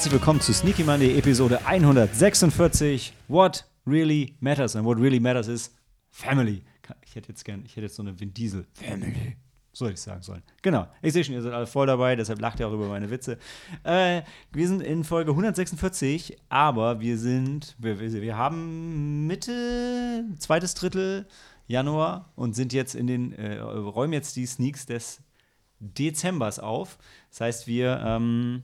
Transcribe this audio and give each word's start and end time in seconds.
Herzlich 0.00 0.14
willkommen 0.14 0.40
zu 0.40 0.54
Sneaky 0.54 0.82
Monday 0.82 1.18
Episode 1.18 1.62
146. 1.66 3.12
What 3.28 3.66
really 3.86 4.34
matters 4.40 4.74
and 4.74 4.86
what 4.86 4.98
really 4.98 5.20
matters 5.20 5.46
is 5.46 5.76
Family. 6.08 6.62
Ich 7.04 7.16
hätte 7.16 7.28
jetzt 7.28 7.44
gern, 7.44 7.62
ich 7.66 7.72
hätte 7.72 7.82
jetzt 7.82 7.96
so 7.96 8.02
eine 8.02 8.18
Vin 8.18 8.32
Diesel 8.32 8.66
Family. 8.72 9.36
So 9.74 9.84
hätte 9.84 9.96
ich 9.96 10.00
sagen 10.00 10.22
sollen. 10.22 10.42
Genau. 10.62 10.88
Ich 11.02 11.12
sehe 11.12 11.22
schon, 11.22 11.34
ihr 11.34 11.42
seid 11.42 11.52
alle 11.52 11.66
voll 11.66 11.86
dabei, 11.86 12.16
deshalb 12.16 12.40
lacht 12.40 12.60
ihr 12.60 12.68
auch 12.68 12.72
über 12.72 12.88
meine 12.88 13.10
Witze. 13.10 13.36
Äh, 13.84 14.22
wir 14.52 14.68
sind 14.68 14.80
in 14.80 15.04
Folge 15.04 15.32
146, 15.32 16.38
aber 16.48 17.00
wir 17.00 17.18
sind, 17.18 17.76
wir, 17.78 18.00
wir, 18.00 18.36
haben 18.38 19.26
Mitte, 19.26 20.24
zweites 20.38 20.72
Drittel 20.72 21.28
Januar 21.66 22.32
und 22.36 22.56
sind 22.56 22.72
jetzt 22.72 22.94
in 22.94 23.06
den, 23.06 23.32
äh, 23.34 23.58
räumen 23.58 24.14
jetzt 24.14 24.34
die 24.36 24.46
Sneaks 24.46 24.86
des 24.86 25.20
Dezembers 25.78 26.58
auf. 26.58 26.96
Das 27.28 27.42
heißt, 27.42 27.66
wir, 27.66 28.02
ähm, 28.02 28.62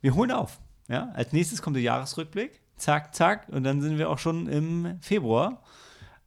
wir 0.00 0.14
holen 0.14 0.30
auf. 0.30 0.60
Ja? 0.88 1.10
Als 1.14 1.32
nächstes 1.32 1.62
kommt 1.62 1.76
der 1.76 1.82
Jahresrückblick. 1.82 2.60
Zack, 2.76 3.14
zack. 3.14 3.48
Und 3.50 3.64
dann 3.64 3.80
sind 3.80 3.98
wir 3.98 4.10
auch 4.10 4.18
schon 4.18 4.48
im 4.48 4.98
Februar. 5.00 5.62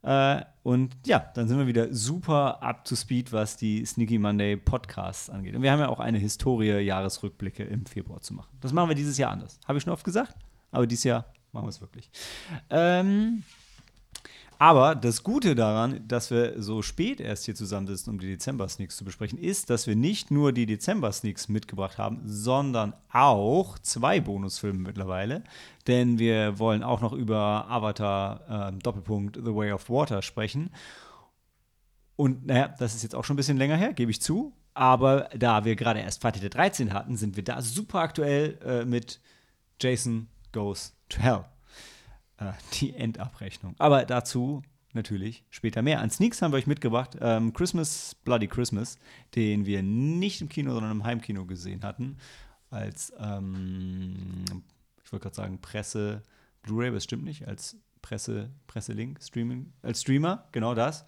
Äh, 0.03 0.41
und 0.63 0.95
ja, 1.05 1.19
dann 1.33 1.47
sind 1.47 1.57
wir 1.57 1.67
wieder 1.67 1.93
super 1.93 2.61
up 2.61 2.85
to 2.85 2.95
speed, 2.95 3.31
was 3.31 3.57
die 3.57 3.85
Sneaky 3.85 4.19
Monday 4.19 4.57
Podcasts 4.57 5.29
angeht. 5.29 5.55
Und 5.55 5.61
wir 5.61 5.71
haben 5.71 5.79
ja 5.79 5.89
auch 5.89 5.99
eine 5.99 6.17
Historie, 6.17 6.79
Jahresrückblicke 6.79 7.63
im 7.63 7.85
Februar 7.85 8.21
zu 8.21 8.33
machen. 8.33 8.55
Das 8.61 8.73
machen 8.73 8.89
wir 8.89 8.95
dieses 8.95 9.17
Jahr 9.17 9.31
anders. 9.31 9.59
Habe 9.67 9.77
ich 9.77 9.83
schon 9.83 9.93
oft 9.93 10.03
gesagt, 10.03 10.35
aber 10.71 10.87
dieses 10.87 11.05
Jahr 11.05 11.25
machen 11.51 11.65
wir 11.65 11.69
es 11.69 11.81
wirklich. 11.81 12.09
Ähm, 12.69 13.43
aber 14.63 14.95
das 14.95 15.23
Gute 15.23 15.55
daran, 15.55 16.07
dass 16.07 16.31
wir 16.31 16.63
so 16.63 16.81
spät 16.81 17.19
erst 17.19 17.43
hier 17.43 17.53
zusammensitzen, 17.53 18.13
um 18.13 18.17
die 18.17 18.29
Dezember-Sneaks 18.29 18.95
zu 18.95 19.03
besprechen, 19.03 19.37
ist, 19.37 19.69
dass 19.69 19.87
wir 19.87 19.97
nicht 19.97 20.31
nur 20.31 20.53
die 20.53 20.65
Dezember-Sneaks 20.65 21.49
mitgebracht 21.49 21.97
haben, 21.97 22.21
sondern 22.23 22.93
auch 23.11 23.77
zwei 23.79 24.21
Bonusfilme 24.21 24.79
mittlerweile. 24.79 25.43
Denn 25.85 26.17
wir 26.17 26.59
wollen 26.59 26.81
auch 26.81 27.01
noch 27.01 27.11
über 27.11 27.65
Avatar 27.67 28.69
äh, 28.69 28.71
Doppelpunkt 28.79 29.35
The 29.35 29.53
Way 29.53 29.73
of 29.73 29.89
Water 29.89 30.21
sprechen. 30.21 30.69
Und 32.15 32.45
naja, 32.45 32.73
das 32.79 32.95
ist 32.95 33.03
jetzt 33.03 33.15
auch 33.15 33.25
schon 33.25 33.33
ein 33.33 33.37
bisschen 33.37 33.57
länger 33.57 33.75
her, 33.75 33.91
gebe 33.91 34.11
ich 34.11 34.21
zu. 34.21 34.53
Aber 34.73 35.27
da 35.37 35.65
wir 35.65 35.75
gerade 35.75 35.99
erst 35.99 36.21
Freitag 36.21 36.39
der 36.39 36.51
13 36.51 36.93
hatten, 36.93 37.17
sind 37.17 37.35
wir 37.35 37.43
da 37.43 37.61
super 37.61 37.99
aktuell 37.99 38.57
äh, 38.65 38.85
mit 38.85 39.19
Jason 39.81 40.29
Goes 40.53 40.95
to 41.09 41.19
Hell 41.19 41.43
äh, 42.37 42.51
die 42.73 42.93
Endabrechnung. 42.95 43.75
Aber 43.77 44.05
dazu 44.05 44.61
natürlich 44.93 45.43
später 45.49 45.81
mehr. 45.81 46.01
An 46.01 46.09
Sneaks 46.09 46.41
haben 46.41 46.51
wir 46.51 46.57
euch 46.57 46.67
mitgebracht 46.67 47.17
ähm, 47.19 47.53
Christmas, 47.53 48.15
Bloody 48.23 48.47
Christmas, 48.47 48.97
den 49.35 49.65
wir 49.65 49.81
nicht 49.83 50.41
im 50.41 50.49
Kino, 50.49 50.73
sondern 50.73 50.91
im 50.91 51.03
Heimkino 51.03 51.45
gesehen 51.45 51.83
hatten. 51.83 52.17
Als, 52.69 53.13
ähm, 53.19 54.43
ich 55.03 55.11
wollte 55.11 55.23
gerade 55.23 55.35
sagen, 55.35 55.61
Presse, 55.61 56.23
Blu-ray, 56.63 56.89
aber 56.89 56.97
es 56.97 57.03
stimmt 57.03 57.23
nicht, 57.23 57.47
als 57.47 57.77
Presse, 58.01 58.49
Presselink, 58.67 59.21
Streaming, 59.21 59.73
als 59.81 60.01
Streamer, 60.01 60.47
genau 60.51 60.73
das. 60.75 61.05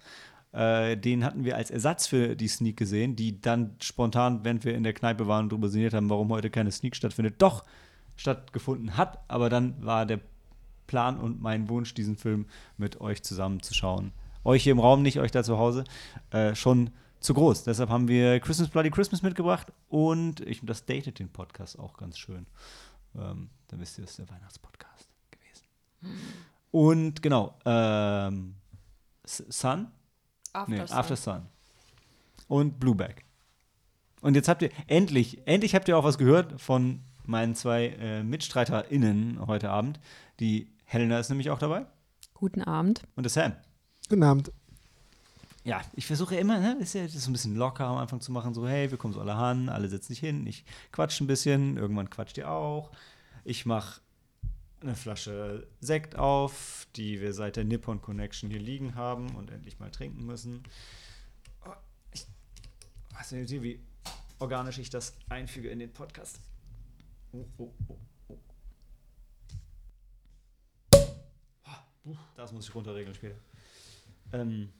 Äh, 0.52 0.96
den 0.96 1.24
hatten 1.24 1.44
wir 1.44 1.56
als 1.56 1.70
Ersatz 1.70 2.06
für 2.06 2.36
die 2.36 2.48
Sneak 2.48 2.76
gesehen, 2.76 3.16
die 3.16 3.40
dann 3.40 3.76
spontan, 3.82 4.44
während 4.44 4.64
wir 4.64 4.74
in 4.74 4.84
der 4.84 4.94
Kneipe 4.94 5.26
waren 5.26 5.44
und 5.44 5.52
darüber 5.52 5.68
sinniert 5.68 5.94
haben, 5.94 6.08
warum 6.08 6.30
heute 6.30 6.50
keine 6.50 6.72
Sneak 6.72 6.96
stattfindet, 6.96 7.42
doch 7.42 7.64
stattgefunden 8.16 8.96
hat. 8.96 9.18
Aber 9.28 9.50
dann 9.50 9.84
war 9.84 10.06
der 10.06 10.20
Plan 10.86 11.18
und 11.18 11.40
mein 11.40 11.68
Wunsch, 11.68 11.94
diesen 11.94 12.16
Film 12.16 12.46
mit 12.76 13.00
euch 13.00 13.22
zusammen 13.22 13.62
zu 13.62 13.74
schauen. 13.74 14.12
Euch 14.44 14.62
hier 14.62 14.72
im 14.72 14.78
Raum, 14.78 15.02
nicht 15.02 15.18
euch 15.18 15.32
da 15.32 15.42
zu 15.42 15.58
Hause, 15.58 15.84
äh, 16.30 16.54
schon 16.54 16.90
zu 17.20 17.34
groß. 17.34 17.64
Deshalb 17.64 17.90
haben 17.90 18.08
wir 18.08 18.40
Christmas 18.40 18.68
Bloody 18.68 18.90
Christmas 18.90 19.22
mitgebracht 19.22 19.72
und 19.88 20.40
ich, 20.40 20.60
das 20.62 20.84
datet 20.84 21.18
den 21.18 21.28
Podcast 21.28 21.78
auch 21.78 21.96
ganz 21.96 22.18
schön. 22.18 22.46
Ähm, 23.16 23.50
dann 23.68 23.80
wisst 23.80 23.98
ihr, 23.98 24.02
das 24.02 24.12
ist 24.12 24.18
der 24.18 24.28
Weihnachtspodcast 24.30 25.08
gewesen. 25.30 26.20
Und 26.70 27.22
genau, 27.22 27.58
ähm, 27.64 28.54
Sun? 29.24 29.88
After, 30.52 30.70
nee, 30.70 30.86
Sun. 30.86 30.96
After 30.96 31.16
Sun. 31.16 31.46
Und 32.48 32.78
Blueback. 32.78 33.24
Und 34.20 34.34
jetzt 34.34 34.48
habt 34.48 34.62
ihr 34.62 34.70
endlich, 34.86 35.46
endlich 35.46 35.74
habt 35.74 35.88
ihr 35.88 35.98
auch 35.98 36.04
was 36.04 36.18
gehört 36.18 36.60
von 36.60 37.00
meinen 37.24 37.54
zwei 37.54 37.88
äh, 37.88 38.22
MitstreiterInnen 38.22 39.46
heute 39.46 39.70
Abend. 39.70 40.00
Die 40.38 40.70
Helena 40.86 41.18
ist 41.18 41.28
nämlich 41.28 41.50
auch 41.50 41.58
dabei 41.58 41.86
Guten 42.34 42.62
Abend. 42.62 43.02
und 43.16 43.22
der 43.24 43.30
Sam. 43.30 43.52
Guten 44.08 44.22
Abend. 44.22 44.52
Ja, 45.64 45.82
ich 45.94 46.06
versuche 46.06 46.36
immer, 46.36 46.60
ne, 46.60 46.76
ist 46.80 46.94
ja 46.94 47.02
das 47.02 47.14
ist 47.16 47.24
so 47.24 47.30
ein 47.30 47.32
bisschen 47.32 47.56
locker 47.56 47.86
am 47.86 47.96
Anfang 47.96 48.20
zu 48.20 48.30
machen, 48.30 48.54
so, 48.54 48.68
hey, 48.68 48.88
wir 48.90 48.98
kommen 48.98 49.12
so 49.14 49.20
alle 49.20 49.34
an, 49.34 49.68
alle 49.68 49.88
setzen 49.88 50.08
sich 50.08 50.20
hin, 50.20 50.46
ich 50.46 50.64
quatsch 50.92 51.20
ein 51.20 51.26
bisschen, 51.26 51.76
irgendwann 51.76 52.08
quatscht 52.08 52.38
ihr 52.38 52.48
auch. 52.48 52.92
Ich 53.44 53.66
mache 53.66 54.00
eine 54.80 54.94
Flasche 54.94 55.66
Sekt 55.80 56.14
auf, 56.16 56.86
die 56.94 57.20
wir 57.20 57.32
seit 57.32 57.56
der 57.56 57.64
Nippon 57.64 58.00
Connection 58.00 58.48
hier 58.48 58.60
liegen 58.60 58.94
haben 58.94 59.34
und 59.34 59.50
endlich 59.50 59.80
mal 59.80 59.90
trinken 59.90 60.24
müssen. 60.24 60.62
Oh, 61.64 61.70
Ich 62.12 62.26
weiß 63.18 63.32
nicht, 63.32 63.50
wie 63.62 63.80
organisch 64.38 64.78
ich 64.78 64.90
das 64.90 65.14
einfüge 65.28 65.68
in 65.70 65.80
den 65.80 65.92
Podcast. 65.92 66.38
Oh, 67.32 67.44
oh, 67.58 67.72
oh, 67.88 67.96
Das 72.36 72.52
muss 72.52 72.68
ich 72.68 72.74
runterregeln 72.74 73.14
später. 73.14 73.36
Ähm, 74.32 74.72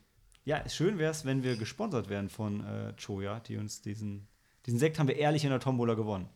ja, 0.45 0.69
schön 0.69 0.99
wäre 0.99 1.11
es, 1.11 1.25
wenn 1.25 1.43
wir 1.43 1.57
gesponsert 1.57 2.09
werden 2.09 2.29
von 2.29 2.65
äh, 2.65 2.95
Choya, 2.95 3.41
die 3.41 3.57
uns 3.57 3.83
diesen, 3.83 4.29
diesen 4.65 4.79
Sekt 4.79 4.99
haben 4.99 5.09
wir 5.09 5.17
ehrlich 5.17 5.45
in 5.45 5.51
der 5.51 5.61
Tombola 5.61 5.95
gewonnen. 5.95 6.29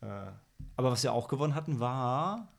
Äh, 0.00 0.26
aber 0.76 0.90
was 0.90 1.02
wir 1.02 1.12
auch 1.12 1.28
gewonnen 1.28 1.54
hatten, 1.54 1.80
war 1.80 2.52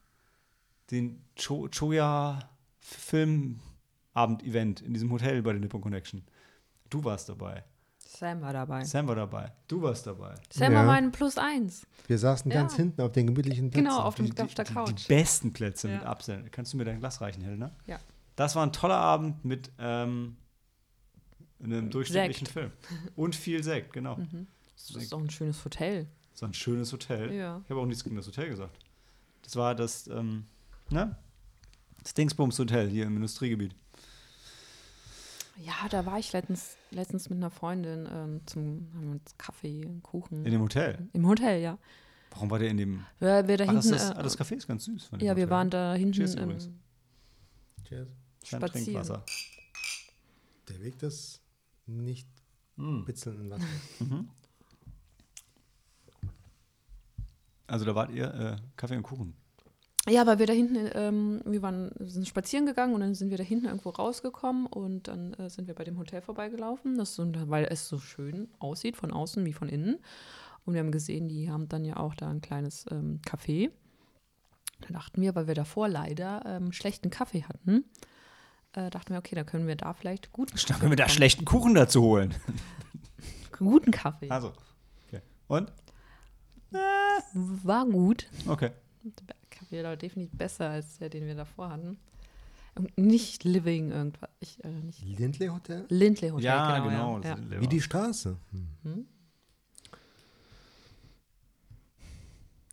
den 0.92 1.24
Cho 1.36 1.70
Choya 1.70 2.50
Filmabend-Event 2.80 4.82
in 4.82 4.94
diesem 4.94 5.12
Hotel 5.12 5.42
bei 5.42 5.52
der 5.52 5.60
Nippon 5.60 5.82
Connection. 5.82 6.24
Du 6.90 7.04
warst 7.04 7.30
dabei. 7.30 7.64
Sam 8.16 8.42
war 8.42 8.54
dabei. 8.54 8.84
Sam 8.86 9.08
war 9.08 9.16
dabei. 9.16 9.52
Du 9.68 9.82
warst 9.82 10.08
dabei. 10.08 10.36
Sam 10.50 10.72
Ja. 10.72 10.80
war 10.80 10.86
mein 10.86 11.12
Plus 11.12 11.38
eins. 11.38 11.86
Wir 12.08 12.18
saßen 12.18 12.50
Ja. 12.52 12.62
ganz 12.62 12.76
hinten 12.76 13.02
auf 13.02 13.12
den 13.12 13.28
gemütlichen 13.28 13.70
Plätzen. 13.72 13.86
Genau, 13.86 14.00
auf, 14.02 14.16
dem, 14.16 14.34
Die- 14.34 14.42
auf 14.42 14.54
der 14.54 14.66
die, 14.66 14.74
Couch. 14.74 15.04
Die 15.04 15.08
besten 15.08 15.52
Plätze 15.54 15.88
mit 15.88 16.02
Ja. 16.02 16.08
Absenden. 16.08 16.50
Kannst 16.52 16.74
du 16.74 16.78
mir 16.78 16.86
dein 16.86 17.00
Glas 17.00 17.20
reichen, 17.22 17.42
Helena? 17.44 17.72
Ja. 17.88 18.00
Das 18.36 18.56
war 18.56 18.66
ein 18.66 18.72
toller 18.74 18.98
Abend 18.98 19.44
mit 19.46 19.72
ähm, 19.80 20.38
einem 21.64 21.90
durchschnittlichen 21.90 22.46
Sekt. 22.46 22.52
Film. 22.54 22.72
Und 23.16 23.36
viel 23.36 23.64
Sekt, 23.64 23.94
genau. 23.94 24.18
Mhm. 24.18 24.48
Das 24.76 24.92
ist 24.96 25.12
doch 25.12 25.20
ein 25.20 25.30
schönes 25.30 25.64
Hotel. 25.66 26.08
So 26.34 26.46
ein 26.46 26.54
schönes 26.54 26.92
Hotel. 26.92 27.34
Ja. 27.34 27.62
Ich 27.64 27.70
habe 27.70 27.80
auch 27.80 27.86
nichts 27.86 28.04
gegen 28.04 28.16
das 28.18 28.28
Hotel 28.28 28.50
gesagt. 28.50 28.78
Das 29.44 29.56
war 29.56 29.74
das, 29.74 30.08
ähm, 30.08 30.46
ne? 30.90 31.16
Das 32.04 32.14
Dingsbums 32.14 32.60
Hotel 32.60 32.90
hier 32.90 33.06
im 33.06 33.16
Industriegebiet. 33.16 33.74
Ja, 35.58 35.74
da 35.90 36.06
war 36.06 36.20
ich 36.20 36.34
letztens, 36.34 36.76
letztens 36.92 37.30
mit 37.30 37.38
einer 37.38 37.50
Freundin 37.50 38.08
ähm, 38.12 38.42
zum 38.46 38.90
haben 38.94 39.04
wir 39.04 39.12
uns 39.12 39.38
Kaffee, 39.38 40.00
Kuchen. 40.04 40.46
In 40.46 40.52
dem 40.52 40.62
Hotel. 40.62 41.08
Im 41.14 41.26
Hotel, 41.28 41.62
ja. 41.62 41.78
Warum 42.32 42.50
war 42.50 42.60
der 42.60 42.70
in 42.70 42.78
dem. 42.78 43.06
Wir, 43.20 43.48
wir 43.48 43.58
da 43.58 43.64
Ah, 43.66 43.74
das, 43.74 43.86
hinten. 43.86 43.98
ist, 43.98 44.10
äh, 44.10 44.14
ah, 44.16 44.24
das 44.24 44.38
Café 44.38 44.56
ist 44.56 44.68
ganz 44.68 44.84
süß. 44.86 45.06
Von 45.06 45.20
dem 45.20 45.26
ja, 45.26 45.36
wir 45.38 45.44
Hotel. 45.44 45.50
waren 45.56 45.70
da 45.70 45.94
hinten 45.94 46.12
Cheers 46.14 46.36
übrigens. 46.36 46.66
ähm, 46.66 46.80
Cheers. 47.88 48.08
Spazieren. 48.44 49.22
Der 50.68 50.82
Weg 50.82 51.00
des 51.00 51.42
nicht 51.86 52.28
Mm. 52.78 53.06
bitzelnden 53.06 53.50
Wassers. 53.50 53.68
Mhm. 54.00 54.28
Also 57.68 57.86
da 57.86 57.96
wart 57.96 58.12
ihr 58.12 58.34
äh, 58.34 58.58
Kaffee 58.76 58.98
und 58.98 59.04
Kuchen. 59.04 59.34
Ja, 60.08 60.28
weil 60.28 60.38
wir 60.38 60.46
da 60.46 60.54
hinten, 60.54 60.90
ähm, 60.94 61.42
wir 61.46 61.64
waren, 61.64 61.90
sind 62.00 62.28
spazieren 62.28 62.68
gegangen 62.68 62.94
und 62.94 63.02
dann 63.02 63.16
sind 63.16 63.32
wir 63.32 63.38
da 63.38 63.44
hinten 63.44 63.66
irgendwo 63.66 63.90
rausgekommen 63.90 64.68
und 64.68 65.08
dann 65.08 65.34
äh, 65.34 65.50
sind 65.50 65.68
wir 65.68 65.74
bei 65.74 65.84
dem 65.84 65.98
Hotel 65.98 66.22
vorbeigelaufen, 66.22 66.98
das 66.98 67.16
so, 67.16 67.26
weil 67.50 67.66
es 67.66 67.88
so 67.88 67.98
schön 67.98 68.50
aussieht, 68.60 68.98
von 68.98 69.12
außen 69.12 69.44
wie 69.46 69.54
von 69.54 69.68
innen. 69.68 69.98
Und 70.66 70.74
wir 70.74 70.82
haben 70.82 70.92
gesehen, 70.92 71.28
die 71.28 71.50
haben 71.50 71.68
dann 71.70 71.86
ja 71.86 71.98
auch 71.98 72.14
da 72.14 72.30
ein 72.30 72.42
kleines 72.42 72.86
ähm, 72.92 73.20
Café. 73.26 73.72
Da 74.82 74.94
dachten 74.94 75.22
wir, 75.22 75.34
weil 75.34 75.48
wir 75.48 75.56
davor 75.56 75.88
leider 75.88 76.44
ähm, 76.46 76.72
schlechten 76.72 77.10
Kaffee 77.10 77.44
hatten, 77.44 77.86
äh, 78.74 78.92
dachten 78.92 79.14
wir, 79.14 79.20
okay, 79.20 79.36
da 79.36 79.44
können 79.44 79.68
wir 79.68 79.76
da 79.76 79.94
vielleicht 79.94 80.32
guten 80.34 80.56
Dann 80.68 80.80
können 80.80 80.92
wir 80.92 80.98
da 80.98 81.10
schlechten 81.10 81.46
Kuchen 81.46 81.74
dazu 81.74 82.02
holen. 82.04 82.36
Guten 83.58 83.92
Kaffee. 83.92 84.30
Also. 84.30 84.52
Okay. 85.08 85.22
Und? 85.48 85.72
War 87.34 87.86
gut. 87.86 88.28
Okay. 88.48 88.72
War 89.72 89.98
definitiv 89.98 90.38
besser 90.38 90.70
als 90.70 90.98
der, 90.98 91.10
den 91.10 91.26
wir 91.26 91.36
davor 91.36 91.70
hatten. 91.70 91.98
Und 92.76 92.98
nicht 92.98 93.46
Living 93.46 93.92
irgendwas. 93.92 94.30
Ich, 94.40 94.64
äh, 94.64 94.70
nicht 94.70 95.02
Lindley 95.04 95.48
Hotel? 95.48 95.86
Lindley 95.90 96.30
Hotel. 96.30 96.46
Ja, 96.46 96.80
genau. 96.80 97.20
genau. 97.20 97.36
Ja. 97.54 97.62
Wie 97.62 97.68
die 97.68 97.82
Straße. 97.82 98.38
Hm. 98.52 98.68
Hm? 98.84 99.06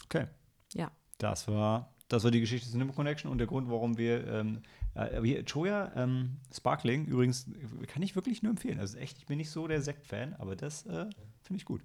Okay. 0.06 0.26
Ja. 0.74 0.90
Das 1.18 1.46
war, 1.46 1.94
das 2.08 2.24
war 2.24 2.32
die 2.32 2.40
Geschichte 2.40 2.68
zur 2.68 2.78
Nimble 2.78 2.96
Connection 2.96 3.30
und 3.30 3.38
der 3.38 3.46
Grund, 3.46 3.70
warum 3.70 3.96
wir 3.96 4.26
ähm, 4.26 4.62
äh, 4.94 5.44
Choya 5.44 5.92
ähm, 5.94 6.38
Sparkling, 6.52 7.06
übrigens, 7.06 7.46
kann 7.86 8.02
ich 8.02 8.16
wirklich 8.16 8.42
nur 8.42 8.50
empfehlen. 8.50 8.80
Also 8.80 8.98
echt, 8.98 9.18
ich 9.18 9.26
bin 9.26 9.38
nicht 9.38 9.50
so 9.50 9.68
der 9.68 9.80
Sekt-Fan, 9.80 10.34
aber 10.34 10.56
das 10.56 10.84
äh, 10.86 11.06
finde 11.42 11.56
ich 11.56 11.64
gut. 11.64 11.82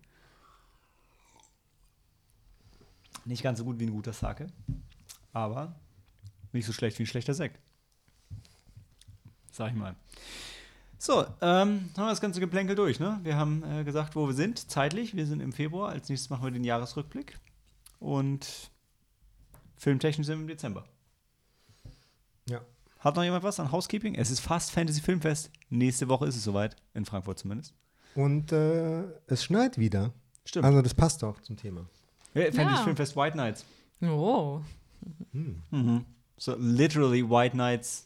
Nicht 3.25 3.43
ganz 3.43 3.59
so 3.59 3.65
gut 3.65 3.79
wie 3.79 3.85
ein 3.85 3.91
guter 3.91 4.13
Sake, 4.13 4.47
aber 5.37 5.75
nicht 6.51 6.65
so 6.65 6.73
schlecht 6.73 6.97
wie 6.99 7.03
ein 7.03 7.07
schlechter 7.07 7.33
Sekt. 7.33 7.59
Sag 9.51 9.71
ich 9.71 9.77
mal. 9.77 9.95
So, 10.99 11.21
ähm, 11.41 11.89
haben 11.95 12.05
wir 12.05 12.09
das 12.09 12.21
ganze 12.21 12.39
Geplänkel 12.39 12.75
durch, 12.75 12.99
ne? 12.99 13.19
Wir 13.23 13.35
haben 13.35 13.63
äh, 13.63 13.83
gesagt, 13.83 14.15
wo 14.15 14.25
wir 14.27 14.33
sind, 14.33 14.69
zeitlich. 14.71 15.15
Wir 15.15 15.27
sind 15.27 15.41
im 15.41 15.53
Februar. 15.53 15.89
Als 15.89 16.09
nächstes 16.09 16.29
machen 16.31 16.43
wir 16.43 16.51
den 16.51 16.63
Jahresrückblick. 16.63 17.39
Und 17.99 18.71
filmtechnisch 19.77 20.25
sind 20.25 20.37
wir 20.39 20.41
im 20.41 20.47
Dezember. 20.47 20.85
Ja. 22.49 22.61
Hat 22.99 23.15
noch 23.15 23.23
jemand 23.23 23.43
was 23.43 23.59
an 23.59 23.71
Housekeeping? 23.71 24.15
Es 24.15 24.31
ist 24.31 24.39
fast 24.39 24.71
Fantasy 24.71 25.01
Filmfest. 25.01 25.51
Nächste 25.69 26.07
Woche 26.09 26.25
ist 26.25 26.35
es 26.35 26.43
soweit. 26.43 26.75
In 26.95 27.05
Frankfurt 27.05 27.37
zumindest. 27.37 27.75
Und 28.15 28.51
äh, 28.51 29.03
es 29.27 29.43
schneit 29.43 29.77
wieder. 29.77 30.13
Stimmt. 30.45 30.65
Also 30.65 30.81
das 30.81 30.95
passt 30.95 31.23
auch 31.23 31.39
zum 31.41 31.57
Thema. 31.57 31.87
Ja, 32.33 32.45
Fantasy 32.45 32.75
Ja. 32.77 32.83
Filmfest 32.83 33.15
White 33.15 33.37
Nights. 33.37 33.65
Oh. 34.01 34.61
Hm. 35.31 36.05
So 36.37 36.55
literally 36.57 37.27
White 37.27 37.55
Nights 37.55 38.05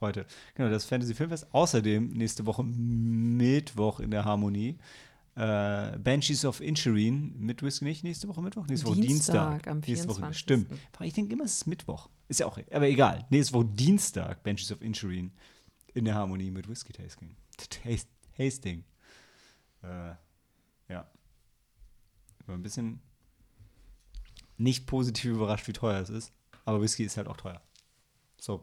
heute. 0.00 0.26
Genau, 0.54 0.70
das 0.70 0.84
Fantasy 0.84 1.14
Filmfest. 1.14 1.46
Außerdem 1.52 2.08
nächste 2.08 2.46
Woche 2.46 2.62
Mittwoch 2.64 4.00
in 4.00 4.10
der 4.10 4.24
Harmonie. 4.24 4.78
Äh, 5.34 5.98
Banshees 5.98 6.44
of 6.46 6.60
Inisherin 6.60 7.34
mit 7.38 7.62
Whisky 7.62 7.84
nicht 7.84 8.04
nächste 8.04 8.26
Woche 8.28 8.40
Mittwoch? 8.40 8.66
Nächste 8.66 8.86
Woche 8.86 9.00
Dienstag, 9.00 9.64
Dienstag. 9.64 9.68
am 9.68 9.80
nächste 9.80 10.08
Woche, 10.08 10.16
24.. 10.16 10.38
stimmt. 10.38 10.72
Ich 11.00 11.12
denke 11.12 11.34
immer, 11.34 11.44
es 11.44 11.56
ist 11.56 11.66
Mittwoch. 11.66 12.08
Ist 12.28 12.40
ja 12.40 12.46
auch, 12.46 12.58
aber 12.70 12.88
egal. 12.88 13.26
Nächste 13.28 13.52
Woche 13.54 13.66
Dienstag, 13.66 14.42
Banshees 14.42 14.72
of 14.72 14.80
Inisherin 14.80 15.32
in 15.92 16.06
der 16.06 16.14
Harmonie 16.14 16.50
mit 16.50 16.68
Whisky 16.68 16.92
Tasting. 16.92 17.36
Tasting. 18.36 18.84
Äh, 19.82 20.14
ja. 20.88 21.10
War 22.46 22.54
ein 22.54 22.62
bisschen 22.62 23.00
nicht 24.58 24.86
positiv 24.86 25.32
überrascht, 25.32 25.68
wie 25.68 25.72
teuer 25.72 26.00
es 26.00 26.10
ist. 26.10 26.32
Aber 26.64 26.80
Whisky 26.80 27.04
ist 27.04 27.16
halt 27.16 27.28
auch 27.28 27.36
teuer. 27.36 27.60
So, 28.40 28.62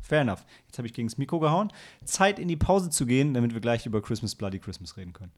fair 0.00 0.22
enough. 0.22 0.44
Jetzt 0.66 0.78
habe 0.78 0.86
ich 0.86 0.94
gegen 0.94 1.08
das 1.08 1.18
Mikro 1.18 1.38
gehauen. 1.40 1.72
Zeit 2.04 2.38
in 2.38 2.48
die 2.48 2.56
Pause 2.56 2.90
zu 2.90 3.06
gehen, 3.06 3.34
damit 3.34 3.54
wir 3.54 3.60
gleich 3.60 3.86
über 3.86 4.02
Christmas 4.02 4.34
Bloody 4.34 4.58
Christmas 4.58 4.96
reden 4.96 5.12
können. 5.12 5.32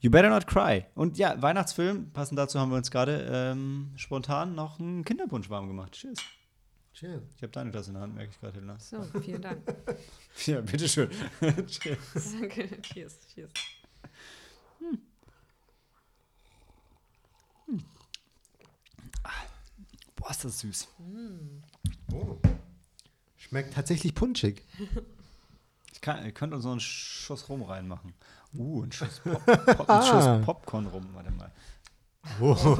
You 0.00 0.12
Better 0.12 0.30
Not 0.30 0.46
Cry. 0.46 0.86
Und 0.94 1.18
ja, 1.18 1.42
Weihnachtsfilm, 1.42 2.12
passend 2.12 2.38
dazu 2.38 2.60
haben 2.60 2.70
wir 2.70 2.76
uns 2.76 2.92
gerade 2.92 3.28
ähm, 3.30 3.90
spontan 3.96 4.54
noch 4.54 4.78
einen 4.78 5.04
Kinderpunsch 5.04 5.50
warm 5.50 5.66
gemacht. 5.66 5.92
Cheers. 5.92 6.18
Cheers. 6.98 7.22
Ich 7.36 7.42
habe 7.44 7.52
deine 7.52 7.70
Tasse 7.70 7.90
in 7.90 7.94
der 7.94 8.02
Hand, 8.02 8.16
merke 8.16 8.30
ich 8.32 8.40
gerade, 8.40 8.54
Helena. 8.54 8.76
So, 8.80 9.00
vielen 9.20 9.42
Dank. 9.42 9.62
Ja, 10.46 10.60
bitteschön. 10.60 11.08
Cheers. 11.66 12.32
Danke. 12.40 12.82
Cheers, 12.82 13.18
cheers. 13.32 13.50
Boah, 20.16 20.30
ist 20.30 20.44
das 20.44 20.58
süß. 20.58 20.88
Oh. 22.12 22.38
Schmeckt 23.36 23.74
tatsächlich 23.74 24.14
punschig. 24.14 24.64
Ich, 25.92 26.00
kann, 26.00 26.24
ihr 26.24 26.32
könnt 26.32 26.52
uns 26.52 26.64
so 26.64 26.70
einen 26.70 26.80
Schuss 26.80 27.48
rum 27.48 27.62
reinmachen. 27.62 28.12
Uh, 28.54 28.82
ein 28.82 28.90
Schuss, 28.90 29.20
Pop, 29.20 29.44
Pop, 29.44 29.90
ein 29.90 30.02
Schuss 30.02 30.44
Popcorn 30.44 30.86
rum. 30.86 31.08
Warte 31.12 31.30
mal. 31.30 31.52
Oh. 32.40 32.56
Ho, 32.56 32.78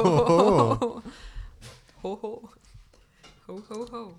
ho. 0.80 1.02
Ho, 2.02 2.50
ho, 3.48 3.86
ho. 3.92 4.14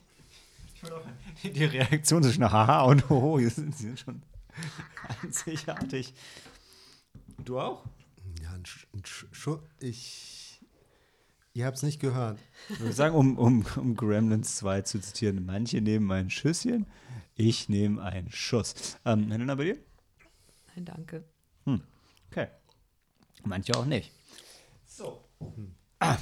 Die 1.44 1.66
Reaktion 1.66 2.24
zwischen 2.24 2.50
Haha 2.50 2.84
und 2.84 3.10
Hoho, 3.10 3.38
die 3.38 3.50
sind, 3.50 3.78
die 3.78 3.84
sind 3.84 4.00
schon 4.00 4.22
einzigartig. 5.24 6.14
Du 7.44 7.60
auch? 7.60 7.84
Ja, 8.42 8.52
ein 8.52 8.66
Sch 8.66 8.88
ein 8.94 9.06
Sch 9.06 9.26
Schu 9.32 9.60
ich. 9.80 10.62
Ihr 11.54 11.66
habt 11.66 11.78
es 11.78 11.84
nicht 11.84 12.00
gehört. 12.00 12.40
Ich 12.70 12.80
würde 12.80 12.94
sagen, 12.94 13.16
um, 13.16 13.38
um, 13.38 13.66
um 13.76 13.96
Gremlins 13.96 14.56
2 14.58 14.84
zu 14.84 15.02
zitieren, 15.02 15.46
manche 15.46 15.82
nehmen 15.82 16.10
ein 16.12 16.30
Schüsschen, 16.30 16.86
ich 17.36 17.68
nehme 17.68 18.02
einen 18.02 18.32
Schuss. 18.32 18.98
Ähm, 19.04 19.32
Helena, 19.32 19.56
bei 19.56 19.66
dir? 19.66 19.78
Nein, 20.76 20.86
danke. 20.86 21.24
Okay. 22.32 22.48
Manche 23.44 23.76
auch 23.76 23.86
nicht. 23.86 24.12
So. 24.86 25.24
Mit 25.40 25.56
Sekt. 26.02 26.20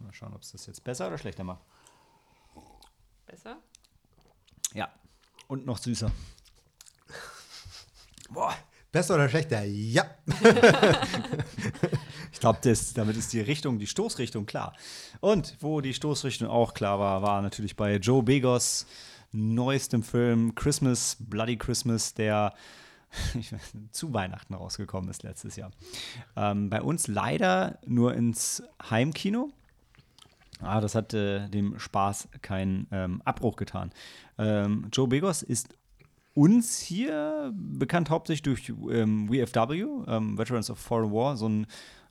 Mal 0.00 0.12
schauen, 0.12 0.34
ob 0.34 0.42
es 0.42 0.52
das 0.52 0.66
jetzt 0.66 0.84
besser 0.84 1.08
oder 1.08 1.18
schlechter 1.18 1.44
macht. 1.44 1.64
Besser? 3.26 3.58
Ja. 4.72 4.92
Und 5.48 5.66
noch 5.66 5.78
süßer. 5.78 6.10
Boah. 8.30 8.54
Besser 8.92 9.14
oder 9.14 9.28
schlechter? 9.28 9.64
Ja. 9.64 10.04
Ich 12.36 12.40
glaube, 12.40 12.58
damit 12.94 13.16
ist 13.16 13.32
die 13.32 13.40
Richtung, 13.40 13.78
die 13.78 13.86
Stoßrichtung 13.86 14.44
klar. 14.44 14.74
Und 15.20 15.56
wo 15.60 15.80
die 15.80 15.94
Stoßrichtung 15.94 16.48
auch 16.48 16.74
klar 16.74 16.98
war, 16.98 17.22
war 17.22 17.40
natürlich 17.40 17.76
bei 17.76 17.96
Joe 17.96 18.22
Begos 18.22 18.84
neuestem 19.32 20.02
Film 20.02 20.54
Christmas, 20.54 21.16
Bloody 21.18 21.56
Christmas, 21.56 22.12
der 22.12 22.52
weiß, 23.34 23.72
zu 23.90 24.12
Weihnachten 24.12 24.52
rausgekommen 24.52 25.08
ist 25.08 25.22
letztes 25.22 25.56
Jahr. 25.56 25.70
Ähm, 26.36 26.68
bei 26.68 26.82
uns 26.82 27.06
leider 27.06 27.78
nur 27.86 28.14
ins 28.14 28.62
Heimkino. 28.90 29.50
Ah, 30.60 30.80
das 30.80 30.94
hat 30.94 31.12
äh, 31.14 31.48
dem 31.48 31.78
Spaß 31.78 32.28
keinen 32.42 32.86
ähm, 32.90 33.20
Abbruch 33.24 33.56
getan. 33.56 33.90
Ähm, 34.38 34.88
Joe 34.92 35.08
Begos 35.08 35.42
ist 35.42 35.68
uns 36.34 36.80
hier 36.80 37.52
bekannt 37.54 38.10
hauptsächlich 38.10 38.42
durch 38.42 38.68
ähm, 38.90 39.30
WFW, 39.30 39.84
ähm, 40.06 40.38
Veterans 40.38 40.70
of 40.70 40.78
Foreign 40.78 41.12
War, 41.12 41.36
so 41.36 41.48
ein 41.48 41.66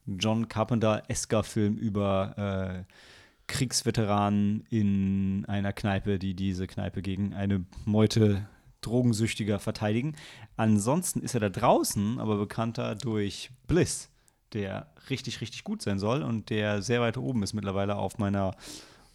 John 0.07 0.47
Carpenter-esker 0.47 1.43
Film 1.43 1.77
über 1.77 2.85
äh, 2.87 2.93
Kriegsveteranen 3.47 4.65
in 4.69 5.45
einer 5.47 5.73
Kneipe, 5.73 6.19
die 6.19 6.33
diese 6.33 6.67
Kneipe 6.67 7.01
gegen 7.01 7.33
eine 7.33 7.65
Meute 7.85 8.47
Drogensüchtiger 8.81 9.59
verteidigen. 9.59 10.15
Ansonsten 10.57 11.21
ist 11.21 11.33
er 11.33 11.39
da 11.39 11.49
draußen 11.49 12.19
aber 12.19 12.37
bekannter 12.37 12.95
durch 12.95 13.49
Bliss, 13.67 14.09
der 14.55 14.87
richtig, 15.09 15.41
richtig 15.41 15.63
gut 15.63 15.81
sein 15.81 15.99
soll 15.99 16.23
und 16.23 16.49
der 16.49 16.81
sehr 16.81 17.01
weit 17.01 17.17
oben 17.17 17.43
ist 17.43 17.53
mittlerweile 17.53 17.95
auf 17.97 18.17
meiner 18.17 18.55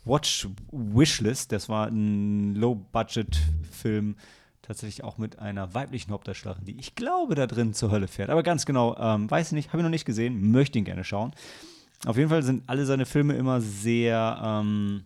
Watch-Wishlist. 0.04 1.50
Das 1.50 1.68
war 1.68 1.88
ein 1.88 2.54
Low-Budget-Film, 2.54 4.16
tatsächlich 4.62 5.02
auch 5.02 5.18
mit 5.18 5.38
einer 5.38 5.74
weiblichen 5.74 6.12
Hauptdarstellerin, 6.12 6.64
die 6.64 6.78
ich 6.78 6.94
glaube 6.94 7.34
da 7.34 7.46
drin 7.46 7.74
zur 7.74 7.90
Hölle 7.90 8.06
fährt. 8.06 8.30
Aber 8.30 8.44
ganz 8.44 8.66
genau, 8.66 8.96
ähm, 8.98 9.28
weiß 9.28 9.48
ich 9.48 9.52
nicht, 9.52 9.68
habe 9.70 9.78
ich 9.78 9.82
noch 9.82 9.90
nicht 9.90 10.04
gesehen, 10.04 10.52
möchte 10.52 10.78
ihn 10.78 10.84
gerne 10.84 11.04
schauen. 11.04 11.32
Auf 12.06 12.16
jeden 12.16 12.30
Fall 12.30 12.42
sind 12.42 12.62
alle 12.68 12.86
seine 12.86 13.04
Filme 13.04 13.34
immer 13.34 13.60
sehr 13.60 14.40
ähm, 14.42 15.04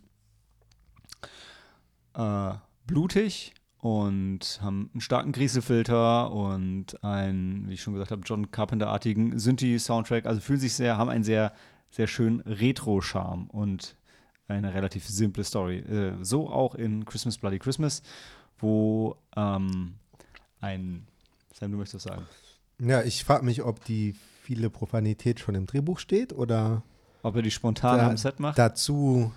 äh, 2.13 2.53
blutig 2.85 3.54
und 3.85 4.59
haben 4.63 4.89
einen 4.93 5.01
starken 5.01 5.31
Grieselfilter 5.31 6.31
und 6.31 7.03
einen, 7.03 7.69
wie 7.69 7.73
ich 7.73 7.83
schon 7.83 7.93
gesagt 7.93 8.09
habe, 8.09 8.23
John 8.25 8.49
Carpenter-artigen 8.49 9.37
Synthi-Soundtrack. 9.37 10.25
Also 10.25 10.41
fühlen 10.41 10.59
sich 10.59 10.73
sehr, 10.73 10.97
haben 10.97 11.09
einen 11.11 11.23
sehr, 11.23 11.53
sehr 11.91 12.07
schönen 12.07 12.39
Retro-Charme 12.41 13.45
und 13.51 13.95
eine 14.47 14.73
relativ 14.73 15.07
simple 15.07 15.43
Story. 15.43 15.77
Äh, 15.79 16.13
so 16.23 16.49
auch 16.49 16.73
in 16.73 17.05
Christmas 17.05 17.37
Bloody 17.37 17.59
Christmas, 17.59 18.01
wo 18.57 19.17
ähm, 19.35 19.93
ein, 20.61 21.05
Sam, 21.53 21.71
du 21.71 21.77
möchtest 21.77 22.07
sagen, 22.07 22.23
Ja, 22.79 23.03
ich 23.03 23.23
frage 23.23 23.45
mich, 23.45 23.61
ob 23.61 23.85
die 23.85 24.15
viele 24.41 24.71
Profanität 24.71 25.39
schon 25.39 25.53
im 25.53 25.67
Drehbuch 25.67 25.99
steht 25.99 26.33
oder 26.33 26.81
ob 27.21 27.35
er 27.35 27.43
die 27.43 27.51
spontan 27.51 27.99
Da- 27.99 28.09
am 28.09 28.17
Set 28.17 28.39
macht. 28.39 28.57
dazu 28.57 29.31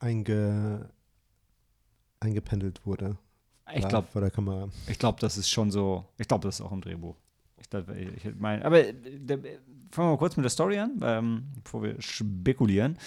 einge, 0.00 0.90
eingependelt 2.18 2.84
wurde. 2.84 3.16
Ich 3.74 3.88
glaube, 3.88 4.08
vor 4.12 4.20
der 4.20 4.30
Kamera. 4.30 4.68
Ich 4.88 4.98
glaube, 4.98 5.18
das 5.20 5.36
ist 5.36 5.50
schon 5.50 5.70
so. 5.70 6.04
Ich 6.18 6.28
glaube, 6.28 6.46
das 6.46 6.56
ist 6.56 6.60
auch 6.60 6.72
im 6.72 6.80
Drehbuch. 6.80 7.16
Ich, 7.58 7.66
ich, 7.72 8.24
ich 8.24 8.34
mein, 8.38 8.62
aber 8.62 8.86
äh, 8.86 8.94
der, 8.94 9.38
fangen 9.38 10.08
wir 10.08 10.12
mal 10.12 10.18
kurz 10.18 10.36
mit 10.36 10.44
der 10.44 10.50
Story 10.50 10.78
an, 10.78 10.98
ähm, 11.02 11.44
bevor 11.62 11.82
wir 11.82 12.00
spekulieren. 12.00 12.98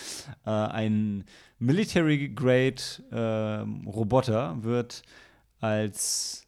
Äh, 0.45 0.49
ein 0.49 1.23
Military-Grade 1.59 2.81
ähm, 3.11 3.87
Roboter 3.87 4.61
wird 4.63 5.03
als 5.59 6.47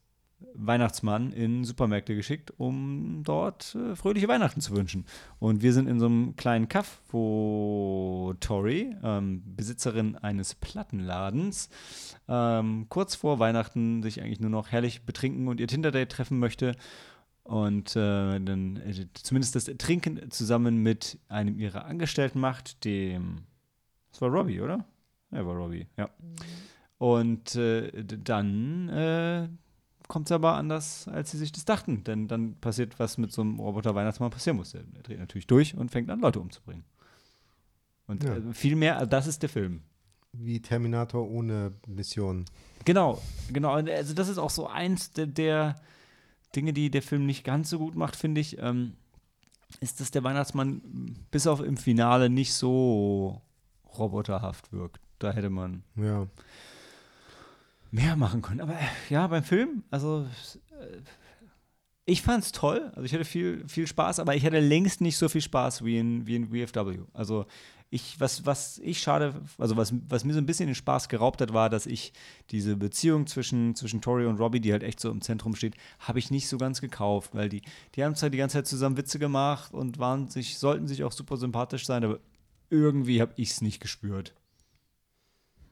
Weihnachtsmann 0.54 1.32
in 1.32 1.64
Supermärkte 1.64 2.16
geschickt, 2.16 2.54
um 2.58 3.22
dort 3.24 3.76
äh, 3.76 3.96
fröhliche 3.96 4.28
Weihnachten 4.28 4.62
zu 4.62 4.76
wünschen. 4.76 5.06
Und 5.40 5.62
wir 5.62 5.74
sind 5.74 5.88
in 5.88 6.00
so 6.00 6.06
einem 6.06 6.36
kleinen 6.36 6.68
Kaff, 6.68 7.02
wo 7.10 8.34
Tori, 8.40 8.96
ähm, 9.04 9.44
Besitzerin 9.56 10.16
eines 10.18 10.56
Plattenladens, 10.56 11.70
ähm, 12.28 12.88
kurz 12.90 13.16
vor 13.16 13.40
Weihnachten 13.40 14.04
sich 14.04 14.22
eigentlich 14.22 14.40
nur 14.40 14.50
noch 14.50 14.72
herrlich 14.72 15.06
betrinken 15.06 15.48
und 15.48 15.60
ihr 15.60 15.68
Tinder-Date 15.68 16.12
treffen 16.12 16.40
möchte. 16.40 16.76
Und 17.44 17.96
äh, 17.96 18.40
dann 18.40 18.78
äh, 18.78 19.08
zumindest 19.14 19.56
das 19.56 19.66
Trinken 19.78 20.30
zusammen 20.30 20.78
mit 20.78 21.18
einem 21.28 21.58
ihrer 21.58 21.86
Angestellten 21.86 22.40
macht, 22.40 22.86
dem. 22.86 23.46
Das 24.12 24.22
war 24.22 24.30
Robbie, 24.30 24.62
oder? 24.62 24.86
Ja, 25.32 25.46
war 25.46 25.56
Robbie, 25.56 25.88
ja. 25.98 26.10
Und 26.98 27.56
äh, 27.56 28.04
dann 28.04 28.90
äh, 28.90 29.48
kommt 30.12 30.27
es 30.27 30.32
aber 30.34 30.56
anders, 30.56 31.08
als 31.08 31.32
sie 31.32 31.38
sich 31.38 31.53
das 31.53 31.63
dachten. 31.63 32.03
Denn 32.03 32.27
dann 32.27 32.56
passiert, 32.60 33.00
was 33.00 33.18
mit 33.18 33.32
so 33.32 33.41
einem 33.41 33.60
Roboter-Weihnachtsmann 33.60 34.30
passieren 34.30 34.58
muss. 34.58 34.74
Er 34.74 34.84
dreht 35.03 35.20
natürlich 35.20 35.48
durch 35.48 35.74
und 35.75 35.89
fängt 35.89 36.10
an, 36.10 36.20
Leute 36.20 36.41
umzubringen. 36.41 36.84
Und 38.08 38.24
Ja. 38.25 38.36
äh, 38.36 38.53
viel 38.53 38.75
mehr, 38.75 39.06
das 39.06 39.25
ist 39.25 39.41
der 39.41 39.48
Film. 39.50 39.84
Wie 40.34 40.62
Terminator 40.62 41.25
ohne 41.30 41.72
Mission. 41.88 42.44
Genau, 42.84 43.22
genau. 43.53 43.72
Also 43.74 44.13
das 44.13 44.27
ist 44.27 44.38
auch 44.38 44.50
so 44.50 44.68
eins 44.68 45.13
der, 45.13 45.27
der 45.27 45.80
Dinge, 46.56 46.74
die 46.74 46.89
der 46.91 47.01
Film 47.01 47.25
nicht 47.25 47.46
ganz 47.46 47.70
so 47.70 47.80
gut 47.80 47.96
macht, 47.96 48.18
finde 48.18 48.41
ich, 48.41 48.58
ähm, 48.60 48.94
ist, 49.80 50.01
dass 50.01 50.12
der 50.12 50.24
Weihnachtsmann 50.25 51.15
bis 51.32 51.48
auf 51.48 51.62
im 51.62 51.77
Finale 51.77 52.30
nicht 52.30 52.53
so 52.53 53.41
roboterhaft 53.98 54.74
wirkt. 54.74 55.00
Da 55.20 55.32
hätte 55.32 55.50
man 55.50 55.84
Ja. 55.96 56.27
Mehr 57.92 58.16
machen 58.16 58.42
können. 58.42 58.62
Aber 58.62 58.74
äh, 58.74 58.88
ja, 59.10 59.28
beim 59.28 59.44
Film, 59.44 59.84
also 59.92 60.26
äh, 60.80 60.98
ich 62.06 62.22
fand's 62.22 62.52
toll. 62.52 62.92
Also 62.96 63.04
ich 63.04 63.14
hatte 63.14 63.26
viel, 63.26 63.68
viel 63.68 63.88
Spaß, 63.88 64.20
aber 64.20 64.36
ich 64.36 64.46
hatte 64.46 64.60
längst 64.60 65.02
nicht 65.02 65.18
so 65.18 65.30
viel 65.30 65.42
Spaß 65.42 65.86
wie 65.86 65.98
in, 65.98 66.26
wie 66.26 66.36
in 66.36 66.48
VFW. 66.48 67.00
Also 67.14 67.46
ich, 67.94 68.20
was, 68.20 68.46
was 68.46 68.80
ich 68.80 69.00
schade, 69.00 69.34
also 69.58 69.76
was, 69.76 69.94
was 70.08 70.24
mir 70.24 70.34
so 70.34 70.40
ein 70.40 70.46
bisschen 70.46 70.68
den 70.68 70.76
Spaß 70.76 71.10
geraubt 71.10 71.42
hat, 71.42 71.54
war, 71.54 71.70
dass 71.70 71.86
ich 71.86 72.14
diese 72.50 72.78
Beziehung 72.78 73.28
zwischen, 73.28 73.76
zwischen 73.76 74.02
Tori 74.02 74.26
und 74.26 74.40
Robbie, 74.40 74.62
die 74.62 74.72
halt 74.72 74.84
echt 74.84 75.02
so 75.02 75.12
im 75.12 75.22
Zentrum 75.22 75.56
steht, 75.56 75.76
habe 76.00 76.18
ich 76.18 76.32
nicht 76.32 76.48
so 76.48 76.58
ganz 76.58 76.80
gekauft, 76.80 77.36
weil 77.36 77.50
die, 77.50 77.62
die 77.96 78.04
haben 78.04 78.16
zwar 78.16 78.30
die 78.30 78.38
ganze 78.38 78.58
Zeit 78.58 78.68
zusammen 78.68 78.96
Witze 78.96 79.20
gemacht 79.20 79.74
und 79.74 80.00
waren 80.00 80.30
sich, 80.30 80.58
sollten 80.58 80.88
sich 80.88 81.04
auch 81.04 81.12
super 81.12 81.36
sympathisch 81.36 81.86
sein, 81.86 82.06
aber 82.06 82.20
irgendwie 82.70 83.22
habe 83.22 83.34
ich 83.36 83.52
es 83.52 83.62
nicht 83.62 83.82
gespürt. 83.82 84.34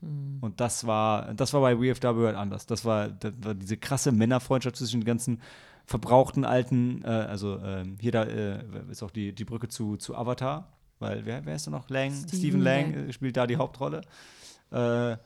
Und 0.01 0.61
das 0.61 0.87
war, 0.87 1.33
das 1.33 1.53
war 1.53 1.61
bei 1.61 1.79
WFW 1.79 2.25
halt 2.25 2.35
anders. 2.35 2.65
Das 2.65 2.85
war, 2.85 3.09
das 3.09 3.33
war 3.41 3.53
diese 3.53 3.77
krasse 3.77 4.11
Männerfreundschaft 4.11 4.77
zwischen 4.77 5.01
den 5.01 5.05
ganzen 5.05 5.41
verbrauchten 5.85 6.45
alten, 6.45 7.03
äh, 7.03 7.07
also 7.07 7.59
ähm, 7.63 7.97
hier 7.99 8.11
da 8.11 8.23
äh, 8.23 8.63
ist 8.91 9.01
auch 9.01 9.11
die, 9.11 9.33
die 9.33 9.43
Brücke 9.43 9.67
zu, 9.67 9.97
zu 9.97 10.15
Avatar, 10.15 10.71
weil 10.99 11.25
wer, 11.25 11.45
wer 11.45 11.55
ist 11.55 11.65
da 11.65 11.71
noch? 11.71 11.89
Lang? 11.89 12.11
Stephen 12.11 12.37
Stephen 12.37 12.61
Lang, 12.61 12.93
Lang. 12.93 13.09
äh, 13.09 13.13
spielt 13.13 13.35
da 13.35 13.47
die 13.47 13.57
Hauptrolle. 13.57 14.01
Äh, 14.71 15.17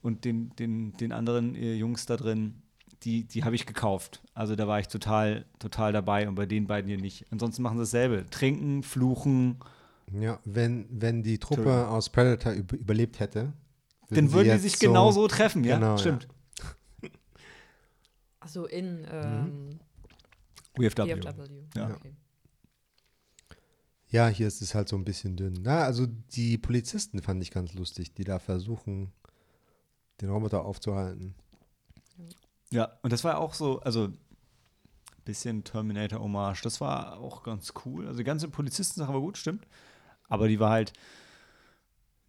und 0.00 0.24
den, 0.24 0.54
den, 0.56 0.92
den 0.96 1.12
anderen 1.12 1.56
äh, 1.56 1.74
Jungs 1.74 2.06
da 2.06 2.16
drin, 2.16 2.62
die, 3.02 3.24
die 3.24 3.42
habe 3.42 3.56
ich 3.56 3.66
gekauft. 3.66 4.22
Also 4.32 4.54
da 4.54 4.68
war 4.68 4.78
ich 4.78 4.88
total, 4.88 5.44
total 5.58 5.92
dabei 5.92 6.28
und 6.28 6.36
bei 6.36 6.46
den 6.46 6.66
beiden 6.66 6.88
hier 6.88 7.00
nicht. 7.00 7.26
Ansonsten 7.30 7.62
machen 7.62 7.78
sie 7.78 7.82
dasselbe. 7.82 8.26
Trinken, 8.30 8.82
fluchen. 8.82 9.56
Ja, 10.12 10.38
wenn, 10.44 10.86
wenn 10.90 11.22
die 11.22 11.38
Truppe 11.38 11.88
aus 11.88 12.10
Predator 12.10 12.52
über, 12.52 12.76
überlebt 12.76 13.18
hätte, 13.18 13.52
Dann 14.14 14.32
würden 14.32 14.52
die 14.52 14.58
sich 14.58 14.78
genau 14.78 15.10
so 15.10 15.28
treffen, 15.28 15.64
ja? 15.64 15.76
Genau, 15.76 15.92
ja. 15.92 15.98
Stimmt. 15.98 16.28
Also 18.40 18.66
in 18.66 19.06
ähm, 19.10 19.80
WFW. 20.74 21.14
DFW. 21.14 21.62
Ja. 21.76 21.94
Okay. 21.94 22.14
Ja, 24.08 24.28
hier 24.28 24.46
ist 24.46 24.60
es 24.60 24.74
halt 24.74 24.88
so 24.88 24.96
ein 24.96 25.04
bisschen 25.04 25.34
dünn. 25.34 25.60
Na, 25.62 25.78
also 25.78 26.06
die 26.06 26.58
Polizisten 26.58 27.22
fand 27.22 27.42
ich 27.42 27.50
ganz 27.50 27.72
lustig, 27.72 28.12
die 28.12 28.24
da 28.24 28.38
versuchen, 28.38 29.12
den 30.20 30.28
Roboter 30.28 30.64
aufzuhalten. 30.64 31.34
Ja, 32.70 32.98
und 33.02 33.12
das 33.12 33.24
war 33.24 33.38
auch 33.38 33.54
so, 33.54 33.80
also 33.80 34.04
ein 34.04 34.18
bisschen 35.24 35.64
Terminator-Hommage. 35.64 36.62
Das 36.62 36.80
war 36.80 37.18
auch 37.18 37.42
ganz 37.42 37.72
cool. 37.84 38.06
Also 38.06 38.18
die 38.18 38.24
ganze 38.24 38.48
Polizistensache 38.48 39.12
war 39.12 39.20
gut, 39.20 39.38
stimmt. 39.38 39.66
Aber 40.28 40.48
die 40.48 40.60
war 40.60 40.70
halt 40.70 40.92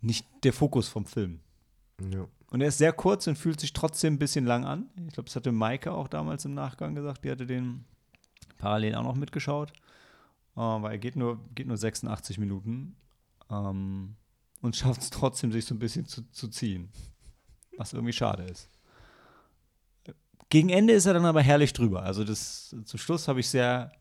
nicht 0.02 0.26
der 0.44 0.54
Fokus 0.54 0.88
vom 0.88 1.06
Film. 1.06 1.42
Ja. 2.02 2.28
Und 2.52 2.62
er 2.62 2.68
ist 2.68 2.78
sehr 2.78 2.94
kurz 2.94 3.28
und 3.28 3.38
fühlt 3.38 3.60
sich 3.60 3.74
trotzdem 3.74 4.16
ein 4.16 4.20
bisschen 4.20 4.46
lang 4.46 4.66
an. 4.66 4.90
Ich 5.08 5.14
glaube, 5.14 5.28
das 5.28 5.36
hatte 5.36 5.52
Maike 5.52 5.92
auch 5.92 6.08
damals 6.08 6.46
im 6.46 6.54
Nachgang 6.54 6.96
gesagt. 6.96 7.24
Die 7.24 7.32
hatte 7.32 7.46
den 7.46 7.86
parallel 8.58 8.96
auch 8.96 9.04
noch 9.04 9.16
mitgeschaut. 9.16 9.74
Äh, 10.56 10.60
weil 10.60 10.92
er 10.92 10.98
geht 10.98 11.16
nur, 11.16 11.40
geht 11.54 11.68
nur 11.68 11.78
86 11.78 12.38
Minuten. 12.38 12.96
Ähm, 13.50 14.16
und 14.62 14.76
schafft 14.76 15.02
es 15.02 15.10
trotzdem, 15.10 15.52
sich 15.52 15.66
so 15.66 15.76
ein 15.76 15.80
bisschen 15.80 16.06
zu, 16.06 16.30
zu 16.32 16.48
ziehen. 16.48 16.90
Was 17.78 17.94
irgendwie 17.94 18.14
schade 18.14 18.44
ist. 18.44 18.70
Gegen 20.50 20.70
Ende 20.70 20.94
ist 20.94 21.06
er 21.06 21.14
dann 21.14 21.26
aber 21.26 21.42
herrlich 21.42 21.74
drüber. 21.74 22.04
Also 22.04 22.24
das 22.24 22.74
zum 22.86 23.00
Schluss 23.00 23.28
habe 23.28 23.40
ich 23.40 23.50
sehr, 23.50 23.92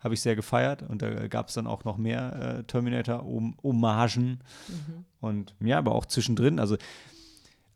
habe 0.00 0.14
ich 0.14 0.22
sehr 0.22 0.34
gefeiert 0.34 0.82
und 0.82 1.02
da 1.02 1.28
gab 1.28 1.48
es 1.48 1.54
dann 1.54 1.66
auch 1.66 1.84
noch 1.84 1.98
mehr 1.98 2.58
äh, 2.58 2.64
Terminator-Hommagen. 2.64 4.42
Mhm. 4.68 5.04
Und 5.20 5.54
ja, 5.60 5.78
aber 5.78 5.94
auch 5.94 6.06
zwischendrin, 6.06 6.58
also, 6.58 6.76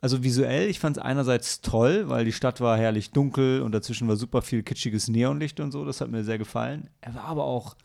also 0.01 0.23
visuell, 0.23 0.69
ich 0.69 0.81
fand 0.81 0.97
es 0.97 1.03
einerseits 1.03 1.61
toll, 1.61 2.09
weil 2.09 2.25
die 2.25 2.33
Stadt 2.33 2.61
war 2.61 2.77
herrlich 2.79 3.11
dunkel 3.11 3.63
und 3.63 3.73
dazwischen 3.73 4.09
war 4.09 4.17
super 4.17 4.43
viel 4.43 4.63
kitschiges 4.63 5.09
Neonlicht 5.09 5.61
und 5.61 5.73
so, 5.73 5.85
das 5.85 6.01
hat 6.01 6.11
mir 6.11 6.25
sehr 6.25 6.39
gefallen. 6.39 6.89
Er 7.01 7.15
war 7.15 7.25
aber 7.25 7.45
auch, 7.45 7.77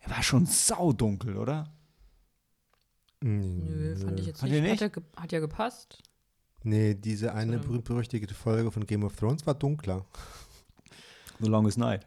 er 0.00 0.10
war 0.10 0.22
schon 0.22 0.46
saudunkel, 0.46 1.36
oder? 1.36 1.72
Nö, 3.22 3.96
fand 3.96 4.18
ich 4.20 4.26
jetzt 4.26 4.40
Fand 4.40 4.52
nicht. 4.52 4.62
nicht? 4.62 4.72
Hat, 4.72 4.80
ja 4.80 4.88
ge- 4.88 5.02
hat 5.16 5.32
ja 5.32 5.40
gepasst. 5.40 5.98
Nee, 6.62 6.94
diese 6.94 7.34
eine 7.34 7.54
So. 7.58 7.64
berühmt-berüchtigte 7.68 8.34
Folge 8.34 8.70
von 8.70 8.86
Game 8.86 9.04
of 9.04 9.16
Thrones 9.16 9.46
war 9.46 9.54
dunkler. 9.54 10.04
The 11.38 11.48
Longest 11.48 11.78
Night. 11.78 12.06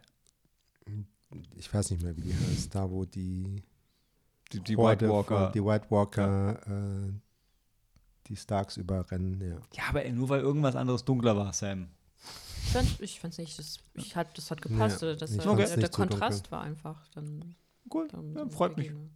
Ich 1.56 1.74
weiß 1.74 1.90
nicht 1.92 2.04
mehr, 2.04 2.16
wie 2.16 2.22
die 2.22 2.34
heißt. 2.34 2.74
Da, 2.76 2.90
wo 2.90 3.06
die, 3.06 3.64
Die, 4.52 4.60
die 4.60 4.78
White 4.78 5.10
Walker. 5.10 5.46
von- 5.46 5.52
die 5.54 5.64
White 5.66 5.88
Walker 5.90 6.60
äh, 6.68 7.12
die 8.28 8.36
Starks 8.36 8.78
überrennen. 8.78 9.40
Ja. 9.42 9.58
ja, 9.74 9.84
aber 9.90 10.04
nur 10.10 10.30
weil 10.30 10.42
irgendwas 10.42 10.76
anderes 10.76 11.04
dunkler 11.06 11.36
war, 11.36 11.54
Sam. 11.54 11.88
Ich 12.66 12.70
fand 12.72 13.00
ich 13.02 13.20
fand's 13.20 13.38
nicht, 13.38 13.60
das, 13.60 13.78
ich 13.94 14.16
hat, 14.16 14.38
das 14.38 14.50
hat 14.50 14.62
gepasst. 14.62 15.02
Ja, 15.02 15.10
oder 15.10 15.18
das, 15.18 15.32
äh, 15.38 15.42
fand's 15.42 15.76
der, 15.76 15.82
so. 15.88 15.90
Kontrast 15.92 16.52
war 16.52 16.62
einfach 16.62 17.08
dann. 17.10 17.56
Cool, 17.94 18.08
dann 18.10 18.34
ja, 18.34 18.44
so 18.46 18.50
freut 18.50 18.78
mich. 18.78 18.88
gegeben. 18.88 19.12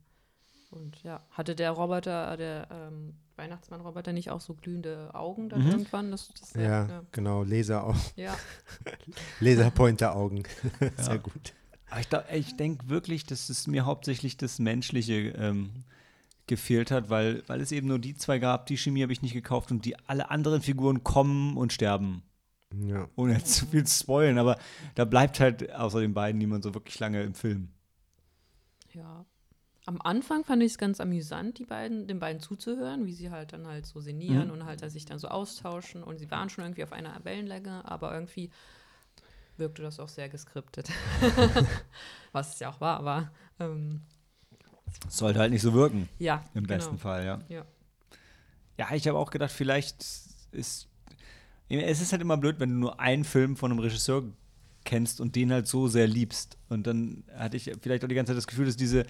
Und 0.70 1.02
ja, 1.04 1.26
hatte 1.32 1.56
der 1.56 1.72
Roboter, 1.72 2.36
der 2.36 2.68
ähm, 2.70 3.16
Weihnachtsmann-Roboter 3.38 4.12
nicht 4.12 4.32
auch 4.32 4.42
so 4.42 4.54
glühende 4.54 5.10
Augen 5.16 5.48
dann 5.48 5.64
Mhm. 5.64 5.72
irgendwann? 5.72 6.12
Das, 6.12 6.28
das, 6.40 6.54
Ja, 6.54 6.86
ja, 6.88 7.04
genau. 7.14 7.44
Laser 7.44 7.96
ja. 8.18 8.36
Laserpointer-Augen. 9.40 10.44
Sehr 10.98 11.16
Ja. 11.16 11.18
gut. 11.18 11.54
Aber 11.90 12.02
ich, 12.34 12.48
ich 12.48 12.58
denke 12.58 12.90
wirklich, 12.90 13.26
dass 13.26 13.50
es 13.50 13.66
mir 13.66 13.86
hauptsächlich 13.86 14.36
das 14.36 14.60
Menschliche 14.60 15.14
ähm, 15.38 15.70
gefehlt 16.48 16.92
hat, 16.92 17.10
weil, 17.10 17.44
weil 17.48 17.62
es 17.62 17.72
eben 17.72 17.88
nur 17.88 18.00
die 18.00 18.16
zwei 18.16 18.40
gab, 18.40 18.66
die 18.66 18.78
Chemie 18.78 19.04
habe 19.04 19.14
ich 19.14 19.22
nicht 19.22 19.34
gekauft 19.34 19.72
und 19.72 19.86
die 19.86 19.98
alle 20.08 20.30
anderen 20.32 20.62
Figuren 20.62 21.04
kommen 21.04 21.58
und 21.58 21.74
sterben. 21.74 22.24
Ja. 22.74 23.08
Ohne 23.16 23.34
jetzt 23.34 23.54
zu 23.56 23.66
viel 23.66 23.86
zu 23.86 24.04
spoilen, 24.04 24.38
aber 24.38 24.58
da 24.96 25.06
bleibt 25.06 25.40
halt 25.40 25.72
außer 25.74 26.02
den 26.02 26.14
beiden 26.14 26.38
niemand 26.38 26.64
so 26.64 26.74
wirklich 26.74 27.00
lange 27.00 27.22
im 27.24 27.34
Film. 27.34 27.70
Ja. 28.94 29.26
Am 29.86 30.02
Anfang 30.02 30.44
fand 30.44 30.62
ich 30.64 30.74
es 30.74 30.78
ganz 30.78 31.00
amüsant, 31.00 31.60
die 31.60 31.66
beiden, 31.66 32.08
den 32.08 32.20
beiden 32.20 32.42
zuzuhören, 32.42 33.06
wie 33.06 33.14
sie 33.14 33.32
halt 33.32 33.54
dann 33.54 33.68
halt 33.68 33.86
so 33.86 34.02
sinnieren 34.02 34.48
Mhm. 34.48 34.52
und 34.54 34.66
halt 34.66 34.90
sich 34.92 35.06
dann 35.06 35.18
so 35.18 35.30
austauschen. 35.30 36.04
Und 36.04 36.18
sie 36.18 36.30
waren 36.30 36.50
schon 36.50 36.66
irgendwie 36.66 36.84
auf 36.84 36.92
einer 36.92 37.24
Wellenlänge, 37.24 37.90
aber 37.90 38.14
irgendwie 38.14 38.50
wirkte 39.56 39.82
das 39.82 40.00
auch 40.02 40.10
sehr 40.10 40.28
geskriptet. 40.28 40.90
Was 42.34 42.56
es 42.56 42.60
ja 42.60 42.70
auch 42.70 42.82
war, 42.82 42.98
aber 42.98 43.32
ähm, 43.60 44.02
Sollte 45.10 45.40
halt 45.40 45.52
nicht 45.52 45.62
so 45.62 45.74
wirken, 45.74 46.10
ja. 46.20 46.44
im 46.54 46.64
genau. 46.64 46.76
besten 46.76 46.98
Fall, 46.98 47.26
ja. 47.26 47.40
Ja. 47.50 47.66
Ja, 48.78 48.94
ich 48.94 49.08
habe 49.08 49.18
auch 49.18 49.32
gedacht, 49.32 49.52
vielleicht 49.52 50.06
ist. 50.52 50.88
Es 51.70 52.02
ist 52.02 52.14
halt 52.14 52.22
immer 52.22 52.38
blöd, 52.38 52.60
wenn 52.60 52.70
du 52.70 52.76
nur 52.76 53.00
einen 53.00 53.26
Film 53.26 53.58
von 53.58 53.72
einem 53.72 53.80
Regisseur 53.80 54.24
kennst 54.86 55.20
und 55.20 55.36
den 55.36 55.52
halt 55.52 55.68
so 55.68 55.90
sehr 55.90 56.08
liebst. 56.08 56.58
Und 56.70 56.88
dann 56.88 57.26
hatte 57.36 57.58
ich 57.58 57.72
vielleicht 57.82 58.06
auch 58.06 58.08
die 58.08 58.16
ganze 58.16 58.32
Zeit 58.32 58.38
das 58.38 58.48
Gefühl, 58.48 58.66
dass 58.66 58.78
diese. 58.78 59.06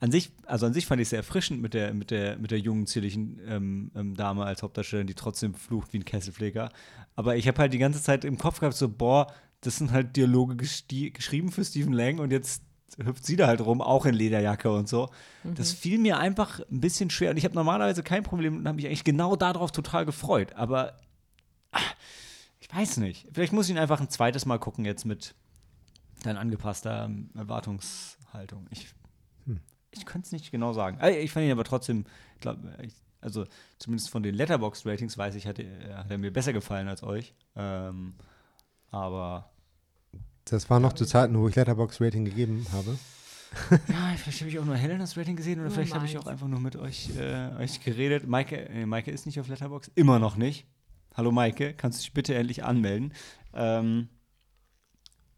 An 0.00 0.10
sich, 0.10 0.32
also 0.46 0.66
an 0.66 0.72
sich 0.72 0.86
fand 0.86 1.00
ich 1.00 1.06
es 1.06 1.10
sehr 1.10 1.20
erfrischend 1.20 1.62
mit 1.62 1.74
der, 1.74 1.94
mit 1.94 2.10
der, 2.10 2.36
mit 2.36 2.50
der 2.50 2.58
jungen, 2.58 2.88
zierlichen 2.88 3.38
ähm, 3.46 3.92
ähm, 3.94 4.16
Dame 4.16 4.44
als 4.44 4.64
Hauptdarstellerin, 4.64 5.06
die 5.06 5.14
trotzdem 5.14 5.54
flucht 5.54 5.92
wie 5.92 5.98
ein 5.98 6.04
Kesselpfleger. 6.04 6.70
Aber 7.14 7.36
ich 7.36 7.46
habe 7.46 7.58
halt 7.58 7.72
die 7.72 7.78
ganze 7.78 8.02
Zeit 8.02 8.24
im 8.24 8.36
Kopf 8.36 8.58
gehabt, 8.58 8.74
so, 8.74 8.88
boah, 8.88 9.32
das 9.60 9.76
sind 9.76 9.92
halt 9.92 10.16
Dialoge 10.16 10.56
geschrieben 10.56 11.52
für 11.52 11.64
Stephen 11.64 11.92
Lang 11.92 12.18
und 12.18 12.32
jetzt 12.32 12.64
hüpft 12.98 13.24
sie 13.24 13.36
da 13.36 13.46
halt 13.46 13.60
rum, 13.60 13.80
auch 13.80 14.06
in 14.06 14.14
Lederjacke 14.14 14.70
und 14.70 14.88
so. 14.88 15.10
Das 15.44 15.72
fiel 15.72 15.98
mir 15.98 16.18
einfach 16.18 16.60
ein 16.70 16.80
bisschen 16.80 17.10
schwer. 17.10 17.30
Und 17.30 17.36
ich 17.36 17.44
habe 17.44 17.54
normalerweise 17.54 18.02
kein 18.02 18.22
Problem 18.22 18.56
und 18.58 18.66
habe 18.66 18.76
mich 18.76 18.86
eigentlich 18.86 19.04
genau 19.04 19.36
darauf 19.36 19.72
total 19.72 20.04
gefreut. 20.06 20.52
Aber 20.54 20.96
ah, 21.72 21.80
ich 22.60 22.72
weiß 22.74 22.98
nicht. 22.98 23.26
Vielleicht 23.32 23.52
muss 23.52 23.66
ich 23.66 23.72
ihn 23.74 23.78
einfach 23.78 24.00
ein 24.00 24.08
zweites 24.10 24.46
Mal 24.46 24.58
gucken, 24.58 24.84
jetzt 24.84 25.04
mit 25.04 25.34
dann 26.22 26.36
angepasster 26.36 27.04
ähm, 27.06 27.30
Erwartungshaltung. 27.34 28.66
Ich, 28.70 28.88
ich 29.90 30.06
könnte 30.06 30.26
es 30.26 30.32
nicht 30.32 30.50
genau 30.50 30.72
sagen. 30.72 30.98
Äh, 31.00 31.18
Ich 31.20 31.32
fand 31.32 31.44
ihn 31.46 31.52
aber 31.52 31.64
trotzdem, 31.64 32.04
glaub, 32.40 32.58
ich, 32.80 32.94
also 33.20 33.44
zumindest 33.78 34.10
von 34.10 34.22
den 34.22 34.34
Letterboxd-Ratings 34.34 35.18
weiß 35.18 35.34
ich, 35.34 35.46
hat, 35.46 35.58
er- 35.58 35.98
hat 35.98 36.10
er 36.10 36.18
mir 36.18 36.32
besser 36.32 36.52
gefallen 36.52 36.88
als 36.88 37.02
euch. 37.02 37.34
Ähm, 37.56 38.14
aber 38.90 39.50
Das 40.44 40.68
war 40.70 40.80
noch 40.80 40.92
zu 40.92 41.06
Zeiten, 41.06 41.38
wo 41.38 41.48
ich 41.48 41.54
Letterbox 41.54 42.00
Rating 42.00 42.24
gegeben 42.24 42.66
habe. 42.72 42.98
Ja, 43.88 44.14
vielleicht 44.16 44.40
habe 44.40 44.50
ich 44.50 44.58
auch 44.58 44.64
nur 44.64 44.76
Helenas 44.76 45.16
Rating 45.16 45.36
gesehen 45.36 45.60
oder 45.60 45.64
Nur 45.68 45.72
vielleicht 45.72 45.94
habe 45.94 46.06
ich 46.06 46.16
auch 46.16 46.26
einfach 46.26 46.48
nur 46.48 46.60
mit 46.60 46.76
euch, 46.76 47.10
äh, 47.18 47.50
euch 47.58 47.80
geredet. 47.80 48.26
Maike, 48.26 48.68
äh, 48.68 48.86
Maike 48.86 49.10
ist 49.10 49.26
nicht 49.26 49.38
auf 49.40 49.48
Letterbox, 49.48 49.90
immer 49.94 50.18
noch 50.18 50.36
nicht. 50.36 50.66
Hallo 51.14 51.30
Maike, 51.32 51.74
kannst 51.74 51.98
du 51.98 52.02
dich 52.02 52.14
bitte 52.14 52.34
endlich 52.34 52.64
anmelden? 52.64 53.12
Ähm, 53.52 54.08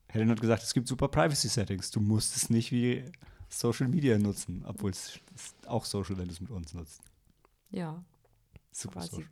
Helen 0.08 0.30
hat 0.30 0.40
gesagt, 0.40 0.62
es 0.62 0.74
gibt 0.74 0.86
super 0.86 1.08
Privacy-Settings. 1.08 1.90
Du 1.90 2.00
musst 2.00 2.36
es 2.36 2.50
nicht 2.50 2.70
wie 2.70 3.04
Social 3.48 3.88
Media 3.88 4.16
nutzen, 4.16 4.64
obwohl 4.64 4.90
es 4.90 5.18
ist 5.34 5.66
auch 5.66 5.84
Social, 5.84 6.16
wenn 6.16 6.26
du 6.26 6.32
es 6.32 6.40
mit 6.40 6.50
uns 6.50 6.72
nutzt. 6.72 7.02
Ja, 7.70 8.04
Super 8.70 9.00
quasi. 9.00 9.10
Social. 9.10 9.28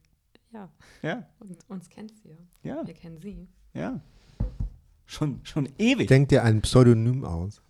Ja, 0.52 0.68
Ja, 1.02 1.26
und 1.38 1.56
uns 1.68 1.88
kennt 1.88 2.12
sie 2.20 2.30
ja. 2.30 2.36
ja, 2.76 2.86
Wir 2.86 2.94
kennen 2.94 3.18
sie. 3.20 3.48
ja. 3.74 4.00
Schon, 5.12 5.44
schon 5.44 5.68
ewig. 5.76 6.08
Denk 6.08 6.30
dir 6.30 6.42
ein 6.42 6.62
Pseudonym 6.62 7.26
aus. 7.26 7.60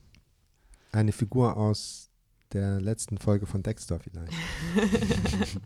Eine 0.92 1.10
Figur 1.10 1.56
aus 1.56 2.08
der 2.52 2.80
letzten 2.80 3.18
Folge 3.18 3.46
von 3.46 3.64
Dexter 3.64 3.98
vielleicht. 3.98 4.32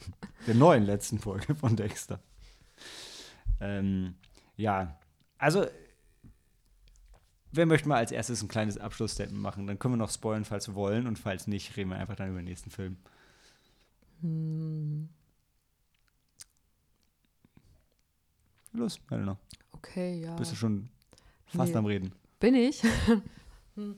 der 0.47 0.55
neuen 0.55 0.85
letzten 0.85 1.19
Folge 1.19 1.55
von 1.55 1.77
Dexter. 1.77 2.23
Ähm, 3.61 4.15
ja, 4.57 4.99
also 5.37 5.67
wer 7.53 7.67
möchte 7.67 7.91
mal 7.91 7.99
als 7.99 8.11
erstes 8.11 8.43
ein 8.43 8.49
kleines 8.49 8.79
Abschlussstatement 8.79 9.43
machen? 9.43 9.67
Dann 9.67 9.79
können 9.79 9.95
wir 9.95 9.99
noch 9.99 10.11
spoilern, 10.11 10.47
falls 10.47 10.69
wir 10.69 10.77
wollen 10.77 11.07
und 11.07 11.19
falls 11.19 11.47
nicht, 11.47 11.77
reden 11.77 11.91
wir 11.91 11.99
einfach 11.99 12.17
dann 12.17 12.31
über 12.31 12.41
den 12.41 12.47
nächsten 12.47 12.71
Film. 12.71 12.97
Hm, 14.23 15.11
Los, 18.73 18.99
Helena, 19.11 19.37
okay, 19.73 20.23
ja. 20.23 20.35
bist 20.37 20.53
du 20.53 20.57
schon 20.57 20.89
fast 21.47 21.73
Nee. 21.73 21.79
am 21.79 21.87
Reden. 21.87 22.13
Bin 22.41 22.55
ich? 22.55 22.83
hm. 23.75 23.97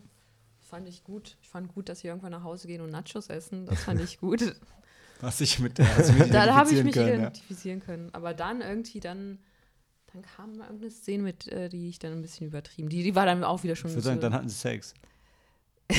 Fand 0.60 0.88
ich 0.88 1.02
gut. 1.02 1.36
Ich 1.40 1.48
fand 1.48 1.74
gut, 1.74 1.88
dass 1.88 2.00
sie 2.00 2.08
irgendwann 2.08 2.32
nach 2.32 2.44
Hause 2.44 2.68
gehen 2.68 2.82
und 2.82 2.90
Nachos 2.90 3.28
essen. 3.28 3.66
Das 3.66 3.84
fand 3.84 4.00
ich 4.00 4.18
gut. 4.18 4.54
Was 5.20 5.40
ich 5.40 5.58
mit 5.58 5.78
der 5.78 5.86
mit 6.16 6.32
da 6.32 6.54
habe 6.54 6.70
ich 6.70 6.78
identifizieren 6.78 6.84
mich 6.84 6.94
können, 6.94 7.08
ja. 7.08 7.14
identifizieren 7.14 7.80
können. 7.80 8.14
Aber 8.14 8.34
dann 8.34 8.60
irgendwie, 8.60 9.00
dann, 9.00 9.38
dann 10.12 10.22
kam 10.22 10.60
irgendeine 10.60 10.90
Szene 10.90 11.22
mit, 11.24 11.48
äh, 11.48 11.68
die 11.68 11.88
ich 11.88 11.98
dann 11.98 12.12
ein 12.12 12.22
bisschen 12.22 12.46
übertrieben. 12.46 12.88
Die, 12.88 13.02
die 13.02 13.14
war 13.16 13.26
dann 13.26 13.42
auch 13.42 13.64
wieder 13.64 13.74
schon 13.74 13.90
Ich 13.90 13.96
würde 13.96 14.04
sagen, 14.04 14.20
dann 14.20 14.34
hatten 14.34 14.48
sie 14.48 14.56
Sex. 14.56 14.94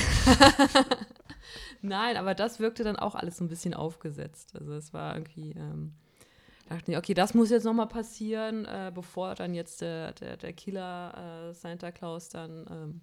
Nein, 1.81 2.15
aber 2.15 2.35
das 2.35 2.59
wirkte 2.59 2.83
dann 2.83 2.95
auch 2.95 3.15
alles 3.15 3.37
so 3.37 3.43
ein 3.43 3.49
bisschen 3.49 3.73
aufgesetzt. 3.73 4.55
Also 4.57 4.73
es 4.73 4.93
war 4.93 5.15
irgendwie, 5.15 5.51
ähm, 5.51 5.93
dachte 6.69 6.91
ich, 6.91 6.97
okay, 6.97 7.13
das 7.13 7.33
muss 7.33 7.49
jetzt 7.49 7.63
nochmal 7.63 7.87
passieren, 7.87 8.65
äh, 8.65 8.91
bevor 8.93 9.35
dann 9.35 9.53
jetzt 9.53 9.81
der, 9.81 10.13
der, 10.13 10.37
der 10.37 10.53
Killer 10.53 11.49
äh, 11.49 11.53
Santa 11.53 11.91
Claus 11.91 12.29
dann 12.29 12.65
ähm, 12.69 13.01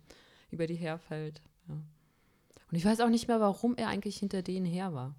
über 0.51 0.67
die 0.67 0.77
herfällt. 0.77 1.43
Ja. 1.69 1.75
Und 1.75 2.77
ich 2.77 2.85
weiß 2.85 3.01
auch 3.01 3.09
nicht 3.09 3.29
mehr, 3.29 3.41
warum 3.41 3.77
er 3.77 3.89
eigentlich 3.89 4.17
hinter 4.17 4.43
denen 4.43 4.67
her 4.67 4.95
war. 4.95 5.15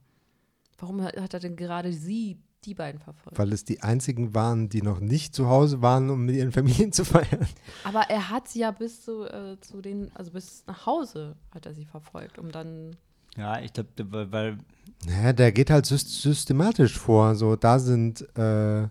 Warum 0.78 1.02
hat 1.02 1.20
hat 1.20 1.34
er 1.34 1.40
denn 1.40 1.56
gerade 1.56 1.92
sie, 1.92 2.40
die 2.66 2.74
beiden 2.74 3.00
verfolgt? 3.02 3.38
Weil 3.38 3.52
es 3.52 3.66
die 3.66 3.82
einzigen 3.82 4.36
waren, 4.36 4.70
die 4.70 4.82
noch 4.82 5.00
nicht 5.00 5.34
zu 5.34 5.48
Hause 5.48 5.82
waren, 5.82 6.10
um 6.10 6.26
mit 6.26 6.36
ihren 6.36 6.52
Familien 6.52 6.92
zu 6.92 7.04
feiern. 7.04 7.48
Aber 7.84 8.02
er 8.10 8.30
hat 8.30 8.48
sie 8.48 8.60
ja 8.60 8.72
bis 8.72 9.02
zu, 9.04 9.24
äh, 9.26 9.60
zu 9.60 9.82
den, 9.82 10.12
also 10.16 10.32
bis 10.32 10.64
nach 10.68 10.86
Hause 10.86 11.36
hat 11.52 11.66
er 11.66 11.74
sie 11.74 11.86
verfolgt, 11.86 12.38
um 12.38 12.52
dann 12.52 12.96
Ja, 13.38 13.60
ich 13.60 13.72
glaube, 13.74 13.90
weil, 14.10 14.32
weil 14.32 14.58
Naja, 15.06 15.34
der 15.34 15.52
geht 15.52 15.70
halt 15.70 15.86
sys- 15.86 16.22
systematisch 16.22 16.98
vor. 16.98 17.36
So, 17.36 17.56
da 17.56 17.80
sind 17.80 18.22
äh, 18.38 18.88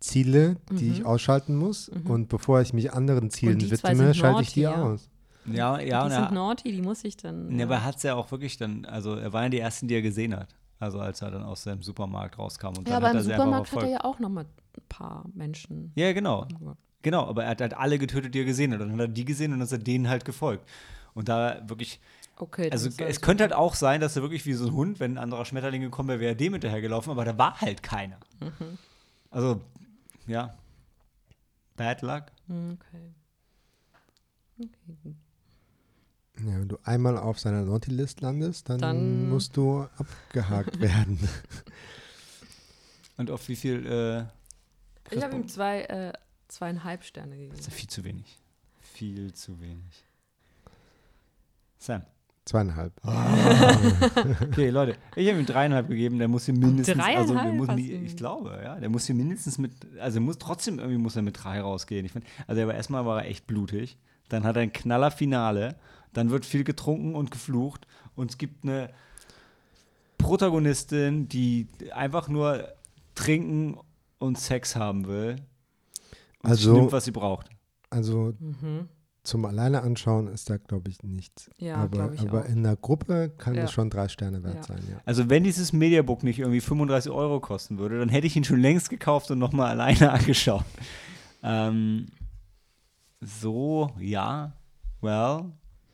Ziele, 0.00 0.56
die 0.70 0.90
ich 0.90 1.04
ausschalten 1.06 1.56
muss. 1.56 1.88
Und 1.88 2.28
bevor 2.28 2.60
ich 2.60 2.72
mich 2.72 2.92
anderen 2.92 3.30
Zielen 3.30 3.60
widme, 3.60 4.12
schalte 4.14 4.42
ich 4.42 4.52
die 4.52 4.62
ja. 4.62 4.82
aus. 4.82 5.08
ja, 5.46 5.78
ja, 5.80 6.00
die 6.00 6.04
und 6.06 6.10
sind 6.12 6.24
er, 6.24 6.30
naughty, 6.32 6.72
die 6.72 6.82
muss 6.82 7.04
ich 7.04 7.16
dann. 7.16 7.48
ne, 7.48 7.62
aber 7.62 7.76
er 7.76 7.84
hat 7.84 7.96
es 7.96 8.02
ja 8.02 8.14
auch 8.14 8.30
wirklich 8.30 8.56
dann, 8.56 8.84
also 8.84 9.14
er 9.14 9.32
waren 9.32 9.44
ja 9.44 9.48
die 9.50 9.58
ersten, 9.60 9.88
die 9.88 9.94
er 9.94 10.02
gesehen 10.02 10.34
hat. 10.36 10.54
Also 10.80 10.98
als 10.98 11.22
er 11.22 11.30
dann 11.30 11.42
aus 11.44 11.62
seinem 11.62 11.82
Supermarkt 11.82 12.38
rauskam 12.38 12.68
und 12.76 12.88
Ja, 12.88 12.94
dann 12.94 12.96
aber 12.96 13.06
hat 13.06 13.12
im 13.12 13.18
er 13.18 13.36
Supermarkt 13.36 13.72
hat 13.72 13.82
er 13.84 13.88
ja 13.88 14.04
auch 14.04 14.18
noch 14.18 14.28
mal 14.28 14.44
ein 14.44 14.82
paar 14.88 15.24
Menschen. 15.34 15.92
Ja, 15.94 16.12
genau. 16.12 16.46
Ja. 16.60 16.76
Genau, 17.02 17.26
aber 17.26 17.44
er 17.44 17.50
hat 17.50 17.60
halt 17.60 17.74
alle 17.74 17.98
getötet, 17.98 18.34
die 18.34 18.40
er 18.40 18.44
gesehen 18.44 18.72
hat. 18.72 18.80
Und 18.80 18.88
dann 18.88 18.98
hat 19.00 19.08
er 19.08 19.08
die 19.08 19.24
gesehen 19.24 19.52
und 19.52 19.58
dann 19.60 19.66
ist 19.66 19.72
er 19.72 19.78
denen 19.78 20.08
halt 20.08 20.24
gefolgt. 20.24 20.68
Und 21.14 21.28
da 21.28 21.62
wirklich, 21.66 22.00
Okay. 22.36 22.70
also 22.72 22.88
es 22.98 23.20
könnte 23.20 23.44
halt 23.44 23.52
auch 23.52 23.74
sein, 23.76 24.00
dass 24.00 24.16
er 24.16 24.22
wirklich 24.22 24.44
wie 24.44 24.54
so 24.54 24.66
ein 24.66 24.72
Hund, 24.72 24.98
wenn 25.00 25.12
ein 25.12 25.18
anderer 25.22 25.44
Schmetterling 25.44 25.82
gekommen 25.82 26.08
wäre, 26.08 26.20
wäre 26.20 26.32
er 26.32 26.36
dem 26.36 26.52
hinterhergelaufen, 26.54 27.12
aber 27.12 27.24
da 27.24 27.38
war 27.38 27.60
halt 27.60 27.82
keiner. 27.82 28.18
Mhm. 28.40 28.78
Also, 29.30 29.60
ja. 30.26 30.54
Bad 31.76 32.02
luck. 32.02 32.24
Hm, 32.48 32.78
Okay. 32.80 33.10
Okay. 34.60 35.14
Ja, 36.38 36.58
wenn 36.60 36.68
du 36.68 36.78
einmal 36.84 37.16
auf 37.16 37.38
seiner 37.38 37.62
Naughty-List 37.62 38.20
landest, 38.20 38.68
dann, 38.68 38.80
Dann- 38.80 39.28
musst 39.28 39.56
du 39.56 39.86
abgehakt 39.96 40.80
werden. 40.80 41.28
Und 43.16 43.30
auf 43.30 43.48
wie 43.48 43.54
viel, 43.56 43.86
äh, 43.86 45.14
Ich 45.14 45.22
habe 45.22 45.36
ihm 45.36 45.46
zwei, 45.48 45.82
äh, 45.82 46.12
zweieinhalb 46.48 47.04
Sterne 47.04 47.36
gegeben. 47.36 47.50
Das 47.52 47.60
ist 47.60 47.66
ja 47.66 47.72
viel 47.72 47.88
zu 47.88 48.02
wenig. 48.04 48.38
Viel 48.80 49.32
zu 49.32 49.60
wenig. 49.60 50.04
Sam. 51.78 52.02
Zweieinhalb. 52.46 52.92
Okay, 54.42 54.68
Leute, 54.70 54.96
ich 55.16 55.28
habe 55.28 55.38
ihm 55.40 55.46
dreieinhalb 55.46 55.88
gegeben, 55.88 56.18
der 56.18 56.28
muss 56.28 56.44
hier 56.44 56.54
mindestens, 56.54 56.98
also 57.00 57.32
Dreieinhalb 57.34 57.54
muss, 57.54 57.66
du 57.68 57.78
ihm? 57.78 58.04
ich 58.04 58.16
glaube, 58.16 58.60
ja, 58.62 58.78
der 58.78 58.88
muss 58.90 59.06
hier 59.06 59.14
mindestens 59.14 59.56
mit, 59.58 59.72
also 59.98 60.20
muss 60.20 60.38
trotzdem 60.38 60.78
irgendwie 60.78 60.98
muss 60.98 61.16
er 61.16 61.22
mit 61.22 61.42
drei 61.42 61.60
rausgehen. 61.60 62.04
Ich 62.04 62.12
find, 62.12 62.24
also 62.46 62.60
aber 62.62 62.74
erstmal 62.74 63.06
war 63.06 63.22
er 63.22 63.30
echt 63.30 63.46
blutig, 63.46 63.96
dann 64.28 64.44
hat 64.44 64.56
er 64.56 64.62
ein 64.62 64.72
knaller 64.72 65.10
Finale, 65.10 65.76
dann 66.12 66.30
wird 66.30 66.44
viel 66.44 66.64
getrunken 66.64 67.14
und 67.14 67.30
geflucht 67.30 67.86
und 68.14 68.30
es 68.30 68.38
gibt 68.38 68.64
eine 68.64 68.90
Protagonistin, 70.18 71.28
die 71.28 71.68
einfach 71.92 72.28
nur 72.28 72.68
trinken 73.14 73.78
und 74.18 74.38
Sex 74.38 74.76
haben 74.76 75.06
will 75.06 75.36
und 76.42 76.50
Also- 76.50 76.72
nimmt, 76.74 76.92
was 76.92 77.04
sie 77.04 77.10
braucht. 77.10 77.48
Also 77.90 78.34
Mhm. 78.38 78.88
Zum 79.24 79.44
Alleine 79.46 79.82
anschauen 79.82 80.28
ist 80.28 80.48
da, 80.50 80.58
glaube 80.58 80.90
ich, 80.90 81.02
nichts. 81.02 81.50
Ja, 81.58 81.76
aber 81.76 82.12
ich 82.12 82.20
aber 82.20 82.42
auch. 82.42 82.48
in 82.48 82.62
der 82.62 82.76
Gruppe 82.76 83.30
kann 83.36 83.54
Ja. 83.54 83.64
es 83.64 83.72
schon 83.72 83.90
drei 83.90 84.08
Sterne 84.08 84.42
wert 84.44 84.54
Ja. 84.56 84.62
sein, 84.62 84.82
ja. 84.90 85.00
Also 85.04 85.28
wenn 85.30 85.42
dieses 85.44 85.72
Mediabook 85.72 86.22
nicht 86.22 86.38
irgendwie 86.38 86.60
35 86.60 87.10
Euro 87.10 87.40
kosten 87.40 87.78
würde, 87.78 87.98
dann 87.98 88.08
hätte 88.10 88.26
ich 88.26 88.36
ihn 88.36 88.44
schon 88.44 88.60
längst 88.60 88.90
gekauft 88.90 89.30
und 89.30 89.38
nochmal 89.38 89.70
alleine 89.70 90.10
angeschaut. 90.12 90.64
Ähm, 91.42 92.06
so, 93.20 93.90
ja, 93.98 94.52
well. 95.00 95.52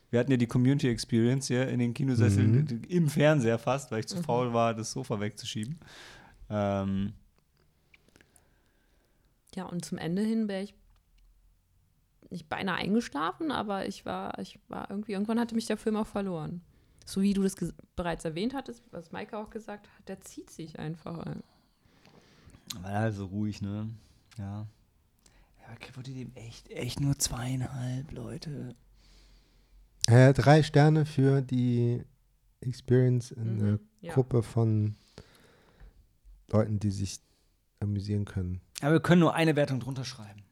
Wir 0.09 0.19
hatten 0.19 0.31
ja 0.31 0.35
die 0.37 0.47
Community 0.47 0.89
Experience 0.89 1.47
hier 1.47 1.69
in 1.69 1.79
den 1.79 1.93
Kinosesseln 1.93 2.51
Mhm. 2.69 2.81
im 2.89 3.07
Fernseher 3.07 3.57
fast, 3.57 3.91
weil 3.91 4.01
ich 4.01 4.07
zu 4.07 4.21
faul 4.21 4.51
war, 4.53 4.73
das 4.73 4.91
Sofa 4.91 5.19
wegzuschieben. 5.21 5.79
Ähm, 6.49 7.13
Ja, 9.55 9.65
und 9.65 9.83
zum 9.85 9.97
Ende 9.97 10.21
hin 10.21 10.47
wäre 10.47 10.63
ich 10.63 10.73
nicht 12.31 12.49
beinahe 12.49 12.77
eingeschlafen, 12.77 13.51
aber 13.51 13.87
ich 13.87 14.05
war, 14.05 14.37
ich 14.39 14.59
war 14.67 14.89
irgendwie, 14.89 15.13
irgendwann 15.13 15.39
hatte 15.39 15.55
mich 15.55 15.65
der 15.65 15.77
Film 15.77 15.95
auch 15.95 16.07
verloren. 16.07 16.61
So 17.05 17.21
wie 17.21 17.33
du 17.33 17.43
das 17.43 17.55
bereits 17.95 18.25
erwähnt 18.25 18.53
hattest, 18.53 18.83
was 18.91 19.11
Maike 19.11 19.37
auch 19.37 19.49
gesagt 19.49 19.87
hat, 19.87 20.07
der 20.07 20.21
zieht 20.21 20.49
sich 20.49 20.79
einfach. 20.79 21.25
war 22.81 22.91
also 22.91 23.25
ruhig, 23.25 23.61
ne? 23.61 23.89
Ja. 24.37 24.67
Ja, 25.59 25.73
okay, 25.75 25.91
wurde 25.95 26.11
dem 26.11 26.31
echt, 26.35 26.69
echt 26.69 26.99
nur 26.99 27.17
zweieinhalb 27.17 28.11
Leute. 28.11 28.75
Äh, 30.07 30.33
drei 30.33 30.63
Sterne 30.63 31.05
für 31.05 31.41
die 31.41 32.03
Experience 32.61 33.31
in 33.31 33.55
Mhm, 33.55 33.61
einer 33.61 33.79
ja. 34.01 34.13
Gruppe 34.13 34.41
von 34.43 34.95
Leuten, 36.49 36.79
die 36.79 36.91
sich 36.91 37.19
amüsieren 37.79 38.25
können. 38.25 38.61
Aber 38.81 38.93
wir 38.93 38.99
können 38.99 39.21
nur 39.21 39.33
eine 39.33 39.55
Wertung 39.55 39.79
drunter 39.79 40.05
schreiben. 40.05 40.43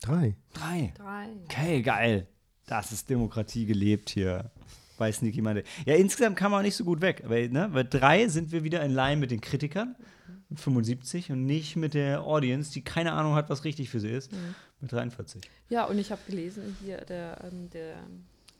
Drei. 0.00 0.36
Drei. 0.54 0.92
Drei. 0.96 1.28
Okay, 1.44 1.82
geil. 1.82 2.26
Das 2.66 2.92
ist 2.92 3.10
Demokratie 3.10 3.66
gelebt 3.66 4.10
hier. 4.10 4.50
Weiß 4.98 5.22
nicht 5.22 5.34
jemand. 5.34 5.62
Ja, 5.84 5.94
insgesamt 5.94 6.36
kam 6.36 6.52
man 6.52 6.62
nicht 6.62 6.76
so 6.76 6.84
gut 6.84 7.00
weg. 7.00 7.22
Aber 7.24 7.36
ne, 7.36 7.68
bei 7.72 7.82
drei 7.82 8.28
sind 8.28 8.52
wir 8.52 8.64
wieder 8.64 8.82
in 8.82 8.92
Line 8.92 9.20
mit 9.20 9.30
den 9.30 9.40
Kritikern. 9.40 9.96
Mit 10.48 10.58
75 10.58 11.30
und 11.30 11.46
nicht 11.46 11.76
mit 11.76 11.94
der 11.94 12.22
Audience, 12.22 12.72
die 12.72 12.82
keine 12.82 13.12
Ahnung 13.12 13.34
hat, 13.34 13.50
was 13.50 13.64
richtig 13.64 13.88
für 13.88 14.00
sie 14.00 14.10
ist. 14.10 14.32
Mit 14.80 14.90
43. 14.90 15.42
Ja, 15.68 15.84
und 15.84 15.98
ich 15.98 16.10
habe 16.10 16.20
gelesen, 16.26 16.76
hier 16.82 16.98
der, 16.98 17.44
ähm, 17.44 17.70
der 17.70 17.96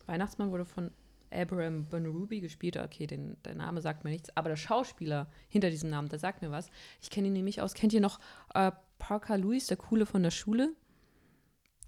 Weihnachtsmann 0.07 0.50
wurde 0.50 0.64
von 0.64 0.90
Abraham 1.31 1.87
Benrubi 1.87 2.40
gespielt. 2.40 2.76
Okay, 2.76 3.07
den, 3.07 3.37
der 3.44 3.55
Name 3.55 3.81
sagt 3.81 4.05
mir 4.05 4.11
nichts, 4.11 4.35
aber 4.37 4.50
der 4.50 4.57
Schauspieler 4.57 5.29
hinter 5.48 5.70
diesem 5.70 5.90
Namen, 5.90 6.09
der 6.09 6.18
sagt 6.18 6.42
mir 6.42 6.50
was. 6.50 6.68
Ich 7.00 7.11
kenne 7.11 7.29
ihn 7.29 7.33
nämlich 7.33 7.61
aus. 7.61 7.74
Kennt 7.74 7.92
ihr 7.92 8.00
noch 8.00 8.20
äh, 8.55 8.72
Parker 8.98 9.38
Lewis, 9.38 9.66
der 9.66 9.76
Coole 9.76 10.07
von 10.07 10.22
der 10.22 10.31
Schule? 10.31 10.74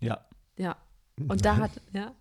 Ja. 0.02 0.24
Ja. 0.56 0.76
Und 1.28 1.44
da 1.44 1.56
hat, 1.56 1.70
ja. 1.92 2.12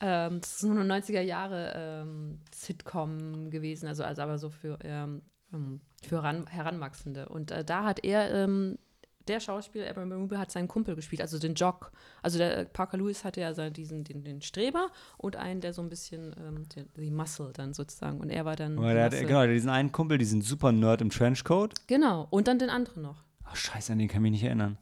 Ähm, 0.00 0.40
das 0.40 0.52
ist 0.52 0.58
so 0.60 0.70
eine 0.70 0.82
90er 0.82 1.20
Jahre 1.20 1.72
ähm, 1.74 2.40
Sitcom 2.54 3.50
gewesen, 3.50 3.86
also, 3.86 4.04
also 4.04 4.22
aber 4.22 4.38
so 4.38 4.50
für, 4.50 4.78
ähm, 4.82 5.22
ähm, 5.52 5.80
für 6.02 6.22
ran, 6.22 6.46
Heranwachsende. 6.46 7.28
Und 7.28 7.50
äh, 7.50 7.64
da 7.64 7.84
hat 7.84 8.04
er 8.04 8.30
ähm, 8.32 8.78
der 9.26 9.40
Schauspieler, 9.40 9.88
Abraham 9.88 10.12
Ruby, 10.12 10.36
hat 10.36 10.52
seinen 10.52 10.68
Kumpel 10.68 10.94
gespielt, 10.94 11.22
also 11.22 11.38
den 11.38 11.54
Jock. 11.54 11.92
Also 12.22 12.38
der 12.38 12.66
Parker 12.66 12.98
Lewis 12.98 13.24
hatte 13.24 13.40
ja 13.40 13.54
so 13.54 13.68
diesen, 13.70 14.04
den, 14.04 14.22
den 14.22 14.42
Streber 14.42 14.88
und 15.16 15.36
einen, 15.36 15.60
der 15.60 15.72
so 15.72 15.82
ein 15.82 15.88
bisschen 15.88 16.34
ähm, 16.38 16.68
die, 16.68 16.84
die 17.00 17.10
Muscle 17.10 17.52
dann 17.52 17.72
sozusagen. 17.72 18.20
Und 18.20 18.30
er 18.30 18.44
war 18.44 18.56
dann. 18.56 18.78
Aber 18.78 18.92
der 18.92 19.04
hat, 19.04 19.12
genau, 19.12 19.46
diesen 19.46 19.70
einen 19.70 19.92
Kumpel, 19.92 20.18
diesen 20.18 20.42
super 20.42 20.72
Nerd 20.72 21.00
im 21.00 21.10
Trenchcoat. 21.10 21.74
Genau. 21.86 22.26
Und 22.30 22.48
dann 22.48 22.58
den 22.58 22.70
anderen 22.70 23.02
noch. 23.02 23.24
Ach, 23.44 23.56
scheiße, 23.56 23.92
an 23.92 23.98
den 23.98 24.08
kann 24.08 24.18
ich 24.18 24.22
mich 24.22 24.32
nicht 24.32 24.44
erinnern. 24.44 24.78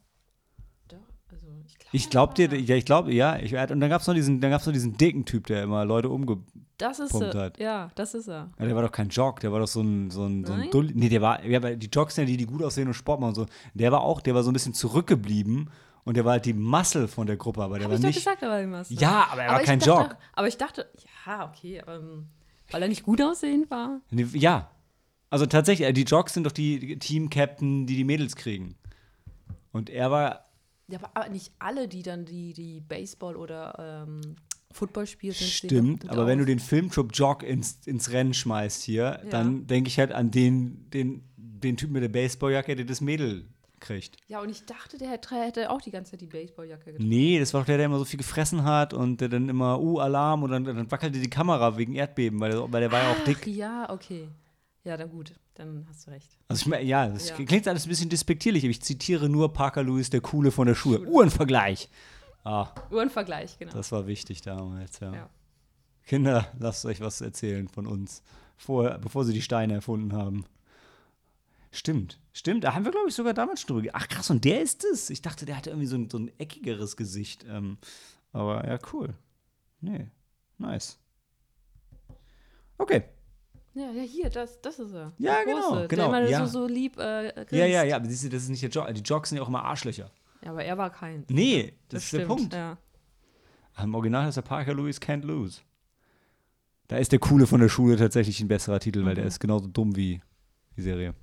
Also 1.35 1.47
ich 1.67 1.79
glaube. 1.79 1.97
Ich 1.97 2.11
glaube 2.11 2.35
dir, 2.35 2.61
ja, 2.61 2.77
ich 2.77 2.85
glaube, 2.85 3.13
ja. 3.15 3.37
Ich, 3.39 3.53
und 3.55 3.81
dann 3.81 3.91
gab 3.91 4.01
es 4.01 4.07
noch, 4.07 4.15
diesen- 4.15 4.41
dann 4.41 4.51
gab's 4.51 4.67
noch 4.67 4.73
diesen 4.73 4.97
dicken 4.97 5.25
Typ, 5.25 5.47
der 5.47 5.63
immer 5.65 5.85
Leute 5.85 6.09
umge... 6.09 6.39
Das 6.77 6.99
ist 6.99 7.13
Pumpt 7.13 7.35
er. 7.35 7.41
hat. 7.41 7.59
Ja, 7.59 7.91
das 7.95 8.15
ist 8.15 8.27
er. 8.27 8.51
Ja, 8.59 8.67
der 8.67 8.75
war 8.75 8.83
doch 8.83 8.91
kein 8.91 9.09
Jock, 9.09 9.39
der 9.39 9.53
war 9.53 9.61
doch 9.61 9.69
so 9.69 9.81
ein, 9.81 10.11
so 10.11 10.25
ein, 10.27 10.45
so 10.45 10.53
ein? 10.55 10.71
Dulli. 10.71 10.93
Nee, 10.97 11.09
der 11.09 11.23
war, 11.23 11.45
ja, 11.45 11.63
weil 11.63 11.77
die 11.77 11.87
Jocks 11.87 12.17
sind 12.17 12.25
ja 12.25 12.33
die, 12.33 12.37
die 12.37 12.47
gut 12.47 12.65
aussehen 12.65 12.89
und 12.89 12.95
Sport 12.95 13.21
machen 13.21 13.29
und 13.29 13.35
so. 13.37 13.47
Der 13.75 13.93
war 13.93 14.01
auch, 14.01 14.21
der 14.21 14.35
war 14.35 14.43
so 14.43 14.51
ein 14.51 14.55
bisschen 14.55 14.75
zurückgeblieben 14.75 15.71
und 16.03 16.17
der 16.17 16.25
war 16.25 16.33
halt 16.33 16.47
die 16.47 16.53
Muscle 16.53 17.07
von 17.07 17.29
der 17.29 17.37
Gruppe, 17.37 17.63
aber 17.63 17.79
der 17.79 17.85
Hab 17.85 17.91
war 17.93 17.97
ich 17.97 18.03
doch 18.03 18.09
nicht. 18.09 18.17
gesagt, 18.17 18.43
aber 18.43 18.71
was. 18.73 18.91
Ja, 18.91 19.29
aber 19.31 19.43
er 19.45 19.53
war 19.53 19.61
ich 19.61 19.67
kein 19.67 19.79
dachte, 19.79 19.91
Jock. 19.91 20.17
Aber 20.33 20.49
ich 20.49 20.57
dachte, 20.59 20.91
ja, 21.27 21.49
okay, 21.49 21.81
aber, 21.81 21.95
ähm, 21.95 22.27
weil 22.73 22.83
er 22.83 22.89
nicht 22.89 23.05
gut 23.05 23.23
aussehend 23.23 23.71
war. 23.71 24.01
Nee, 24.11 24.27
Ja. 24.33 24.69
Also 25.31 25.47
tatsächlich, 25.47 25.89
äh, 25.89 25.93
die 25.93 26.03
Jocks 26.05 26.35
sind 26.35 26.45
doch 26.45 26.53
die 26.53 26.99
Team-Captain, 26.99 27.87
die 27.87 27.97
die 27.97 28.05
Mädels 28.05 28.35
kriegen. 28.37 28.75
Und 29.73 29.91
er 29.91 30.11
war, 30.11 30.44
Ja, 30.89 30.99
aber- 31.15 31.29
nicht 31.31 31.53
alle, 31.59 31.89
die 31.89 32.03
dann 32.03 32.25
die, 32.25 32.53
die 32.53 32.81
Baseball 32.81 33.37
oder 33.37 34.05
ähm, 34.07 34.37
Football 34.73 35.07
spielen, 35.07 35.35
stimmt, 35.35 36.09
aber 36.11 36.27
wenn 36.27 36.39
du 36.39 36.45
aus. 36.45 36.49
den 36.49 36.59
Filmtrupp 36.59 37.11
Jock 37.15 37.43
ins, 37.43 37.79
ins 37.87 38.11
Rennen 38.11 38.35
schmeißt 38.35 38.83
hier, 38.83 39.21
Ja. 39.25 39.31
dann 39.31 39.67
denke 39.67 39.89
ich 39.89 39.99
halt 39.99 40.13
an 40.13 40.31
den, 40.31 40.91
den, 40.91 41.23
den 41.37 41.77
Typ 41.77 41.91
mit 41.91 42.03
der 42.03 42.09
Baseballjacke, 42.09 42.75
der 42.75 42.85
das 42.85 43.01
Mädel 43.01 43.47
kriegt. 43.81 44.17
Ja, 44.29 44.41
und 44.41 44.49
ich 44.51 44.65
dachte, 44.67 44.99
der 44.99 45.11
hätte, 45.11 45.71
auch 45.71 45.81
die 45.81 45.91
ganze 45.91 46.13
Zeit 46.13 46.23
die 46.23 46.27
Baseballjacke 46.27 46.87
getragen. 46.93 47.09
Nee, 47.09 47.39
das 47.39 47.55
war 47.55 47.61
doch 47.61 47.67
der, 47.67 47.77
der 47.77 47.87
immer 47.87 47.99
so 47.99 48.05
viel 48.05 48.19
gefressen 48.19 48.65
hat 48.65 48.93
und 48.95 49.21
der 49.21 49.29
dann 49.29 49.49
immer, 49.49 49.81
uh, 49.81 50.01
Alarm 50.01 50.43
und 50.43 50.51
dann, 50.51 50.65
dann 50.65 50.91
wackelte 50.91 51.21
die 51.21 51.31
Kamera 51.31 51.77
wegen 51.77 51.95
Erdbeben, 51.95 52.41
weil, 52.41 52.51
der- 52.51 52.73
weil 52.73 52.81
der 52.81 52.91
war 52.93 53.01
ja 53.03 53.11
auch 53.13 53.17
Ach, 53.21 53.25
dick. 53.25 53.47
ja, 53.47 53.89
okay. 53.91 54.29
Ja, 54.85 54.97
dann 54.99 55.09
gut, 55.11 55.35
dann 55.55 55.87
hast 55.89 56.07
du 56.07 56.11
recht. 56.11 56.31
Also 56.47 56.61
ich 56.63 56.67
meine, 56.67 56.85
ja, 56.85 57.09
das 57.09 57.31
Ja. 57.31 57.37
klingt 57.37 57.67
alles 57.67 57.87
ein 57.87 57.89
bisschen 57.89 58.11
despektierlich, 58.11 58.65
aber 58.65 58.71
ich 58.71 58.83
zitiere 58.83 59.29
nur 59.31 59.53
Parker 59.53 59.83
Lewis, 59.83 60.11
der 60.11 60.21
Coole 60.21 60.51
von 60.51 60.67
der 60.67 60.75
Schule. 60.75 61.01
Uhrenvergleich. 61.09 61.89
Ah, 62.45 62.69
Uhrenvergleich, 62.91 63.59
genau. 63.59 63.73
das 63.73 63.91
war 63.93 64.07
wichtig 64.07 64.43
damals, 64.43 65.01
ja. 65.01 65.15
Ja. 65.15 65.31
Kinder, 66.03 66.47
lasst 66.59 66.85
euch 66.85 67.01
was 67.01 67.23
erzählen 67.23 67.67
von 67.69 67.87
uns, 67.87 68.23
vor, 68.59 68.99
bevor 68.99 69.25
sie 69.25 69.33
die 69.33 69.41
Steine 69.41 69.73
erfunden 69.73 70.13
haben. 70.13 70.45
Stimmt, 71.71 72.21
stimmt. 72.35 72.63
Da 72.65 72.75
haben 72.75 72.85
wir, 72.85 72.93
glaube 72.93 73.09
ich, 73.09 73.15
sogar 73.15 73.33
damals 73.33 73.63
schon 73.63 73.75
drüber. 73.79 73.91
Ach 73.95 74.07
krass, 74.07 74.29
und 74.31 74.45
der 74.45 74.61
ist 74.61 74.85
es. 74.85 75.09
Ich 75.09 75.23
dachte, 75.23 75.47
der 75.47 75.57
hatte 75.57 75.71
irgendwie 75.71 75.87
so 75.89 75.97
ein, 75.97 76.11
so 76.11 76.19
ein 76.19 76.31
eckigeres 76.39 76.97
Gesicht. 76.99 77.45
Ähm, 77.49 77.79
aber 78.33 78.65
ja, 78.69 78.79
cool. 78.93 79.15
Nee, 79.81 80.09
nice. 80.59 80.99
Okay. 82.79 83.05
Ja, 83.75 83.91
ja, 83.91 84.03
hier, 84.03 84.31
das, 84.31 84.61
das 84.61 84.79
ist 84.79 84.93
er. 84.95 85.13
Ja, 85.19 85.35
Der 85.37 85.45
genau, 85.45 85.69
Große, 85.71 85.89
genau, 85.89 86.11
Der 86.13 86.21
immer 86.21 86.31
ja. 86.31 86.47
so, 86.47 86.61
so 86.61 86.67
lieb 86.67 86.97
äh. 86.99 87.45
Ja, 87.51 87.67
ja, 87.67 87.83
ja, 87.83 87.97
aber 87.97 88.07
siehst 88.09 88.25
du, 88.25 88.29
das 88.29 88.45
ist 88.45 88.49
nicht 88.49 88.63
der 88.63 88.71
Jock. 88.71 88.93
Die 88.95 89.01
Jocks 89.03 89.31
sind 89.31 89.39
ja 89.39 89.43
auch 89.45 89.49
immer 89.49 89.65
Arschlöcher. 89.65 90.11
Ja, 90.45 90.51
aber 90.53 90.65
er 90.65 90.79
war 90.79 90.91
kein. 90.91 91.25
Nee, 91.29 91.75
das, 91.89 92.05
ist 92.05 92.13
der 92.13 92.19
stimmt, 92.21 92.29
Punkt. 92.29 92.55
Ja. 92.55 92.79
Im 93.83 93.95
Original 93.95 94.25
heißt 94.27 94.37
der 94.37 94.43
Parker 94.43 94.75
Lewis 94.75 95.01
Can't 95.01 95.25
Lose. 95.25 95.61
Da 96.87 96.99
ist 96.99 97.11
der 97.13 97.19
Coole 97.19 97.47
von 97.47 97.61
der 97.61 97.69
Schule 97.69 97.97
tatsächlich 97.97 98.41
ein 98.41 98.49
besserer 98.49 98.79
Titel, 98.79 99.05
weil 99.05 99.15
der 99.15 99.25
Mhm. 99.25 99.29
ist 99.29 99.41
genauso 99.41 99.67
dumm 99.67 99.97
wie 99.97 100.21
die 100.77 100.83
Serie. 100.83 101.15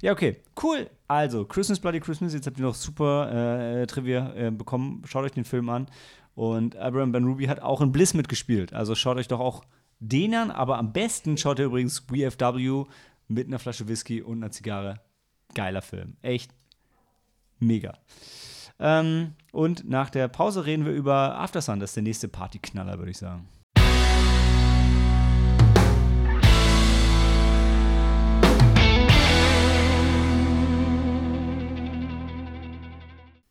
Ja, 0.00 0.12
okay, 0.12 0.40
cool. 0.62 0.88
Also, 1.08 1.44
Christmas 1.44 1.78
Bloody 1.80 2.00
Christmas, 2.00 2.32
jetzt 2.34 2.46
habt 2.46 2.58
ihr 2.58 2.64
noch 2.64 2.74
super 2.74 3.80
äh, 3.82 3.86
Trivia 3.86 4.32
äh, 4.34 4.50
bekommen. 4.50 5.02
Schaut 5.06 5.24
euch 5.24 5.32
den 5.32 5.44
Film 5.44 5.68
an. 5.68 5.86
Und 6.34 6.76
Abraham 6.76 7.12
Ben 7.12 7.24
Ruby 7.24 7.44
hat 7.46 7.60
auch 7.60 7.80
in 7.82 7.92
Bliss 7.92 8.14
mitgespielt. 8.14 8.72
Also 8.72 8.94
schaut 8.94 9.18
euch 9.18 9.28
doch 9.28 9.40
auch 9.40 9.64
den 10.04 10.34
aber 10.34 10.78
am 10.78 10.92
besten 10.92 11.36
schaut 11.36 11.60
ihr 11.60 11.66
übrigens 11.66 12.00
BFW 12.00 12.84
mit 13.28 13.46
einer 13.46 13.60
Flasche 13.60 13.86
Whisky 13.86 14.20
und 14.20 14.38
einer 14.38 14.50
Zigarre. 14.50 15.00
Geiler 15.54 15.80
Film. 15.80 16.16
Echt 16.22 16.50
mega. 17.60 17.96
Ähm, 18.80 19.34
und 19.52 19.88
nach 19.88 20.10
der 20.10 20.26
Pause 20.26 20.66
reden 20.66 20.84
wir 20.84 20.92
über 20.92 21.38
Aftersun. 21.38 21.78
Das 21.78 21.90
ist 21.90 21.96
der 21.96 22.02
nächste 22.02 22.26
Partyknaller, 22.26 22.98
würde 22.98 23.12
ich 23.12 23.18
sagen. 23.18 23.48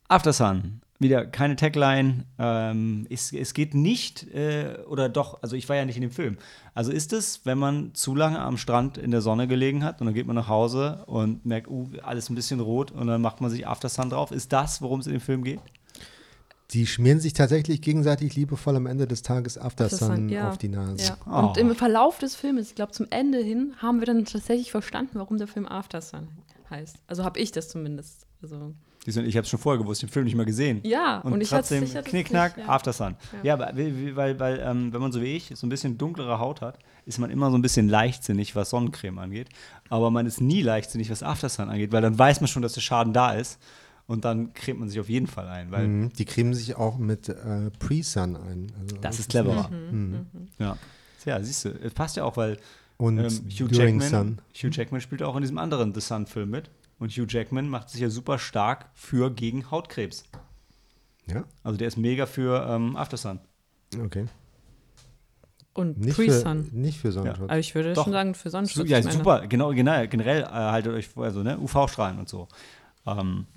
Aftersun. 0.09 0.81
Wieder 1.01 1.25
keine 1.25 1.55
Tagline. 1.55 2.25
Ähm, 2.37 3.07
es, 3.09 3.33
es 3.33 3.55
geht 3.55 3.73
nicht, 3.73 4.31
äh, 4.35 4.77
oder 4.87 5.09
doch, 5.09 5.41
also 5.41 5.55
ich 5.55 5.67
war 5.67 5.75
ja 5.75 5.83
nicht 5.83 5.95
in 5.95 6.03
dem 6.03 6.11
Film. 6.11 6.37
Also 6.75 6.91
ist 6.91 7.11
es, 7.11 7.43
wenn 7.43 7.57
man 7.57 7.95
zu 7.95 8.13
lange 8.13 8.37
am 8.37 8.55
Strand 8.57 8.99
in 8.99 9.09
der 9.09 9.21
Sonne 9.21 9.47
gelegen 9.47 9.83
hat 9.83 9.99
und 9.99 10.05
dann 10.05 10.13
geht 10.13 10.27
man 10.27 10.35
nach 10.35 10.47
Hause 10.47 11.03
und 11.07 11.43
merkt, 11.43 11.69
uh, 11.71 11.89
alles 12.03 12.29
ein 12.29 12.35
bisschen 12.35 12.59
rot 12.59 12.91
und 12.91 13.07
dann 13.07 13.19
macht 13.19 13.41
man 13.41 13.49
sich 13.49 13.65
Aftersun 13.65 14.11
drauf. 14.11 14.31
Ist 14.31 14.53
das, 14.53 14.83
worum 14.83 14.99
es 14.99 15.07
in 15.07 15.13
dem 15.13 15.21
Film 15.21 15.43
geht? 15.43 15.59
Die 16.69 16.85
schmieren 16.85 17.19
sich 17.19 17.33
tatsächlich 17.33 17.81
gegenseitig 17.81 18.35
liebevoll 18.35 18.75
am 18.75 18.85
Ende 18.85 19.07
des 19.07 19.23
Tages 19.23 19.57
After 19.57 19.85
After 19.85 19.97
Sun 19.97 20.29
ja. 20.29 20.51
auf 20.51 20.59
die 20.59 20.69
Nase. 20.69 21.03
Ja. 21.03 21.17
Oh. 21.25 21.47
Und 21.47 21.57
im 21.57 21.73
Verlauf 21.73 22.19
des 22.19 22.35
Filmes, 22.35 22.69
ich 22.69 22.75
glaube 22.75 22.91
zum 22.91 23.07
Ende 23.09 23.39
hin, 23.39 23.73
haben 23.77 24.01
wir 24.01 24.05
dann 24.05 24.23
tatsächlich 24.25 24.69
verstanden, 24.69 25.13
warum 25.15 25.39
der 25.39 25.47
Film 25.47 25.67
After 25.67 25.99
Sun 25.99 26.27
heißt. 26.69 26.97
Also 27.07 27.23
habe 27.23 27.39
ich 27.39 27.51
das 27.51 27.69
zumindest. 27.69 28.27
Also, 28.43 28.75
Die 29.05 29.11
sind- 29.11 29.25
Ich 29.27 29.35
habe 29.35 29.43
es 29.45 29.49
schon 29.49 29.59
vorher 29.59 29.81
gewusst, 29.81 30.01
den 30.03 30.09
Film 30.09 30.25
nicht 30.25 30.35
mal 30.35 30.45
gesehen. 30.45 30.79
ja, 30.83 31.19
Und, 31.21 31.33
und, 31.33 31.41
ich 31.41 31.51
hatte 31.51 31.61
trotzdem 31.61 31.83
ich 31.83 31.95
hatte 31.95 32.05
es 32.05 32.11
Knickknack, 32.11 32.57
ja. 32.57 32.67
Aftersun. 32.67 33.15
Ja, 33.41 33.53
aber 33.55 33.71
wie- 33.75 33.97
wie- 33.97 34.15
weil, 34.15 34.39
weil 34.39 34.59
ähm, 34.63 34.93
wenn 34.93 35.01
man 35.01 35.11
so 35.11 35.21
wie 35.21 35.35
ich 35.37 35.51
so 35.55 35.65
ein 35.65 35.69
bisschen 35.69 35.97
dunklere 35.97 36.37
Haut 36.39 36.61
hat, 36.61 36.77
ist 37.07 37.17
man 37.17 37.31
immer 37.31 37.49
so 37.49 37.57
ein 37.57 37.63
bisschen 37.63 37.89
leichtsinnig, 37.89 38.55
was 38.55 38.69
Sonnencreme 38.69 39.17
angeht. 39.17 39.49
Aber 39.89 40.11
man 40.11 40.27
ist 40.27 40.39
nie 40.39 40.61
leichtsinnig, 40.61 41.09
was 41.09 41.23
Aftersun 41.23 41.69
angeht, 41.69 41.91
weil 41.91 42.01
dann 42.03 42.17
weiß 42.19 42.41
man 42.41 42.47
schon, 42.47 42.61
dass 42.61 42.73
der 42.73 42.81
Schaden 42.81 43.11
da 43.13 43.33
ist. 43.33 43.59
Und 44.07 44.25
dann 44.25 44.53
cremt 44.53 44.79
man 44.79 44.89
sich 44.89 44.99
auf 44.99 45.09
jeden 45.09 45.27
Fall 45.27 45.47
ein, 45.47 45.71
weil 45.71 45.87
Mhm. 45.87 46.13
Die 46.13 46.25
cremen 46.25 46.53
sich 46.53 46.75
auch 46.75 46.97
mit 46.97 47.29
äh, 47.29 47.71
Pre-Sun 47.79 48.35
ein. 48.35 48.71
Also 48.81 48.97
das 48.97 49.19
ist 49.19 49.29
cleverer. 49.29 49.69
Mhm. 49.69 50.27
Ja. 50.59 50.77
ja, 51.25 51.41
siehst 51.41 51.65
du, 51.65 51.69
es 51.69 51.93
passt 51.93 52.17
ja 52.17 52.23
auch, 52.25 52.35
weil 52.35 52.57
Und 52.97 53.17
ähm, 53.19 53.25
Hugh, 53.49 53.67
Jackman, 53.71 54.09
Sun. 54.09 54.37
Hugh 54.53 54.69
Jackman 54.71 55.01
spielt 55.01 55.23
auch 55.23 55.35
in 55.35 55.41
diesem 55.41 55.57
anderen 55.57 55.93
The 55.93 56.01
Sun-Film 56.01 56.49
mit. 56.49 56.69
Und 57.01 57.11
Hugh 57.11 57.25
Jackman 57.27 57.67
macht 57.67 57.89
sich 57.89 57.99
ja 57.99 58.09
super 58.11 58.37
stark 58.37 58.89
für 58.93 59.31
gegen 59.31 59.71
Hautkrebs. 59.71 60.23
Ja, 61.25 61.45
Also 61.63 61.77
der 61.79 61.87
ist 61.87 61.97
mega 61.97 62.27
für 62.27 62.63
ähm, 62.69 62.95
Aftersun. 62.95 63.39
okay. 64.05 64.27
Und 65.73 65.97
Nicht 65.99 66.15
für, 66.15 66.25
Pre-Sun. 66.25 66.69
nicht 66.73 66.99
für 66.99 67.11
Sonnenschutz. 67.11 67.49
Also 67.49 67.59
ich 67.59 67.73
würde 67.73 67.93
Doch. 67.93 68.03
schon 68.03 68.13
sagen, 68.13 68.35
für 68.35 68.49
Sonnenschutz. 68.51 68.87
ja, 68.87 69.01
super, 69.01 69.47
genau, 69.47 69.69
genau 69.73 70.05
generell 70.07 70.43
äh, 70.43 70.45
haltet 70.47 70.93
euch 70.93 71.07
vor, 71.07 71.23
also 71.23 71.41
ne, 71.43 71.57
UV-Strahlen 71.57 72.19
und 72.19 72.29
so. 72.29 72.47
Ähm, 73.07 73.47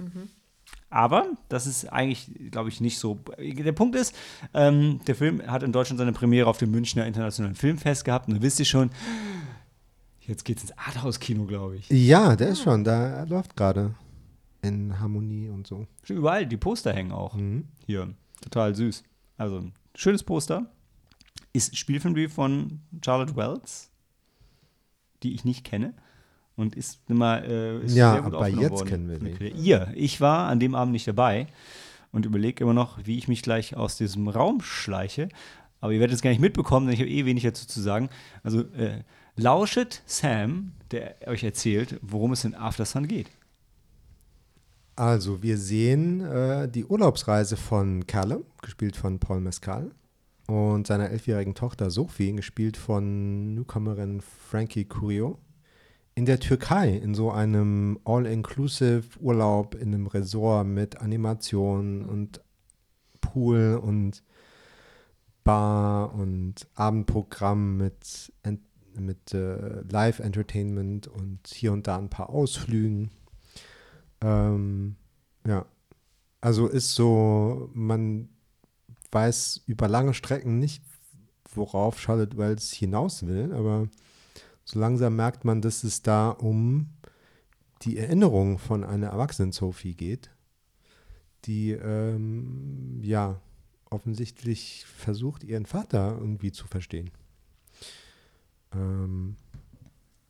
Aber 0.89 1.27
das 1.51 1.67
ist 1.67 1.93
eigentlich, 1.93 2.31
glaube 2.53 2.69
ich, 2.71 2.81
nicht 2.81 2.99
so. 2.99 3.19
Der 3.37 3.73
Punkt 3.73 3.95
ist, 3.97 4.15
ähm, 4.55 5.01
der 5.07 5.17
Film 5.17 5.43
hat 5.47 5.65
in 5.65 5.73
Deutschland 5.73 5.99
seine 5.99 6.13
Premiere 6.13 6.49
auf 6.49 6.57
dem 6.57 6.71
Münchner 6.71 7.05
Internationalen 7.07 7.57
Filmfest 7.57 8.05
gehabt. 8.05 8.29
Und 8.29 8.37
da 8.37 8.43
wisst 8.43 8.59
ihr 8.61 8.65
schon, 8.65 8.91
jetzt 10.27 10.45
geht's 10.45 10.63
ins 10.63 10.77
Arthouse-Kino, 10.79 11.45
glaube 11.47 11.77
ich. 11.77 11.89
Ja, 11.91 12.37
der 12.37 12.49
ist 12.49 12.63
schon, 12.63 12.85
da 12.85 13.25
läuft 13.25 13.57
gerade 13.57 13.95
in 14.63 14.99
Harmonie 14.99 15.49
und 15.49 15.67
so. 15.67 15.87
Schon 16.03 16.17
überall, 16.17 16.47
die 16.47 16.57
Poster 16.57 16.93
hängen 16.93 17.13
auch. 17.13 17.35
Mhm. 17.35 17.69
Hier, 17.87 18.15
total 18.41 18.75
süß. 18.75 19.03
Also, 19.37 19.59
ein 19.59 19.73
schönes 19.95 20.23
Poster. 20.23 20.67
Ist 21.53 21.77
Spielfilmdebüt 21.77 22.33
von 22.33 22.81
Charlotte 23.05 23.37
Wells, 23.37 23.91
die 25.23 25.35
ich 25.35 25.45
nicht 25.45 25.65
kenne. 25.65 25.95
Und 26.57 26.77
ist 26.77 27.01
immer 27.09 27.43
äh, 27.45 27.81
ist 27.85 27.95
Ja, 27.97 28.13
sehr 28.13 28.23
gut 28.23 28.35
aber 28.35 28.49
jetzt 28.49 28.71
worden. 28.71 28.89
kennen 28.89 29.09
wir 29.09 29.19
den. 29.19 29.57
Ihr, 29.57 29.93
ich 29.95 30.21
war 30.21 30.49
an 30.49 30.61
dem 30.61 30.75
Abend 30.75 30.93
nicht 30.93 31.07
dabei 31.09 31.49
und 32.13 32.27
überlege 32.27 32.63
immer 32.63 32.75
noch, 32.75 32.99
wie 33.05 33.19
ich 33.19 33.27
mich 33.27 33.43
gleich 33.43 33.77
aus 33.77 33.97
diesem 33.97 34.29
Raum 34.29 34.61
schleiche. 34.61 35.29
Aber 35.81 35.93
ihr 35.93 36.01
werdet 36.01 36.15
es 36.15 36.23
gar 36.23 36.31
nicht 36.31 36.41
mitbekommen, 36.41 36.87
denn 36.87 36.95
ich 36.95 37.01
habe 37.01 37.11
eh 37.11 37.25
wenig 37.25 37.43
dazu 37.43 37.67
zu 37.67 37.81
sagen. 37.81 38.09
Also 38.45 38.61
äh, 38.73 39.03
lauschet 39.37 40.03
Sam, 40.07 40.73
der 40.91 41.17
euch 41.27 41.45
erzählt, 41.45 41.99
worum 42.03 42.33
es 42.33 42.45
in 42.45 42.55
After 42.55 42.85
Sun 42.85 43.09
geht. 43.09 43.31
Also, 44.97 45.43
wir 45.43 45.59
sehen 45.59 46.21
äh, 46.21 46.69
die 46.69 46.85
Urlaubsreise 46.85 47.57
von 47.57 48.07
Kalle, 48.07 48.45
gespielt 48.63 48.97
von 48.97 49.19
Paul 49.19 49.41
Mescal, 49.41 49.91
und 50.47 50.87
seiner 50.87 51.11
elfjährigen 51.11 51.55
Tochter 51.55 51.91
Sophie, 51.91 52.33
gespielt 52.33 52.77
von 52.77 53.55
Newcomerin 53.55 54.21
Frankie 54.21 54.85
Curio, 54.85 55.39
in 56.15 56.27
der 56.27 56.39
Türkei, 56.39 56.91
in 56.91 57.15
so 57.15 57.33
einem 57.33 57.99
All-Inclusive-Urlaub 58.05 59.75
in 59.75 59.95
einem 59.95 60.07
Resort 60.07 60.67
mit 60.67 61.01
Animation 61.01 62.05
und 62.05 62.41
Pool 63.21 63.81
und 63.83 64.23
Bar 65.43 66.15
und 66.15 66.69
Abendprogramm 66.75 67.79
mit, 67.79 68.33
Ent 68.43 68.61
mit 68.99 69.35
äh, 69.35 69.83
Live-Entertainment 69.83 71.07
und 71.07 71.41
hier 71.47 71.73
und 71.73 71.87
da 71.87 71.99
ein 71.99 72.11
paar 72.11 72.31
Ausflügen. 72.31 73.11
Ähm, 74.21 74.97
Ja. 75.47 75.67
Also 76.41 76.67
ist 76.69 76.95
so, 76.95 77.71
man 77.73 78.29
weiß 79.13 79.63
über 79.67 79.89
lange 79.89 80.13
Strecken 80.13 80.59
nicht, 80.59 80.83
worauf 81.55 81.99
Charlotte 81.99 82.37
Wells 82.37 82.73
hinaus 82.73 83.27
will, 83.27 83.53
aber 83.55 83.89
so 84.65 84.79
langsam 84.79 85.17
merkt 85.17 85.45
man, 85.45 85.63
dass 85.63 85.85
es 85.85 86.03
da 86.03 86.31
um 86.31 86.91
die 87.83 87.97
Erinnerung 87.97 88.59
von 88.59 88.85
einer 88.85 89.09
erwachsenen 89.09 89.53
Sophie 89.53 89.95
geht, 89.95 90.31
die 91.45 91.73
ähm, 91.73 93.01
ja 93.03 93.41
offensichtlich 93.89 94.85
versucht, 94.87 95.45
ihren 95.45 95.67
Vater 95.67 96.17
irgendwie 96.19 96.53
zu 96.53 96.67
verstehen. 96.67 97.11
Ähm, 98.75 99.37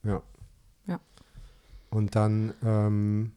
ja. 0.05 0.23
Ja. 0.87 1.01
Und 1.91 2.15
dann 2.15 2.55
ähm, 2.63 3.33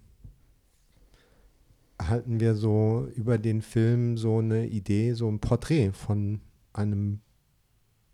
erhalten 1.97 2.39
wir 2.39 2.55
so 2.55 3.07
über 3.15 3.37
den 3.37 3.61
Film 3.61 4.17
so 4.17 4.39
eine 4.39 4.67
Idee, 4.67 5.13
so 5.13 5.27
ein 5.29 5.39
Porträt 5.39 5.91
von 5.93 6.41
einem 6.73 7.21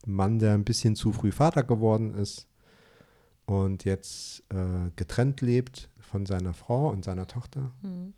Mann, 0.06 0.40
der 0.40 0.54
ein 0.54 0.64
bisschen 0.64 0.96
zu 0.96 1.12
früh 1.12 1.32
Vater 1.32 1.64
geworden 1.64 2.14
ist 2.14 2.48
und 3.46 3.84
jetzt 3.86 4.44
äh, 4.52 4.90
getrennt 4.96 5.42
lebt 5.42 5.90
von 6.00 6.26
seiner 6.26 6.54
Frau 6.54 6.90
und 6.90 7.04
seiner 7.04 7.28
Tochter 7.28 7.72
Mhm. 7.82 8.14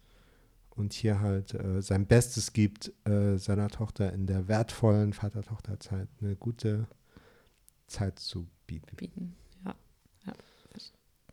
und 0.72 0.94
hier 0.94 1.20
halt 1.20 1.54
äh, 1.54 1.82
sein 1.82 2.06
Bestes 2.06 2.54
gibt, 2.54 2.92
äh, 3.08 3.38
seiner 3.38 3.70
Tochter 3.70 4.14
in 4.14 4.28
der 4.28 4.48
wertvollen 4.48 5.14
Vater-Tochter-Zeit 5.14 6.08
eine 6.22 6.36
gute 6.36 6.88
Zeit 7.88 8.20
zu 8.20 8.48
bieten. 8.68 8.96
bieten. 8.96 9.36
Ja. 9.66 9.76
Ja. 10.26 10.34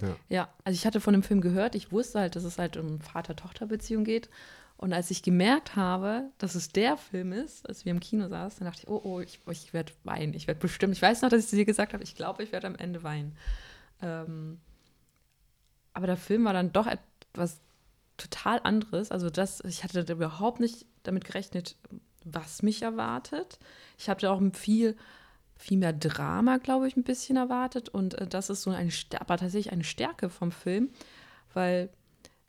Ja. 0.00 0.16
ja, 0.28 0.48
also 0.64 0.74
ich 0.74 0.84
hatte 0.84 1.00
von 1.00 1.12
dem 1.12 1.22
Film 1.22 1.40
gehört, 1.40 1.76
ich 1.76 1.92
wusste 1.92 2.18
halt, 2.18 2.34
dass 2.34 2.42
es 2.42 2.58
halt 2.58 2.76
um 2.76 3.00
Vater-Tochter-Beziehung 3.00 4.02
geht. 4.02 4.28
Und 4.76 4.92
als 4.92 5.12
ich 5.12 5.22
gemerkt 5.22 5.76
habe, 5.76 6.30
dass 6.38 6.56
es 6.56 6.70
der 6.70 6.96
Film 6.96 7.32
ist, 7.32 7.68
als 7.68 7.84
wir 7.84 7.92
im 7.92 8.00
Kino 8.00 8.28
saßen, 8.28 8.64
dann 8.64 8.72
dachte 8.72 8.82
ich, 8.82 8.88
oh, 8.88 9.00
oh, 9.04 9.20
ich, 9.20 9.38
ich 9.48 9.72
werde 9.72 9.92
weinen. 10.02 10.34
Ich 10.34 10.48
werde 10.48 10.58
bestimmt, 10.58 10.92
ich 10.92 11.02
weiß 11.02 11.22
noch, 11.22 11.28
dass 11.28 11.44
ich 11.44 11.50
dir 11.50 11.64
gesagt 11.64 11.92
habe, 11.92 12.02
ich 12.02 12.16
glaube, 12.16 12.42
ich 12.42 12.50
werde 12.50 12.66
am 12.66 12.74
Ende 12.74 13.04
weinen. 13.04 13.36
Ähm, 14.00 14.60
aber 15.92 16.08
der 16.08 16.16
Film 16.16 16.44
war 16.44 16.52
dann 16.52 16.72
doch 16.72 16.88
etwas 16.88 17.60
total 18.16 18.60
anderes. 18.64 19.12
Also 19.12 19.30
das, 19.30 19.60
ich 19.64 19.84
hatte 19.84 20.04
da 20.04 20.12
überhaupt 20.14 20.58
nicht 20.58 20.86
damit 21.04 21.24
gerechnet, 21.26 21.76
was 22.24 22.62
mich 22.62 22.82
erwartet. 22.82 23.60
Ich 23.98 24.08
hatte 24.08 24.30
auch 24.30 24.42
viel, 24.52 24.96
viel 25.62 25.78
mehr 25.78 25.92
Drama, 25.92 26.56
glaube 26.58 26.88
ich, 26.88 26.96
ein 26.96 27.04
bisschen 27.04 27.36
erwartet. 27.36 27.88
Und 27.88 28.14
äh, 28.14 28.26
das 28.26 28.50
ist 28.50 28.62
so 28.62 28.70
eine, 28.70 28.90
Stär- 28.90 29.20
aber 29.20 29.36
tatsächlich 29.36 29.72
eine 29.72 29.84
Stärke 29.84 30.28
vom 30.28 30.50
Film, 30.50 30.90
weil 31.54 31.88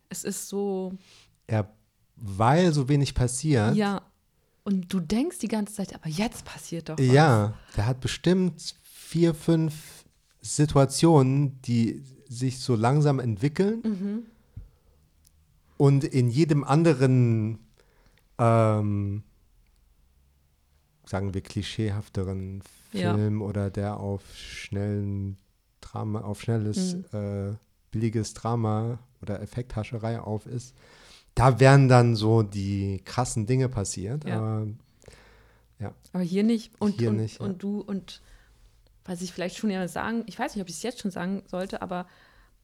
es 0.10 0.24
ist 0.24 0.50
so, 0.50 0.94
Ja, 1.50 1.70
weil 2.16 2.74
so 2.74 2.90
wenig 2.90 3.14
passiert. 3.14 3.76
ja. 3.76 4.02
Und 4.66 4.94
du 4.94 5.02
denkst 5.02 5.40
die 5.40 5.50
ganze 5.50 5.74
Zeit, 5.74 5.94
aber 5.94 6.08
jetzt 6.08 6.46
passiert 6.46 6.88
doch 6.88 6.98
was. 6.98 7.06
Ja, 7.06 7.54
der 7.76 7.86
hat 7.86 8.00
bestimmt 8.00 8.76
vier, 8.82 9.34
fünf 9.36 10.06
Situationen, 10.42 11.62
die 11.64 12.02
sich 12.30 12.60
so 12.60 12.76
langsam 12.76 13.20
entwickeln 13.20 13.82
Mhm. 13.84 14.24
und 15.78 16.06
in 16.06 16.30
jedem 16.30 16.64
anderen, 16.64 17.60
ähm, 18.38 19.24
sagen 21.06 21.34
wir, 21.34 21.42
klischeehafteren 21.42 22.64
Ja. 22.94 23.14
Film 23.16 23.42
oder 23.42 23.70
der 23.70 24.00
auf 24.00 24.22
schnellen 24.36 25.38
Drama, 25.82 26.22
auf 26.22 26.42
schnelles, 26.42 26.96
Mhm. 26.96 27.06
äh, 27.14 27.56
billiges 27.92 28.34
Drama 28.34 29.00
oder 29.22 29.42
Effekthascherei 29.42 30.20
auf 30.20 30.46
ist, 30.46 30.76
da 31.36 31.60
wären 31.60 31.88
dann 31.88 32.16
so 32.16 32.44
die 32.44 33.02
krassen 33.06 33.46
Dinge 33.46 33.70
passiert. 33.70 34.26
Ja. 34.26 34.38
Aber 34.38 34.68
Aber 36.14 36.24
hier 36.24 36.44
nicht. 36.44 36.72
Und, 36.80 37.00
Hier 37.00 37.10
und, 37.10 37.18
nicht, 37.18 37.40
ja. 37.40 37.46
und 37.46 37.62
du, 37.62 37.82
und 37.82 38.22
was 39.04 39.22
ich 39.22 39.34
vielleicht 39.34 39.58
schon 39.58 39.70
ja 39.70 39.86
sagen, 39.88 40.24
ich 40.28 40.40
weiß 40.40 40.56
nicht, 40.56 40.62
ob 40.62 40.70
ich 40.70 40.76
es 40.76 40.84
jetzt 40.84 41.02
schon 41.02 41.12
sagen 41.12 41.44
sollte, 41.48 41.82
aber 41.82 42.08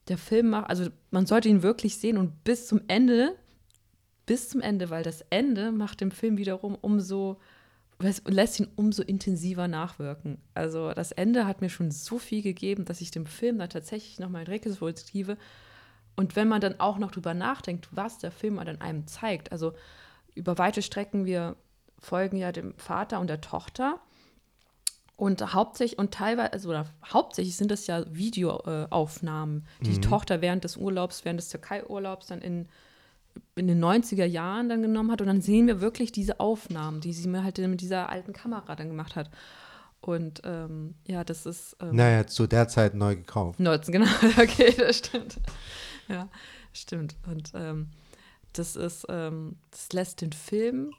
der 0.08 0.16
Film 0.16 0.50
macht, 0.50 0.70
also 0.70 0.88
man 1.10 1.26
sollte 1.26 1.48
ihn 1.48 1.62
wirklich 1.62 1.98
sehen 1.98 2.16
und 2.16 2.44
bis 2.44 2.66
zum 2.66 2.80
Ende, 2.88 3.36
bis 4.24 4.48
zum 4.48 4.60
Ende, 4.62 4.88
weil 4.88 5.02
das 5.02 5.20
Ende 5.28 5.70
macht 5.72 6.00
dem 6.00 6.10
Film 6.12 6.38
wiederum 6.38 6.74
umso, 6.80 7.38
lässt- 8.00 8.28
lässt 8.28 8.60
ihn 8.60 8.68
umso 8.76 9.02
intensiver 9.02 9.68
nachwirken. 9.68 10.38
Also 10.54 10.92
das 10.92 11.12
Ende 11.12 11.46
hat 11.46 11.60
mir 11.60 11.70
schon 11.70 11.90
so 11.90 12.18
viel 12.18 12.42
gegeben, 12.42 12.84
dass 12.84 13.00
ich 13.00 13.10
dem 13.10 13.26
Film 13.26 13.58
dann 13.58 13.70
tatsächlich 13.70 14.18
nochmal 14.18 14.42
in 14.42 14.48
Retrospektive 14.48 15.36
und 16.16 16.36
wenn 16.36 16.48
man 16.48 16.60
dann 16.60 16.80
auch 16.80 16.98
noch 16.98 17.12
drüber 17.12 17.34
nachdenkt, 17.34 17.88
was 17.92 18.18
der 18.18 18.30
Film 18.30 18.56
dann 18.56 18.80
einem 18.80 19.06
zeigt, 19.06 19.52
also 19.52 19.72
über 20.34 20.58
weite 20.58 20.82
Strecken, 20.82 21.24
wir 21.24 21.56
folgen 21.98 22.36
ja 22.36 22.52
dem 22.52 22.74
Vater 22.76 23.20
und 23.20 23.28
der 23.28 23.40
Tochter. 23.40 24.00
Und 25.16 25.52
hauptsächlich 25.52 25.98
und 25.98 26.12
teilweise, 26.14 26.52
also 26.52 26.70
oder 26.70 26.86
hauptsächlich 27.10 27.54
sind 27.56 27.70
das 27.70 27.86
ja 27.86 28.04
Videoaufnahmen, 28.10 29.66
die 29.82 29.90
die 29.92 30.00
Tochter 30.00 30.40
während 30.40 30.64
des 30.64 30.78
Urlaubs, 30.78 31.24
während 31.26 31.40
des 31.40 31.50
Türkei-Urlaubs 31.50 32.28
dann 32.28 32.40
in, 32.40 32.68
in 33.54 33.66
den 33.66 33.82
90er 33.82 34.24
Jahren 34.24 34.68
dann 34.68 34.82
genommen 34.82 35.10
hat. 35.10 35.20
Und 35.20 35.26
dann 35.26 35.40
sehen 35.40 35.66
wir 35.66 35.80
wirklich 35.80 36.12
diese 36.12 36.40
Aufnahmen, 36.40 37.00
die 37.00 37.12
sie 37.12 37.28
mir 37.28 37.44
halt 37.44 37.58
mit 37.58 37.80
dieser 37.80 38.08
alten 38.08 38.32
Kamera 38.32 38.74
dann 38.76 38.88
gemacht 38.88 39.16
hat. 39.16 39.30
Und 40.00 40.40
ähm, 40.44 40.94
ja, 41.06 41.24
das 41.24 41.46
ist. 41.46 41.76
Ähm, 41.80 41.96
naja, 41.96 42.26
zu 42.26 42.46
der 42.46 42.68
Zeit 42.68 42.94
neu 42.94 43.16
gekauft. 43.16 43.60
19, 43.60 43.92
genau. 43.92 44.10
Okay, 44.40 44.74
das 44.76 44.98
stimmt. 44.98 45.36
Ja, 46.08 46.28
stimmt. 46.72 47.16
Und 47.26 47.52
ähm, 47.54 47.88
das 48.52 48.76
ist, 48.76 49.06
ähm, 49.08 49.56
das 49.70 49.92
lässt 49.92 50.20
den 50.22 50.32
Film, 50.32 50.92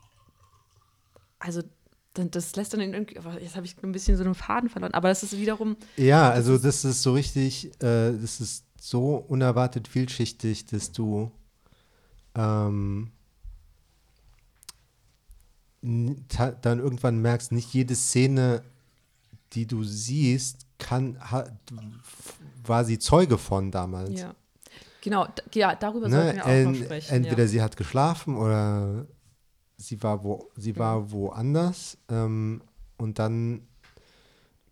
also 1.39 1.61
das 2.13 2.55
lässt 2.55 2.73
dann 2.73 2.81
irgendwie, 2.81 3.15
jetzt 3.41 3.55
habe 3.55 3.65
ich 3.65 3.75
ein 3.81 3.91
bisschen 3.91 4.17
so 4.17 4.23
einen 4.23 4.35
Faden 4.35 4.69
verloren, 4.69 4.93
aber 4.93 5.09
das 5.09 5.23
ist 5.23 5.37
wiederum, 5.37 5.77
Ja, 5.95 6.29
also 6.29 6.57
das 6.57 6.83
ist 6.83 7.03
so 7.03 7.13
richtig, 7.13 7.67
äh, 7.81 8.11
das 8.11 8.41
ist 8.41 8.65
so 8.79 9.15
unerwartet 9.15 9.87
vielschichtig, 9.87 10.65
dass 10.65 10.91
du 10.91 11.31
ähm, 12.35 13.11
dann 15.81 16.79
irgendwann 16.79 17.21
merkst, 17.21 17.51
nicht 17.51 17.73
jede 17.73 17.95
Szene, 17.95 18.63
die 19.53 19.65
du 19.65 19.83
siehst, 19.83 20.67
kann, 20.77 21.17
war 22.63 22.85
sie 22.85 22.99
Zeuge 22.99 23.37
von 23.37 23.71
damals. 23.71 24.19
ja. 24.19 24.35
Genau, 25.01 25.27
ja, 25.53 25.75
darüber 25.75 26.07
Ne? 26.07 26.15
sollten 26.15 26.35
wir 26.35 26.45
auch 26.45 26.71
noch 26.71 26.85
sprechen. 26.85 27.15
entweder 27.15 27.41
ja. 27.41 27.47
sie 27.47 27.61
hat 27.63 27.75
geschlafen 27.75 28.37
oder 28.37 29.07
sie 29.77 30.01
war, 30.03 30.23
wo, 30.23 30.51
sie 30.55 30.77
war 30.77 31.11
woanders. 31.11 31.97
Ähm, 32.07 32.61
und 32.97 33.17
dann 33.17 33.67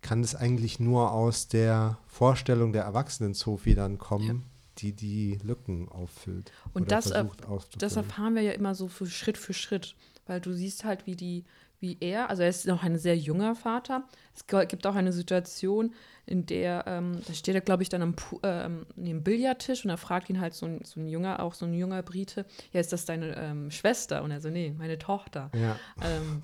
kann 0.02 0.22
es 0.22 0.36
eigentlich 0.36 0.78
nur 0.78 1.10
aus 1.10 1.48
der 1.48 1.98
Vorstellung 2.06 2.72
der 2.72 2.84
erwachsenen 2.84 3.34
Sophie 3.34 3.74
dann 3.74 3.98
kommen. 3.98 4.44
Die 4.82 4.92
die 4.92 5.38
Lücken 5.42 5.88
auffüllt. 5.88 6.52
Und 6.72 6.90
das, 6.90 7.06
äh, 7.10 7.14
versucht 7.14 7.40
Das 7.42 7.48
auszufüllen. 7.50 7.96
erfahren 7.96 8.34
wir 8.34 8.42
ja 8.42 8.52
immer 8.52 8.74
so 8.74 8.88
für 8.88 9.06
Schritt 9.06 9.38
für 9.38 9.52
Schritt, 9.54 9.94
weil 10.26 10.40
du 10.40 10.52
siehst 10.52 10.84
halt, 10.84 11.06
wie 11.06 11.16
die, 11.16 11.44
wie 11.80 11.96
er, 12.00 12.28
also 12.30 12.42
er 12.42 12.48
ist 12.48 12.66
noch 12.66 12.82
ein 12.82 12.98
sehr 12.98 13.16
junger 13.16 13.54
Vater. 13.54 14.04
Es 14.34 14.46
gibt 14.46 14.86
auch 14.86 14.94
eine 14.94 15.12
Situation, 15.12 15.94
in 16.26 16.46
der, 16.46 16.84
ähm, 16.86 17.20
da 17.26 17.32
steht 17.34 17.54
er, 17.54 17.60
glaube 17.62 17.82
ich, 17.82 17.88
dann 17.88 18.02
am 18.02 18.14
ähm, 18.42 18.86
neben 18.96 19.22
Billardtisch 19.24 19.84
und 19.84 19.90
er 19.90 19.96
fragt 19.96 20.30
ihn 20.30 20.40
halt 20.40 20.54
so 20.54 20.66
ein, 20.66 20.80
so 20.84 21.00
ein 21.00 21.08
junger, 21.08 21.40
auch 21.42 21.54
so 21.54 21.64
ein 21.66 21.72
junger 21.74 22.02
Brite, 22.02 22.44
ja, 22.72 22.80
ist 22.80 22.92
das 22.92 23.04
deine 23.06 23.34
ähm, 23.36 23.70
Schwester? 23.70 24.22
Und 24.22 24.30
er 24.30 24.40
so, 24.40 24.50
nee, 24.50 24.74
meine 24.76 24.98
Tochter. 24.98 25.50
Ja, 25.54 25.76
Ähm, 26.02 26.42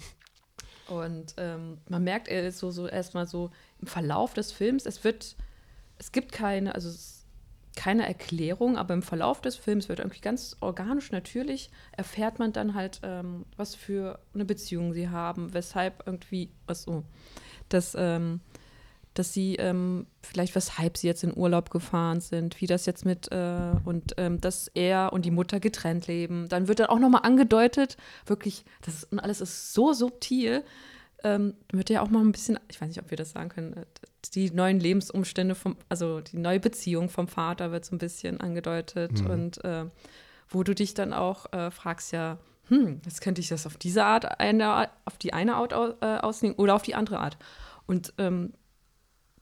und 0.89 1.35
ähm, 1.37 1.79
man 1.89 2.05
merkt, 2.05 2.29
er 2.29 2.47
ist 2.47 2.59
so, 2.59 2.71
so 2.71 2.87
erstmal 2.87 3.27
so 3.27 3.51
im 3.81 3.89
Verlauf 3.89 4.35
des 4.35 4.53
Films, 4.53 4.87
es 4.87 5.03
wird, 5.05 5.37
es 5.99 6.13
gibt 6.13 6.31
keine, 6.33 6.75
also 6.75 6.89
es, 6.89 7.16
keine 7.77 8.07
Erklärung, 8.07 8.77
aber 8.77 8.95
im 8.95 9.03
Verlauf 9.03 9.41
des 9.41 9.55
Films 9.55 9.89
wird 9.89 10.01
irgendwie 10.01 10.21
ganz 10.21 10.57
organisch, 10.61 11.13
natürlich 11.13 11.71
erfährt 11.93 12.41
man 12.41 12.53
dann 12.53 12.75
halt, 12.75 13.01
ähm, 13.05 13.45
was 13.57 13.77
für 13.77 14.19
eine 14.35 14.45
Beziehung 14.45 14.93
sie 14.93 15.09
haben, 15.09 15.55
weshalb 15.55 16.03
irgendwie, 16.07 16.51
was 16.67 16.83
so, 16.83 17.05
dass, 17.69 17.95
ähm, 17.97 18.41
dass 19.15 19.33
sie 19.33 19.57
ähm, 19.57 20.07
vielleicht 20.23 20.55
weshalb 20.55 20.97
sie 20.97 21.07
jetzt 21.07 21.23
in 21.23 21.37
Urlaub 21.37 21.71
gefahren 21.71 22.21
sind, 22.21 22.61
wie 22.61 22.67
das 22.67 22.87
jetzt 22.87 23.05
mit 23.05 23.31
äh, 23.31 23.73
und 23.85 24.15
ähm, 24.17 24.41
dass 24.41 24.69
er 24.75 25.13
und 25.13 25.25
die 25.25 25.31
Mutter 25.31 25.61
getrennt 25.61 26.07
leben. 26.07 26.49
Dann 26.49 26.69
wird 26.69 26.81
dann 26.81 26.87
auch 26.89 26.99
nochmal 26.99 27.23
angedeutet, 27.25 27.97
wirklich, 28.27 28.65
das 28.83 28.95
ist, 28.95 29.13
und 29.13 29.21
alles 29.21 29.41
ist 29.41 29.73
so 29.73 29.93
subtil, 29.93 30.65
ähm, 31.25 31.55
wird 31.73 31.91
ja 31.91 32.03
auch 32.03 32.11
mal 32.11 32.21
ein 32.21 32.33
bisschen, 32.33 32.59
ich 32.69 32.81
weiß 32.81 32.89
nicht, 32.89 33.01
ob 33.01 33.11
wir 33.11 33.17
das 33.17 33.31
sagen 33.33 33.49
können, 33.49 33.73
äh, 33.75 33.87
die 34.31 34.51
neuen 34.51 34.81
Lebensumstände 34.81 35.55
vom, 35.55 35.77
also 35.89 36.21
die 36.21 36.39
neue 36.39 36.61
Beziehung 36.61 37.09
vom 37.09 37.29
Vater 37.29 37.73
wird 37.73 37.85
so 37.85 37.95
ein 37.95 37.99
bisschen 37.99 38.41
angedeutet 38.41 39.21
und 39.29 39.65
äh, 39.65 39.87
wo 40.49 40.63
du 40.63 40.75
dich 40.75 40.95
dann 40.95 41.13
auch 41.13 41.53
äh, 41.53 41.71
fragst, 41.71 42.13
ja, 42.13 42.39
hm, 42.69 43.01
jetzt 43.05 43.21
könnte 43.21 43.41
ich 43.41 43.49
das 43.49 43.67
auf 43.67 43.77
diese 43.77 44.05
Art, 44.05 44.41
eine, 44.41 44.91
auf 45.05 45.19
die 45.19 45.33
eine 45.33 45.57
Art 45.57 45.73
au, 45.73 45.95
äh, 46.01 46.19
auslegen 46.19 46.57
oder 46.57 46.75
auf 46.75 46.83
die 46.83 46.95
andere 46.95 47.19
Art. 47.21 47.37
Und 47.87 48.13
ähm, 48.19 48.53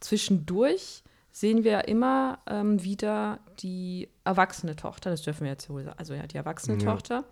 zwischendurch 0.00 1.02
sehen 1.30 1.64
wir 1.64 1.88
immer 1.88 2.38
ähm, 2.46 2.82
wieder 2.82 3.40
die 3.60 4.08
erwachsene 4.24 4.76
Tochter, 4.76 5.10
das 5.10 5.22
dürfen 5.22 5.44
wir 5.44 5.50
jetzt 5.50 5.68
wohl 5.70 5.84
sagen, 5.84 5.98
also 5.98 6.14
ja, 6.14 6.26
die 6.26 6.36
erwachsene 6.36 6.78
Ja. 6.78 6.92
Tochter, 6.92 7.24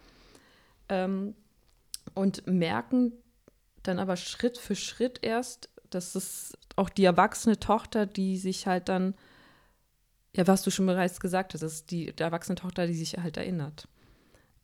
ähm, 0.89 1.35
und 2.15 2.47
merken 2.47 3.13
dann 3.83 3.99
aber 3.99 4.17
Schritt 4.17 4.59
für 4.59 4.75
Schritt 4.75 5.21
erst, 5.23 5.69
dass 5.91 6.15
es 6.15 6.57
auch 6.77 6.89
die 6.89 7.05
erwachsene 7.05 7.59
Tochter, 7.59 8.07
die 8.07 8.37
sich 8.37 8.67
halt 8.67 8.89
dann, 8.89 9.15
ja, 10.35 10.47
was 10.47 10.63
du 10.63 10.71
schon 10.71 10.87
bereits 10.87 11.21
gesagt 11.21 11.55
hast, 11.55 11.63
das 11.63 11.73
ist 11.75 11.91
die, 11.91 12.13
die 12.15 12.23
erwachsene 12.23 12.57
Tochter, 12.57 12.87
die 12.87 12.95
sich 12.95 13.15
halt 13.19 13.37
erinnert. 13.37 13.89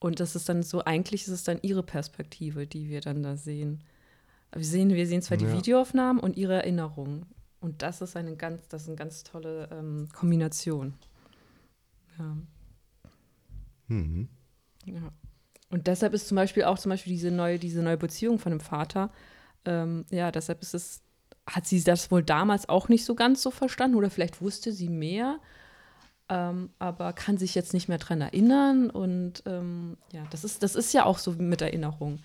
Und 0.00 0.20
das 0.20 0.36
ist 0.36 0.48
dann 0.48 0.62
so, 0.62 0.84
eigentlich 0.84 1.22
ist 1.22 1.28
es 1.28 1.44
dann 1.44 1.58
ihre 1.62 1.82
Perspektive, 1.82 2.66
die 2.66 2.88
wir 2.88 3.00
dann 3.00 3.22
da 3.22 3.36
sehen. 3.36 3.82
Wir 4.52 4.64
sehen, 4.64 4.90
wir 4.90 5.06
sehen 5.06 5.22
zwar 5.22 5.36
die 5.36 5.44
Ja. 5.44 5.52
Videoaufnahmen 5.52 6.22
und 6.22 6.36
ihre 6.36 6.54
Erinnerungen. 6.54 7.26
Und 7.60 7.82
das 7.82 8.00
ist 8.00 8.16
eine 8.16 8.36
ganz, 8.36 8.68
das 8.68 8.82
ist 8.82 8.88
eine 8.88 8.96
ganz 8.96 9.24
tolle 9.24 9.68
ähm, 9.72 10.08
Kombination. 10.14 10.94
Ja. 12.18 12.36
Mhm. 13.88 14.28
Ja. 14.86 15.12
Und 15.70 15.86
deshalb 15.86 16.14
ist 16.14 16.28
zum 16.28 16.36
Beispiel 16.36 16.64
auch 16.64 16.78
zum 16.78 16.90
Beispiel 16.90 17.12
diese 17.12 17.30
neue, 17.30 17.58
diese 17.58 17.82
neue 17.82 17.98
Beziehung 17.98 18.38
von 18.38 18.50
dem 18.50 18.60
Vater, 18.60 19.10
ähm, 19.64 20.06
ja, 20.10 20.30
deshalb 20.30 20.62
ist 20.62 20.74
es, 20.74 21.02
hat 21.48 21.66
sie 21.66 21.82
das 21.82 22.10
wohl 22.10 22.22
damals 22.22 22.68
auch 22.68 22.88
nicht 22.88 23.04
so 23.04 23.14
ganz 23.14 23.42
so 23.42 23.50
verstanden 23.50 23.96
oder 23.96 24.10
vielleicht 24.10 24.42
wusste 24.42 24.72
sie 24.72 24.88
mehr, 24.88 25.38
ähm, 26.28 26.70
aber 26.78 27.12
kann 27.12 27.38
sich 27.38 27.54
jetzt 27.54 27.72
nicht 27.72 27.88
mehr 27.88 27.98
dran 27.98 28.20
erinnern. 28.20 28.90
Und 28.90 29.42
ähm, 29.46 29.96
ja, 30.12 30.22
das 30.30 30.44
ist, 30.44 30.62
das 30.62 30.74
ist 30.74 30.92
ja 30.92 31.04
auch 31.04 31.18
so 31.18 31.32
mit 31.32 31.62
Erinnerung. 31.62 32.20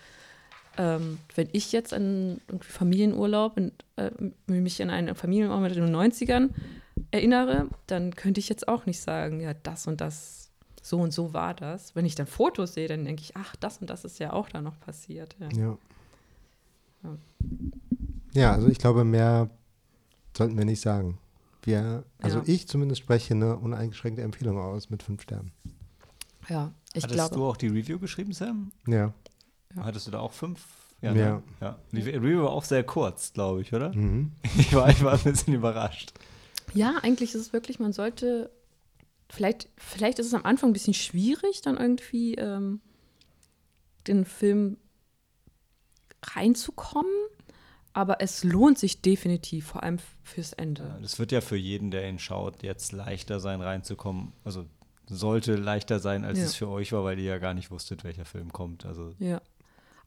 Ähm, 0.77 1.19
wenn 1.35 1.49
ich 1.51 1.71
jetzt 1.71 1.93
an 1.93 2.41
irgendwie 2.47 2.69
Familienurlaub, 2.69 3.57
in, 3.57 3.71
äh, 3.95 4.11
mich 4.47 4.81
an 4.81 4.89
einen 4.89 5.15
Familienurlaub 5.15 5.71
in 5.71 5.85
den 5.85 5.95
90ern 5.95 6.49
erinnere, 7.11 7.69
dann 7.87 8.15
könnte 8.15 8.39
ich 8.39 8.49
jetzt 8.49 8.67
auch 8.67 8.85
nicht 8.85 8.99
sagen, 8.99 9.39
ja, 9.39 9.53
das 9.53 9.87
und 9.87 10.01
das, 10.01 10.49
so 10.81 10.99
und 10.99 11.13
so 11.13 11.33
war 11.33 11.53
das. 11.53 11.95
Wenn 11.95 12.05
ich 12.05 12.15
dann 12.15 12.27
Fotos 12.27 12.73
sehe, 12.73 12.87
dann 12.87 13.05
denke 13.05 13.21
ich, 13.21 13.37
ach, 13.37 13.55
das 13.55 13.77
und 13.77 13.89
das 13.89 14.03
ist 14.03 14.19
ja 14.19 14.33
auch 14.33 14.49
da 14.49 14.61
noch 14.61 14.79
passiert. 14.79 15.35
Ja. 15.39 15.49
Ja. 15.49 15.77
Ja. 17.03 17.17
Ja, 18.33 18.51
also 18.53 18.67
ich 18.67 18.77
glaube, 18.79 19.03
mehr 19.03 19.49
sollten 20.35 20.57
wir 20.57 20.65
nicht 20.65 20.81
sagen. 20.81 21.17
Wir, 21.63 22.03
also 22.21 22.39
Ja. 22.39 22.43
ich 22.47 22.67
zumindest 22.67 23.01
spreche 23.01 23.33
eine 23.33 23.55
uneingeschränkte 23.57 24.21
Empfehlung 24.21 24.57
aus 24.57 24.89
mit 24.89 25.03
fünf 25.03 25.21
Sternen. 25.21 25.51
Ja, 26.49 26.73
ich 26.93 27.03
Hattest 27.03 27.13
glaube. 27.13 27.35
du 27.35 27.45
auch 27.45 27.57
die 27.57 27.67
Review 27.67 27.99
geschrieben, 27.99 28.33
Sam? 28.33 28.71
Ja. 28.87 29.13
Ja. 29.75 29.83
Hattest 29.85 30.07
du 30.07 30.11
da 30.11 30.19
auch 30.19 30.33
fünf? 30.33 30.65
Ja. 31.01 31.13
ne? 31.13 31.43
ja. 31.61 31.77
Die 31.91 32.01
Review 32.01 32.43
war 32.43 32.51
auch 32.51 32.63
sehr 32.63 32.83
kurz, 32.83 33.33
glaube 33.33 33.61
ich, 33.61 33.73
oder? 33.73 33.93
Mhm. 33.93 34.31
Ich 34.57 34.73
war, 34.73 34.89
ich 34.89 35.03
war 35.03 35.13
ein 35.13 35.23
bisschen 35.23 35.53
überrascht. 35.53 36.13
Ja, 36.73 36.95
eigentlich 37.01 37.33
ist 37.35 37.41
es 37.41 37.53
wirklich, 37.53 37.79
man 37.79 37.93
sollte, 37.93 38.49
vielleicht, 39.29 39.69
vielleicht 39.77 40.19
ist 40.19 40.27
es 40.27 40.33
am 40.33 40.43
Anfang 40.45 40.69
ein 40.71 40.73
bisschen 40.73 40.93
schwierig, 40.93 41.61
dann 41.61 41.77
irgendwie 41.77 42.35
ähm, 42.35 42.81
den 44.07 44.25
Film 44.25 44.77
reinzukommen, 46.35 47.11
aber 47.93 48.21
es 48.21 48.43
lohnt 48.43 48.77
sich 48.79 49.01
definitiv, 49.01 49.67
vor 49.67 49.83
allem 49.83 49.97
fürs 50.23 50.53
Ende. 50.53 50.83
Ja, 50.83 50.97
Das 51.01 51.19
wird 51.19 51.31
ja 51.31 51.41
für 51.41 51.55
jeden, 51.57 51.91
der 51.91 52.07
ihn 52.09 52.19
schaut, 52.19 52.63
jetzt 52.63 52.91
leichter 52.91 53.39
sein, 53.39 53.61
reinzukommen. 53.61 54.33
Also 54.43 54.65
sollte 55.07 55.55
leichter 55.55 55.99
sein, 55.99 56.25
als 56.25 56.39
Ja. 56.39 56.45
es 56.45 56.55
für 56.55 56.67
euch 56.69 56.91
war, 56.91 57.03
weil 57.03 57.19
ihr 57.19 57.25
ja 57.25 57.37
gar 57.37 57.53
nicht 57.53 57.71
wusstet, 57.71 58.03
welcher 58.03 58.25
Film 58.25 58.51
kommt. 58.51 58.85
Also 58.85 59.13
Ja. 59.19 59.41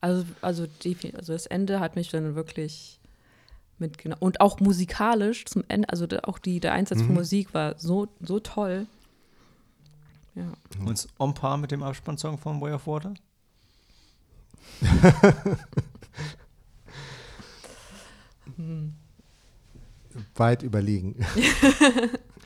Also, 0.00 0.24
also, 0.42 0.66
also 1.14 1.32
das 1.32 1.46
Ende 1.46 1.80
hat 1.80 1.96
mich 1.96 2.10
dann 2.10 2.34
wirklich 2.34 3.00
mitgenommen. 3.78 4.20
Und 4.20 4.40
auch 4.40 4.60
musikalisch 4.60 5.44
zum 5.46 5.64
Ende, 5.68 5.88
also 5.88 6.06
auch 6.24 6.38
die, 6.38 6.60
der 6.60 6.72
Einsatz 6.72 6.98
von 6.98 7.08
Mhm. 7.08 7.14
Musik 7.14 7.54
war 7.54 7.78
so, 7.78 8.08
so 8.20 8.38
toll. 8.40 8.86
Ja. 10.34 10.52
uns 10.84 11.08
on 11.18 11.32
par 11.34 11.56
mit 11.56 11.70
dem 11.70 11.82
Abspannsong 11.82 12.36
von 12.38 12.60
Way 12.60 12.74
of 12.74 12.86
Water? 12.86 13.14
Weit 20.34 20.62
überlegen. 20.62 21.16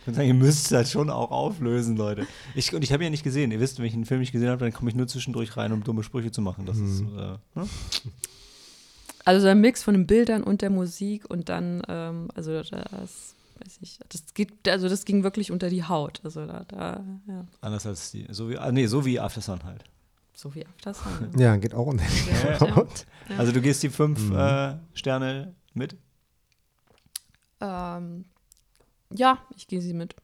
Ich 0.02 0.06
würde 0.06 0.16
sagen, 0.16 0.28
ihr 0.28 0.34
müsst 0.34 0.64
es 0.64 0.72
halt 0.72 0.88
schon 0.88 1.10
auch 1.10 1.30
auflösen, 1.30 1.94
Leute. 1.94 2.26
Ich, 2.54 2.74
und 2.74 2.82
ich 2.82 2.90
habe 2.94 3.04
ja 3.04 3.10
nicht 3.10 3.22
gesehen. 3.22 3.50
Ihr 3.50 3.60
wisst, 3.60 3.78
wenn 3.78 3.84
ich 3.84 3.92
einen 3.92 4.06
Film 4.06 4.20
nicht 4.20 4.32
gesehen 4.32 4.48
habe, 4.48 4.64
dann 4.64 4.72
komme 4.72 4.88
ich 4.88 4.96
nur 4.96 5.06
zwischendurch 5.06 5.58
rein, 5.58 5.72
um 5.72 5.84
dumme 5.84 6.02
Sprüche 6.02 6.30
zu 6.30 6.40
machen. 6.40 6.64
Das 6.64 6.78
ist, 6.78 7.02
äh, 7.02 7.04
ne? 7.54 7.68
Also 9.26 9.46
ein 9.48 9.60
Mix 9.60 9.82
von 9.82 9.92
den 9.92 10.06
Bildern 10.06 10.42
und 10.42 10.62
der 10.62 10.70
Musik 10.70 11.28
und 11.28 11.50
dann, 11.50 11.82
ähm, 11.86 12.28
also 12.34 12.62
das, 12.62 12.72
weiß 12.72 13.78
ich, 13.82 13.98
das 14.08 14.32
geht, 14.32 14.66
also 14.66 14.88
das 14.88 15.04
ging 15.04 15.22
wirklich 15.22 15.52
unter 15.52 15.68
die 15.68 15.84
Haut. 15.84 16.22
Also 16.24 16.46
da, 16.46 16.64
da 16.66 17.04
ja, 17.28 17.46
anders 17.60 17.84
als 17.84 18.10
die. 18.10 18.26
So 18.30 18.48
wie, 18.48 18.56
ah, 18.56 18.72
nee, 18.72 18.86
so 18.86 19.04
wie 19.04 19.20
After 19.20 19.42
Sun 19.42 19.62
halt. 19.64 19.84
so 20.32 20.54
wie 20.54 20.64
After 20.66 20.94
Sun. 20.94 21.38
Ja, 21.38 21.56
geht 21.56 21.74
auch 21.74 21.86
unter 21.86 22.04
Ja, 22.04 22.56
die 22.58 22.64
ja. 22.64 22.74
Haut. 22.76 23.04
Ja. 23.28 23.36
Also 23.36 23.52
du 23.52 23.60
gehst 23.60 23.82
die 23.82 23.90
fünf 23.90 24.18
Mhm. 24.30 24.34
äh, 24.34 24.76
Sterne 24.94 25.54
mit. 25.74 25.96
Ähm, 27.60 28.24
ja, 29.12 29.38
ich 29.56 29.66
gehe 29.66 29.80
sie 29.80 29.92
mit. 29.94 30.14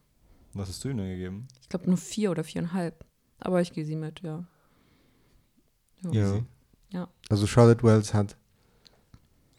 Was 0.53 0.69
hast 0.69 0.83
du 0.83 0.89
ihnen 0.89 1.07
gegeben? 1.07 1.47
Ich 1.61 1.69
glaube 1.69 1.85
nur 1.87 1.97
vier 1.97 2.31
oder 2.31 2.43
viereinhalb. 2.43 3.05
Aber 3.39 3.61
ich 3.61 3.71
gehe 3.71 3.85
sie 3.85 3.95
mit, 3.95 4.21
ja. 4.21 4.45
Ja. 6.11 6.39
Ja. 6.89 7.07
Also 7.29 7.45
Charlotte 7.47 7.83
Wells 7.83 8.13
hat 8.13 8.35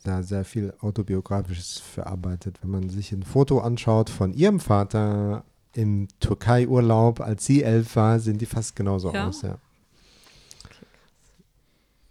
da 0.04 0.22
sehr 0.22 0.44
viel 0.44 0.74
Autobiografisches 0.80 1.78
verarbeitet. 1.78 2.58
Wenn 2.62 2.70
man 2.70 2.88
sich 2.88 3.12
ein 3.12 3.22
Foto 3.22 3.60
anschaut 3.60 4.10
von 4.10 4.32
ihrem 4.32 4.58
Vater 4.60 5.44
im 5.74 6.08
Türkei-Urlaub, 6.20 7.20
als 7.20 7.44
sie 7.44 7.62
elf 7.62 7.94
war, 7.96 8.18
sehen 8.18 8.38
die 8.38 8.46
fast 8.46 8.74
genauso 8.74 9.12
Ja? 9.12 9.28
aus, 9.28 9.42
ja. 9.42 9.58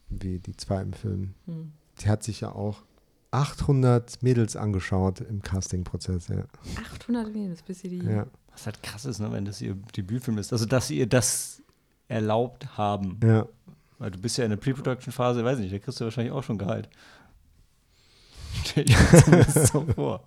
Wie 0.10 0.40
die 0.40 0.56
zwei 0.56 0.82
im 0.82 0.94
Film. 0.94 1.34
Hm. 1.46 1.74
Die 2.00 2.08
hat 2.08 2.24
sich 2.24 2.42
ja 2.42 2.52
auch 2.52 2.84
800 3.32 4.24
Mädels 4.24 4.56
angeschaut 4.56 5.22
im 5.22 5.42
Castingprozess, 5.42 6.30
ja. 6.30 6.46
800 6.94 7.34
Venus, 7.34 7.62
bis 7.62 7.80
sie 7.82 7.90
die. 7.90 8.06
ja. 8.06 8.26
Was 8.52 8.66
halt 8.66 8.82
krass 8.82 9.06
ist, 9.06 9.20
ne, 9.20 9.32
wenn 9.32 9.46
das 9.46 9.62
ihr 9.62 9.76
Debütfilm 9.96 10.38
ist. 10.38 10.52
Also, 10.52 10.66
dass 10.66 10.90
ihr 10.90 11.08
das 11.08 11.62
erlaubt 12.08 12.78
haben. 12.78 13.20
Ja, 13.24 13.48
Weil 14.00 14.12
du 14.12 14.20
bist 14.20 14.38
ja 14.38 14.46
in 14.46 14.50
der 14.50 14.58
Pre-Production-Phase, 14.58 15.44
weiß 15.44 15.60
ich 15.60 15.64
nicht, 15.66 15.74
da 15.74 15.80
kriegst 15.80 16.00
du 16.00 16.06
wahrscheinlich 16.06 16.34
auch 16.34 16.44
schon 16.44 16.58
Gehalt. 16.58 16.90
Stell 18.66 18.86
mir 18.86 19.24
zumindest 19.24 19.68
so 19.68 19.86
vor. 19.94 20.24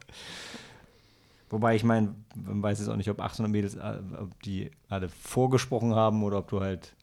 Wobei 1.48 1.74
ich 1.74 1.82
meine, 1.82 2.14
man 2.36 2.62
weiß 2.62 2.78
jetzt 2.78 2.88
auch 2.88 2.96
nicht, 2.96 3.10
ob 3.10 3.20
800 3.20 3.50
Mädels, 3.50 3.74
äh, 3.74 3.98
ob 4.18 4.40
die 4.42 4.70
alle 4.88 5.08
vorgesprochen 5.08 5.94
haben 5.94 6.22
oder 6.22 6.38
ob 6.38 6.48
du 6.48 6.60
halt 6.60 6.94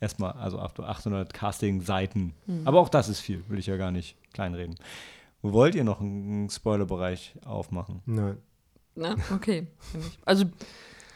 erstmal, 0.00 0.32
also 0.32 0.58
800 0.58 1.32
Casting-Seiten. 1.32 2.34
Hm. 2.46 2.62
Aber 2.66 2.80
auch 2.80 2.88
das 2.88 3.08
ist 3.08 3.20
viel, 3.20 3.44
will 3.48 3.60
ich 3.60 3.66
ja 3.66 3.76
gar 3.76 3.92
nicht 3.92 4.16
kleinreden. 4.32 4.74
Wo 5.42 5.52
wollt 5.52 5.74
ihr 5.74 5.84
noch 5.84 6.00
einen 6.00 6.48
Spoilerbereich 6.48 7.34
aufmachen? 7.44 8.00
nein. 8.06 8.38
Na, 8.94 9.16
okay. 9.34 9.68
Also 10.26 10.44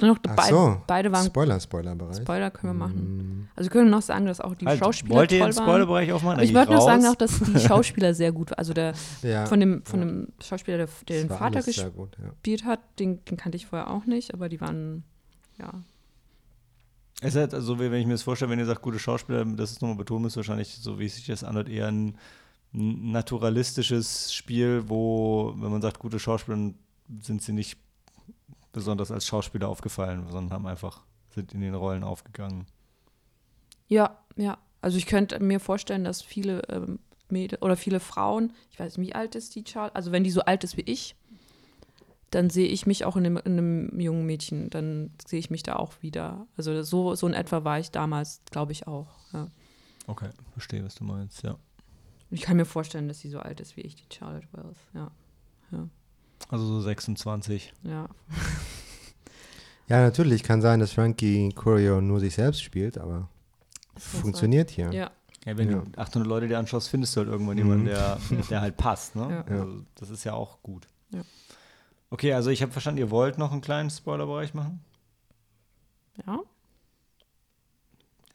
noch 0.01 0.19
Ach 0.29 0.35
beid, 0.35 0.49
so. 0.49 0.81
beide 0.87 1.13
waren 1.13 1.27
Spoiler, 1.27 1.61
Spoiler-Bereich. 1.61 2.17
Spoiler 2.17 2.51
können 2.51 2.73
wir 2.73 2.87
machen. 2.87 3.17
Mm, 3.43 3.49
Also 3.55 3.69
wir 3.69 3.73
können 3.73 3.91
noch 3.91 4.01
sagen, 4.03 4.25
dass 4.27 4.41
auch 4.41 4.55
die 4.55 4.65
Halt, 4.67 4.79
Schauspieler 4.79 5.15
wollt 5.15 5.33
ihr 5.33 5.41
toll 5.41 5.51
den 5.51 5.57
waren. 5.57 5.65
Spoilerbereich 5.67 6.13
aufmachen? 6.13 6.35
Aber 6.37 6.43
ich 6.45 6.55
wollte 6.55 6.73
noch 6.73 6.83
sagen, 6.85 7.05
auch, 7.07 7.15
dass 7.15 7.39
die 7.39 7.59
Schauspieler 7.61 8.15
sehr 8.15 8.33
gut, 8.33 8.57
also 8.59 8.73
der 8.73 8.95
Ja, 9.23 9.45
von 9.47 9.61
dem 9.61 9.85
von 9.85 10.01
ja. 10.01 10.07
dem 10.07 10.29
Schauspieler, 10.43 10.79
der, 10.79 10.89
der 11.09 11.21
den 11.23 11.29
Vater 11.29 11.63
gespielt 11.63 11.95
gut, 11.95 12.17
ja. 12.19 12.65
hat, 12.67 12.81
den, 12.99 13.23
den 13.27 13.37
kannte 13.37 13.57
ich 13.57 13.67
vorher 13.67 13.91
auch 13.91 14.07
nicht, 14.07 14.33
aber 14.33 14.49
die 14.49 14.61
waren 14.63 15.05
ja 15.59 15.71
Es 17.21 17.35
ist 17.35 17.53
halt 17.53 17.63
so, 17.63 17.79
wie 17.79 17.91
wenn 17.91 18.01
ich 18.01 18.07
mir 18.07 18.13
das 18.15 18.23
vorstelle, 18.23 18.51
wenn 18.51 18.59
ihr 18.59 18.67
sagt, 18.67 18.83
gute 18.83 18.99
Schauspieler, 18.99 19.45
das 19.45 19.71
ist 19.71 19.83
nochmal 19.83 19.97
betont, 19.99 20.27
ist 20.27 20.37
wahrscheinlich, 20.37 20.75
so 20.77 20.99
wie 20.99 21.07
es 21.07 21.15
sich 21.17 21.27
das 21.27 21.45
anhört, 21.45 21.69
eher 21.69 21.89
ein 21.89 22.17
naturalistisches 22.73 24.35
Spiel, 24.35 24.85
wo, 24.89 25.55
wenn 25.57 25.71
man 25.71 25.83
sagt, 25.83 25.99
gute 25.99 26.19
Schauspieler, 26.19 26.73
sind 27.21 27.43
sie 27.43 27.53
nicht 27.53 27.79
besonders 28.73 29.11
als 29.11 29.27
Schauspieler 29.27 29.69
aufgefallen, 29.69 30.27
sondern 30.31 30.53
haben 30.53 30.67
einfach, 30.67 31.03
sind 31.31 31.55
in 31.55 31.61
den 31.61 31.75
Rollen 31.75 32.05
aufgegangen. 32.05 32.67
Ja, 33.89 34.19
ja. 34.37 34.59
Also 34.83 34.99
ich 34.99 35.07
könnte 35.07 35.43
mir 35.43 35.61
vorstellen, 35.61 36.05
dass 36.05 36.23
viele 36.23 36.63
ähm, 36.69 36.99
Mädel 37.29 37.59
oder 37.61 37.77
viele 37.77 38.01
Frauen, 38.01 38.53
ich 38.71 38.79
weiß 38.79 38.99
nicht, 38.99 39.09
wie 39.09 39.15
alt 39.15 39.35
ist 39.35 39.55
die 39.55 39.65
Charles, 39.65 39.95
also 39.95 40.13
wenn 40.13 40.25
die 40.25 40.31
so 40.31 40.43
alt 40.43 40.63
ist 40.65 40.77
wie 40.77 40.83
ich, 40.83 41.17
dann 42.31 42.51
sehe 42.51 42.69
ich 42.69 42.87
mich 42.87 43.05
auch 43.05 43.17
in 43.17 43.27
einem, 43.27 43.37
in 43.39 43.59
einem 43.59 44.01
jungen 44.01 44.27
Mädchen, 44.27 44.69
dann 44.71 45.11
sehe 45.27 45.39
ich 45.39 45.51
mich 45.51 45.63
da 45.63 45.77
auch 45.77 45.95
wieder. 46.03 46.47
Also 46.57 46.83
so, 46.83 47.15
so 47.15 47.27
in 47.27 47.35
etwa 47.35 47.65
war 47.65 47.79
ich 47.79 47.91
damals, 47.91 48.43
glaube 48.51 48.73
ich, 48.73 48.87
auch. 48.87 49.09
Ja. 49.33 49.49
Okay, 50.07 50.29
verstehe, 50.53 50.85
was 50.85 50.97
du 50.97 51.05
meinst, 51.05 51.43
ja. 51.43 51.57
Ich 52.31 52.41
kann 52.43 52.57
mir 52.57 52.65
vorstellen, 52.65 53.09
dass 53.09 53.21
sie 53.21 53.29
so 53.29 53.39
alt 53.39 53.61
ist 53.61 53.77
wie 53.77 53.83
ich, 53.83 53.95
die 53.95 54.05
Charlotte 54.15 54.47
Wells. 54.53 54.79
Ja, 54.95 55.11
Also 56.49 56.67
so 56.67 56.81
26. 56.81 57.73
ja. 57.83 58.09
Ja, 59.89 60.01
natürlich 60.03 60.43
kann 60.43 60.61
sein, 60.61 60.81
dass 60.81 60.91
Frankie 60.93 61.51
Curio 61.51 62.01
nur 62.01 62.19
sich 62.19 62.35
selbst 62.35 62.61
spielt, 62.61 62.99
aber 62.99 63.29
funktioniert 63.97 64.69
hier. 64.69 64.91
Ja, 64.93 65.13
Ja, 65.45 65.57
wenn 65.57 65.71
Ja. 65.71 65.79
du 65.79 65.97
800 66.01 66.29
Leute 66.29 66.49
dir 66.49 66.59
anschaust, 66.59 66.89
findest 66.89 67.15
du 67.15 67.21
halt 67.21 67.29
irgendwann 67.29 67.55
Mhm. 67.55 67.63
jemanden, 67.63 67.85
der, 67.85 68.19
der 68.51 68.61
halt 68.63 68.77
passt, 68.77 69.15
ne? 69.15 69.45
Ja. 69.49 69.59
Also, 69.61 69.83
das 69.95 70.11
ist 70.11 70.25
ja 70.25 70.33
auch 70.35 70.61
gut. 70.65 70.89
Ja. 71.13 71.23
Okay, 72.11 72.33
also 72.33 72.51
ich 72.51 72.63
habe 72.63 72.73
verstanden, 72.73 72.99
ihr 72.99 73.13
wollt 73.13 73.39
noch 73.39 73.53
einen 73.53 73.61
kleinen 73.61 73.89
Spoilerbereich 73.91 74.55
machen? 74.55 74.81
Ja. 76.27 76.41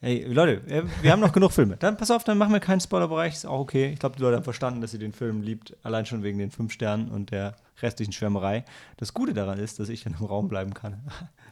Hey, 0.04 0.24
Leute, 0.24 0.62
äh, 0.66 0.82
wir 1.00 1.12
haben 1.12 1.20
noch 1.20 1.32
genug 1.32 1.52
Filme. 1.52 1.76
Dann 1.76 1.96
pass 1.96 2.10
auf, 2.10 2.24
dann 2.24 2.36
machen 2.36 2.52
wir 2.52 2.58
keinen 2.58 2.80
Spoilerbereich, 2.80 3.34
ist 3.34 3.46
auch 3.46 3.60
okay. 3.60 3.92
Ich 3.92 4.00
glaube, 4.00 4.16
die 4.16 4.22
Leute 4.22 4.34
haben 4.34 4.42
verstanden, 4.42 4.80
dass 4.80 4.92
ihr 4.92 4.98
den 4.98 5.12
Film 5.12 5.42
liebt, 5.42 5.76
allein 5.84 6.06
schon 6.06 6.24
wegen 6.24 6.38
den 6.38 6.50
fünf 6.50 6.72
Sternen 6.72 7.08
und 7.08 7.30
der 7.30 7.54
restlichen 7.80 8.12
Schwärmerei. 8.12 8.64
Das 8.96 9.14
Gute 9.14 9.32
daran 9.32 9.60
ist, 9.60 9.78
dass 9.78 9.88
ich 9.88 10.02
dann 10.02 10.16
im 10.18 10.26
Raum 10.26 10.48
bleiben 10.48 10.74
kann. 10.74 11.00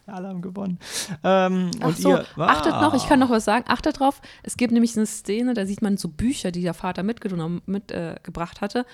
Alle 0.07 0.29
haben 0.29 0.43
gewonnen. 0.43 0.79
Ähm, 1.23 1.71
Ach 1.81 1.95
so, 1.97 2.11
ihr, 2.11 2.25
achtet 2.37 2.73
noch, 2.73 2.95
ich 2.95 3.07
kann 3.07 3.23
Ah. 3.23 3.27
noch 3.27 3.31
was 3.31 3.45
sagen. 3.45 3.65
Achtet 3.69 4.01
drauf, 4.01 4.21
es 4.43 4.57
gibt 4.57 4.73
nämlich 4.73 4.97
eine 4.97 5.07
Szene, 5.07 5.55
da 5.55 5.67
sieht 5.67 5.83
man 5.83 5.97
so 5.97 6.09
Bücher, 6.09 6.51
die 6.51 6.63
der 6.63 6.75
Vater 6.75 7.03
mitgenommen, 7.03 7.63
mitgebracht 7.67 8.61
hatte. 8.61 8.87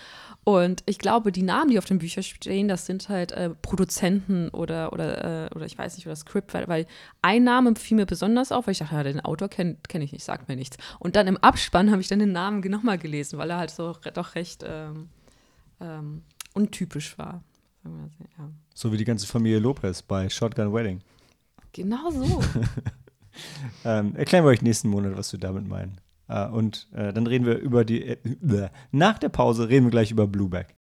Und 0.45 0.83
ich 0.87 0.99
glaube, 0.99 1.33
die 1.33 1.43
Namen, 1.43 1.71
die 1.71 1.79
auf 1.79 1.85
den 1.87 1.99
Büchern 1.99 2.23
stehen, 2.23 2.69
das 2.69 2.87
sind 2.87 3.09
halt 3.09 3.33
äh, 3.33 3.51
Produzenten 3.51 4.49
oder, 4.51 4.93
oder, 4.93 5.47
äh, 5.47 5.55
oder 5.55 5.65
ich 5.67 5.79
weiß 5.79 5.97
nicht, 5.97 6.07
oder 6.07 6.17
Script, 6.17 6.53
weil, 6.55 6.69
weil 6.69 6.87
ein 7.23 7.45
Name 7.45 7.75
fiel 7.77 7.97
mir 7.97 8.07
besonders 8.07 8.53
auf, 8.53 8.67
weil 8.67 8.73
ich 8.73 8.79
dachte, 8.79 8.95
ja, 8.95 9.03
den 9.03 9.21
Autor 9.21 9.49
kenne 9.49 9.77
kenn 9.89 10.03
ich 10.03 10.13
nicht, 10.13 10.25
sagt 10.25 10.49
mir 10.49 10.57
nichts. 10.57 10.77
Und 10.99 11.17
dann 11.17 11.27
im 11.27 11.37
Abspann 11.39 11.91
habe 11.91 12.01
ich 12.01 12.09
dann 12.09 12.19
den 12.19 12.33
Namen 12.33 12.61
nochmal 12.71 12.99
gelesen, 12.99 13.39
weil 13.39 13.51
er 13.51 13.59
halt 13.59 13.71
so 13.71 13.97
doch 14.15 14.35
recht 14.35 14.65
ähm, 14.67 15.09
ähm, 15.81 16.23
untypisch 16.55 17.17
war. 17.19 17.43
So, 17.87 18.25
Ja. 18.39 18.51
So 18.75 18.93
wie 18.93 18.97
die 18.97 19.05
ganze 19.05 19.27
Familie 19.27 19.59
Lopez 19.59 20.03
bei 20.03 20.29
Shotgun 20.29 20.73
Wedding. 20.73 21.01
Genau 21.73 22.11
so. 22.11 22.43
Ähm, 23.85 24.17
erklären 24.17 24.45
wir 24.45 24.49
euch 24.49 24.63
nächsten 24.63 24.89
Monat, 24.89 25.17
was 25.17 25.33
wir 25.33 25.41
damit 25.41 25.69
meinen. 25.69 26.01
Äh, 26.29 26.47
und 26.49 26.89
äh, 26.93 27.13
dann 27.13 27.27
reden 27.27 27.47
wir 27.47 27.59
über 27.59 27.85
die. 27.85 28.03
Äh, 28.03 28.69
nach 28.91 29.19
der 29.19 29.29
Pause 29.29 29.69
reden 29.69 29.87
wir 29.87 29.91
gleich 29.91 30.11
über 30.11 30.27
Blueback. 30.27 30.75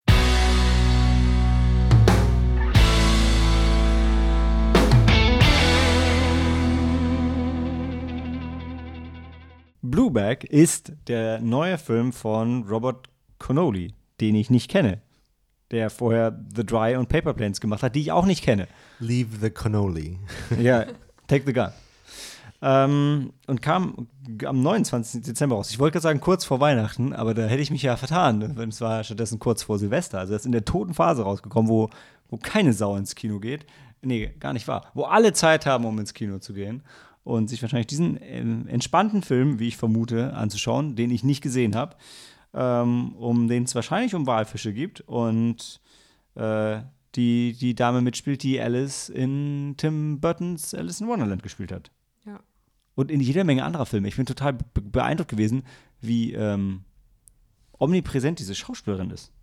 Blueback 9.81 10.43
ist 10.45 10.93
der 11.07 11.39
neue 11.41 11.77
Film 11.77 12.11
von 12.11 12.63
Robert 12.63 13.07
Connolly, 13.37 13.93
den 14.19 14.35
ich 14.35 14.49
nicht 14.49 14.69
kenne. 14.69 15.01
Der 15.71 15.89
vorher 15.89 16.37
The 16.55 16.65
Dry 16.65 16.95
und 16.95 17.09
Paper 17.09 17.33
Planes 17.33 17.59
gemacht 17.59 17.81
hat, 17.81 17.95
die 17.95 18.01
ich 18.01 18.11
auch 18.11 18.25
nicht 18.25 18.43
kenne. 18.43 18.67
Leave 18.99 19.37
the 19.41 19.49
cannoli. 19.49 20.19
Ja, 20.59 20.85
Take 21.27 21.43
the 21.45 21.53
Gun. 21.53 21.69
Ähm, 22.61 23.33
und 23.47 23.61
kam 23.61 24.07
am 24.45 24.61
29. 24.61 25.21
Dezember 25.23 25.55
raus. 25.55 25.69
Ich 25.69 25.79
wollte 25.79 25.93
gerade 25.93 26.03
sagen, 26.03 26.19
kurz 26.19 26.45
vor 26.45 26.59
Weihnachten, 26.59 27.13
aber 27.13 27.33
da 27.33 27.45
hätte 27.45 27.61
ich 27.61 27.71
mich 27.71 27.83
ja 27.83 27.97
vertan. 27.97 28.41
es 28.41 28.81
war 28.81 29.03
stattdessen 29.03 29.39
kurz 29.39 29.63
vor 29.63 29.77
Silvester. 29.77 30.19
Also, 30.19 30.33
er 30.33 30.37
ist 30.37 30.45
in 30.45 30.51
der 30.51 30.65
toten 30.65 30.93
Phase 30.93 31.23
rausgekommen, 31.23 31.69
wo, 31.69 31.89
wo 32.29 32.37
keine 32.37 32.73
Sau 32.73 32.95
ins 32.95 33.15
Kino 33.15 33.39
geht. 33.39 33.65
Nee, 34.01 34.31
gar 34.39 34.53
nicht 34.53 34.67
wahr. 34.67 34.89
Wo 34.93 35.03
alle 35.03 35.33
Zeit 35.33 35.65
haben, 35.65 35.85
um 35.85 35.99
ins 35.99 36.13
Kino 36.13 36.39
zu 36.39 36.53
gehen. 36.53 36.83
Und 37.23 37.49
sich 37.49 37.61
wahrscheinlich 37.61 37.87
diesen 37.87 38.19
ähm, 38.21 38.67
entspannten 38.67 39.23
Film, 39.23 39.59
wie 39.59 39.67
ich 39.67 39.77
vermute, 39.77 40.33
anzuschauen, 40.33 40.95
den 40.95 41.09
ich 41.09 41.23
nicht 41.23 41.41
gesehen 41.41 41.75
habe. 41.75 41.95
Ähm, 42.57 43.15
um 43.17 43.49
den 43.49 43.63
es 43.63 43.75
wahrscheinlich 43.75 44.15
um 44.15 44.25
Walfische 44.27 44.71
gibt. 44.73 45.01
Und 45.01 45.81
äh, 46.35 46.81
die, 47.15 47.53
die 47.53 47.75
Dame 47.75 48.01
mitspielt, 48.01 48.43
die 48.43 48.59
Alice 48.59 49.09
in 49.09 49.75
Tim 49.77 50.19
Burtons 50.21 50.73
Alice 50.73 51.01
in 51.01 51.07
Wonderland 51.07 51.43
gespielt 51.43 51.71
hat. 51.71 51.91
Ja. 52.25 52.39
Und 52.95 53.11
in 53.11 53.19
jeder 53.19 53.43
Menge 53.43 53.63
anderer 53.65 53.85
Filme. 53.85 54.07
Ich 54.07 54.15
bin 54.15 54.25
total 54.25 54.53
be 54.53 54.81
beeindruckt 54.81 55.29
gewesen, 55.29 55.63
wie 55.99 56.33
ähm, 56.33 56.85
omnipräsent 57.77 58.39
diese 58.39 58.55
Schauspielerin 58.55 59.11
ist. 59.11 59.33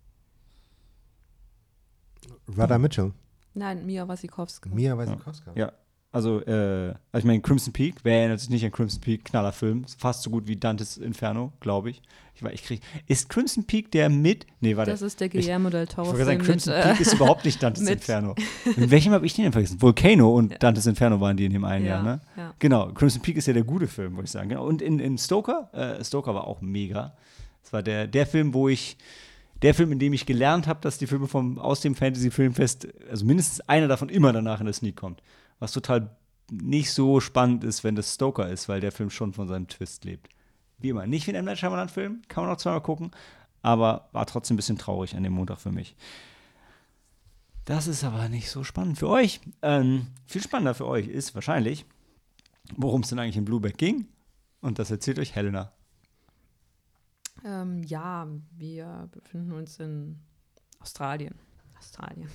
Rada 2.47 2.79
Mitchell. 2.79 3.13
Nein, 3.53 3.85
Mia 3.85 4.07
Wasikowska. 4.07 4.69
Mia 4.69 4.97
Wasikowska. 4.97 5.51
Ja. 5.55 5.71
Also, 6.13 6.41
äh, 6.45 6.93
also 7.11 7.17
ich 7.17 7.23
meine, 7.25 7.41
Crimson 7.41 7.73
Peak, 7.73 7.95
wer 8.03 8.19
erinnert 8.19 8.39
sich 8.39 8.49
nicht 8.51 8.63
an 8.63 8.71
Crimson 8.71 9.01
Peak, 9.01 9.25
Knallerfilm, 9.25 9.83
Ist 9.83 9.99
fast 9.99 10.21
so 10.21 10.29
gut 10.29 10.47
wie 10.47 10.55
Dantes 10.55 10.97
Inferno, 10.97 11.51
glaube 11.59 11.89
ich. 11.89 12.03
Ich, 12.35 12.43
ich 12.43 12.63
krieg, 12.63 12.81
ist 13.07 13.29
Crimson 13.29 13.63
Peak 13.65 13.91
der 13.91 14.09
mit, 14.09 14.45
nee, 14.61 14.77
warte. 14.77 14.91
Das 14.91 15.01
ist 15.01 15.19
der 15.19 15.29
Guillermo 15.29 15.71
del 15.71 15.83
ich 15.85 15.89
Toro 15.89 16.07
wollte 16.09 16.23
sagen, 16.25 16.43
Film 16.43 16.55
mit, 16.55 16.63
Crimson 16.63 16.73
äh, 16.73 16.81
Peak 16.83 16.99
ist 17.01 17.13
überhaupt 17.13 17.45
nicht 17.45 17.61
Dantes 17.63 17.83
mit- 17.85 17.93
Inferno. 17.93 18.35
In 18.77 18.91
welchem 18.91 19.11
habe 19.11 19.25
ich 19.25 19.33
den 19.33 19.45
denn 19.45 19.53
vergessen? 19.53 19.81
Volcano 19.81 20.35
und 20.35 20.51
Ja. 20.51 20.57
Dantes 20.59 20.85
Inferno 20.85 21.19
waren 21.19 21.35
die 21.35 21.45
in 21.45 21.53
dem 21.53 21.65
einen 21.65 21.85
ja, 21.85 21.95
Jahr, 21.95 22.03
ne? 22.03 22.21
ja. 22.37 22.53
Genau, 22.59 22.91
Crimson 22.93 23.21
Peak 23.23 23.37
ist 23.37 23.47
ja 23.47 23.53
der 23.53 23.63
gute 23.63 23.87
Film, 23.87 24.13
würde 24.13 24.25
ich 24.25 24.31
sagen. 24.31 24.49
Genau. 24.49 24.67
Und 24.67 24.83
in, 24.83 24.99
in 24.99 25.17
Stoker, 25.17 25.69
äh, 25.73 26.03
Stoker 26.05 26.35
war 26.35 26.45
auch 26.45 26.61
mega. 26.61 27.15
Das 27.63 27.73
war 27.73 27.81
der, 27.81 28.05
der 28.05 28.27
Film, 28.27 28.53
wo 28.53 28.69
ich, 28.69 28.97
der 29.63 29.73
Film, 29.73 29.91
in 29.91 29.97
dem 29.99 30.13
ich 30.13 30.27
gelernt 30.27 30.67
habe, 30.67 30.79
dass 30.81 30.99
die 30.99 31.07
Filme 31.07 31.27
vom, 31.27 31.57
aus 31.57 31.81
dem 31.81 31.95
Fantasy-Filmfest, 31.95 32.87
also 33.09 33.25
mindestens 33.25 33.61
einer 33.61 33.87
davon 33.87 34.09
immer 34.09 34.31
danach 34.31 34.59
in 34.59 34.65
der 34.67 34.73
Sneak 34.73 34.95
kommt. 34.95 35.23
Was 35.63 35.71
total 35.71 36.13
nicht 36.51 36.91
so 36.91 37.21
spannend 37.21 37.63
ist, 37.63 37.85
wenn 37.85 37.95
das 37.95 38.13
Stoker 38.13 38.49
ist, 38.49 38.67
weil 38.67 38.81
der 38.81 38.91
Film 38.91 39.09
schon 39.09 39.31
von 39.31 39.47
seinem 39.47 39.69
Twist 39.69 40.03
lebt. 40.03 40.27
Wie 40.77 40.89
immer, 40.89 41.07
nicht 41.07 41.25
wie 41.25 41.31
ein 41.31 41.37
M. 41.37 41.45
Night 41.45 41.59
Shyamalan-Film, 41.59 42.23
kann 42.27 42.43
man 42.43 42.53
auch 42.53 42.57
zweimal 42.57 42.81
gucken, 42.81 43.11
aber 43.61 44.09
war 44.11 44.25
trotzdem 44.25 44.55
ein 44.55 44.57
bisschen 44.57 44.77
traurig 44.77 45.15
an 45.15 45.23
dem 45.23 45.31
Montag 45.31 45.61
für 45.61 45.71
mich. 45.71 45.95
Das 47.63 47.87
ist 47.87 48.03
aber 48.03 48.27
nicht 48.27 48.49
so 48.49 48.65
spannend 48.65 48.97
für 48.97 49.07
euch. 49.07 49.39
Ähm, 49.61 50.07
viel 50.25 50.41
spannender 50.41 50.75
für 50.75 50.85
euch 50.85 51.07
ist 51.07 51.33
wahrscheinlich, 51.33 51.85
worum 52.75 52.99
es 52.99 53.07
denn 53.07 53.19
eigentlich 53.19 53.37
in 53.37 53.45
Blueback 53.45 53.77
ging. 53.77 54.09
Und 54.59 54.79
das 54.79 54.91
erzählt 54.91 55.17
euch 55.17 55.33
Helena. 55.33 55.71
Ähm, 57.45 57.83
ja, 57.83 58.27
wir 58.51 59.07
befinden 59.13 59.53
uns 59.53 59.79
in 59.79 60.19
Australien. 60.81 61.35
Australien. 61.79 62.29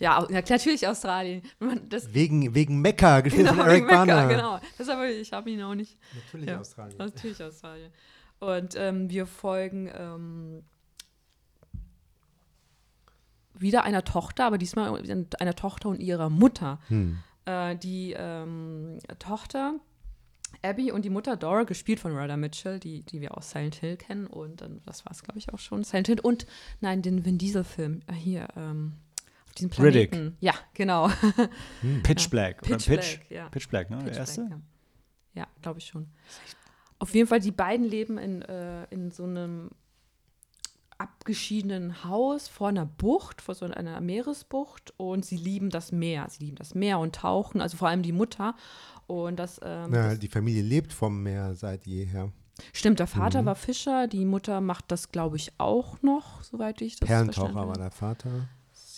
Ja, 0.00 0.26
natürlich 0.30 0.86
Australien. 0.86 1.42
Wegen, 1.58 2.54
wegen 2.54 2.80
Mecca, 2.80 3.20
gespielt 3.20 3.46
genau, 3.48 3.62
von 3.62 3.66
Eric 3.66 3.88
wegen 3.88 4.00
Mekka, 4.00 4.28
genau. 4.28 4.60
Aber, 4.92 5.08
ich 5.08 5.32
habe 5.32 5.50
ihn 5.50 5.62
auch 5.62 5.74
nicht. 5.74 5.98
Natürlich 6.14 6.48
Ja. 6.48 6.60
Australien. 6.60 6.98
Natürlich 6.98 7.42
Australien. 7.42 7.92
Und 8.38 8.74
ähm, 8.76 9.10
wir 9.10 9.26
folgen 9.26 9.90
ähm, 9.92 10.62
wieder 13.54 13.82
einer 13.82 14.04
Tochter, 14.04 14.44
aber 14.44 14.58
diesmal 14.58 15.02
einer 15.40 15.54
Tochter 15.54 15.88
und 15.88 16.00
ihrer 16.00 16.30
Mutter. 16.30 16.78
Hm. 16.86 17.18
Äh, 17.44 17.76
die 17.76 18.14
ähm, 18.16 18.98
Tochter 19.18 19.80
Abby 20.62 20.90
und 20.90 21.04
die 21.04 21.10
Mutter 21.10 21.36
Dora, 21.36 21.64
gespielt 21.64 22.00
von 22.00 22.16
Rhoda 22.16 22.36
Mitchell, 22.36 22.80
die, 22.80 23.02
die 23.02 23.20
wir 23.20 23.36
aus 23.36 23.50
Silent 23.50 23.76
Hill 23.76 23.96
kennen. 23.96 24.26
Und 24.26 24.60
dann, 24.60 24.80
das 24.86 25.04
war 25.04 25.12
es, 25.12 25.22
glaube 25.22 25.38
ich, 25.38 25.52
auch 25.52 25.58
schon. 25.58 25.84
Silent 25.84 26.08
Hill 26.08 26.20
und, 26.20 26.46
nein, 26.80 27.02
den 27.02 27.24
Vin 27.24 27.38
Diesel-Film. 27.38 28.00
Äh, 28.06 28.12
hier, 28.14 28.48
ähm, 28.56 28.94
diesem 29.58 29.70
Riddick. 29.84 30.10
Planeten. 30.12 30.36
Ja, 30.40 30.54
genau. 30.74 31.08
Pitch 32.02 32.22
Ja. 32.24 32.28
Black. 32.30 32.62
Oder 32.62 32.76
Pitch 32.76 32.86
Pitch? 32.88 33.16
Black, 33.18 33.30
ja. 33.30 33.48
Pitch 33.48 33.68
Black, 33.68 33.90
ne? 33.90 33.96
Pitch 33.98 34.08
der 34.10 34.16
erste? 34.18 34.40
Black, 34.44 34.58
ja, 35.34 35.42
ja 35.42 35.46
glaube 35.62 35.78
ich 35.78 35.86
schon. 35.86 36.08
Auf 37.00 37.14
jeden 37.14 37.28
Fall, 37.28 37.40
die 37.40 37.52
beiden 37.52 37.86
leben 37.86 38.18
in, 38.18 38.42
äh, 38.42 38.84
in 38.90 39.10
so 39.10 39.24
einem 39.24 39.70
abgeschiedenen 40.98 42.02
Haus 42.04 42.48
vor 42.48 42.68
einer 42.68 42.86
Bucht, 42.86 43.40
vor 43.40 43.54
so 43.54 43.66
einer 43.66 44.00
Meeresbucht 44.00 44.92
und 44.96 45.24
sie 45.24 45.36
lieben 45.36 45.70
das 45.70 45.92
Meer. 45.92 46.26
Sie 46.28 46.44
lieben 46.44 46.56
das 46.56 46.74
Meer 46.74 46.98
und 46.98 47.14
tauchen, 47.14 47.60
also 47.60 47.76
vor 47.76 47.88
allem 47.88 48.02
die 48.02 48.12
Mutter. 48.12 48.56
Und 49.06 49.36
das, 49.38 49.60
ähm, 49.62 49.90
Na, 49.90 50.08
das 50.10 50.18
die 50.18 50.28
Familie 50.28 50.62
lebt 50.62 50.92
vom 50.92 51.22
Meer 51.22 51.54
seit 51.54 51.86
jeher. 51.86 52.32
stimmt, 52.72 52.98
der 52.98 53.06
Vater 53.06 53.42
Mhm. 53.42 53.46
war 53.46 53.54
Fischer, 53.54 54.08
die 54.08 54.24
Mutter 54.24 54.60
macht 54.60 54.90
das, 54.90 55.12
glaube 55.12 55.36
ich, 55.36 55.52
auch 55.58 56.02
noch, 56.02 56.42
soweit 56.42 56.80
ich 56.82 56.96
das 56.96 57.06
Perlentaucher 57.06 57.42
verstanden 57.42 57.54
war 57.56 57.68
habe. 57.68 57.78
der 57.78 57.90
Vater. 57.92 58.48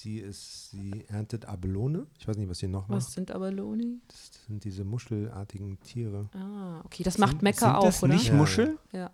Sie 0.02 0.18
ist, 0.18 0.70
sie 0.70 1.04
erntet 1.08 1.44
Abelone. 1.44 2.06
Ich 2.18 2.26
weiß 2.26 2.38
nicht, 2.38 2.48
was 2.48 2.58
sie 2.58 2.68
noch 2.68 2.88
macht. 2.88 2.96
Was 2.96 3.12
sind 3.12 3.30
Abeloni? 3.30 4.00
Das 4.08 4.30
sind 4.46 4.64
diese 4.64 4.82
muschelartigen 4.84 5.78
Tiere. 5.80 6.30
Ah, 6.34 6.80
okay, 6.84 7.02
das 7.02 7.14
Sind- 7.14 7.20
macht 7.26 7.42
Mekka 7.42 7.66
Sind 7.66 7.74
auch, 7.76 7.84
das 7.84 8.02
oder? 8.02 8.14
nicht 8.14 8.28
Ja. 8.28 8.34
Muscheln? 8.34 8.78
Ja. 8.92 9.10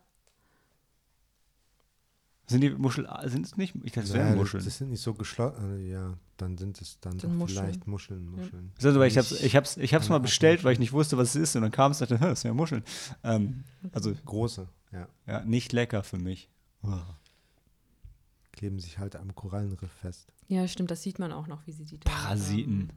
Sind 2.49 2.61
die 2.61 2.71
Muscheln, 2.71 3.09
sind 3.25 3.45
es 3.45 3.57
nicht? 3.57 3.75
Ich 3.83 3.91
dachte, 3.93 4.07
das 4.07 4.13
wären 4.17 4.37
Muscheln. 4.37 4.65
Das 4.65 4.79
sind 4.79 4.91
nicht 4.91 5.03
so 5.03 5.15
geschlossen. 5.15 5.85
Ja, 5.89 6.15
dann 6.37 6.57
sind 6.57 6.81
es 6.81 7.01
dann 7.01 7.19
Sind 7.19 7.33
doch 7.33 7.37
Muscheln. 7.37 7.65
vielleicht 7.65 7.87
Muscheln. 7.89 8.31
Muscheln. 8.31 8.73
Also, 8.81 9.01
weil 9.01 9.09
ich 9.09 9.19
hab's, 9.19 9.33
Nicht- 9.33 9.43
ich 9.45 9.57
hab's, 9.57 9.77
ich 9.77 9.93
hab's 9.95 10.09
mal 10.09 10.19
bestellt, 10.21 10.63
weil 10.63 10.73
ich 10.73 10.79
Muschel. 10.79 10.83
nicht 10.83 10.93
wusste, 10.93 11.17
was 11.17 11.31
es 11.31 11.37
ist. 11.37 11.57
Und 11.57 11.63
dann 11.63 11.73
kam 11.73 11.91
es 11.91 12.01
und 12.01 12.09
dachte, 12.09 12.25
"Hä, 12.25 12.29
das 12.31 12.43
sind 12.43 12.51
ja 12.51 12.55
Muscheln. 12.55 12.85
Ähm, 13.25 13.65
also, 13.91 14.15
Große, 14.25 14.69
ja. 14.93 15.09
ja, 15.27 15.45
nicht 15.45 15.73
lecker 15.73 16.05
für 16.05 16.19
mich. 16.19 16.49
Oh. 16.85 16.93
Kleben 18.57 18.79
sich 18.79 18.99
halt 18.99 19.17
am 19.17 19.35
Korallenriff 19.35 19.91
fest. 19.93 20.33
Ja, 20.49 20.67
stimmt, 20.67 20.91
das 20.91 21.03
sieht 21.03 21.19
man 21.19 21.31
auch 21.33 21.47
noch, 21.47 21.67
wie 21.67 21.73
sie 21.73 21.85
die. 21.85 21.99
Parasiten. 21.99 22.91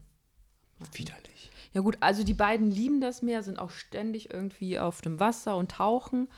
ähm, 0.79 0.87
Widerlich. 0.93 1.51
Ja 1.73 1.81
gut, 1.81 1.97
also 1.99 2.23
die 2.23 2.33
beiden 2.33 2.71
lieben 2.71 3.01
das 3.01 3.21
Meer, 3.21 3.43
sind 3.43 3.59
auch 3.59 3.69
ständig 3.71 4.33
irgendwie 4.33 4.79
auf 4.79 5.01
dem 5.01 5.19
Wasser 5.19 5.57
und 5.57 5.71
tauchen. 5.71 6.29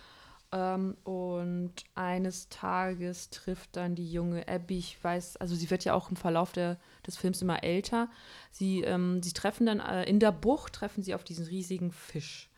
Ähm, 0.52 0.98
und 1.04 1.72
eines 1.96 2.50
Tages 2.50 3.30
trifft 3.30 3.78
dann 3.78 3.96
die 3.96 4.12
junge 4.12 4.48
Abby, 4.50 4.80
ich 4.80 5.02
weiß, 5.02 5.38
also 5.38 5.56
sie 5.56 5.70
wird 5.70 5.86
ja 5.86 5.94
auch 5.94 6.10
im 6.10 6.18
Verlauf 6.18 6.52
der, 6.52 6.78
des 7.06 7.16
Films 7.16 7.42
immer 7.42 7.64
älter. 7.64 8.10
Sie, 8.52 8.82
ähm, 8.82 9.22
sie 9.24 9.32
treffen 9.32 9.66
dann 9.68 9.80
äh, 9.80 10.04
in 10.04 10.20
der 10.20 10.32
Bucht, 10.32 10.74
treffen 10.74 11.04
sie 11.04 11.14
auf 11.16 11.24
diesen 11.24 11.46
riesigen 11.46 11.92
Fisch. 11.92 12.50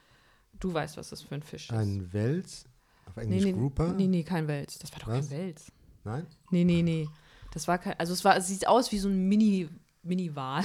Du 0.59 0.73
weißt, 0.73 0.97
was 0.97 1.09
das 1.09 1.21
für 1.21 1.35
ein 1.35 1.43
Fisch 1.43 1.69
ist. 1.69 1.75
Ein 1.75 2.11
Wels, 2.13 2.65
auf 3.05 3.17
nee, 3.17 3.23
Englisch 3.23 3.43
nee, 3.43 3.51
Grouper. 3.51 3.93
nee, 3.93 4.07
nee, 4.07 4.23
kein 4.23 4.47
Wels. 4.47 4.79
Das 4.79 4.91
war 4.93 4.99
doch 4.99 5.07
Was? 5.07 5.29
kein 5.29 5.37
Wels. 5.37 5.71
Nein? 6.03 6.27
Nee, 6.51 6.63
nee, 6.63 6.81
nee. 6.81 7.07
Das 7.53 7.67
war 7.67 7.77
kein, 7.77 7.97
also 7.99 8.13
es 8.13 8.23
war, 8.25 8.35
es 8.37 8.47
sieht 8.47 8.67
aus 8.67 8.91
wie 8.91 8.99
so 8.99 9.07
ein 9.09 9.27
Mini, 9.27 9.69
Minival. 10.01 10.63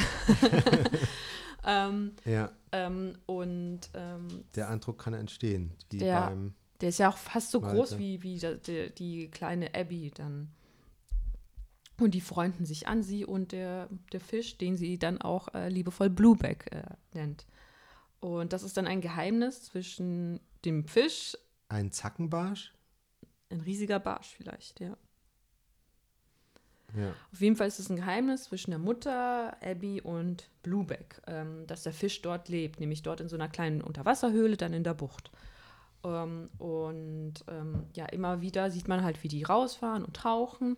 ähm, 1.65 2.13
Ja, 2.25 2.51
ähm, 2.73 3.17
und 3.27 3.81
ähm, 3.95 4.45
der 4.55 4.69
Eindruck 4.69 4.99
kann 4.99 5.15
entstehen. 5.15 5.73
Wie 5.91 5.99
Der- 5.99 6.29
beim, 6.29 6.55
der 6.81 6.91
ist 6.91 6.99
ja 6.99 7.09
auch 7.11 7.17
fast 7.17 7.51
so 7.51 7.61
groß 7.61 7.93
Walter. 7.93 7.99
wie, 7.99 8.23
wie 8.23 8.39
die, 8.39 8.59
die, 8.65 8.95
die 8.95 9.31
kleine 9.31 9.75
Abby 9.75 10.13
dann. 10.15 10.51
Und 12.01 12.13
die 12.15 12.21
freunden 12.21 12.65
sich 12.65 12.87
an, 12.87 13.03
sie 13.03 13.25
und 13.25 13.51
der, 13.51 13.89
der 14.13 14.21
Fisch, 14.21 14.57
den 14.57 14.77
sie 14.77 14.99
dann 15.01 15.21
auch 15.21 15.53
äh, 15.55 15.69
liebevoll 15.69 16.09
Blueback 16.11 16.71
äh, 16.71 16.83
nennt. 17.13 17.45
Und 18.21 18.53
das 18.53 18.63
ist 18.63 18.77
dann 18.77 18.87
ein 18.87 19.01
Geheimnis 19.01 19.65
zwischen 19.65 20.39
dem 20.65 20.85
Fisch, 20.87 21.37
ein 21.69 21.91
Zackenbarsch? 21.93 22.73
ein 23.51 23.61
riesiger 23.61 23.99
Barsch 23.99 24.35
vielleicht, 24.37 24.79
ja. 24.81 24.97
Auf 27.33 27.41
jeden 27.41 27.57
Fall 27.57 27.69
ist 27.69 27.79
es 27.79 27.91
ein 27.91 27.97
Geheimnis 27.97 28.45
zwischen 28.45 28.71
der 28.71 28.79
Mutter, 28.79 29.57
Abby 29.63 30.01
und 30.01 30.49
Blueback, 30.63 31.21
ähm, 31.27 31.67
dass 31.67 31.83
der 31.83 31.93
Fisch 31.93 32.23
dort 32.23 32.49
lebt, 32.49 32.81
nämlich 32.81 33.03
dort 33.03 33.21
in 33.21 33.29
so 33.29 33.37
einer 33.37 33.49
kleinen 33.49 33.83
Unterwasserhöhle, 33.83 34.57
dann 34.57 34.73
in 34.73 34.85
der 34.85 34.95
Bucht. 34.95 35.31
Ähm, 36.05 36.49
und 36.59 37.35
ähm, 37.49 37.87
ja, 37.95 38.07
immer 38.07 38.41
wieder 38.41 38.71
sieht 38.71 38.89
man 38.89 39.03
halt, 39.03 39.23
wie 39.23 39.29
die 39.29 39.43
rausfahren 39.43 40.05
und 40.05 40.17
tauchen. 40.17 40.77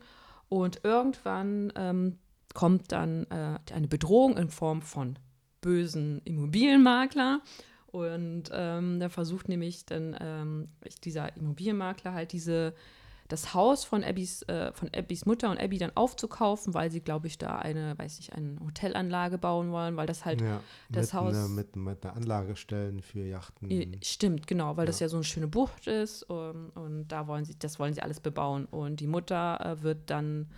Und 0.49 0.81
irgendwann 0.85 1.73
ähm, 1.77 2.19
kommt 2.55 2.91
dann 2.93 3.27
äh, 3.31 3.59
eine 3.73 3.89
Bedrohung 3.89 4.37
in 4.37 4.51
Form 4.51 4.83
von 4.83 5.17
bösen 5.61 6.21
Immobilienmakler. 6.25 7.41
Und 7.87 8.51
ähm, 8.53 9.01
da 9.01 9.09
versucht 9.09 9.49
nämlich 9.49 9.85
dann 9.87 10.17
ähm, 10.21 10.69
dieser 11.05 11.37
Immobilienmakler 11.37 12.13
halt 12.13 12.33
diese 12.33 12.75
das 13.31 13.55
Haus 13.55 13.85
von 13.85 14.05
Abbys, 14.05 14.43
äh, 14.43 14.73
von 14.75 14.91
Abbys 14.95 15.25
Mutter 15.25 15.51
und 15.51 15.59
Abby 15.59 15.79
dann 15.79 15.97
aufzukaufen, 15.97 16.75
weil 16.75 16.91
sie, 16.91 17.01
glaube 17.01 17.27
ich, 17.29 17.39
da 17.39 17.57
eine, 17.57 17.97
weiß 17.99 18.19
ich, 18.19 18.35
eine 18.35 18.61
Hotelanlage 18.61 19.39
bauen 19.39 19.73
wollen, 19.73 19.97
weil 19.97 20.07
das 20.07 20.25
halt, 20.27 20.43
ja. 20.43 20.61
das 20.91 21.15
Haus- 21.15 21.35
Einer, 21.35 21.49
mit, 21.49 21.75
mit 21.77 22.05
einer 22.05 22.15
Anlage 22.17 22.57
stellen 22.57 23.01
für 23.01 23.21
Yachten. 23.25 23.97
stimmt, 24.03 24.47
genau, 24.47 24.77
weil 24.77 24.85
das 24.87 25.01
Ja. 25.01 25.07
ja 25.07 25.09
so 25.09 25.17
eine 25.17 25.25
schöne 25.25 25.49
Bucht 25.49 25.87
ist 25.87 26.25
um, 26.25 26.71
und 26.75 27.09
da 27.09 27.27
wollen 27.27 27.45
sie, 27.47 27.59
das 27.59 27.79
wollen 27.79 27.95
sie 27.95 28.03
alles 28.03 28.21
bebauen. 28.21 28.67
Und 28.67 29.01
die 29.01 29.07
Mutter 29.07 29.59
äh, 29.65 29.83
wird 29.83 30.11
dann, 30.11 30.51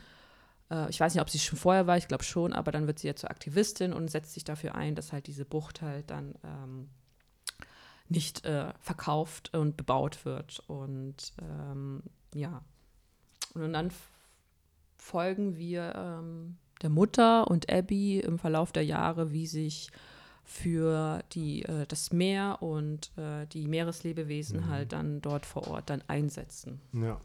äh, 0.70 0.88
ich 0.90 0.98
weiß 0.98 1.14
nicht, 1.14 1.22
ob 1.22 1.30
sie 1.30 1.38
schon 1.38 1.58
vorher 1.58 1.86
war, 1.86 1.96
ich 1.96 2.08
glaube 2.08 2.24
schon, 2.24 2.52
aber 2.52 2.72
dann 2.72 2.86
wird 2.86 2.98
sie 2.98 3.06
ja 3.06 3.14
zur 3.14 3.30
Aktivistin 3.30 3.92
und 3.92 4.10
setzt 4.10 4.32
sich 4.34 4.44
dafür 4.44 4.74
ein, 4.74 4.94
dass 4.94 5.12
halt 5.12 5.26
diese 5.26 5.44
Bucht 5.44 5.82
halt 5.82 6.10
dann 6.10 6.34
ähm, 6.44 6.88
nicht 8.08 8.44
äh, 8.44 8.72
verkauft 8.80 9.54
und 9.54 9.76
bebaut 9.76 10.24
wird. 10.24 10.62
Und 10.66 11.32
ähm, 11.40 12.02
ja. 12.34 12.62
Und 13.54 13.72
dann 13.72 13.90
folgen 14.96 15.56
wir 15.56 15.94
ähm, 15.96 16.56
der 16.80 16.90
Mutter 16.90 17.48
und 17.50 17.70
Abby 17.70 18.20
im 18.20 18.38
Verlauf 18.38 18.72
der 18.72 18.84
Jahre, 18.84 19.32
wie 19.32 19.46
sich 19.46 19.90
für 20.44 21.22
die, 21.32 21.62
äh, 21.62 21.86
das 21.86 22.12
Meer 22.12 22.58
und 22.60 23.12
äh, 23.16 23.46
die 23.46 23.68
Meereslebewesen 23.68 24.60
Mhm. 24.60 24.68
halt 24.68 24.92
dann 24.92 25.20
dort 25.20 25.46
vor 25.46 25.68
Ort 25.68 25.90
dann 25.90 26.02
einsetzen. 26.08 26.80
Ja, 26.92 27.20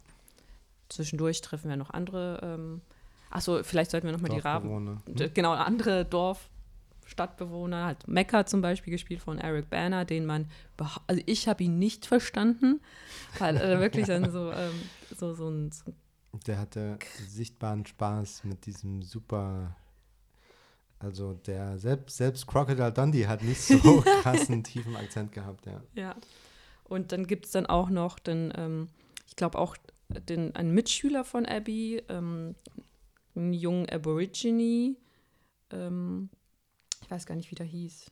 Zwischendurch 0.90 1.42
treffen 1.42 1.70
wir 1.70 1.76
noch 1.76 1.90
andere, 1.90 2.40
ähm, 2.42 2.82
achso, 3.30 3.62
vielleicht 3.64 3.92
sollten 3.92 4.08
wir 4.08 4.14
nochmal 4.14 4.32
die 4.32 4.40
Raben. 4.40 5.02
Hm? 5.06 5.34
Genau, 5.34 5.52
andere 5.52 6.06
Dorfstadtbewohner, 7.08 7.86
halt 7.86 8.08
Mecca 8.08 8.46
zum 8.46 8.62
Beispiel 8.62 8.92
gespielt 8.92 9.22
von 9.22 9.40
Eric 9.40 9.70
Banner, 9.70 10.06
den 10.06 10.26
man, 10.26 10.50
also 11.08 11.22
ich 11.26 11.48
habe 11.48 11.64
ihn 11.64 11.80
nicht 11.80 12.06
verstanden, 12.06 12.82
weil 13.40 13.58
er 13.58 13.80
wirklich 13.80 14.08
dann 14.08 14.30
so, 14.32 14.52
ähm, 14.54 14.74
so, 15.16 15.34
so 15.34 15.50
ein, 15.50 15.72
so 15.72 15.94
Der 16.46 16.60
hatte 16.60 17.00
sichtbaren 17.28 17.86
Spaß 17.86 18.44
mit 18.44 18.66
diesem 18.66 19.02
super. 19.02 19.76
Also 21.00 21.34
der 21.34 21.78
selbst, 21.78 22.18
selbst 22.18 22.48
Crocodile 22.48 22.92
Dundee 22.92 23.28
hat 23.28 23.44
nicht 23.44 23.62
so 23.62 23.78
krassen 24.22 24.64
tiefen 24.64 24.96
Akzent 24.96 25.32
gehabt, 25.32 25.68
ja. 25.68 25.82
Ja. 25.94 26.16
Und 26.84 27.12
dann 27.12 27.28
gibt 27.28 27.46
es 27.46 27.52
dann 27.52 27.68
auch 27.68 27.90
noch 27.90 28.18
den, 28.18 28.52
ähm, 28.56 28.88
ich 29.28 29.36
glaube 29.36 29.60
auch 29.60 29.78
den, 30.10 30.56
einen 30.56 30.74
Mitschüler 30.74 31.24
von 31.24 31.46
Abby, 31.46 32.02
ähm, 32.10 32.56
einen 33.36 33.54
jungen 33.54 33.88
Aborigine. 33.90 34.96
Ähm, 35.70 36.30
ich 37.08 37.12
weiß 37.12 37.26
gar 37.26 37.36
nicht, 37.36 37.50
wie 37.52 37.56
der 37.56 37.66
hieß. 37.66 38.12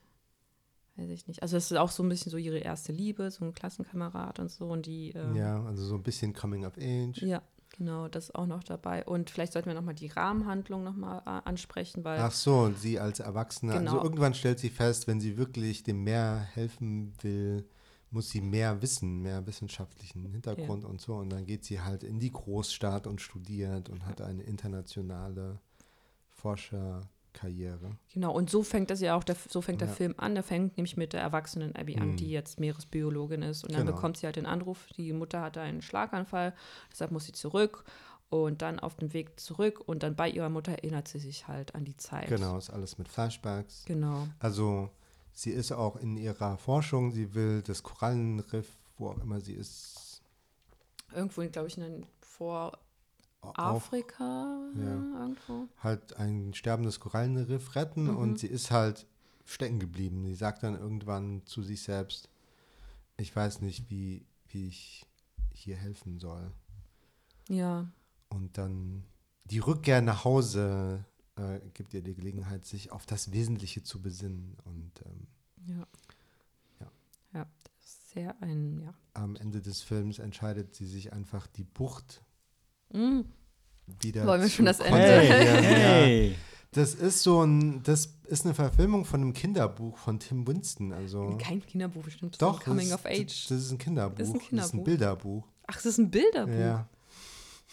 Weiß 0.96 1.10
ich 1.10 1.28
nicht. 1.28 1.42
Also 1.42 1.58
es 1.58 1.70
ist 1.70 1.78
auch 1.78 1.92
so 1.92 2.02
ein 2.02 2.08
bisschen 2.08 2.32
so 2.32 2.38
ihre 2.38 2.60
erste 2.60 2.94
Liebe, 2.94 3.30
so 3.30 3.44
ein 3.44 3.54
Klassenkamerad 3.54 4.40
und 4.40 4.50
so. 4.50 4.68
Und 4.68 4.86
die, 4.86 5.12
ähm, 5.12 5.36
Ja, 5.36 5.62
also 5.66 5.84
so 5.86 5.96
ein 5.96 6.04
bisschen 6.04 6.32
Coming 6.34 6.66
of 6.66 6.78
Age. 6.78 7.22
ja, 7.22 7.42
genau, 7.78 8.08
das 8.08 8.26
ist 8.30 8.36
auch 8.36 8.46
noch 8.46 8.64
dabei. 8.64 9.04
Und 9.04 9.30
vielleicht 9.30 9.52
sollten 9.52 9.68
wir 9.68 9.74
nochmal 9.76 9.96
die 9.96 10.08
Rahmenhandlung 10.08 10.86
nochmal 10.86 11.20
äh, 11.26 11.42
ansprechen, 11.50 12.06
weil 12.06 12.22
Ach 12.22 12.32
so, 12.32 12.72
sie 12.72 12.98
als 13.02 13.20
Erwachsene. 13.20 13.74
Also 13.74 13.84
Genau. 13.92 14.04
irgendwann 14.04 14.34
stellt 14.34 14.60
sie 14.60 14.70
fest, 14.70 15.08
wenn 15.08 15.20
sie 15.20 15.36
wirklich 15.36 15.84
dem 15.84 16.06
Meer 16.06 16.38
helfen 16.54 17.12
will, 17.22 17.68
muss 18.12 18.30
sie 18.30 18.40
mehr 18.40 18.82
wissen, 18.82 19.20
mehr 19.22 19.46
wissenschaftlichen 19.46 20.24
Hintergrund 20.32 20.86
und 20.86 21.02
so. 21.02 21.16
Und 21.16 21.30
dann 21.32 21.46
geht 21.46 21.66
sie 21.66 21.82
halt 21.82 22.04
in 22.04 22.22
die 22.22 22.32
Großstadt 22.32 23.06
und 23.08 23.20
studiert 23.20 23.90
und 23.90 24.06
hat 24.06 24.22
eine 24.22 24.44
internationale 24.44 25.60
Forscherkarriere. 27.36 27.98
Genau, 28.14 28.34
und 28.34 28.50
so 28.50 28.64
fängt 28.64 28.90
das 28.90 29.02
ja 29.02 29.16
auch, 29.16 29.24
der, 29.24 29.36
so 29.50 29.62
fängt 29.62 29.82
der 29.82 29.88
Ja. 29.90 29.94
Film 29.94 30.16
an. 30.18 30.36
Der 30.36 30.44
fängt 30.44 30.78
nämlich 30.78 30.98
mit 30.98 31.14
der 31.14 31.22
erwachsenen 31.22 31.76
Abby 31.76 31.98
an, 31.98 32.12
Mhm. 32.12 32.18
die 32.18 32.30
jetzt 32.30 32.60
Meeresbiologin 32.60 33.42
ist. 33.42 33.64
Und 33.64 33.74
dann 33.74 33.82
Genau. 33.86 33.96
bekommt 33.96 34.18
sie 34.18 34.26
halt 34.26 34.36
den 34.36 34.46
Anruf, 34.46 34.88
die 34.98 35.14
Mutter 35.14 35.42
hatte 35.42 35.62
einen 35.62 35.82
Schlaganfall, 35.82 36.54
deshalb 36.92 37.12
muss 37.12 37.26
sie 37.26 37.34
zurück. 37.34 37.84
Und 38.30 38.64
dann 38.64 38.80
auf 38.80 38.96
dem 38.96 39.14
Weg 39.14 39.40
zurück 39.40 39.82
und 39.86 40.02
dann 40.02 40.16
bei 40.16 40.28
ihrer 40.30 40.50
Mutter 40.50 40.72
erinnert 40.72 41.08
sie 41.08 41.20
sich 41.20 41.48
halt 41.48 41.76
an 41.76 41.86
die 41.86 41.96
Zeit. 41.96 42.28
Genau, 42.28 42.58
ist 42.58 42.72
alles 42.72 42.98
mit 42.98 43.08
Flashbacks. 43.08 43.86
Genau. 43.86 44.28
Also 44.40 44.90
sie 45.32 45.52
ist 45.52 45.72
auch 45.72 45.96
in 45.96 46.18
ihrer 46.18 46.58
Forschung, 46.58 47.12
sie 47.12 47.36
will 47.36 47.62
das 47.62 47.84
Korallenriff, 47.84 48.68
wo 48.98 49.10
auch 49.10 49.20
immer 49.22 49.40
sie 49.40 49.54
ist, 49.54 50.02
Irgendwo, 51.14 51.48
glaube 51.48 51.68
ich, 51.70 51.78
in 51.78 51.84
den, 51.84 52.06
vor 52.20 52.78
auf 53.50 53.58
Afrika 53.88 54.58
Ja. 54.76 55.20
irgendwo. 55.22 55.68
halt 55.80 56.18
ein 56.18 56.54
sterbendes 56.54 57.00
Korallenriff 57.00 57.76
retten 57.76 58.06
Mhm. 58.12 58.18
und 58.18 58.40
sie 58.40 58.48
ist 58.48 58.72
halt 58.72 59.06
stecken 59.46 59.80
geblieben. 59.80 60.26
Sie 60.26 60.36
sagt 60.36 60.64
dann 60.64 60.76
irgendwann 60.76 61.42
zu 61.46 61.62
sich 61.62 61.82
selbst, 61.84 62.30
ich 63.18 63.36
weiß 63.36 63.62
nicht, 63.62 63.90
wie, 63.90 64.26
wie 64.50 64.68
ich 64.68 65.06
hier 65.54 65.76
helfen 65.78 66.20
soll. 66.20 66.52
Ja, 67.50 67.88
Und 68.30 68.58
dann 68.58 69.04
die 69.46 69.60
Rückkehr 69.60 70.02
nach 70.02 70.26
Hause 70.26 71.06
äh, 71.38 71.60
gibt 71.74 71.94
ihr 71.94 72.02
die 72.02 72.16
Gelegenheit, 72.16 72.66
sich 72.66 72.92
auf 72.92 73.06
das 73.06 73.32
Wesentliche 73.32 73.84
zu 73.84 74.02
besinnen. 74.02 74.58
Und 74.66 74.92
ähm, 75.06 75.28
ja. 75.68 75.88
Ja. 76.80 76.92
Ja, 77.34 77.48
das 77.64 77.86
ist 77.86 78.10
sehr 78.12 78.42
ein, 78.42 78.82
ja. 78.82 78.94
am 79.14 79.36
Ende 79.36 79.62
des 79.62 79.82
Films 79.84 80.18
entscheidet 80.20 80.74
sie 80.76 80.88
sich 80.88 81.14
einfach, 81.14 81.46
die 81.48 81.64
Bucht 81.66 82.24
Mm, 82.92 83.22
wieder 84.02 84.26
Wollen 84.26 84.42
wir 84.42 84.50
schon 84.50 84.66
das 84.66 84.80
Ende? 84.80 85.00
Hey, 85.00 85.46
Ja. 85.46 85.62
hey. 85.62 86.36
Das 86.72 86.94
ist 86.94 87.24
so 87.24 87.42
ein, 87.42 87.84
das 87.84 88.16
ist 88.26 88.44
eine 88.46 88.54
Verfilmung 88.54 89.06
von 89.06 89.22
einem 89.22 89.34
Kinderbuch 89.34 89.98
von 89.98 90.20
Tim 90.20 90.46
Winston. 90.46 90.92
Also 90.92 91.38
Kein 91.42 91.66
Kinderbuch 91.66 92.04
bestimmt. 92.04 92.42
doch, 92.42 92.62
Coming 92.64 92.90
das, 92.90 93.00
of 93.00 93.06
Age. 93.06 93.48
Das 93.48 93.52
ist 93.52 93.72
ein 93.72 93.78
Kinderbuch. 93.78 94.18
Das 94.18 94.28
ist 94.28 94.34
ein 94.34 94.38
Das 94.38 94.44
ist 94.44 94.50
Kinderbuch. 94.50 94.74
ein 94.80 94.84
Bilderbuch. 94.84 95.48
Ach, 95.68 95.76
das 95.76 95.86
ist 95.86 95.98
ein 96.00 96.12
Bilderbuch. 96.12 96.54
Ja, 96.54 96.88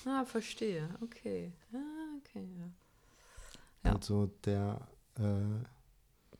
Ah, 0.05 0.25
verstehe. 0.25 0.89
Okay. 1.01 1.53
Ah, 1.73 1.77
okay, 2.19 2.45
ja. 2.59 3.91
Ja. 3.91 3.97
also 3.97 4.27
der 4.45 4.81
äh, 5.19 5.23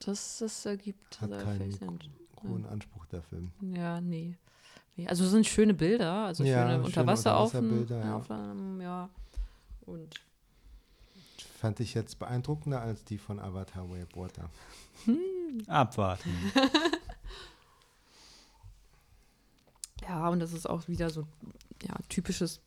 Das, 0.05 0.39
das 0.39 0.65
ergibt 0.67 1.21
hat 1.21 1.31
keinen 1.31 1.99
hohen 2.43 2.67
Anspruch, 2.67 3.07
der 3.07 3.23
Film. 3.23 3.51
Ja, 3.61 4.01
nee. 4.01 4.37
Also 5.07 5.25
es 5.25 5.31
sind 5.31 5.47
schöne 5.47 5.75
Bilder, 5.75 6.27
also 6.27 6.45
Ja, 6.45 6.69
schöne 6.69 6.85
Unterwasseraufnahmen. 6.85 7.81
Unterwasserbilder, 7.81 8.79
ja. 8.79 8.85
Ja. 8.85 9.11
Und 9.87 10.15
Fand 11.59 11.81
ich 11.81 11.95
jetzt 11.95 12.19
beeindruckender 12.19 12.81
als 12.81 13.05
die 13.05 13.19
von 13.19 13.39
Avatar 13.39 13.89
Way 13.89 14.03
of 14.03 14.17
Water. 14.17 14.51
Abwarten. 15.69 16.31
ja, 20.03 20.29
und 20.29 20.41
das 20.41 20.53
ist 20.53 20.69
auch 20.69 20.89
wieder 20.89 21.09
so 21.09 21.27
ja, 21.85 21.95
typisches 22.09 22.61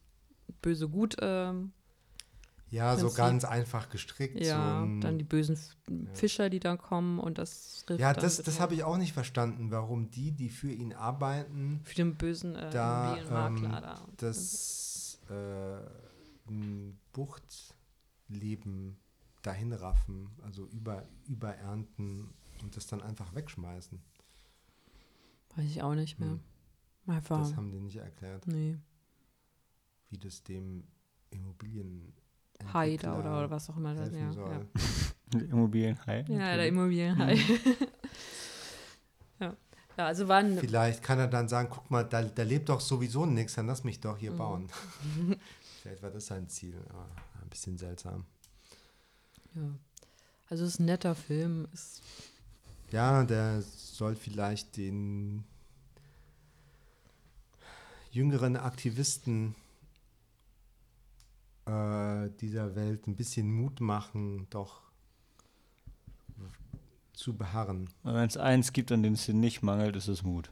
böse-gut. 0.62 1.18
Ähm, 1.20 1.74
Ja, 2.76 2.98
so 2.98 3.04
Prinzip. 3.04 3.18
ganz 3.18 3.46
einfach 3.46 3.90
gestrickt. 3.90 4.38
ja, 4.44 4.80
so 4.80 4.86
ein, 4.86 5.00
dann 5.00 5.18
die 5.18 5.24
bösen 5.24 5.58
Fischer, 6.14 6.50
die 6.50 6.60
da 6.60 6.76
kommen 6.76 7.20
und 7.20 7.38
das 7.38 7.86
ja 7.88 8.12
dann 8.12 8.22
das, 8.22 8.42
das 8.42 8.60
habe 8.60 8.74
ich 8.74 8.84
auch 8.84 8.98
nicht 8.98 9.14
verstanden, 9.14 9.72
warum 9.72 10.12
die, 10.12 10.34
die 10.34 10.50
für 10.50 10.72
ihn 10.72 10.92
arbeiten, 10.92 11.80
Für 11.86 11.96
den 11.96 12.16
bösen 12.16 12.56
äh, 12.56 12.70
Da, 12.72 13.48
ähm, 13.48 13.62
da. 13.72 14.06
das 14.18 15.22
äh, 15.30 16.50
ein 16.50 17.00
Buchtleben 17.14 18.98
dahin 19.42 19.72
raffen, 19.72 20.32
also 20.44 20.66
über, 20.66 21.08
überernten 21.28 22.34
und 22.62 22.76
das 22.76 22.88
dann 22.88 23.02
einfach 23.02 23.34
wegschmeißen. 23.34 24.02
Weiß 25.56 25.66
ich 25.66 25.82
auch 25.82 25.96
nicht 25.96 26.20
mehr. 26.20 26.32
Hm. 26.32 26.42
Einfach. 27.08 27.40
Das 27.40 27.56
haben 27.56 27.72
die 27.72 27.80
nicht 27.80 27.98
erklärt, 27.98 28.48
nee. 28.48 28.78
wie 30.10 30.18
das 30.18 30.44
dem 30.44 30.84
Immobilien 31.30 32.14
Haider 32.74 33.20
oder, 33.20 33.38
oder 33.38 33.50
was 33.52 33.70
auch 33.70 33.78
immer. 33.78 33.94
das- 33.96 34.14
Ja, 34.14 34.32
soll. 34.32 34.50
ja. 35.34 35.40
Immobilienhai. 35.40 36.26
Ja, 36.30 36.56
der 36.56 36.68
Immobilienhai. 36.68 37.36
ja. 39.40 39.56
ja, 39.98 40.06
also 40.06 40.28
waren. 40.28 40.58
Vielleicht 40.60 41.04
kann 41.04 41.20
er 41.20 41.28
dann 41.28 41.48
sagen, 41.50 41.70
guck 41.72 41.90
mal, 41.92 42.04
da, 42.04 42.24
da 42.24 42.44
lebt 42.44 42.70
doch 42.70 42.80
sowieso 42.80 43.26
nichts, 43.26 43.56
dann 43.56 43.68
lass 43.68 43.84
mich 43.84 44.00
doch 44.00 44.18
hier 44.18 44.32
Mhm. 44.32 44.38
bauen. 44.38 44.70
Vielleicht 45.82 46.02
war 46.02 46.12
das 46.12 46.28
sein 46.28 46.48
Ziel, 46.50 46.76
aber 46.90 47.08
ein 47.42 47.50
bisschen 47.50 47.78
seltsam. 47.78 48.26
Ja. 49.56 49.70
Also 50.50 50.64
es 50.64 50.74
ist 50.76 50.80
ein 50.80 50.86
netter 50.86 51.16
Film. 51.16 51.68
Ist, 51.74 52.02
Ja, 52.92 53.24
der 53.24 53.62
soll 53.62 54.16
vielleicht 54.16 54.78
den 54.78 55.44
jüngeren 58.12 58.56
Aktivisten 58.56 59.56
äh, 61.66 62.30
dieser 62.40 62.76
Welt 62.76 63.08
ein 63.08 63.16
bisschen 63.16 63.52
Mut 63.52 63.82
machen, 63.82 64.48
doch 64.50 64.86
zu 67.16 67.36
beharren. 67.36 67.90
Wenn 68.04 68.28
es 68.28 68.38
eins 68.38 68.74
gibt, 68.74 68.92
an 68.92 69.04
dem 69.04 69.14
es 69.14 69.26
dir 69.26 69.34
nicht 69.34 69.64
mangelt, 69.64 69.96
ist 69.96 70.08
es 70.08 70.24
Mut. 70.24 70.50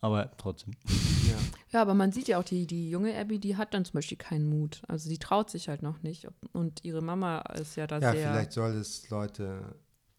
Aber 0.00 0.30
trotzdem. 0.36 0.74
Ja. 1.24 1.38
ja, 1.70 1.80
aber 1.80 1.94
man 1.94 2.12
sieht 2.12 2.28
ja 2.28 2.38
auch, 2.38 2.44
die, 2.44 2.66
die 2.66 2.90
junge 2.90 3.18
Abby, 3.18 3.38
die 3.38 3.56
hat 3.56 3.72
dann 3.72 3.86
zum 3.86 3.94
Beispiel 3.94 4.18
keinen 4.18 4.46
Mut. 4.46 4.82
Also 4.88 5.08
sie 5.08 5.16
traut 5.16 5.48
sich 5.48 5.70
halt 5.70 5.80
noch 5.80 6.02
nicht. 6.02 6.28
Und 6.52 6.84
ihre 6.84 7.00
Mama 7.00 7.38
ist 7.58 7.76
ja 7.76 7.86
da 7.86 7.98
ja, 7.98 8.12
sehr. 8.12 8.30
vielleicht 8.30 8.52
soll 8.52 8.72
es 8.72 9.08
Leute 9.08 9.74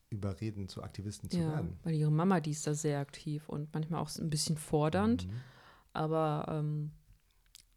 überreden, 0.10 0.68
zu 0.68 0.82
Aktivisten 0.82 1.30
zu 1.30 1.38
ja, 1.38 1.52
werden. 1.52 1.78
weil 1.84 1.94
ihre 1.94 2.12
Mama, 2.12 2.40
die 2.40 2.50
ist 2.52 2.66
da 2.66 2.74
sehr 2.74 3.00
aktiv 3.00 3.48
und 3.48 3.72
manchmal 3.72 4.02
auch 4.02 4.10
ein 4.18 4.32
bisschen 4.32 4.58
fordernd. 4.58 5.28
Mhm. 5.28 5.34
Aber 5.94 6.46
ähm, 6.50 6.92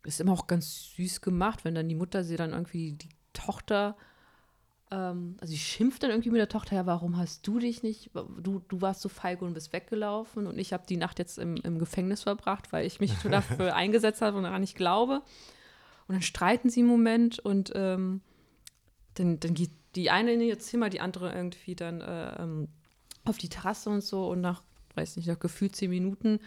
ist 0.05 0.21
immer 0.21 0.33
auch 0.33 0.47
ganz 0.47 0.93
süß 0.97 1.21
gemacht, 1.21 1.65
wenn 1.65 1.75
dann 1.75 1.89
die 1.89 1.95
Mutter 1.95 2.25
sie 2.25 2.37
dann 2.37 2.53
irgendwie 2.53 2.93
die 2.93 3.09
Tochter, 3.33 3.97
ähm, 4.91 5.37
also 5.41 5.51
sie 5.51 5.59
schimpft 5.59 6.03
dann 6.03 6.11
irgendwie 6.11 6.31
mit 6.31 6.41
der 6.41 6.49
Tochter, 6.49 6.77
ja, 6.77 6.87
warum 6.87 7.17
hast 7.17 7.47
du 7.47 7.59
dich 7.59 7.83
nicht, 7.83 8.11
du, 8.15 8.61
du 8.69 8.81
warst 8.81 9.01
so 9.01 9.09
feige 9.09 9.45
und 9.45 9.55
bist 9.55 9.73
weggelaufen 9.73 10.47
und 10.47 10.59
ich 10.59 10.73
habe 10.73 10.87
die 10.89 10.97
Nacht 10.97 11.19
jetzt 11.19 11.39
im, 11.39 11.57
im 11.57 11.79
Gefängnis 11.79 12.23
verbracht, 12.23 12.73
weil 12.73 12.87
ich 12.87 13.01
mich 13.01 13.13
dafür 13.31 13.75
eingesetzt 13.75 14.23
habe 14.23 14.37
und 14.37 14.45
daran 14.45 14.61
nicht 14.61 14.77
glaube. 14.77 15.23
Und 16.07 16.15
dann 16.15 16.23
streiten 16.23 16.71
sie 16.71 16.81
einen 16.81 16.89
Moment 16.89 17.39
und 17.39 17.73
ähm, 17.75 18.23
dann, 19.15 19.41
dann 19.41 19.53
geht 19.53 19.71
die 19.95 20.11
eine 20.11 20.33
in 20.33 20.41
ihr 20.41 20.59
Zimmer, 20.59 20.89
die 20.89 21.01
andere 21.01 21.35
irgendwie 21.35 21.75
dann 21.75 22.01
äh, 22.01 22.43
ähm, 22.43 22.69
auf 23.25 23.37
die 23.37 23.49
Terrasse 23.49 23.91
und 23.91 24.03
so 24.03 24.29
und 24.29 24.41
nach, 24.41 24.63
weiß 24.95 25.17
nicht, 25.17 25.27
nach 25.27 25.39
gefühlt 25.39 25.77
zehn 25.77 25.91
Minuten 25.91 26.41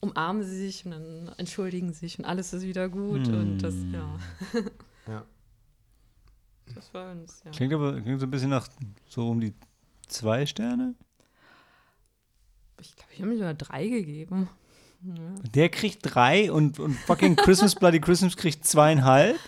umarmen 0.00 0.42
sie 0.42 0.56
sich 0.56 0.84
und 0.84 0.92
dann 0.92 1.30
entschuldigen 1.38 1.92
sich 1.92 2.18
und 2.18 2.24
alles 2.24 2.52
ist 2.52 2.62
wieder 2.62 2.88
gut 2.88 3.26
und 3.28 3.58
das, 3.58 3.74
ja, 3.92 4.18
Ja. 5.08 5.24
das 6.74 6.92
war 6.92 7.10
uns, 7.12 7.42
ja. 7.44 7.50
Klingt 7.50 7.72
aber 7.72 8.00
klingt 8.00 8.20
so 8.20 8.26
ein 8.26 8.30
bisschen 8.30 8.50
nach 8.50 8.68
so 9.08 9.28
um 9.30 9.40
die 9.40 9.54
zwei 10.08 10.46
Sterne. 10.46 10.94
Ich 12.80 12.94
glaube, 12.94 13.12
ich 13.12 13.20
habe 13.20 13.30
mir 13.30 13.38
sogar 13.38 13.54
drei 13.54 13.86
gegeben. 13.88 14.48
Ja. 15.02 15.14
Der 15.54 15.68
kriegt 15.68 16.00
drei 16.02 16.50
und, 16.52 16.78
und 16.78 16.94
fucking 16.94 17.36
Christmas 17.36 17.74
Bloody 17.74 18.00
Christmas 18.00 18.36
kriegt 18.36 18.66
zweieinhalb. 18.66 19.38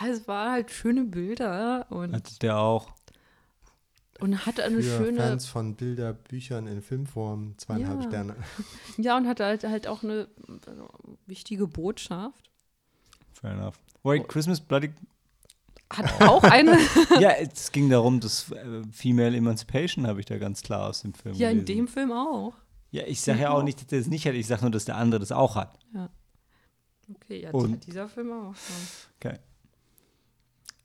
ja, 0.00 0.06
es 0.08 0.26
waren 0.28 0.52
halt 0.52 0.70
schöne 0.70 1.04
Bilder 1.04 1.86
und, 1.90 2.12
Hat 2.14 2.42
der 2.42 2.58
auch. 2.58 2.90
Und 4.22 4.46
hatte 4.46 4.62
eine 4.64 4.76
Für 4.82 5.04
schöne, 5.04 5.18
Fans 5.18 5.46
von 5.46 5.74
Bilderbüchern 5.74 6.66
in 6.66 6.80
Filmform 6.82 7.54
zweieinhalb 7.58 8.02
Ja. 8.02 8.08
Sterne. 8.08 8.36
ja, 8.96 9.16
und 9.16 9.26
hatte 9.26 9.44
halt, 9.44 9.64
halt 9.64 9.86
auch 9.88 10.02
eine 10.02 10.28
äh, 10.48 10.70
wichtige 11.26 11.66
Botschaft. 11.66 12.50
Fair 13.32 13.52
enough. 13.52 13.78
Wait, 14.02 14.28
Christmas 14.28 14.60
Bloody. 14.60 14.92
Hat 15.90 16.22
auch 16.22 16.42
eine, 16.44 16.78
ja, 17.20 17.30
es 17.40 17.72
ging 17.72 17.90
darum, 17.90 18.20
dass 18.20 18.50
äh, 18.52 18.82
Female 18.92 19.36
Emancipation 19.36 20.06
habe 20.06 20.20
ich 20.20 20.26
da 20.26 20.38
ganz 20.38 20.62
klar 20.62 20.88
aus 20.88 21.02
dem 21.02 21.14
Film 21.14 21.34
ja, 21.34 21.50
in 21.50 21.64
gelesen. 21.64 21.78
dem 21.86 21.88
Film 21.88 22.12
auch. 22.12 22.54
Ja, 22.92 23.04
ich 23.06 23.20
sage 23.20 23.40
ja 23.40 23.50
auch 23.50 23.62
nicht, 23.62 23.80
dass 23.80 23.86
der 23.88 24.00
es 24.00 24.06
nicht 24.06 24.26
hat. 24.26 24.34
Ich 24.34 24.46
sage 24.46 24.62
nur, 24.62 24.70
dass 24.70 24.84
der 24.84 24.96
andere 24.96 25.20
das 25.20 25.32
auch 25.32 25.56
hat. 25.56 25.78
Okay, 27.14 27.42
ja, 27.42 27.50
Und- 27.50 27.72
hat 27.72 27.86
dieser 27.86 28.08
Film 28.08 28.30
auch. 28.32 28.54
Ja. 28.54 29.30
Okay. 29.30 29.38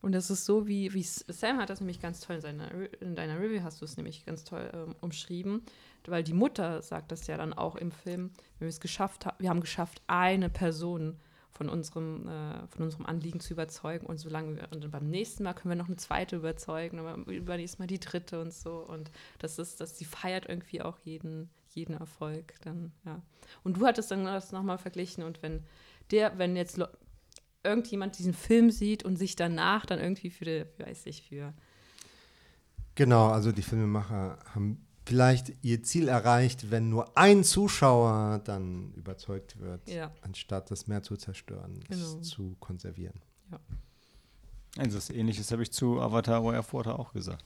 Und 0.07 0.13
das 0.13 0.29
ist 0.29 0.45
so, 0.45 0.67
wie, 0.67 0.93
wie 0.93 1.03
Sam 1.03 1.57
hat 1.57 1.69
das 1.69 1.81
nämlich 1.81 1.99
ganz 1.99 2.21
toll 2.21 2.37
in, 2.37 2.41
seiner, 2.41 2.71
in 3.01 3.13
deiner 3.13 3.41
Review, 3.41 3.61
hast 3.61 3.81
du 3.81 3.85
es 3.85 3.97
nämlich 3.97 4.25
ganz 4.25 4.45
toll 4.45 4.71
ähm, 4.73 4.95
umschrieben, 5.01 5.63
weil 6.05 6.23
die 6.23 6.31
Mutter 6.31 6.81
sagt 6.81 7.11
das 7.11 7.27
ja 7.27 7.35
dann 7.35 7.51
auch 7.51 7.75
im 7.75 7.91
Film, 7.91 8.31
wir 8.57 8.69
es 8.69 8.79
geschafft 8.79 9.25
haben, 9.25 9.35
wir 9.39 9.49
haben 9.49 9.59
geschafft, 9.59 10.01
eine 10.07 10.49
Person 10.49 11.17
von 11.51 11.67
unserem, 11.67 12.25
äh, 12.25 12.67
von 12.69 12.85
unserem 12.85 13.05
Anliegen 13.05 13.41
zu 13.41 13.51
überzeugen 13.51 14.05
und 14.05 14.17
solange 14.17 14.55
wir, 14.55 14.69
und 14.71 14.89
beim 14.89 15.09
nächsten 15.09 15.43
Mal 15.43 15.51
können 15.51 15.71
wir 15.71 15.75
noch 15.75 15.87
eine 15.87 15.97
zweite 15.97 16.37
überzeugen, 16.37 16.99
und 16.99 17.05
beim 17.05 17.23
übernächsten 17.23 17.83
Mal 17.83 17.87
die 17.87 17.99
dritte 17.99 18.39
und 18.39 18.53
so 18.53 18.77
und 18.77 19.11
das 19.39 19.59
ist, 19.59 19.81
dass 19.81 19.97
sie 19.97 20.05
feiert 20.05 20.47
irgendwie 20.47 20.81
auch 20.81 20.99
jeden, 20.99 21.49
jeden 21.75 21.97
Erfolg 21.97 22.53
dann, 22.61 22.93
ja. 23.03 23.21
Und 23.65 23.75
du 23.75 23.85
hattest 23.85 24.09
dann 24.11 24.23
das 24.23 24.53
nochmal 24.53 24.77
verglichen 24.77 25.25
und 25.25 25.43
wenn 25.43 25.65
der, 26.11 26.37
wenn 26.37 26.55
jetzt 26.55 26.79
irgendjemand 27.63 28.17
diesen 28.17 28.33
Film 28.33 28.71
sieht 28.71 29.03
und 29.03 29.17
sich 29.17 29.35
danach 29.35 29.85
dann 29.85 29.99
irgendwie 29.99 30.29
für, 30.29 30.45
die, 30.45 30.65
weiß 30.83 31.05
ich, 31.05 31.23
für 31.27 31.53
Genau, 32.95 33.27
also 33.29 33.51
die 33.51 33.61
Filmemacher 33.61 34.39
haben 34.55 34.83
vielleicht 35.05 35.53
ihr 35.61 35.83
Ziel 35.83 36.07
erreicht, 36.07 36.71
wenn 36.71 36.89
nur 36.89 37.15
ein 37.17 37.43
Zuschauer 37.43 38.41
dann 38.43 38.91
überzeugt 38.95 39.59
wird, 39.59 39.87
Ja. 39.89 40.11
anstatt 40.21 40.71
das 40.71 40.87
Meer 40.87 41.03
zu 41.03 41.15
zerstören, 41.15 41.79
Genau. 41.87 42.19
es 42.19 42.27
zu 42.27 42.55
konservieren. 42.59 43.21
Also 44.77 44.97
das 44.97 45.09
Ähnliches 45.09 45.51
habe 45.51 45.63
ich 45.63 45.71
zu 45.71 45.99
Avatar 46.01 46.43
Way 46.43 46.57
of 46.59 46.73
Water 46.73 46.99
auch 46.99 47.13
gesagt. 47.13 47.43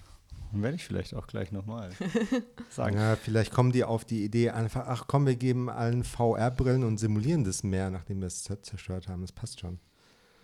Und 0.51 0.63
werde 0.63 0.75
ich 0.75 0.83
vielleicht 0.83 1.13
auch 1.13 1.27
gleich 1.27 1.51
nochmal 1.51 1.91
sagen. 2.69 2.97
Ja, 2.97 3.15
vielleicht 3.15 3.51
kommen 3.53 3.71
die 3.71 3.83
auf 3.85 4.03
die 4.03 4.23
Idee 4.25 4.49
einfach, 4.49 4.85
ach 4.87 5.05
komm, 5.07 5.25
wir 5.25 5.35
geben 5.35 5.69
allen 5.69 6.03
VR-Brillen 6.03 6.83
und 6.83 6.97
simulieren 6.97 7.43
das 7.45 7.63
Meer, 7.63 7.89
nachdem 7.89 8.19
wir 8.19 8.27
es 8.27 8.43
zer- 8.49 8.61
zerstört 8.63 9.07
haben. 9.07 9.21
Das 9.21 9.31
passt 9.31 9.59
schon. 9.61 9.79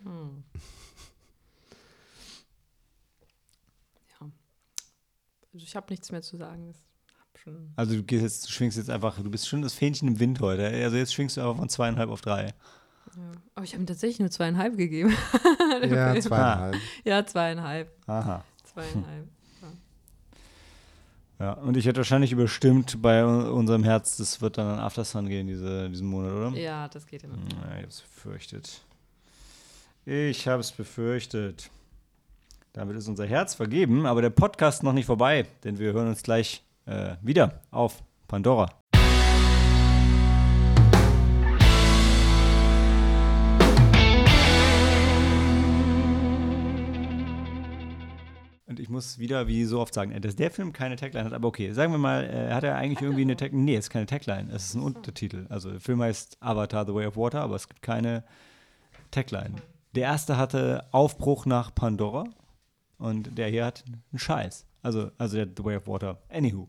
Hm. 0.04 0.44
ja. 4.20 4.26
Also 5.54 5.64
ich 5.66 5.76
habe 5.76 5.88
nichts 5.92 6.12
mehr 6.12 6.22
zu 6.22 6.38
sagen. 6.38 6.74
Also 7.78 7.96
du 7.96 8.04
gehst 8.04 8.24
jetzt, 8.24 8.46
du 8.48 8.52
schwingst 8.52 8.78
jetzt 8.78 8.90
einfach, 8.90 9.16
du 9.16 9.30
bist 9.30 9.48
schon 9.48 9.62
das 9.62 9.74
Fähnchen 9.74 10.08
im 10.10 10.20
Wind 10.20 10.42
heute. 10.42 10.68
Also 10.68 10.98
jetzt 10.98 11.14
schwingst 11.14 11.38
du 11.38 11.42
einfach 11.42 11.56
von 11.56 11.70
zweieinhalb 11.70 12.10
auf 12.10 12.20
drei. 12.20 12.48
ja. 13.16 13.32
Aber 13.56 13.64
ich 13.64 13.72
habe 13.74 13.84
ihm 13.84 13.88
tatsächlich 13.88 14.20
nur 14.20 14.30
zweieinhalb 14.32 14.76
gegeben. 14.78 15.14
Ja, 15.88 16.16
zweieinhalb. 16.20 16.76
ja, 17.06 17.26
zweieinhalb. 17.26 17.92
Aha. 18.08 18.44
Zweieinhalb. 18.64 19.28
Ja, 21.40 21.54
und 21.54 21.78
ich 21.78 21.86
hätte 21.86 21.98
wahrscheinlich 21.98 22.32
überstimmt 22.32 23.00
bei 23.02 23.24
un- 23.24 23.46
unserem 23.52 23.84
Herz, 23.84 24.18
das 24.18 24.42
wird 24.42 24.58
dann 24.58 24.66
an 24.68 24.80
Aftersun 24.80 25.28
gehen 25.30 25.46
diese, 25.46 25.88
diesen 25.90 26.08
Monat, 26.08 26.32
oder? 26.34 26.58
Ja, 26.60 26.88
das 26.88 27.06
geht 27.06 27.22
ja 27.22 27.30
noch. 27.30 27.38
Ja, 27.38 27.44
ich 27.76 27.76
habe 27.76 27.88
es 27.88 28.02
befürchtet. 28.02 28.82
Ich 30.10 30.48
habe 30.48 30.62
es 30.62 30.72
befürchtet. 30.72 31.70
Damit 32.72 32.96
ist 32.96 33.10
unser 33.10 33.26
Herz 33.26 33.56
vergeben, 33.56 34.06
aber 34.06 34.22
der 34.22 34.30
Podcast 34.30 34.82
noch 34.82 34.94
nicht 34.94 35.06
vorbei, 35.06 35.46
denn 35.66 35.80
wir 35.80 35.92
hören 35.92 36.08
uns 36.08 36.24
gleich 36.24 36.64
äh, 36.86 37.18
wieder 37.22 37.60
auf 37.72 38.02
Pandora. 38.26 38.70
Und 48.66 48.80
ich 48.80 48.88
muss 48.88 49.20
wieder, 49.20 49.50
wie 49.50 49.66
so 49.66 49.82
oft 49.82 49.94
sagen, 49.94 50.18
dass 50.22 50.38
der 50.38 50.52
Film 50.52 50.72
keine 50.72 50.96
Tagline 50.96 51.26
hat, 51.26 51.34
aber 51.34 51.50
okay, 51.50 51.74
sagen 51.74 51.92
wir 51.92 51.98
mal, 51.98 52.24
äh, 52.24 52.54
hat 52.54 52.64
er 52.64 52.78
eigentlich 52.78 53.02
irgendwie 53.02 53.24
eine 53.24 53.36
Tagline? 53.36 53.62
Nee, 53.62 53.76
es 53.76 53.88
ist 53.88 53.90
keine 53.90 54.06
Tagline, 54.06 54.54
es 54.54 54.68
ist 54.68 54.76
ein 54.76 54.84
Untertitel. 54.84 55.48
Also 55.50 55.72
der 55.72 55.82
Film 55.82 56.02
heißt 56.02 56.38
Avatar 56.40 56.86
The 56.86 56.94
Way 56.94 57.08
of 57.08 57.18
Water, 57.18 57.42
aber 57.42 57.58
es 57.58 57.68
gibt 57.68 57.82
keine 57.82 58.24
Tagline. 59.12 59.56
Der 59.98 60.04
erste 60.04 60.38
hatte 60.38 60.86
Aufbruch 60.92 61.48
nach 61.48 61.74
Pandora 61.74 62.26
und 63.00 63.36
der 63.36 63.48
hier 63.48 63.66
hat 63.66 63.84
einen 63.88 64.20
Scheiß. 64.20 64.68
Also, 64.84 65.10
also 65.18 65.38
der 65.38 65.48
The 65.48 65.66
Way 65.66 65.78
of 65.78 65.88
Water. 65.88 66.22
Anywho. 66.30 66.68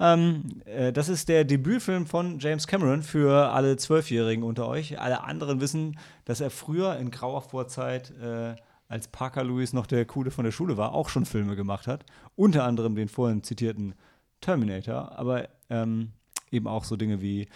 Ähm, 0.00 0.60
äh, 0.64 0.92
das 0.92 1.08
ist 1.08 1.28
der 1.28 1.44
Debütfilm 1.44 2.04
von 2.04 2.40
James 2.40 2.66
Cameron 2.66 3.04
für 3.04 3.52
alle 3.52 3.76
Zwölfjährigen 3.76 4.42
unter 4.42 4.66
euch. 4.66 4.98
Alle 4.98 5.22
anderen 5.22 5.60
wissen, 5.60 6.00
dass 6.24 6.40
er 6.40 6.50
früher 6.50 6.96
in 6.96 7.12
grauer 7.12 7.42
Vorzeit, 7.42 8.10
äh, 8.20 8.56
als 8.88 9.06
Parker 9.06 9.44
Lewis 9.44 9.72
noch 9.72 9.86
der 9.86 10.04
Coole 10.04 10.32
von 10.32 10.44
der 10.44 10.50
Schule 10.50 10.76
war, 10.76 10.94
auch 10.94 11.10
schon 11.10 11.26
Filme 11.26 11.54
gemacht 11.54 11.86
hat. 11.86 12.04
Unter 12.34 12.64
anderem 12.64 12.96
den 12.96 13.06
vorhin 13.06 13.44
zitierten 13.44 13.94
Terminator, 14.40 15.16
aber 15.16 15.48
ähm, 15.70 16.10
eben 16.50 16.66
auch 16.66 16.82
so 16.82 16.96
Dinge 16.96 17.22
wie 17.22 17.46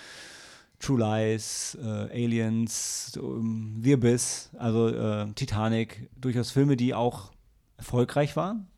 True 0.79 0.99
Lies, 0.99 1.77
äh, 1.81 1.85
Aliens, 1.85 3.19
ähm, 3.21 3.81
The 3.83 3.95
Abyss, 3.95 4.51
also 4.59 4.89
äh, 4.89 5.33
Titanic, 5.35 6.09
durchaus 6.17 6.51
Filme, 6.51 6.77
die 6.77 6.95
auch 6.95 7.33
erfolgreich 7.77 8.37
waren. 8.37 8.69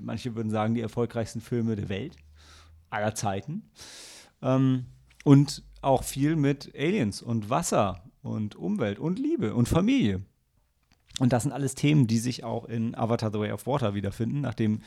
Manche 0.00 0.34
würden 0.34 0.50
sagen, 0.50 0.74
die 0.74 0.82
erfolgreichsten 0.82 1.40
Filme 1.40 1.76
der 1.76 1.88
Welt, 1.88 2.16
aller 2.90 3.14
Zeiten. 3.14 3.62
Ähm, 4.42 4.86
und 5.24 5.62
auch 5.82 6.04
viel 6.04 6.36
mit 6.36 6.74
Aliens 6.74 7.22
und 7.22 7.48
Wasser 7.48 8.02
und 8.22 8.56
Umwelt 8.56 8.98
und 8.98 9.18
Liebe 9.18 9.54
und 9.54 9.68
Familie. 9.68 10.22
Und 11.18 11.32
das 11.32 11.42
sind 11.42 11.52
alles 11.52 11.74
Themen, 11.74 12.06
die 12.06 12.18
sich 12.18 12.44
auch 12.44 12.66
in 12.66 12.94
Avatar 12.94 13.32
The 13.32 13.38
Way 13.38 13.52
of 13.52 13.66
Water 13.66 13.94
wiederfinden, 13.94 14.42
nachdem 14.42 14.82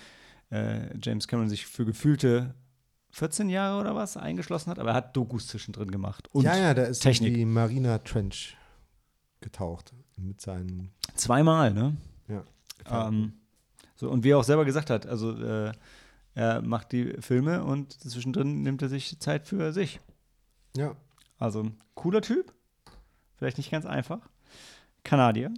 äh, 0.52 0.96
James 1.02 1.28
Cameron 1.28 1.50
sich 1.50 1.66
für 1.66 1.86
gefühlte 1.86 2.54
14 3.14 3.48
Jahre 3.50 3.80
oder 3.80 3.96
was 3.96 4.18
eingeschlossen 4.18 4.72
hat, 4.72 4.80
aber 4.80 4.90
er 4.90 4.96
hat 4.96 5.16
Dokus 5.16 5.48
zwischendrin 5.48 5.92
gemacht. 5.92 6.28
Und 6.32 6.46
ja, 6.46 6.58
ja, 6.58 6.74
da 6.74 6.84
ist 6.84 7.00
Technik. 7.00 7.36
die 7.36 7.46
Marina 7.46 8.00
Trench 8.00 8.58
getaucht 9.40 9.94
mit 10.18 10.42
seinen. 10.42 10.92
Zweimal, 11.16 11.74
ne? 11.74 11.96
Ja. 12.28 12.44
Ähm, 12.90 13.34
so, 13.96 14.10
und 14.10 14.24
wie 14.24 14.32
er 14.32 14.40
auch 14.40 14.44
selber 14.44 14.66
gesagt 14.66 14.90
hat, 14.90 15.06
also 15.06 15.32
äh, 15.40 15.72
er 16.34 16.64
macht 16.64 16.92
die 16.92 17.14
Filme 17.22 17.64
und 17.64 17.94
zwischendrin 17.94 18.64
nimmt 18.64 18.82
er 18.82 18.90
sich 18.90 19.20
Zeit 19.20 19.48
für 19.48 19.72
sich. 19.72 20.00
ja. 20.76 20.96
Also 21.38 21.66
cooler 21.96 22.22
Typ, 22.22 22.54
vielleicht 23.36 23.58
nicht 23.58 23.70
ganz 23.70 23.86
einfach. 23.86 24.20
Kanadier. 25.04 25.52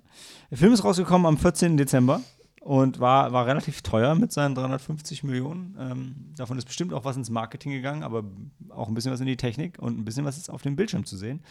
Der 0.49 0.57
Film 0.57 0.73
ist 0.73 0.83
rausgekommen 0.83 1.27
am 1.27 1.37
14. 1.37 1.77
Dezember 1.77 2.21
und 2.65 2.99
war, 2.99 3.31
war 3.31 3.45
relativ 3.45 3.83
teuer 3.83 4.15
mit 4.15 4.31
seinen 4.31 4.55
350 4.55 5.23
Millionen. 5.23 5.77
Ähm, 5.79 6.15
davon 6.35 6.57
ist 6.57 6.65
bestimmt 6.65 6.93
auch 6.93 7.05
was 7.05 7.15
ins 7.15 7.29
Marketing 7.29 7.71
gegangen, 7.71 8.01
aber 8.01 8.23
auch 8.69 8.87
ein 8.87 8.95
bisschen 8.95 9.11
was 9.11 9.19
in 9.19 9.27
die 9.27 9.37
Technik 9.37 9.77
und 9.77 9.99
ein 9.99 10.03
bisschen 10.03 10.25
was 10.25 10.35
ist 10.35 10.49
auf 10.49 10.63
dem 10.63 10.75
Bildschirm 10.75 11.05
zu 11.05 11.15
sehen. 11.15 11.43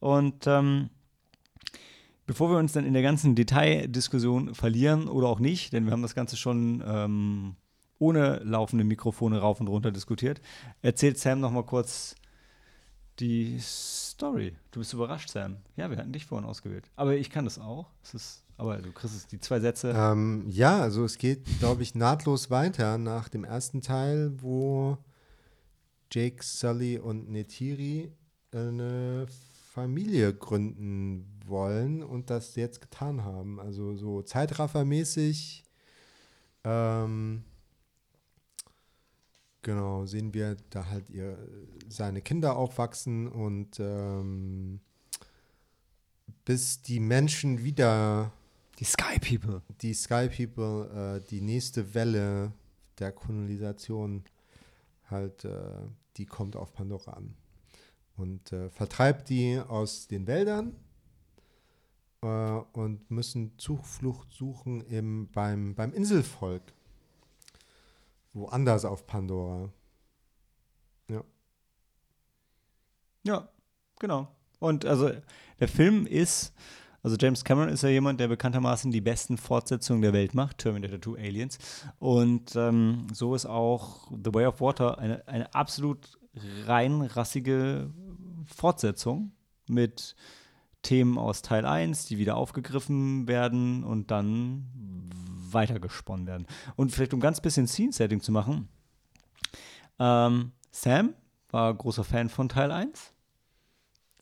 Und 0.00 0.46
ähm, 0.46 0.90
bevor 2.26 2.50
wir 2.50 2.58
uns 2.58 2.72
dann 2.72 2.84
in 2.84 2.92
der 2.92 3.00
ganzen 3.00 3.34
Detaildiskussion 3.34 4.54
verlieren 4.54 5.08
oder 5.08 5.28
auch 5.28 5.40
nicht, 5.40 5.72
denn 5.72 5.86
wir 5.86 5.92
haben 5.92 6.02
das 6.02 6.14
Ganze 6.14 6.36
schon 6.36 6.84
ähm, 6.86 7.56
ohne 7.98 8.40
laufende 8.44 8.84
Mikrofone 8.84 9.38
rauf 9.38 9.60
und 9.62 9.68
runter 9.68 9.92
diskutiert, 9.92 10.42
erzählt 10.82 11.16
Sam 11.16 11.40
noch 11.40 11.52
mal 11.52 11.64
kurz 11.64 12.16
die 13.18 13.58
Story. 13.60 14.56
Du 14.72 14.80
bist 14.80 14.92
überrascht, 14.92 15.30
Sam. 15.30 15.56
Ja, 15.76 15.88
wir 15.88 15.96
hatten 15.96 16.12
dich 16.12 16.26
vorhin 16.26 16.46
ausgewählt. 16.46 16.90
Aber 16.96 17.16
ich 17.16 17.30
kann 17.30 17.46
das 17.46 17.58
auch. 17.58 17.86
Es 18.02 18.12
ist, 18.12 18.44
aber 18.60 18.76
du 18.76 18.92
kriegst 18.92 19.16
es, 19.16 19.26
die 19.26 19.40
zwei 19.40 19.58
Sätze. 19.58 19.94
Ähm, 19.96 20.44
ja, 20.48 20.80
also 20.80 21.04
es 21.04 21.16
geht, 21.16 21.46
glaube 21.58 21.82
ich, 21.82 21.94
nahtlos 21.94 22.50
weiter 22.50 22.98
nach 22.98 23.30
dem 23.30 23.44
ersten 23.44 23.80
Teil, 23.80 24.32
wo 24.42 24.98
Jake, 26.12 26.44
Sully 26.44 26.98
und 26.98 27.30
Netiri 27.30 28.12
eine 28.52 29.26
Familie 29.72 30.34
gründen 30.34 31.26
wollen 31.46 32.02
und 32.02 32.28
das 32.28 32.54
jetzt 32.54 32.82
getan 32.82 33.24
haben. 33.24 33.58
Also 33.58 33.96
so 33.96 34.20
Zeitraffermäßig. 34.20 35.64
Ähm, 36.64 37.44
genau, 39.62 40.04
sehen 40.04 40.34
wir 40.34 40.58
da 40.68 40.84
halt 40.84 41.08
ihr, 41.08 41.38
seine 41.88 42.20
Kinder 42.20 42.56
aufwachsen 42.56 43.26
und 43.26 43.80
ähm, 43.80 44.80
bis 46.44 46.82
die 46.82 47.00
Menschen 47.00 47.64
wieder 47.64 48.32
Die 48.80 48.84
Sky 48.84 49.18
People. 49.18 49.62
die 49.82 49.94
Sky 49.94 50.28
People 50.28 51.20
äh, 51.22 51.28
die 51.28 51.42
nächste 51.42 51.94
Welle 51.94 52.52
der 52.98 53.12
Kolonisation 53.12 54.24
halt, 55.10 55.44
äh, 55.44 55.86
die 56.16 56.26
kommt 56.26 56.56
auf 56.56 56.72
Pandora 56.72 57.12
an 57.12 57.34
und 58.16 58.52
äh, 58.52 58.70
vertreibt 58.70 59.28
die 59.28 59.58
aus 59.58 60.08
den 60.08 60.26
Wäldern 60.26 60.74
äh, 62.22 62.26
und 62.26 63.10
müssen 63.10 63.58
Zuflucht 63.58 64.32
suchen 64.32 64.80
im, 64.82 65.28
beim, 65.30 65.74
beim 65.74 65.92
Inselvolk. 65.92 66.62
Woanders 68.32 68.84
auf 68.84 69.06
Pandora. 69.06 69.70
Ja, 73.22 73.48
genau. 73.98 74.28
Und 74.58 74.84
also 74.84 75.10
der 75.58 75.68
Film 75.68 76.06
ist, 76.06 76.52
also 77.02 77.16
James 77.18 77.44
Cameron 77.44 77.70
ist 77.70 77.82
ja 77.82 77.88
jemand, 77.88 78.20
der 78.20 78.28
bekanntermaßen 78.28 78.90
die 78.90 79.00
besten 79.00 79.38
Fortsetzungen 79.38 80.02
der 80.02 80.12
Welt 80.12 80.34
macht, 80.34 80.58
Terminator 80.58 81.00
2 81.00 81.18
Aliens. 81.18 81.58
Und 81.98 82.54
ähm, 82.56 83.06
so 83.12 83.34
ist 83.34 83.46
auch 83.46 84.10
The 84.10 84.34
Way 84.34 84.46
of 84.46 84.60
Water 84.60 84.98
eine, 84.98 85.26
eine 85.26 85.54
absolut 85.54 86.18
reinrassige 86.66 87.90
Fortsetzung 88.46 89.32
mit 89.68 90.14
Themen 90.82 91.18
aus 91.18 91.42
Teil 91.42 91.66
1, 91.66 92.06
die 92.06 92.18
wieder 92.18 92.36
aufgegriffen 92.36 93.28
werden 93.28 93.84
und 93.84 94.10
dann 94.10 94.66
weitergesponnen 95.50 96.26
werden. 96.26 96.46
Und 96.76 96.92
vielleicht 96.92 97.14
um 97.14 97.20
ganz 97.20 97.40
bisschen 97.40 97.66
Scene-Setting 97.66 98.20
zu 98.20 98.32
machen, 98.32 98.68
ähm, 99.98 100.52
Sam 100.70 101.14
war 101.50 101.74
großer 101.74 102.04
Fan 102.04 102.28
von 102.28 102.48
Teil 102.48 102.70
1 102.70 103.12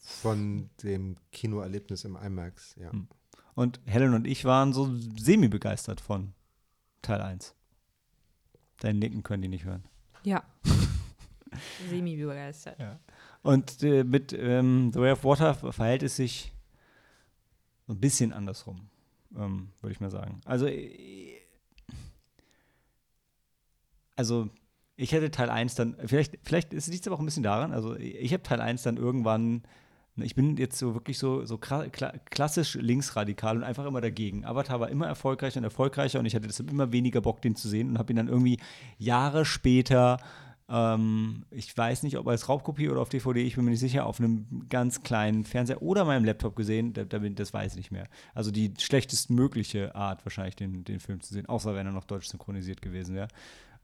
Von 0.08 0.70
dem 0.82 1.16
Kinoerlebnis 1.32 2.04
im 2.04 2.16
IMAX, 2.16 2.74
ja. 2.76 2.90
Hm. 2.90 3.08
und 3.54 3.80
Helen 3.84 4.14
und 4.14 4.26
ich 4.26 4.44
waren 4.46 4.72
so 4.72 4.90
semi-begeistert 5.18 6.00
von 6.00 6.32
Teil 7.02 7.20
1. 7.20 7.54
Dein 8.80 8.98
Nicken 8.98 9.22
können 9.22 9.42
die 9.42 9.48
nicht 9.48 9.64
hören. 9.64 9.84
Ja. 10.24 10.42
Semi-begeistert. 11.90 12.78
Und 13.42 13.82
äh, 13.82 14.02
mit 14.02 14.32
ähm, 14.32 14.92
The 14.92 15.00
Way 15.00 15.12
of 15.12 15.24
Water 15.24 15.54
verhält 15.54 16.02
es 16.02 16.16
sich 16.16 16.54
ein 17.88 18.00
bisschen 18.00 18.32
andersrum, 18.32 18.88
ähm, 19.36 19.72
würde 19.80 19.92
ich 19.92 20.00
mal 20.00 20.10
sagen. 20.10 20.40
Also, 20.44 20.66
äh, 20.66 21.38
also 24.16 24.48
ich 24.96 25.12
hätte 25.12 25.30
Teil 25.30 25.50
1 25.50 25.74
dann, 25.76 25.96
vielleicht, 26.04 26.38
vielleicht 26.42 26.72
liegt 26.72 26.84
es 26.84 27.06
aber 27.06 27.16
auch 27.16 27.20
ein 27.20 27.26
bisschen 27.26 27.42
daran, 27.42 27.72
also 27.72 27.94
ich 27.96 28.32
habe 28.32 28.42
Teil 28.42 28.60
1 28.60 28.82
dann 28.82 28.96
irgendwann, 28.96 29.62
ich 30.22 30.34
bin 30.34 30.56
jetzt 30.56 30.78
so 30.78 30.94
wirklich 30.94 31.18
so, 31.18 31.44
so 31.44 31.58
kla 31.58 31.88
kla 31.88 32.12
klassisch 32.30 32.74
linksradikal 32.74 33.56
und 33.56 33.62
einfach 33.62 33.86
immer 33.86 34.00
dagegen. 34.00 34.44
Avatar 34.44 34.80
war 34.80 34.88
immer 34.88 35.06
erfolgreicher 35.06 35.58
und 35.58 35.64
erfolgreicher 35.64 36.18
und 36.18 36.26
ich 36.26 36.34
hatte 36.34 36.46
deshalb 36.46 36.70
immer 36.70 36.92
weniger 36.92 37.20
Bock, 37.20 37.42
den 37.42 37.56
zu 37.56 37.68
sehen 37.68 37.90
und 37.90 37.98
habe 37.98 38.12
ihn 38.12 38.16
dann 38.16 38.28
irgendwie 38.28 38.58
Jahre 38.98 39.44
später 39.44 40.18
ähm, 40.70 41.44
ich 41.50 41.76
weiß 41.76 42.02
nicht, 42.02 42.18
ob 42.18 42.28
als 42.28 42.48
Raubkopie 42.48 42.90
oder 42.90 43.00
auf 43.00 43.08
DVD, 43.08 43.42
ich 43.42 43.54
bin 43.56 43.64
mir 43.64 43.70
nicht 43.70 43.80
sicher, 43.80 44.04
auf 44.04 44.20
einem 44.20 44.68
ganz 44.68 45.02
kleinen 45.02 45.44
Fernseher 45.44 45.82
oder 45.82 46.04
meinem 46.04 46.24
Laptop 46.24 46.56
gesehen, 46.56 46.92
da, 46.92 47.04
da 47.04 47.18
bin, 47.18 47.34
das 47.34 47.54
weiß 47.54 47.72
ich 47.72 47.76
nicht 47.78 47.90
mehr. 47.90 48.06
Also 48.34 48.50
die 48.50 48.74
schlechtestmögliche 48.78 49.94
Art, 49.94 50.24
wahrscheinlich 50.26 50.56
den, 50.56 50.84
den 50.84 51.00
Film 51.00 51.20
zu 51.20 51.32
sehen, 51.32 51.46
außer 51.46 51.74
wenn 51.74 51.86
er 51.86 51.92
noch 51.92 52.04
deutsch 52.04 52.28
synchronisiert 52.28 52.82
gewesen 52.82 53.14
wäre. 53.14 53.28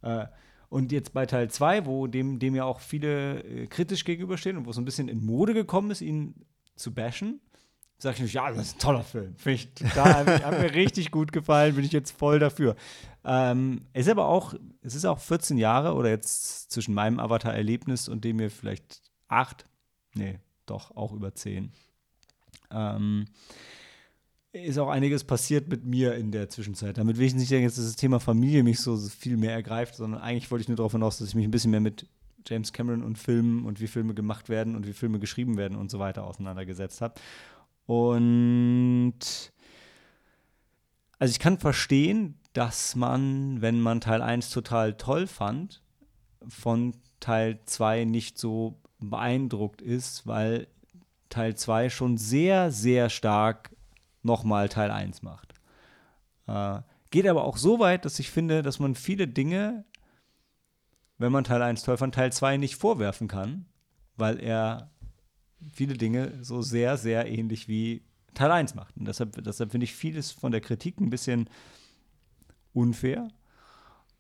Äh, 0.03 0.27
und 0.75 0.91
jetzt 0.91 1.13
bei 1.13 1.25
Teil 1.25 1.49
2, 1.49 1.87
wo 1.87 2.09
dem, 2.09 2.41
dem 2.41 2.57
ja 2.57 2.65
auch 2.65 2.81
viele 2.81 3.45
äh, 3.45 3.67
kritisch 3.69 4.05
gegenüberstehen 4.05 4.57
und 4.57 4.67
wo 4.67 4.71
es 4.71 4.77
ein 4.77 4.85
bisschen 4.85 5.07
in 5.07 5.25
Mode 5.25 5.55
gekommen 5.55 5.93
ist, 5.93 6.01
ihn 6.01 6.35
zu 6.75 6.93
bashen, 6.93 7.41
sage 7.97 8.17
ich 8.17 8.23
nicht, 8.23 8.33
ja, 8.35 8.51
das 8.51 8.67
ist 8.67 8.77
ein 8.77 8.79
toller 8.81 9.05
Film. 9.05 9.37
Total, 9.77 10.27
hat, 10.43 10.61
mir 10.61 10.75
richtig 10.75 11.13
gut 11.13 11.31
gefallen, 11.31 11.77
bin 11.77 11.85
ich 11.85 11.93
jetzt 11.93 12.11
voll 12.11 12.41
dafür. 12.41 12.75
Ähm, 13.25 13.83
es 13.93 14.07
ist 14.07 14.11
aber 14.11 14.27
auch, 14.27 14.55
es 14.81 14.97
ist 14.97 15.05
auch 15.05 15.21
14 15.21 15.59
Jahre 15.59 15.95
oder 15.95 16.11
jetzt 16.11 16.73
zwischen 16.73 16.93
meinem 16.93 17.21
Avatar-Erlebnis 17.21 18.09
und 18.09 18.25
dem 18.25 18.39
mir 18.39 18.51
vielleicht 18.51 19.01
acht, 19.29 19.67
nee, 20.15 20.41
doch, 20.67 20.97
auch 20.97 21.13
über 21.13 21.37
zehn. 21.37 21.71
Ähm, 22.73 23.27
ist 24.55 24.79
auch 24.79 24.89
einiges 24.89 25.25
passiert 25.25 25.69
mit 25.69 25.85
mir 25.85 26.15
in 26.15 26.31
der 26.31 26.49
Zwischenzeit. 26.49 26.97
Damit 26.97 27.19
will 27.19 27.27
ich 27.27 27.35
nicht 27.35 27.49
sagen, 27.49 27.65
dass 27.65 27.75
das 27.75 27.97
Thema 27.97 28.21
Familie 28.21 28.63
mich 28.63 28.79
so 28.79 28.97
viel 28.97 29.37
mehr 29.37 29.53
ergreift, 29.53 29.97
sondern 29.97 30.21
eigentlich 30.21 30.51
wollte 30.51 30.63
ich 30.63 30.69
nur 30.69 30.77
darauf 30.77 30.93
hinaus, 30.93 31.19
dass 31.19 31.29
ich 31.29 31.35
mich 31.35 31.45
ein 31.45 31.51
bisschen 31.51 31.73
mehr 31.73 31.81
mit 31.81 32.07
James 32.47 32.73
Cameron 32.73 33.03
und 33.03 33.19
Filmen 33.19 33.65
und 33.65 33.81
wie 33.81 33.89
Filme 33.89 34.15
gemacht 34.15 34.49
werden 34.49 34.77
und 34.77 34.87
wie 34.87 34.93
Filme 34.93 35.19
geschrieben 35.19 35.57
werden 35.57 35.77
und 35.77 35.91
so 35.91 35.99
weiter 35.99 36.25
auseinandergesetzt 36.25 37.01
habe. 37.01 37.15
Und 37.87 39.19
also 41.19 41.33
ich 41.33 41.39
kann 41.41 41.59
verstehen, 41.59 42.39
dass 42.53 42.95
man, 42.95 43.61
wenn 43.61 43.81
man 43.81 44.01
Teil 44.01 44.23
1 44.23 44.51
total 44.51 44.95
toll 44.95 45.27
fand, 45.27 45.83
von 46.47 46.93
Teil 47.19 47.59
2 47.65 48.05
nicht 48.05 48.39
so 48.39 48.79
beeindruckt 49.01 49.83
ist, 49.83 50.27
weil 50.27 50.69
Teil 51.29 51.57
2 51.57 51.91
schon 51.91 52.19
sehr, 52.19 52.71
sehr 52.71 53.11
stark 53.11 53.74
nochmal 54.25 54.69
Teil 54.69 54.91
1 54.91 55.23
macht. 55.23 55.55
Äh, 56.47 56.81
geht 57.11 57.27
aber 57.27 57.45
auch 57.45 57.57
so 57.57 57.79
weit, 57.79 58.05
dass 58.05 58.19
ich 58.19 58.31
finde, 58.31 58.63
dass 58.63 58.79
man 58.79 58.95
viele 58.95 59.29
Dinge, 59.29 59.85
wenn 61.19 61.33
man 61.33 61.45
Teil 61.45 61.63
1 61.63 61.83
toll 61.83 61.97
fand, 61.97 62.15
Teil 62.15 62.33
2 62.33 62.57
nicht 62.57 62.77
vorwerfen 62.77 63.29
kann, 63.29 63.67
weil 64.17 64.41
er 64.41 64.91
viele 65.73 65.95
Dinge 65.95 66.43
so 66.43 66.63
sehr, 66.63 66.97
sehr 66.97 67.27
ähnlich 67.31 67.69
wie 67.69 68.03
Teil 68.35 68.51
1 68.51 68.75
macht. 68.75 68.97
Und 68.97 69.07
deshalb, 69.07 69.43
deshalb 69.45 69.71
finde 69.71 69.85
ich 69.85 69.95
vieles 69.95 70.33
von 70.33 70.53
der 70.53 70.61
Kritik 70.61 71.01
ein 71.01 71.11
bisschen 71.11 71.49
unfair. 72.73 73.29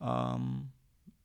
Ähm, 0.00 0.68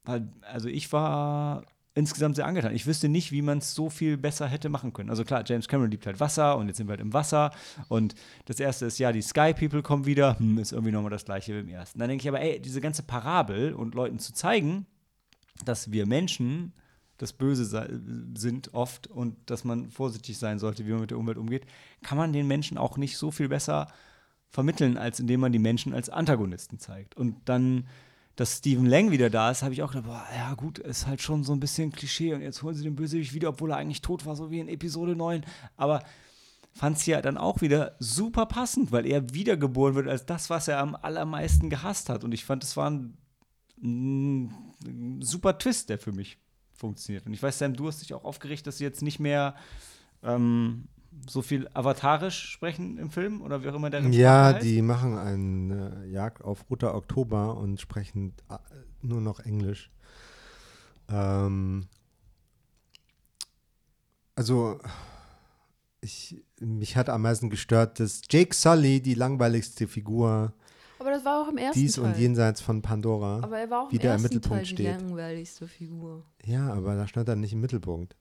weil, 0.03 0.27
also 0.41 0.67
ich 0.69 0.91
war 0.91 1.63
insgesamt 1.99 2.37
sehr 2.37 2.47
angetan. 2.47 2.73
Ich 2.73 2.87
wüsste 2.87 3.09
nicht, 3.09 3.31
wie 3.31 3.41
man 3.41 3.59
es 3.59 3.73
so 3.75 3.89
viel 3.89 4.17
besser 4.17 4.47
hätte 4.47 4.69
machen 4.69 4.93
können. 4.93 5.09
Also 5.09 5.23
klar, 5.23 5.43
James 5.45 5.67
Cameron 5.67 5.91
liebt 5.91 6.05
halt 6.05 6.19
Wasser 6.19 6.57
und 6.57 6.67
jetzt 6.67 6.77
sind 6.77 6.87
wir 6.87 6.93
halt 6.93 7.01
im 7.01 7.13
Wasser. 7.13 7.51
Und 7.89 8.15
das 8.45 8.59
erste 8.59 8.85
ist, 8.85 8.97
ja, 8.97 9.11
die 9.11 9.21
Sky 9.21 9.53
People 9.53 9.83
kommen 9.83 10.05
wieder, 10.05 10.39
hm, 10.39 10.57
ist 10.57 10.71
irgendwie 10.71 10.91
nochmal 10.91 11.11
das 11.11 11.25
gleiche 11.25 11.53
wie 11.53 11.59
im 11.59 11.69
ersten. 11.69 11.99
Dann 11.99 12.09
denke 12.09 12.23
ich 12.23 12.27
aber, 12.29 12.41
ey, 12.41 12.59
diese 12.59 12.81
ganze 12.81 13.03
Parabel 13.03 13.73
und 13.73 13.93
Leuten 13.93 14.17
zu 14.17 14.33
zeigen, 14.33 14.85
dass 15.65 15.91
wir 15.91 16.05
Menschen 16.05 16.73
das 17.19 17.33
Böse 17.33 17.65
sind 18.33 18.73
oft 18.73 19.07
und 19.07 19.35
dass 19.49 19.65
man 19.65 19.91
vorsichtig 19.91 20.37
sein 20.37 20.57
sollte, 20.57 20.87
wie 20.87 20.91
man 20.91 21.01
mit 21.01 21.11
der 21.11 21.17
Umwelt 21.17 21.37
umgeht, 21.37 21.65
kann 22.01 22.17
man 22.17 22.31
den 22.31 22.47
Menschen 22.47 22.77
auch 22.77 22.95
nicht 22.95 23.17
so 23.17 23.29
viel 23.29 23.49
besser 23.49 23.87
vermitteln, 24.49 24.97
als 24.97 25.19
indem 25.19 25.41
man 25.41 25.51
die 25.51 25.59
Menschen 25.59 25.93
als 25.93 26.09
Antagonisten 26.09 26.79
zeigt. 26.79 27.17
Und 27.17 27.35
dann, 27.45 27.87
dass 28.39 28.59
Stephen 28.59 28.85
Lang 28.85 29.11
wieder 29.11 29.29
da 29.29 29.51
ist, 29.51 29.63
habe 29.63 29.73
ich 29.73 29.83
auch 29.83 29.91
gedacht, 29.91 30.05
boah, 30.05 30.25
ja 30.33 30.53
gut, 30.53 30.79
ist 30.79 31.07
halt 31.07 31.21
schon 31.21 31.43
so 31.43 31.51
ein 31.51 31.59
bisschen 31.59 31.91
Klischee 31.91 32.33
und 32.33 32.41
jetzt 32.41 32.63
holen 32.63 32.73
sie 32.73 32.83
den 32.83 32.95
Bösewicht 32.95 33.33
wieder, 33.33 33.49
obwohl 33.49 33.71
er 33.71 33.77
eigentlich 33.77 34.01
tot 34.01 34.25
war, 34.25 34.37
so 34.37 34.49
wie 34.49 34.61
in 34.61 34.69
Episode 34.69 35.13
9. 35.13 35.45
Aber 35.75 36.01
fand 36.71 36.95
es 36.95 37.05
ja 37.05 37.21
dann 37.21 37.37
auch 37.37 37.59
wieder 37.59 37.97
super 37.99 38.45
passend, 38.45 38.93
weil 38.93 39.05
er 39.05 39.33
wiedergeboren 39.33 39.95
wird 39.95 40.07
als 40.07 40.25
das, 40.25 40.49
was 40.49 40.69
er 40.69 40.79
am 40.79 40.95
allermeisten 40.95 41.69
gehasst 41.69 42.07
hat. 42.07 42.23
Und 42.23 42.31
ich 42.31 42.45
fand, 42.45 42.63
es 42.63 42.77
war 42.77 42.89
ein, 42.89 43.17
ein 43.83 45.19
super 45.21 45.57
Twist, 45.57 45.89
der 45.89 45.99
für 45.99 46.13
mich 46.13 46.37
funktioniert. 46.71 47.25
Und 47.25 47.33
ich 47.33 47.43
weiß, 47.43 47.59
Sam, 47.59 47.73
du 47.73 47.87
hast 47.87 48.01
dich 48.01 48.13
auch 48.13 48.23
aufgeregt, 48.23 48.67
dass 48.67 48.77
sie 48.77 48.85
jetzt 48.85 49.01
nicht 49.01 49.19
mehr 49.19 49.55
ähm, 50.23 50.87
so 51.27 51.41
viel 51.41 51.67
avatarisch 51.73 52.49
sprechen 52.51 52.97
im 52.97 53.09
Film 53.11 53.41
oder 53.41 53.63
wie 53.63 53.69
auch 53.69 53.75
immer 53.75 53.89
der 53.89 54.01
Ja, 54.09 54.53
heißt. 54.53 54.65
die 54.65 54.81
machen 54.81 55.17
eine 55.17 56.05
Jagd 56.07 56.43
auf 56.43 56.69
Roter 56.69 56.95
Oktober 56.95 57.57
und 57.57 57.79
sprechen 57.79 58.33
äh, 58.49 58.57
nur 59.01 59.21
noch 59.21 59.39
Englisch. 59.39 59.91
Ähm, 61.09 61.87
also, 64.35 64.79
ich, 66.01 66.43
mich 66.59 66.95
hat 66.95 67.09
am 67.09 67.21
meisten 67.23 67.49
gestört, 67.49 67.99
dass 67.99 68.21
Jake 68.29 68.55
Sully, 68.55 69.01
die 69.01 69.15
langweiligste 69.15 69.87
Figur, 69.87 70.53
Aber 70.99 71.11
das 71.11 71.25
war 71.25 71.43
auch 71.43 71.49
im 71.49 71.57
ersten 71.57 71.79
dies 71.79 71.95
Teil. 71.95 72.05
und 72.05 72.17
jenseits 72.17 72.61
von 72.61 72.81
Pandora. 72.81 73.41
Aber 73.43 73.59
er 73.59 73.69
war 73.69 73.83
auch 73.87 73.91
wieder 73.91 74.13
im 74.13 74.19
im 74.19 74.23
ersten 74.23 74.35
Mittelpunkt 74.35 74.65
Teil 74.65 74.75
die 74.75 74.83
steht. 74.83 75.01
langweiligste 75.01 75.67
Figur. 75.67 76.23
ja, 76.45 76.71
aber 76.73 76.95
da 76.95 77.07
stand 77.07 77.27
er 77.27 77.35
nicht 77.35 77.53
im 77.53 77.59
Mittelpunkt. 77.59 78.15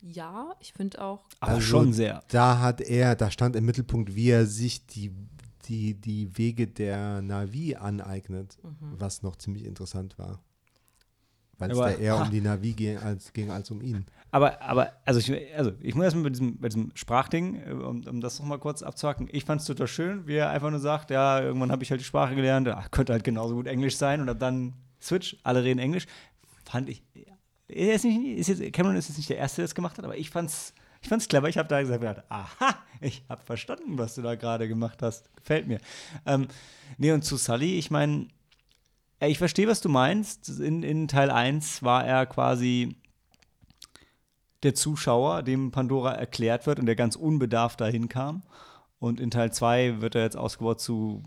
Ja, 0.00 0.54
ich 0.60 0.72
finde 0.72 1.00
auch. 1.02 1.24
aber 1.40 1.52
also- 1.52 1.62
schon 1.62 1.92
sehr. 1.92 2.22
Da 2.28 2.60
hat 2.60 2.80
er, 2.80 3.16
da 3.16 3.30
stand 3.30 3.56
im 3.56 3.64
Mittelpunkt, 3.64 4.14
wie 4.14 4.30
er 4.30 4.46
sich 4.46 4.86
die, 4.86 5.12
die, 5.66 5.94
die 5.94 6.36
Wege 6.38 6.66
der 6.66 7.20
Navi 7.22 7.76
aneignet, 7.76 8.58
was 8.80 9.22
noch 9.22 9.36
ziemlich 9.36 9.64
interessant 9.64 10.18
war. 10.18 10.40
Weil 11.58 11.72
es 11.72 11.78
da 11.78 11.90
eher 11.90 12.18
ha. 12.18 12.22
um 12.22 12.30
die 12.30 12.40
Navi 12.40 12.72
ging 12.72 12.98
als, 12.98 13.32
ging 13.32 13.50
als 13.50 13.70
um 13.70 13.82
ihn. 13.82 14.06
Aber, 14.30 14.62
aber 14.62 14.92
also, 15.04 15.18
ich, 15.18 15.56
also 15.56 15.72
ich 15.80 15.94
muss 15.94 16.04
erstmal 16.04 16.24
bei 16.24 16.30
diesem, 16.30 16.58
bei 16.58 16.68
diesem 16.68 16.92
Sprachding, 16.94 17.62
äh, 17.66 17.72
um, 17.72 18.04
um 18.04 18.20
das 18.20 18.38
nochmal 18.38 18.58
kurz 18.58 18.82
abzuhacken, 18.82 19.28
ich 19.32 19.44
fand 19.44 19.60
es 19.60 19.66
total 19.66 19.88
schön, 19.88 20.26
wie 20.26 20.36
er 20.36 20.50
einfach 20.50 20.70
nur 20.70 20.78
sagt, 20.78 21.10
ja, 21.10 21.40
irgendwann 21.40 21.72
habe 21.72 21.82
ich 21.82 21.90
halt 21.90 22.00
die 22.00 22.04
Sprache 22.04 22.34
gelernt, 22.36 22.68
ach, 22.68 22.90
könnte 22.90 23.12
halt 23.12 23.24
genauso 23.24 23.54
gut 23.54 23.66
Englisch 23.66 23.96
sein 23.96 24.20
und 24.20 24.40
dann 24.40 24.74
Switch, 25.00 25.36
alle 25.42 25.64
reden 25.64 25.80
Englisch. 25.80 26.06
Fand 26.64 26.88
ich, 26.88 27.02
er 27.68 27.94
ist 27.94 28.04
nicht, 28.04 28.38
ist 28.38 28.48
jetzt, 28.48 28.72
Cameron 28.72 28.96
ist 28.96 29.08
jetzt 29.08 29.18
nicht 29.18 29.30
der 29.30 29.36
Erste, 29.36 29.56
der 29.56 29.64
das 29.64 29.74
gemacht 29.74 29.98
hat, 29.98 30.04
aber 30.04 30.16
ich 30.16 30.30
fand's, 30.30 30.72
ich 31.02 31.08
fand's 31.08 31.28
clever. 31.28 31.48
Ich 31.48 31.58
habe 31.58 31.68
da 31.68 31.80
gesagt, 31.80 32.24
aha, 32.28 32.74
ich 33.00 33.22
habe 33.28 33.42
verstanden, 33.44 33.98
was 33.98 34.14
du 34.14 34.22
da 34.22 34.34
gerade 34.34 34.68
gemacht 34.68 35.02
hast. 35.02 35.34
Gefällt 35.36 35.66
mir. 35.66 35.80
Ähm, 36.26 36.48
nee, 36.96 37.12
und 37.12 37.24
zu 37.24 37.36
Sully, 37.36 37.78
ich 37.78 37.90
meine, 37.90 38.28
ich 39.20 39.38
verstehe, 39.38 39.68
was 39.68 39.80
du 39.80 39.88
meinst. 39.88 40.48
In, 40.60 40.82
in 40.82 41.08
Teil 41.08 41.30
1 41.30 41.82
war 41.82 42.04
er 42.04 42.26
quasi 42.26 42.96
der 44.62 44.74
Zuschauer, 44.74 45.42
dem 45.42 45.70
Pandora 45.70 46.12
erklärt 46.12 46.66
wird 46.66 46.78
und 46.80 46.86
der 46.86 46.96
ganz 46.96 47.16
unbedarft 47.16 47.80
dahin 47.80 48.08
kam. 48.08 48.42
Und 48.98 49.20
in 49.20 49.30
Teil 49.30 49.52
2 49.52 50.00
wird 50.00 50.14
er 50.14 50.22
jetzt 50.22 50.36
ausgebaut 50.36 50.80
zu 50.80 51.22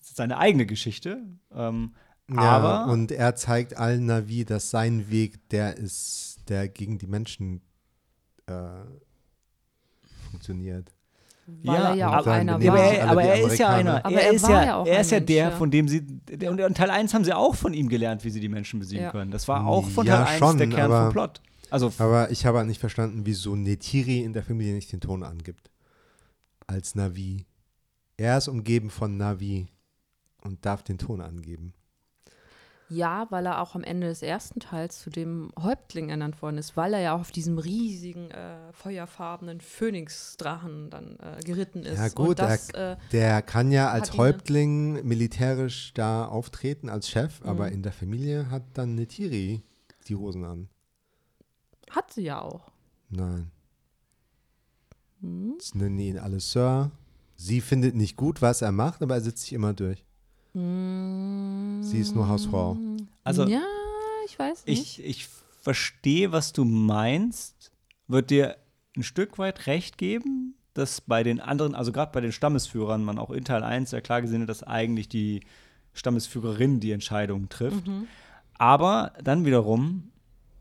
seine 0.00 0.38
eigene 0.38 0.66
Geschichte. 0.66 1.22
Ähm, 1.52 1.94
Ja, 2.28 2.40
aber 2.40 2.92
und 2.92 3.12
er 3.12 3.36
zeigt 3.36 3.76
allen 3.76 4.06
Navi, 4.06 4.44
dass 4.44 4.70
sein 4.70 5.08
Weg 5.10 5.48
der 5.50 5.76
ist, 5.76 6.38
der 6.48 6.68
gegen 6.68 6.98
die 6.98 7.06
Menschen 7.06 7.60
äh, 8.46 8.52
funktioniert. 10.30 10.92
Weil 11.46 11.74
Ja, 11.76 11.88
er 11.90 11.94
ja 11.94 12.18
auch 12.20 12.26
einer 12.26 12.58
Ja, 12.60 12.72
aber 12.72 12.80
war. 12.82 12.92
er, 12.92 13.08
aber 13.10 13.22
er 13.22 13.46
ist 13.46 13.58
ja 13.58 13.68
einer. 13.68 14.04
Aber 14.04 14.14
er, 14.16 14.22
er 14.26 14.32
ist 14.32 14.42
war 14.42 14.50
ja, 14.50 14.64
ja 14.64 14.76
auch 14.76 14.86
er 14.86 15.00
ist 15.00 15.10
ja 15.12 15.18
Mensch, 15.18 15.26
der, 15.28 15.36
ja. 15.36 15.50
von 15.52 15.70
dem 15.70 15.86
sie. 15.88 16.00
Der, 16.02 16.50
und 16.50 16.76
Teil 16.76 16.90
1 16.90 17.14
haben 17.14 17.24
sie 17.24 17.32
auch 17.32 17.54
von 17.54 17.72
ihm 17.72 17.88
gelernt, 17.88 18.24
wie 18.24 18.30
sie 18.30 18.40
die 18.40 18.48
Menschen 18.48 18.80
besiegen 18.80 19.04
Ja. 19.04 19.10
können. 19.12 19.30
Das 19.30 19.46
war 19.46 19.64
auch 19.64 19.86
von 19.88 20.04
Ja, 20.06 20.24
Teil 20.24 20.26
1 20.34 20.38
schon, 20.40 20.58
der 20.58 20.68
Kern 20.68 20.90
aber- 20.90 21.04
vom 21.04 21.12
Plot. 21.12 21.40
Also, 21.70 21.92
Aber 21.98 22.30
ich 22.30 22.46
habe 22.46 22.58
halt 22.58 22.68
nicht 22.68 22.78
verstanden, 22.80 23.22
wieso 23.24 23.56
Netiri 23.56 24.20
in 24.20 24.32
der 24.32 24.44
Familie 24.44 24.74
nicht 24.74 24.92
den 24.92 25.00
Ton 25.00 25.22
angibt. 25.24 25.70
Als 26.68 26.94
Navi. 26.94 27.44
Er 28.16 28.38
ist 28.38 28.46
umgeben 28.48 28.88
von 28.88 29.16
Navi 29.16 29.66
und 30.42 30.64
darf 30.64 30.82
den 30.84 30.96
Ton 30.98 31.20
angeben. 31.20 31.74
Ja, 32.88 33.26
weil 33.30 33.46
er 33.46 33.60
auch 33.62 33.74
am 33.74 33.82
Ende 33.82 34.06
des 34.06 34.22
ersten 34.22 34.60
Teils 34.60 35.00
zu 35.00 35.10
dem 35.10 35.50
Häuptling 35.60 36.08
ernannt 36.08 36.40
worden 36.40 36.56
ist, 36.56 36.76
weil 36.76 36.94
er 36.94 37.00
ja 37.00 37.14
auch 37.16 37.20
auf 37.20 37.32
diesem 37.32 37.58
riesigen, 37.58 38.30
äh, 38.30 38.72
feuerfarbenen 38.72 39.60
Phönixdrachen 39.60 40.88
dann 40.90 41.18
äh, 41.18 41.40
geritten 41.44 41.82
ist. 41.82 41.98
Ja, 41.98 42.08
gut, 42.10 42.38
das, 42.38 42.70
äh, 42.70 42.96
Der 43.10 43.42
kann 43.42 43.72
ja 43.72 43.90
als? 43.90 44.16
Häuptling 44.16 45.04
militärisch 45.04 45.92
da 45.94 46.26
auftreten 46.26 46.88
als 46.88 47.08
Chef, 47.10 47.40
Mhm. 47.42 47.48
aber 47.48 47.72
in 47.72 47.82
der 47.82 47.90
Familie 47.92 48.50
hat 48.50 48.62
dann 48.74 48.94
Netiri 48.94 49.62
die 50.06 50.14
Hosen 50.14 50.44
an. 50.44 50.68
hat 51.90 52.12
sie 52.12 52.22
ja 52.22 52.40
auch. 52.40 52.70
Nein. 53.10 53.50
Hm? 55.22 55.54
Das 55.58 55.74
nennen 55.74 55.98
ihn 55.98 56.18
alle 56.18 56.38
Sir. 56.38 56.92
Sie 57.34 57.60
findet 57.60 57.96
nicht 57.96 58.16
gut, 58.16 58.42
was 58.42 58.62
er 58.62 58.70
macht, 58.72 59.02
aber 59.02 59.14
er 59.16 59.20
setzt 59.22 59.42
sich 59.42 59.52
immer 59.54 59.72
durch. 59.74 60.04
Sie 60.58 61.98
ist 61.98 62.14
nur 62.14 62.28
Hausfrau. 62.28 62.78
Also- 63.24 63.46
ja, 63.46 63.62
ich 64.26 64.38
weiß 64.38 64.66
nicht. 64.66 64.98
ich, 64.98 65.04
ich 65.04 65.28
verstehe, 65.60 66.32
was 66.32 66.52
du 66.52 66.64
meinst. 66.64 67.70
Wird 68.08 68.30
dir 68.30 68.56
ein 68.96 69.02
Stück 69.02 69.38
weit 69.38 69.66
recht 69.66 69.98
geben, 69.98 70.54
dass 70.74 71.00
bei 71.00 71.22
den 71.22 71.40
anderen, 71.40 71.74
also 71.74 71.92
gerade 71.92 72.12
bei 72.12 72.20
den 72.20 72.32
Stammesführern, 72.32 73.04
man 73.04 73.18
auch 73.18 73.30
in 73.30 73.44
Teil 73.44 73.62
1 73.64 73.90
ja 73.90 74.00
klar 74.00 74.22
gesehen 74.22 74.42
hat, 74.42 74.48
dass 74.48 74.62
eigentlich 74.62 75.08
die 75.08 75.40
Stammesführerin 75.92 76.80
die 76.80 76.92
Entscheidungen 76.92 77.48
trifft. 77.48 77.86
Mhm. 77.86 78.06
Aber 78.54 79.12
dann 79.22 79.44
wiederum, 79.44 80.10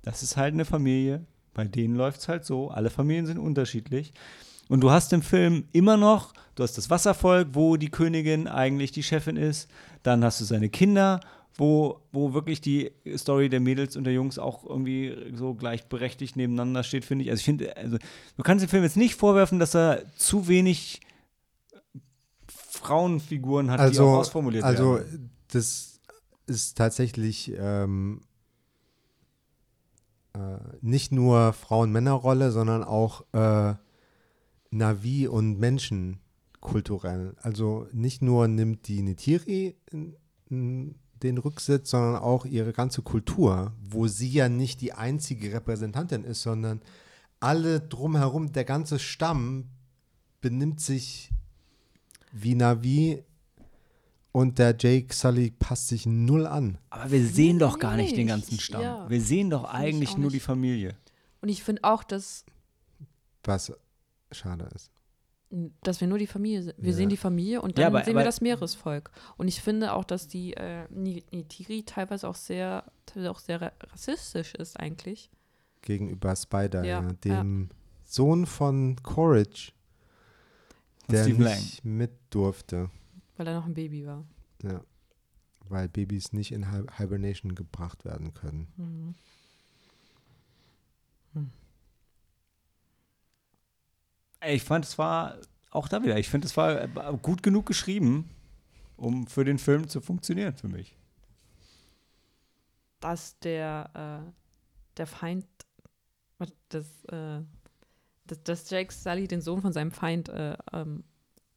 das 0.02 0.24
ist 0.24 0.38
halt 0.38 0.54
eine 0.54 0.66
Familie, 0.66 1.26
bei 1.54 1.66
denen 1.66 1.96
läuft 1.96 2.20
es 2.20 2.28
halt 2.28 2.46
so, 2.46 2.70
alle 2.70 2.89
Familien 2.89 3.26
sind 3.26 3.38
unterschiedlich. 3.38 4.14
Und 4.70 4.82
du 4.82 4.91
hast 4.91 5.13
im 5.13 5.22
Film 5.22 5.66
immer 5.72 5.97
noch, 5.97 6.34
du 6.55 6.63
hast 6.63 6.78
das 6.78 6.89
Wasservolk, 6.89 7.49
wo 7.53 7.78
die 7.78 7.89
Königin 7.89 8.47
eigentlich 8.47 8.91
die 8.91 9.03
Chefin 9.03 9.38
ist, 9.38 9.70
dann 10.03 10.24
hast 10.24 10.41
du 10.41 10.45
seine 10.45 10.70
Kinder, 10.70 11.20
wo, 11.55 12.01
wo 12.11 12.34
wirklich 12.34 12.61
die 12.61 12.91
Story 13.16 13.49
der 13.49 13.59
Mädels 13.59 13.95
und 13.95 14.03
der 14.03 14.13
Jungs 14.13 14.39
auch 14.39 14.66
irgendwie 14.66 15.16
so 15.36 15.53
gleichberechtigt 15.53 16.36
nebeneinander 16.36 16.84
steht, 16.84 17.05
finde 17.05 17.26
ich. 17.26 17.32
Also 17.32 17.39
ich 17.39 17.45
finde, 17.45 17.78
also 17.78 17.97
du 17.97 18.43
kannst 18.43 18.63
dem 18.63 18.70
Film 18.70 18.84
jetzt 18.84 18.97
nicht 18.97 19.16
vorwerfen, 19.16 19.59
dass 19.59 19.76
er 19.76 20.03
zu 20.18 20.47
wenig 20.47 21.01
Frauenfiguren 22.47 23.72
hat, 23.72 23.80
die 23.80 23.84
auch 23.84 23.88
Also, 23.88 24.07
ausformuliert 24.09 24.63
also 24.63 24.95
werden. 24.95 25.32
das 25.51 25.99
ist 26.47 26.78
tatsächlich 26.78 27.53
ähm, 27.57 28.22
äh, 30.34 30.57
nicht 30.82 31.11
nur 31.11 31.53
Frauen-Männer-Rolle, 31.53 32.51
sondern 32.51 32.84
auch 32.84 33.22
äh, 33.34 33.76
Navi 34.76 35.28
und 35.28 35.59
Menschen 35.59 36.19
kulturell. 36.59 37.36
Also 37.41 37.88
nicht 37.91 38.21
nur 38.21 38.47
nimmt 38.47 38.88
die 38.88 39.01
Netiri 39.01 39.76
den 40.49 41.38
Rücksitz, 41.38 41.91
sondern 41.91 42.17
auch 42.17 42.45
ihre 42.45 42.73
ganze 42.73 43.01
Kultur, 43.01 43.73
wo 43.82 44.07
sie 44.07 44.30
ja 44.30 44.49
nicht 44.49 44.82
die 44.82 44.93
einzige 44.93 45.53
Repräsentantin 45.53 46.23
ist, 46.23 46.41
sondern 46.41 46.82
alle 47.39 47.80
drumherum, 47.82 48.51
der 48.51 48.65
ganze 48.65 48.99
Stamm 48.99 49.69
benimmt 50.41 50.80
sich 50.82 51.32
wie 52.32 52.55
Navi 52.55 53.23
und 54.32 54.59
der 54.59 54.76
Jake 54.78 55.13
Sully 55.13 55.51
passt 55.51 55.88
sich 55.88 56.05
null 56.05 56.45
an. 56.45 56.78
Aber 56.89 57.09
wir 57.09 57.26
sehen 57.26 57.57
doch 57.59 57.80
gar 57.80 57.95
nicht 57.95 58.17
den 58.17 58.28
ganzen 58.28 58.59
Stamm. 58.59 58.82
Ja. 58.82 59.09
Wir 59.09 59.21
sehen 59.21 59.49
doch 59.49 59.63
ich 59.63 59.69
eigentlich 59.69 60.17
nur 60.17 60.26
nicht. 60.26 60.36
die 60.36 60.39
Familie. 60.41 60.97
Und 61.41 61.49
ich 61.49 61.63
finde 61.63 61.84
auch, 61.86 62.03
dass, 62.03 62.43
Was 63.43 63.71
schade 64.32 64.67
ist. 64.76 64.91
dass 65.84 66.01
wir 66.01 66.07
nur 66.07 66.17
die 66.17 66.28
Familie 66.28 66.63
sehen. 66.63 66.73
Wir 66.78 66.89
Ja. 66.91 66.95
sehen 66.97 67.07
die 67.09 67.15
Familie 67.17 67.61
und 67.61 67.78
dann 67.78 67.84
Ja, 67.84 67.88
aber- 67.88 68.03
sehen 68.03 68.13
aber- 68.15 68.21
wir 68.21 68.26
das 68.26 68.41
Meeresvolk. 68.41 69.11
Und 69.38 69.47
ich 69.47 69.61
finde 69.61 69.93
auch, 69.93 70.03
dass 70.03 70.28
die 70.28 70.53
äh, 70.55 70.86
Ni- 70.89 71.23
Nitiri 71.32 71.84
teilweise 71.84 72.28
auch 72.28 72.36
sehr, 72.36 72.84
teilweise 73.05 73.32
auch 73.32 73.39
sehr 73.39 73.61
ra- 73.61 73.71
rassistisch 73.91 74.53
ist 74.55 74.78
eigentlich. 74.80 75.30
Gegenüber 75.82 76.36
Spider, 76.36 76.84
ja, 76.84 77.01
Ja, 77.03 77.13
dem 77.23 77.69
Sohn 78.03 78.47
von 78.47 78.97
Courage, 79.03 79.71
der 81.09 81.23
Stephen 81.23 81.43
nicht 81.45 81.86
mit 81.86 82.11
durfte. 82.32 82.89
Weil 83.38 83.47
er 83.47 83.55
noch 83.55 83.65
ein 83.67 83.76
Baby 83.76 84.05
war. 84.07 84.26
Ja. 84.63 84.82
Weil 85.69 85.88
Babys 85.88 86.34
nicht 86.34 86.51
in 86.51 86.69
Hi- 86.71 86.86
Hibernation 86.97 87.53
gebracht 87.55 88.03
werden 88.03 88.34
können. 88.34 88.67
Mhm. 88.78 89.15
Ey, 91.36 91.43
Ich 94.48 94.64
fand, 94.64 94.86
es 94.86 94.98
war 94.98 95.38
auch 95.72 95.88
da 95.88 96.04
wieder. 96.04 96.18
Ich 96.18 96.30
finde, 96.30 96.48
es 96.48 96.56
war 96.58 96.82
äh, 96.84 96.90
gut 97.22 97.44
genug 97.44 97.66
geschrieben, 97.66 98.30
um 98.98 99.28
für 99.28 99.44
den 99.44 99.58
Film 99.58 99.88
zu 99.88 100.02
funktionieren 100.02 100.56
für 100.56 100.68
mich. 100.68 100.96
Dass 103.00 103.38
der, 103.40 104.24
äh, 104.26 104.32
der 104.98 105.08
Feind, 105.08 105.46
was, 106.38 106.52
das, 106.70 106.86
äh, 107.06 107.42
dass, 108.26 108.44
dass 108.44 108.70
Jake 108.70 108.94
Sully 108.94 109.28
den 109.28 109.42
Sohn 109.42 109.62
von 109.62 109.74
seinem 109.74 109.92
Feind 109.92 110.30
äh, 110.30 110.58
ähm, 110.74 111.04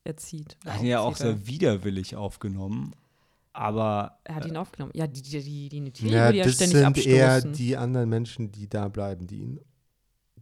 erzieht. 0.04 0.56
Er 0.64 0.74
hat 0.74 0.80
ihn 0.82 0.86
ja 0.88 1.00
auch 1.00 1.16
sehr 1.16 1.46
widerwillig 1.46 2.16
aufgenommen. 2.16 2.92
Aber 3.52 4.18
Er 4.24 4.36
hat 4.36 4.46
ihn 4.46 4.56
aufgenommen. 4.56 4.92
Ja, 4.94 5.06
die, 5.06 5.20
die, 5.22 5.42
die, 5.42 5.68
die 5.68 5.80
Neytiri 5.80 6.10
Ja, 6.12 6.24
würde 6.26 6.38
ja 6.38 6.44
das 6.44 6.54
ständig 6.54 6.78
sind 6.78 7.06
eher 7.06 7.32
abstoßen. 7.34 7.52
die 7.54 7.76
anderen 7.76 8.08
Menschen, 8.08 8.52
die 8.52 8.68
da 8.68 8.88
bleiben, 8.88 9.26
die 9.26 9.38
ihn, 9.40 9.60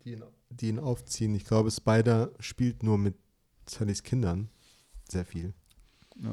die 0.05 0.13
ihn, 0.13 0.25
die 0.51 0.69
ihn 0.69 0.79
aufziehen. 0.79 1.35
Ich 1.35 1.45
glaube, 1.45 1.71
Spider 1.71 2.31
spielt 2.41 2.83
nur 2.83 2.99
mit 2.99 3.15
Sullys 3.69 4.03
Kindern 4.03 4.49
sehr 5.11 5.25
viel. 5.25 5.55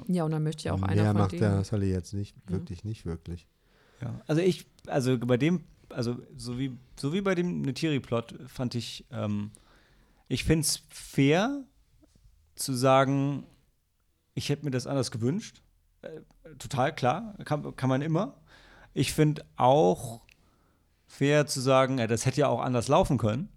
ja, 0.07 0.23
und 0.23 0.31
dann 0.31 0.43
möchte 0.43 0.63
ja 0.65 0.73
auch 0.73 0.81
einer 0.81 1.01
Mehr 1.01 1.11
von 1.11 1.21
macht 1.21 1.31
denen. 1.33 1.41
der 1.41 1.63
Sully 1.63 1.89
jetzt 1.91 2.13
nicht, 2.13 2.35
Ja. 2.45 2.51
wirklich 2.53 2.83
nicht 2.83 3.05
wirklich. 3.05 3.47
Ja, 4.01 4.19
also 4.27 4.41
ich, 4.41 4.65
also 4.87 5.17
bei 5.17 5.37
dem, 5.37 5.63
also 5.89 6.17
so 6.35 6.57
wie, 6.57 6.77
so 6.99 7.13
wie 7.13 7.21
bei 7.21 7.35
dem 7.35 7.61
Netiri-Plot 7.61 8.35
fand 8.47 8.75
ich, 8.75 9.05
ähm, 9.11 9.51
ich 10.27 10.43
finde 10.45 10.61
es 10.61 10.83
fair 10.89 11.63
zu 12.55 12.73
sagen, 12.73 13.45
ich 14.35 14.49
hätte 14.49 14.65
mir 14.65 14.71
das 14.71 14.87
anders 14.87 15.11
gewünscht. 15.11 15.61
Äh, 16.01 16.21
total 16.57 16.93
klar, 16.95 17.35
kann, 17.45 17.75
kann 17.75 17.89
man 17.89 18.01
immer. 18.01 18.41
Ich 18.93 19.13
finde 19.13 19.43
auch 19.57 20.21
fair 21.07 21.45
zu 21.45 21.59
sagen, 21.61 21.97
ja, 21.99 22.07
das 22.07 22.25
hätte 22.25 22.41
ja 22.41 22.47
auch 22.47 22.61
anders 22.61 22.87
laufen 22.87 23.17
können. 23.17 23.49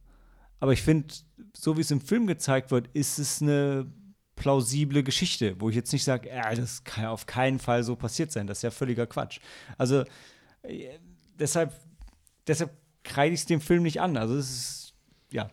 Aber 0.61 0.73
ich 0.73 0.83
finde, 0.83 1.15
so 1.55 1.77
wie 1.77 1.83
es 1.83 1.91
im 1.91 2.01
Film 2.01 2.27
gezeigt 2.27 2.71
wird, 2.71 2.89
ist 2.95 3.19
es 3.19 3.43
eine 3.43 3.93
plausible 4.37 5.03
Geschichte, 5.03 5.61
wo 5.61 5.71
ich 5.71 5.77
jetzt 5.77 5.93
nicht 5.93 6.05
sage, 6.05 6.29
ja, 6.29 6.55
das 6.55 6.85
kann 6.85 7.05
ja 7.05 7.11
auf 7.11 7.27
keinen 7.27 7.59
Fall 7.59 7.83
so 7.83 7.97
passiert 7.97 8.31
sein. 8.31 8.47
Das 8.47 8.59
ist 8.59 8.63
ja 8.63 8.71
völliger 8.71 9.07
Quatsch. 9.07 9.41
Also 9.79 10.05
äh, 10.63 10.99
deshalb, 11.39 11.73
deshalb 12.47 12.71
kreide 13.03 13.35
ich 13.35 13.41
es 13.41 13.47
dem 13.47 13.61
Film 13.61 13.83
nicht 13.83 14.01
an. 14.01 14.17
Also 14.17 14.37
es 14.37 14.51
ist, 14.51 14.95
ja. 15.31 15.51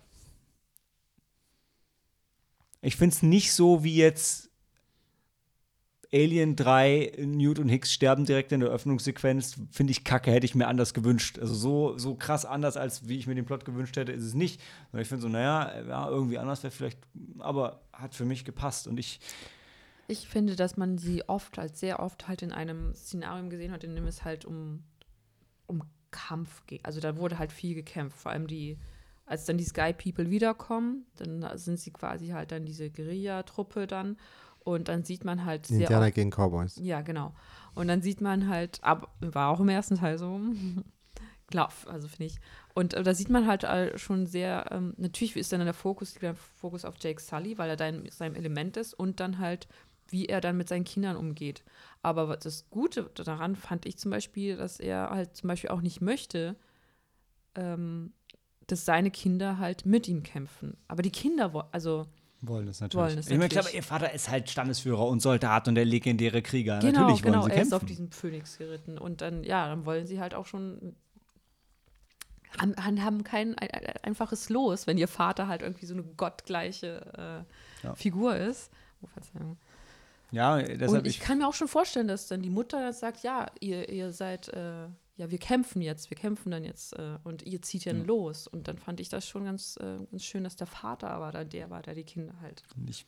Ich 2.81 2.97
finde 2.97 3.15
es 3.15 3.23
nicht 3.23 3.53
so 3.53 3.83
wie 3.83 3.95
jetzt 3.95 4.51
Alien 6.13 6.55
3, 6.55 7.13
Newt 7.25 7.57
und 7.57 7.69
Hicks 7.69 7.91
sterben 7.91 8.25
direkt 8.25 8.51
in 8.51 8.59
der 8.59 8.69
Öffnungssequenz. 8.69 9.55
Finde 9.71 9.91
ich 9.91 10.03
kacke, 10.03 10.31
hätte 10.31 10.45
ich 10.45 10.53
mir 10.53 10.67
anders 10.67 10.93
gewünscht. 10.93 11.39
Also 11.39 11.55
so, 11.55 11.97
so 11.97 12.13
krass 12.15 12.45
anders, 12.45 12.77
als 12.77 13.07
wie 13.07 13.17
ich 13.17 13.25
mir 13.25 13.35
den 13.35 13.45
Plot 13.45 13.65
gewünscht 13.65 13.97
hätte, 13.97 14.11
ist 14.11 14.23
es 14.23 14.33
nicht. 14.35 14.61
Sondern 14.91 15.01
ich 15.01 15.07
finde 15.07 15.21
so, 15.23 15.29
naja, 15.29 15.81
ja, 15.87 16.09
irgendwie 16.09 16.37
anders 16.37 16.61
wäre 16.61 16.71
vielleicht, 16.71 16.99
aber 17.39 17.81
hat 17.91 18.13
für 18.13 18.25
mich 18.25 18.45
gepasst. 18.45 18.87
Und 18.87 18.99
ich, 18.99 19.19
Ich 20.07 20.27
finde, 20.27 20.55
dass 20.55 20.77
man 20.77 20.97
sie 20.97 21.27
oft, 21.29 21.57
halt 21.57 21.77
sehr 21.77 21.99
oft 21.99 22.27
halt 22.27 22.41
in 22.41 22.51
einem 22.51 22.93
Szenario 22.93 23.49
gesehen 23.49 23.71
hat, 23.71 23.83
in 23.83 23.95
dem 23.95 24.05
es 24.05 24.23
halt 24.23 24.45
um, 24.45 24.83
um 25.65 25.83
Kampf 26.11 26.65
ging. 26.67 26.79
Also 26.83 26.99
da 26.99 27.17
wurde 27.17 27.39
halt 27.39 27.51
viel 27.51 27.73
gekämpft. 27.73 28.17
Vor 28.17 28.31
allem 28.31 28.47
die, 28.47 28.77
als 29.25 29.45
dann 29.45 29.57
die 29.57 29.63
Sky 29.63 29.93
People 29.93 30.29
wiederkommen, 30.29 31.05
dann 31.15 31.57
sind 31.57 31.79
sie 31.79 31.91
quasi 31.91 32.27
halt 32.29 32.51
dann 32.51 32.65
diese 32.65 32.89
Guerilla-Truppe 32.91 33.87
dann. 33.87 34.17
Und 34.63 34.87
dann 34.87 35.03
sieht 35.03 35.25
man 35.25 35.45
halt 35.45 35.67
sehr 35.67 35.81
Indianer 35.81 36.07
oft, 36.07 36.15
gegen 36.15 36.31
Cowboys. 36.31 36.77
Ja, 36.81 37.01
genau. 37.01 37.33
Und 37.75 37.87
dann 37.87 38.01
sieht 38.01 38.21
man 38.21 38.47
halt, 38.47 38.79
ab, 38.83 39.13
war 39.19 39.49
auch 39.49 39.59
im 39.59 39.69
ersten 39.69 39.97
Teil 39.97 40.17
so, 40.17 40.39
klar, 41.47 41.71
also 41.87 42.07
finde 42.07 42.25
ich. 42.25 42.39
Und 42.73 42.93
äh, 42.93 43.03
da 43.03 43.13
sieht 43.13 43.29
man 43.29 43.47
halt 43.47 43.63
äh, 43.63 43.97
schon 43.97 44.25
sehr, 44.25 44.65
ähm, 44.71 44.93
natürlich 44.97 45.35
ist 45.35 45.51
dann 45.51 45.63
der 45.63 45.73
Fokus, 45.73 46.13
der 46.15 46.35
Fokus 46.35 46.85
auf 46.85 46.95
Jake 46.99 47.21
Sully, 47.21 47.57
weil 47.57 47.69
er 47.69 47.75
da 47.75 47.87
in 47.87 48.09
seinem 48.09 48.35
Element 48.35 48.77
ist 48.77 48.93
und 48.93 49.19
dann 49.19 49.39
halt, 49.39 49.67
wie 50.07 50.27
er 50.27 50.41
dann 50.41 50.57
mit 50.57 50.69
seinen 50.69 50.85
Kindern 50.85 51.17
umgeht. 51.17 51.63
Aber 52.01 52.29
was 52.29 52.39
das 52.39 52.69
Gute 52.69 53.09
daran 53.15 53.55
fand 53.55 53.85
ich 53.85 53.97
zum 53.97 54.11
Beispiel, 54.11 54.57
dass 54.57 54.79
er 54.79 55.09
halt 55.09 55.35
zum 55.35 55.47
Beispiel 55.47 55.69
auch 55.71 55.81
nicht 55.81 56.01
möchte, 56.01 56.55
ähm, 57.55 58.13
dass 58.67 58.85
seine 58.85 59.11
Kinder 59.11 59.57
halt 59.57 59.85
mit 59.85 60.07
ihm 60.07 60.23
kämpfen. 60.23 60.77
Aber 60.87 61.01
die 61.01 61.11
Kinder, 61.11 61.67
also 61.71 62.07
wollen 62.47 62.65
das 62.65 62.81
natürlich. 62.81 63.05
Wollen 63.05 63.19
es 63.19 63.27
ich 63.27 63.37
meine, 63.37 63.49
klar, 63.49 63.63
natürlich. 63.63 63.75
ihr 63.75 63.83
Vater 63.83 64.13
ist 64.13 64.29
halt 64.29 64.49
Standesführer 64.49 65.07
und 65.07 65.21
Soldat 65.21 65.67
und 65.67 65.75
der 65.75 65.85
legendäre 65.85 66.41
Krieger. 66.41 66.79
Genau, 66.79 67.01
natürlich 67.01 67.23
wollen 67.23 67.33
genau, 67.33 67.45
sie 67.45 67.51
er 67.51 67.55
kämpfen. 67.55 67.67
ist 67.67 67.73
auf 67.73 67.85
diesen 67.85 68.11
Phönix 68.11 68.57
geritten. 68.57 68.97
Und 68.97 69.21
dann, 69.21 69.43
ja, 69.43 69.67
dann 69.67 69.85
wollen 69.85 70.05
sie 70.05 70.19
halt 70.19 70.33
auch 70.33 70.45
schon. 70.45 70.95
Haben, 72.59 73.03
haben 73.03 73.23
kein 73.23 73.57
ein, 73.57 73.71
ein, 73.71 73.93
einfaches 74.03 74.49
Los, 74.49 74.85
wenn 74.85 74.97
ihr 74.99 75.07
Vater 75.07 75.47
halt 75.47 75.63
irgendwie 75.63 75.87
so 75.87 75.95
eine 75.95 76.03
gottgleiche 76.03 77.45
äh, 77.81 77.85
Ja. 77.87 77.95
Figur 77.95 78.35
ist. 78.35 78.69
Oh, 79.01 79.07
Verzeihung. 79.07 79.57
ja, 80.31 80.61
deshalb 80.61 80.91
Und 80.91 81.07
ich 81.07 81.17
ich, 81.17 81.19
kann 81.19 81.39
mir 81.39 81.47
auch 81.47 81.55
schon 81.55 81.67
vorstellen, 81.67 82.07
dass 82.07 82.27
dann 82.27 82.43
die 82.43 82.51
Mutter 82.51 82.93
sagt, 82.93 83.23
ja, 83.23 83.47
ihr, 83.59 83.89
ihr 83.89 84.11
seid, 84.11 84.49
äh, 84.49 84.85
ja, 85.15 85.29
wir 85.29 85.37
kämpfen 85.37 85.81
jetzt, 85.81 86.09
wir 86.09 86.17
kämpfen 86.17 86.51
dann 86.51 86.63
jetzt 86.63 86.93
äh, 86.97 87.17
und 87.23 87.43
ihr 87.43 87.61
zieht 87.61 87.85
ja 87.85 87.93
Ja. 87.93 88.03
los. 88.03 88.47
Und 88.47 88.67
dann 88.67 88.77
fand 88.77 88.99
ich 88.99 89.09
das 89.09 89.27
schon 89.27 89.45
ganz, 89.45 89.77
äh, 89.79 89.99
ganz 90.09 90.23
schön, 90.23 90.43
dass 90.43 90.55
der 90.55 90.67
Vater 90.67 91.11
aber 91.11 91.31
dann 91.31 91.49
der 91.49 91.69
war, 91.69 91.81
der 91.81 91.93
die 91.93 92.03
Kinder 92.03 92.33
halt. 92.41 92.63
ich, 92.87 93.05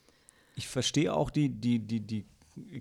ich 0.55 0.67
verstehe 0.67 1.13
auch 1.13 1.29
die, 1.31 1.49
die, 1.49 1.79
die, 1.79 2.01
die 2.01 2.25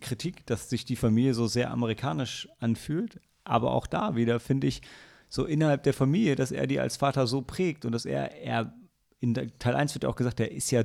Kritik, 0.00 0.44
dass 0.46 0.68
sich 0.68 0.84
die 0.84 0.96
Familie 0.96 1.34
so 1.34 1.46
sehr 1.46 1.70
amerikanisch 1.70 2.48
anfühlt. 2.60 3.20
Aber 3.44 3.72
auch 3.72 3.86
da 3.86 4.14
wieder 4.14 4.40
finde 4.40 4.66
ich, 4.66 4.82
so 5.28 5.46
innerhalb 5.46 5.82
der 5.82 5.94
Familie, 5.94 6.36
dass 6.36 6.52
er 6.52 6.66
die 6.66 6.78
als 6.78 6.96
Vater 6.96 7.26
so 7.26 7.42
prägt 7.42 7.84
und 7.84 7.92
dass 7.92 8.04
er, 8.04 8.32
er 8.40 8.72
in 9.20 9.34
der, 9.34 9.58
Teil 9.58 9.74
1 9.74 9.94
wird 9.94 10.04
ja 10.04 10.10
auch 10.10 10.16
gesagt, 10.16 10.38
er 10.38 10.52
ist 10.52 10.70
ja 10.70 10.84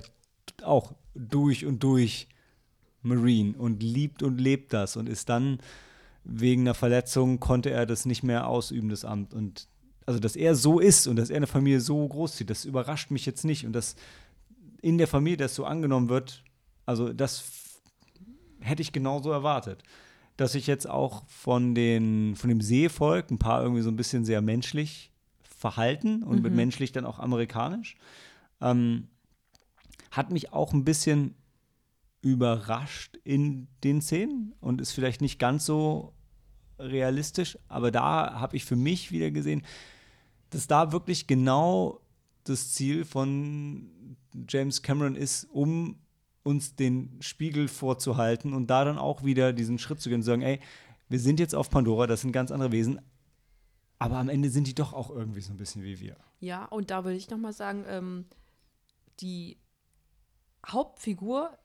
auch 0.64 0.94
durch 1.14 1.66
und 1.66 1.84
durch 1.84 2.28
Marine 3.02 3.58
und 3.58 3.84
liebt 3.84 4.24
und 4.24 4.40
lebt 4.40 4.74
das 4.74 4.96
und 4.98 5.08
ist 5.08 5.30
dann 5.30 5.60
wegen 6.24 6.62
einer 6.62 6.74
Verletzung 6.74 7.40
konnte 7.40 7.70
er 7.72 7.86
das 7.86 8.06
nicht 8.06 8.24
mehr 8.24 8.48
ausüben, 8.48 8.90
das 8.90 9.06
Amt. 9.06 9.34
Und 9.34 9.68
also, 10.06 10.20
dass 10.20 10.36
er 10.36 10.56
so 10.56 10.80
ist 10.80 11.08
und 11.08 11.16
dass 11.16 11.30
er 11.30 11.38
eine 11.38 11.48
Familie 11.48 11.82
so 11.82 12.08
großzieht, 12.08 12.50
das 12.50 12.66
überrascht 12.66 13.12
mich 13.12 13.26
jetzt 13.26 13.46
nicht. 13.46 13.66
Und 13.66 13.74
dass 13.74 13.96
in 14.82 14.98
der 14.98 15.08
Familie 15.08 15.38
das 15.38 15.56
so 15.56 15.66
angenommen 15.66 16.10
wird, 16.10 16.44
also 16.86 17.14
das 17.14 17.44
hätte 18.60 18.82
ich 18.82 18.92
genauso 18.92 19.32
erwartet. 19.32 19.84
Dass 20.38 20.54
sich 20.54 20.68
jetzt 20.68 20.90
auch 20.90 21.24
von, 21.28 21.76
den, 21.76 22.36
von 22.36 22.50
dem 22.50 22.62
Seevolk 22.62 23.30
ein 23.30 23.40
paar 23.40 23.62
irgendwie 23.62 23.82
so 23.82 23.90
ein 23.90 23.98
bisschen 23.98 24.26
sehr 24.26 24.42
menschlich 24.42 25.12
verhalten 25.44 26.24
und 26.24 26.42
mit 26.42 26.52
Mhm. 26.54 26.58
menschlich 26.58 26.92
dann 26.92 27.06
auch 27.06 27.20
amerikanisch. 27.20 27.98
Ähm, 28.62 29.08
hat 30.12 30.32
mich 30.32 30.54
auch 30.54 30.74
ein 30.74 30.86
bisschen 30.86 31.36
überrascht 32.22 33.18
in 33.24 33.68
den 33.84 34.02
Szenen 34.02 34.54
und 34.60 34.82
ist 34.82 34.92
vielleicht 34.92 35.22
nicht 35.22 35.40
ganz 35.40 35.66
so 35.66 36.14
realistisch, 36.78 37.58
aber 37.68 37.92
da 37.92 38.40
habe 38.40 38.56
ich 38.56 38.66
für 38.66 38.76
mich 38.76 39.12
wieder 39.12 39.32
gesehen, 39.32 39.64
dass 40.50 40.68
da 40.68 40.92
wirklich 40.92 41.28
genau 41.28 42.02
das 42.44 42.72
Ziel 42.72 43.06
von 43.06 44.18
James 44.48 44.82
Cameron 44.82 45.16
ist, 45.16 45.46
um 45.46 46.00
uns 46.44 46.76
den 46.76 47.18
Spiegel 47.22 47.68
vorzuhalten 47.68 48.54
und 48.54 48.68
da 48.68 48.86
dann 48.86 48.98
auch 48.98 49.24
wieder 49.24 49.54
diesen 49.54 49.78
Schritt 49.78 50.02
zu 50.02 50.10
gehen 50.10 50.20
und 50.20 50.24
sagen, 50.24 50.42
ey, 50.42 50.60
wir 51.10 51.20
sind 51.20 51.40
jetzt 51.40 51.54
auf 51.54 51.70
Pandora, 51.70 52.08
das 52.08 52.22
sind 52.22 52.32
ganz 52.32 52.52
andere 52.52 52.72
Wesen, 52.72 53.02
aber 54.00 54.18
am 54.18 54.30
Ende 54.30 54.50
sind 54.50 54.68
die 54.68 54.76
doch 54.76 54.94
auch 54.94 55.10
irgendwie 55.10 55.42
so 55.42 55.52
ein 55.52 55.58
bisschen 55.58 55.84
wie 55.84 56.00
wir. 56.00 56.18
Ja, 56.40 56.66
und 56.66 56.90
da 56.90 57.04
will 57.04 57.16
ich 57.16 57.30
noch 57.30 57.38
mal 57.38 57.54
sagen, 57.54 57.84
ähm, 57.88 58.26
die 59.20 59.58
Hauptfigur 60.66 61.58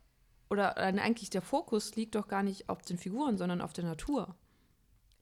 oder 0.50 0.76
äh, 0.76 0.98
eigentlich 0.98 1.30
der 1.30 1.42
Fokus 1.42 1.94
liegt 1.96 2.14
doch 2.14 2.28
gar 2.28 2.42
nicht 2.42 2.68
auf 2.68 2.82
den 2.82 2.98
Figuren, 2.98 3.38
sondern 3.38 3.60
auf 3.60 3.72
der 3.72 3.84
Natur. 3.84 4.34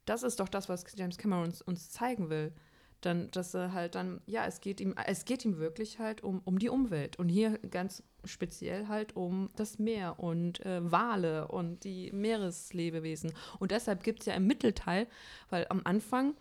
Das 0.04 0.22
ist 0.22 0.40
doch 0.40 0.48
das, 0.48 0.68
was 0.68 0.84
James 0.96 1.18
Cameron 1.18 1.44
uns, 1.44 1.62
uns 1.62 1.90
zeigen 1.90 2.28
will. 2.28 2.52
Dann, 3.00 3.30
dass 3.32 3.52
er 3.54 3.72
halt 3.72 3.96
dann, 3.96 4.20
ja, 4.26 4.46
es 4.46 4.60
geht 4.60 4.80
ihm, 4.80 4.94
es 5.06 5.24
geht 5.24 5.44
ihm 5.44 5.58
wirklich 5.58 5.98
halt 5.98 6.22
um, 6.22 6.40
um 6.44 6.58
die 6.58 6.68
Umwelt. 6.68 7.18
Und 7.18 7.28
hier 7.28 7.58
ganz 7.58 8.04
speziell 8.24 8.86
halt 8.86 9.16
um 9.16 9.50
das 9.56 9.80
Meer 9.80 10.20
und 10.20 10.64
äh, 10.64 10.90
Wale 10.90 11.48
und 11.48 11.82
die 11.82 12.12
Meereslebewesen. 12.12 13.32
Und 13.58 13.72
deshalb 13.72 14.04
gibt 14.04 14.20
es 14.20 14.26
ja 14.26 14.34
im 14.34 14.46
Mittelteil, 14.46 15.08
weil 15.50 15.66
am 15.68 15.80
Anfang 15.82 16.34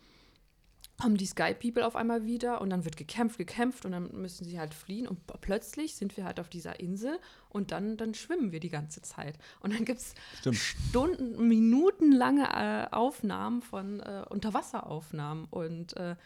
kommen 1.00 1.16
die 1.16 1.26
Sky 1.26 1.54
People 1.54 1.84
auf 1.86 1.96
einmal 1.96 2.24
wieder 2.24 2.60
und 2.60 2.70
dann 2.70 2.84
wird 2.84 2.96
gekämpft, 2.96 3.38
gekämpft 3.38 3.84
und 3.84 3.92
dann 3.92 4.12
müssen 4.12 4.44
sie 4.44 4.58
halt 4.58 4.72
fliehen 4.72 5.08
und 5.08 5.20
plötzlich 5.40 5.96
sind 5.96 6.16
wir 6.16 6.24
halt 6.24 6.38
auf 6.38 6.48
dieser 6.48 6.78
Insel 6.80 7.18
und 7.48 7.72
dann, 7.72 7.96
dann 7.96 8.14
schwimmen 8.14 8.52
wir 8.52 8.60
die 8.60 8.68
ganze 8.68 9.02
Zeit. 9.02 9.38
Und 9.60 9.74
dann 9.74 9.84
gibt 9.84 10.00
es. 10.00 10.14
Stunden, 10.52 11.48
minutenlange 11.48 12.44
äh, 12.44 12.94
Aufnahmen 12.94 13.62
von 13.62 14.00
äh, 14.00 14.24
Unterwasseraufnahmen 14.28 15.46
und 15.46 15.96
äh, 15.96 16.16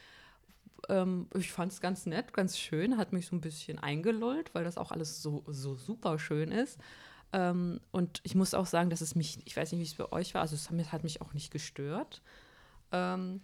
ähm, 0.89 1.29
ich 1.35 1.53
fand 1.53 1.73
es 1.73 1.81
ganz 1.81 2.07
nett, 2.07 2.33
ganz 2.33 2.59
schön, 2.59 2.97
hat 2.97 3.13
mich 3.13 3.27
so 3.27 3.37
ein 3.37 3.41
bisschen 3.41 3.79
eingelullt, 3.79 4.55
weil 4.55 4.65
das 4.65 4.79
auch 4.79 4.93
alles 4.93 5.23
so, 5.23 5.43
so 5.47 5.77
super 5.77 6.19
schön 6.19 6.53
ist. 6.53 6.79
Ähm, 7.33 7.81
und 7.91 8.21
ich 8.25 8.35
muss 8.35 8.55
auch 8.55 8.67
sagen, 8.67 8.91
dass 8.91 9.01
es 9.01 9.15
mich, 9.15 9.39
ich 9.45 9.57
weiß 9.57 9.73
nicht, 9.73 9.81
wie 9.81 9.85
es 9.85 9.95
bei 9.95 10.13
euch 10.13 10.35
war, 10.35 10.43
also 10.43 10.55
es 10.55 10.71
hat, 10.71 10.93
hat 10.93 11.05
mich 11.05 11.21
auch 11.21 11.33
nicht 11.33 11.51
gestört. 11.51 12.23
Ähm, 12.93 13.41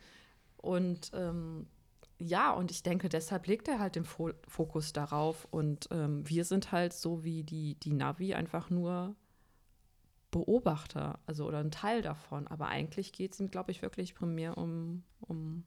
und 0.62 1.10
ähm, 1.12 1.66
ja, 2.18 2.52
und 2.52 2.70
ich 2.70 2.82
denke, 2.82 3.08
deshalb 3.08 3.46
legt 3.46 3.68
er 3.68 3.80
halt 3.80 3.96
den 3.96 4.04
Fo 4.04 4.30
Fokus 4.46 4.92
darauf. 4.92 5.46
Und 5.50 5.88
ähm, 5.90 6.28
wir 6.28 6.44
sind 6.44 6.72
halt 6.72 6.92
so 6.92 7.24
wie 7.24 7.42
die, 7.42 7.74
die 7.80 7.92
Navi 7.92 8.34
einfach 8.34 8.70
nur 8.70 9.16
Beobachter, 10.30 11.18
also 11.26 11.46
oder 11.46 11.58
ein 11.58 11.72
Teil 11.72 12.00
davon. 12.00 12.46
Aber 12.46 12.68
eigentlich 12.68 13.12
geht 13.12 13.32
es 13.32 13.40
ihm, 13.40 13.50
glaube 13.50 13.72
ich, 13.72 13.82
wirklich 13.82 14.14
primär 14.14 14.56
um, 14.56 15.02
um 15.20 15.64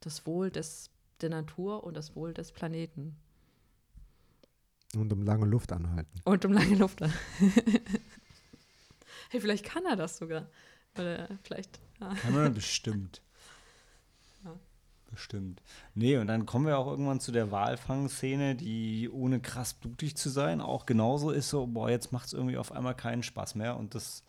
das 0.00 0.26
Wohl 0.26 0.50
des, 0.50 0.90
der 1.22 1.30
Natur 1.30 1.82
und 1.82 1.96
das 1.96 2.14
Wohl 2.14 2.34
des 2.34 2.52
Planeten. 2.52 3.16
Und 4.94 5.12
um 5.12 5.22
lange 5.22 5.46
Luft 5.46 5.72
anhalten. 5.72 6.20
Und 6.24 6.44
um 6.44 6.52
lange 6.52 6.76
Luft. 6.76 7.00
hey, 9.30 9.40
vielleicht 9.40 9.64
kann 9.64 9.84
er 9.86 9.96
das 9.96 10.18
sogar. 10.18 10.46
Oder 10.96 11.28
vielleicht. 11.42 11.80
Ja. 12.00 12.14
Cameron 12.14 12.54
bestimmt. 12.54 13.22
Ja. 15.08 15.14
Bestimmt. 15.14 15.62
Nee, 15.94 16.16
und 16.18 16.26
dann 16.26 16.46
kommen 16.46 16.66
wir 16.66 16.78
auch 16.78 16.86
irgendwann 16.86 17.18
zu 17.20 17.32
der 17.32 17.50
Walfangszene, 17.50 18.54
die 18.54 19.08
ohne 19.10 19.40
krass 19.40 19.74
blutig 19.74 20.16
zu 20.16 20.28
sein 20.28 20.60
auch 20.60 20.86
genauso 20.86 21.30
ist 21.30 21.48
so, 21.48 21.66
boah, 21.66 21.90
jetzt 21.90 22.12
macht 22.12 22.26
es 22.26 22.32
irgendwie 22.34 22.56
auf 22.58 22.72
einmal 22.72 22.94
keinen 22.94 23.22
Spaß 23.22 23.54
mehr. 23.54 23.76
Und 23.76 23.94
das, 23.94 24.22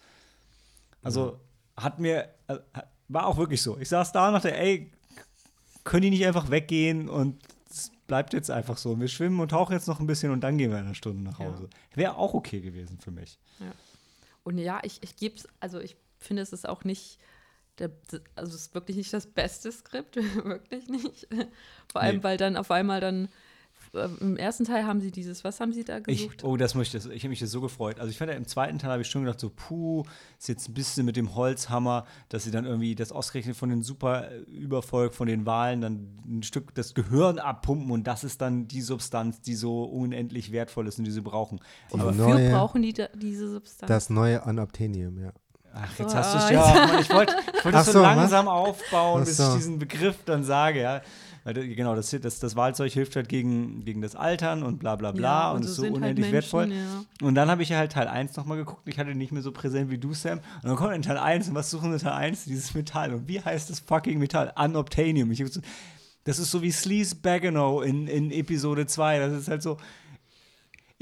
also 1.04 1.40
hat 1.78 2.00
mir, 2.00 2.30
äh, 2.48 2.58
war 3.08 3.28
auch 3.28 3.38
wirklich 3.38 3.62
so. 3.62 3.78
Ich 3.78 3.90
saß 3.90 4.12
da 4.12 4.28
und 4.28 4.34
dachte, 4.34 4.56
ey, 4.56 4.92
können 5.84 6.04
die 6.04 6.10
nicht 6.12 6.26
einfach 6.26 6.50
weggehen 6.50 7.10
und 7.10 7.40
es 7.70 7.92
bleibt 8.08 8.34
jetzt 8.34 8.50
einfach 8.50 8.78
so. 8.78 9.00
Wir 9.00 9.08
schwimmen 9.08 9.40
und 9.40 9.50
tauchen 9.50 9.74
jetzt 9.74 9.88
noch 9.88 10.00
ein 10.00 10.08
bisschen 10.08 10.32
und 10.32 10.42
dann 10.42 10.58
gehen 10.58 10.72
wir 10.72 10.80
in 10.80 10.86
einer 10.86 10.96
Stunde 10.96 11.22
nach 11.24 11.40
Ja. 11.40 11.46
Hause. 11.46 11.70
Wäre 11.94 12.16
auch 12.16 12.34
okay 12.34 12.62
gewesen 12.62 13.00
für 13.00 13.12
mich. 13.12 13.38
Und 14.44 14.58
ja, 14.58 14.80
ich, 14.84 15.04
ich 15.04 15.16
gebe 15.16 15.36
es, 15.36 15.48
also 15.60 15.80
ich 15.80 15.96
finde, 16.18 16.42
es 16.42 16.54
ist 16.54 16.68
auch 16.68 16.84
nicht, 16.84 17.20
der, 17.80 17.92
also 18.36 18.56
es 18.56 18.62
ist 18.68 18.74
wirklich 18.76 18.98
nicht 18.98 19.14
das 19.14 19.26
beste 19.28 19.72
Skript, 19.72 20.16
wirklich 20.44 20.88
nicht. 20.88 21.28
Vor 21.92 22.02
allem, 22.02 22.18
Nee. 22.18 22.24
weil 22.24 22.38
dann 22.38 22.58
auf 22.58 22.72
einmal 22.72 23.00
dann, 23.00 23.30
äh, 23.94 24.08
im 24.20 24.38
ersten 24.38 24.66
Teil 24.66 24.86
haben 24.86 25.02
sie 25.02 25.10
dieses, 25.10 25.44
was 25.44 25.60
haben 25.60 25.74
sie 25.74 25.84
da 25.84 26.00
gesucht? 26.00 26.36
Ich, 26.40 26.44
oh, 26.44 26.58
das 26.58 26.76
möchte 26.76 26.98
ich. 26.98 27.06
Ich 27.08 27.24
habe 27.24 27.30
mich 27.30 27.40
das 27.40 27.50
so 27.50 27.60
gefreut. 27.62 28.00
Also 28.00 28.12
ich 28.12 28.18
fand 28.18 28.30
ja 28.30 28.38
im 28.38 28.46
zweiten 28.46 28.78
Teil 28.78 28.92
habe 28.92 29.02
ich 29.02 29.08
schon 29.10 29.24
gedacht, 29.24 29.40
so, 29.40 29.50
puh, 29.50 30.04
ist 30.38 30.48
jetzt 30.48 30.70
ein 30.70 30.74
bisschen 30.76 31.06
mit 31.06 31.16
dem 31.16 31.34
Holzhammer, 31.34 32.06
dass 32.28 32.44
sie 32.44 32.52
dann 32.52 32.66
irgendwie 32.66 32.94
das 32.94 33.12
ausgerechnet 33.12 33.56
von 33.56 33.70
den 33.70 33.82
super 33.82 34.30
äh, 34.32 35.10
von 35.12 35.28
den 35.28 35.46
Wahlen 35.48 35.82
dann 35.82 36.20
ein 36.28 36.44
Stück 36.44 36.76
das 36.76 36.94
Gehirn 36.94 37.40
abpumpen 37.40 37.90
und 37.90 38.06
das 38.06 38.24
ist 38.24 38.42
dann 38.42 38.68
die 38.68 38.82
Substanz, 38.82 39.42
die 39.42 39.56
so 39.56 39.86
unendlich 39.86 40.52
wertvoll 40.52 40.88
ist 40.88 41.00
und 41.00 41.06
die 41.06 41.12
sie 41.12 41.22
brauchen. 41.22 41.60
Aber 41.92 42.10
Aber, 42.10 42.18
Wofür 42.18 42.50
brauchen 42.52 42.82
die 42.84 42.94
da, 42.94 43.08
diese 43.16 43.50
Substanz? 43.50 43.88
Das 43.88 44.10
neue 44.12 44.42
Unobtainium, 44.42 45.18
ja. 45.20 45.34
Ach, 45.74 46.00
jetzt 46.00 46.16
hast 46.16 46.34
du 46.34 46.38
es 46.38 46.44
ah, 46.46 46.52
ja. 46.52 46.88
Mann, 46.88 47.02
ich 47.02 47.10
wollte 47.10 47.36
Ach 47.64 47.80
es 47.82 47.86
so 47.88 47.92
so, 47.94 48.02
was? 48.02 48.16
langsam 48.16 48.48
aufbauen, 48.48 49.22
Ach 49.22 49.26
bis 49.26 49.38
so. 49.38 49.50
ich 49.50 49.56
diesen 49.56 49.80
Begriff 49.80 50.18
dann 50.26 50.44
sage, 50.44 50.82
ja. 50.82 51.02
Weil, 51.44 51.54
genau, 51.76 51.96
das, 51.96 52.10
das, 52.10 52.40
das 52.40 52.56
Wahlzeug 52.56 52.92
hilft 52.92 53.16
halt 53.16 53.30
gegen, 53.30 53.84
gegen 53.86 54.02
das 54.02 54.16
Altern 54.16 54.62
und 54.64 54.80
bla 54.80 54.96
bla 54.96 55.12
bla 55.12 55.22
Ja, 55.22 55.52
und 55.52 55.64
ist 55.64 55.76
so 55.76 55.84
halt 55.84 55.94
unendlich 55.94 56.32
Menschen, 56.32 56.34
wertvoll. 56.34 56.72
Ja. 56.72 57.26
Und 57.26 57.36
dann 57.36 57.50
habe 57.50 57.64
ich 57.64 57.70
ja 57.70 57.78
halt 57.78 57.94
Teil 57.94 58.08
1 58.08 58.36
nochmal 58.36 58.58
geguckt. 58.58 58.82
Ich 58.86 59.00
hatte 59.00 59.16
nicht 59.16 59.32
mehr 59.32 59.42
so 59.42 59.52
präsent 59.52 59.90
wie 59.90 59.98
du, 59.98 60.14
Sam. 60.14 60.40
Und 60.40 60.70
dann 60.70 60.76
kommt 60.76 60.94
in 60.94 61.02
Teil 61.02 61.18
1 61.18 61.50
und 61.50 61.56
was 61.56 61.70
suchen 61.70 61.90
wir 61.90 61.94
in 61.94 62.02
Teil 62.02 62.14
1? 62.14 62.46
Dieses 62.46 62.74
Metall. 62.74 63.14
Und 63.14 63.28
wie 63.28 63.40
heißt 63.40 63.70
das 63.70 63.80
fucking 63.80 64.20
Metall? 64.20 64.54
Unobtainium. 64.58 65.32
Ich 65.32 65.44
das 66.26 66.38
ist 66.38 66.52
so 66.52 66.62
wie 66.62 66.72
Sleaze 66.72 67.16
Bagano 67.16 67.82
in, 67.82 68.08
in 68.08 68.32
Episode 68.32 68.86
2. 68.86 69.20
Das 69.20 69.34
ist 69.34 69.48
halt 69.48 69.64
so. 69.64 69.78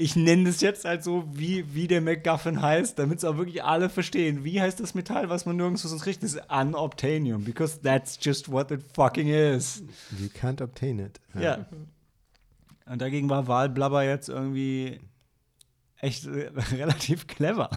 Ich 0.00 0.14
nenne 0.14 0.44
das 0.44 0.60
jetzt 0.60 0.84
halt 0.84 1.02
so, 1.02 1.24
wie, 1.32 1.74
wie 1.74 1.88
der 1.88 2.00
MacGuffin 2.00 2.62
heißt, 2.62 2.98
damit 2.98 3.18
es 3.18 3.24
auch 3.24 3.36
wirklich 3.36 3.64
alle 3.64 3.88
verstehen. 3.88 4.44
Wie 4.44 4.60
heißt 4.60 4.78
das 4.78 4.94
Metall, 4.94 5.28
was 5.28 5.44
man 5.44 5.56
nirgendwo 5.56 5.88
sonst 5.88 6.02
kriegt? 6.02 6.22
Das 6.22 6.34
ist 6.34 6.42
Unobtainium. 6.48 7.44
Because 7.44 7.80
that's 7.80 8.16
just 8.20 8.50
what 8.50 8.70
it 8.70 8.82
fucking 8.94 9.28
is. 9.28 9.82
You 10.16 10.28
can't 10.28 10.62
obtain 10.62 11.00
it. 11.00 11.20
Ja. 11.38 11.66
Und 12.86 13.02
dagegen 13.02 13.28
war 13.28 13.48
Wahlblabber 13.48 14.04
jetzt 14.04 14.28
irgendwie 14.28 15.00
echt 15.96 16.26
äh, 16.26 16.52
relativ 16.72 17.26
clever. 17.26 17.68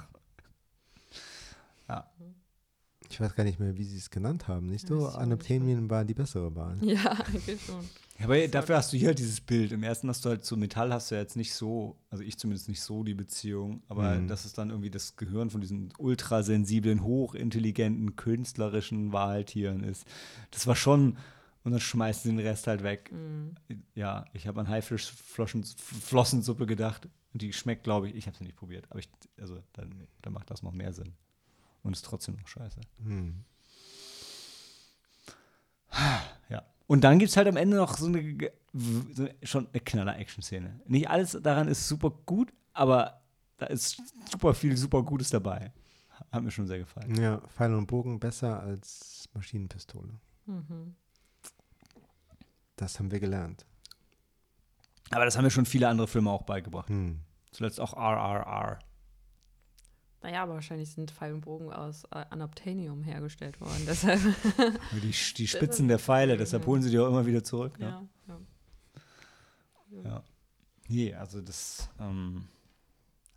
Ich 3.12 3.20
weiß 3.20 3.36
gar 3.36 3.44
nicht 3.44 3.60
mehr, 3.60 3.78
wie 3.78 3.84
sie 3.84 3.98
es 3.98 4.10
genannt 4.10 4.48
haben. 4.48 4.68
Nicht 4.68 4.88
so? 4.88 5.10
Unobtainium 5.10 5.90
war 5.90 6.06
die 6.06 6.14
bessere 6.14 6.56
Wahl. 6.56 6.78
ja, 6.82 7.12
eigentlich 7.26 7.62
schon. 7.62 7.84
Ja, 8.22 8.26
aber 8.28 8.48
dafür 8.48 8.78
hast 8.78 8.94
du 8.94 8.98
hier 8.98 9.08
halt 9.08 9.18
dieses 9.20 9.42
Bild. 9.42 9.72
Im 9.72 9.82
ersten 9.82 10.08
hast 10.08 10.24
du 10.24 10.30
halt 10.30 10.46
zu 10.46 10.56
Metall 10.56 10.94
hast 10.94 11.10
du 11.10 11.16
ja 11.16 11.22
jetzt 11.22 11.36
nicht 11.36 11.56
so, 11.56 11.98
also 12.12 12.24
ich 12.24 12.38
zumindest 12.38 12.70
nicht 12.70 12.82
so 12.82 13.04
die 13.04 13.16
Beziehung, 13.16 13.82
aber 13.88 14.20
Mhm. 14.20 14.28
das 14.28 14.46
ist 14.46 14.60
dann 14.60 14.70
irgendwie 14.70 14.92
das 14.92 15.16
Gehirn 15.16 15.50
von 15.50 15.60
diesen 15.60 15.92
ultrasensiblen, 15.98 17.04
hochintelligenten, 17.04 18.16
künstlerischen 18.16 19.12
Wahltieren 19.12 19.84
ist. 19.84 20.06
Das 20.52 20.68
war 20.68 20.76
schon, 20.76 21.18
und 21.64 21.72
dann 21.72 21.80
schmeißen 21.82 22.30
sie 22.30 22.38
den 22.38 22.46
Rest 22.46 22.68
halt 22.68 22.84
weg. 22.84 23.12
Mhm. 23.12 23.56
Ja, 23.96 24.26
ich 24.34 24.46
habe 24.46 24.60
an 24.60 24.68
Haifischflossensuppe 24.70 26.68
gedacht 26.68 27.10
und 27.34 27.42
die 27.42 27.52
schmeckt, 27.54 27.84
glaube 27.84 28.08
ich, 28.10 28.16
ich 28.16 28.28
habe 28.28 28.38
sie 28.38 28.44
nicht 28.44 28.56
probiert, 28.56 28.86
aber 28.92 29.00
ich, 29.00 29.10
also 29.40 29.64
dann, 29.74 30.08
dann 30.22 30.34
macht 30.34 30.52
das 30.52 30.62
noch 30.62 30.74
mehr 30.74 30.94
Sinn. 30.94 31.14
Und 31.84 31.94
ist 31.94 32.06
trotzdem 32.06 32.36
noch 32.36 32.48
scheiße. 32.48 32.80
Hm. 33.04 33.44
Ja. 36.50 36.64
Und 36.92 37.06
dann 37.06 37.20
gibt 37.20 37.32
es 37.32 37.38
halt 37.38 37.48
am 37.48 37.56
Ende 37.56 37.78
noch 37.78 37.96
so 37.96 38.08
eine, 38.08 38.52
so 38.74 39.24
eine 39.24 39.34
schon 39.44 39.66
eine 39.72 39.80
Knaller-Action-Szene. 39.80 40.82
Nicht 40.88 41.10
alles 41.10 41.40
daran 41.42 41.70
ist 41.70 41.88
super 41.88 42.12
gut, 42.26 42.52
aber 42.74 43.22
da 43.60 43.68
ist 43.68 44.02
super 44.30 44.54
viel 44.54 44.76
super 44.76 45.02
Gutes 45.02 45.30
dabei. 45.30 45.72
Hat 46.34 46.44
mir 46.44 46.52
schon 46.52 46.68
sehr 46.68 46.80
gefallen. 46.80 47.16
Ja, 47.16 47.40
Pfeil 47.48 47.76
und 47.76 47.88
Bogen 47.88 48.20
besser 48.20 48.60
als 48.60 49.30
Maschinenpistole. 49.34 50.20
Mhm. 50.48 50.98
Das 52.76 53.00
haben 53.00 53.10
wir 53.10 53.22
gelernt. 53.22 53.66
Aber 55.12 55.24
das 55.24 55.38
haben 55.38 55.46
mir 55.46 55.52
schon 55.52 55.66
viele 55.66 55.88
andere 55.88 56.10
Filme 56.10 56.30
auch 56.30 56.44
beigebracht. 56.44 56.90
Hm. 56.90 57.22
Zuletzt 57.52 57.80
auch 57.80 57.94
RRR. 57.94 58.80
Naja, 60.24 60.44
aber 60.44 60.54
wahrscheinlich 60.54 60.92
sind 60.92 61.12
Pfeil 61.12 61.34
und 61.34 61.42
Bogen 61.42 61.74
aus 61.74 62.04
äh, 62.12 62.26
Unobtainium 62.32 63.04
hergestellt 63.04 63.60
worden. 63.60 63.84
Deshalb, 63.88 64.22
Die, 64.92 65.14
die 65.38 65.48
Spitzen 65.48 65.88
der 65.88 66.00
Pfeile, 66.00 66.38
deshalb 66.38 66.66
holen 66.68 66.82
sie 66.84 66.92
die 66.92 67.00
auch 67.00 67.08
immer 67.08 67.26
wieder 67.26 67.44
zurück. 67.44 67.80
Ne? 67.80 67.86
ja, 67.86 68.08
ja. 68.28 70.04
Ja. 70.04 70.24
Nee, 70.88 71.14
also 71.14 71.42
das 71.42 71.90
ähm, 72.00 72.46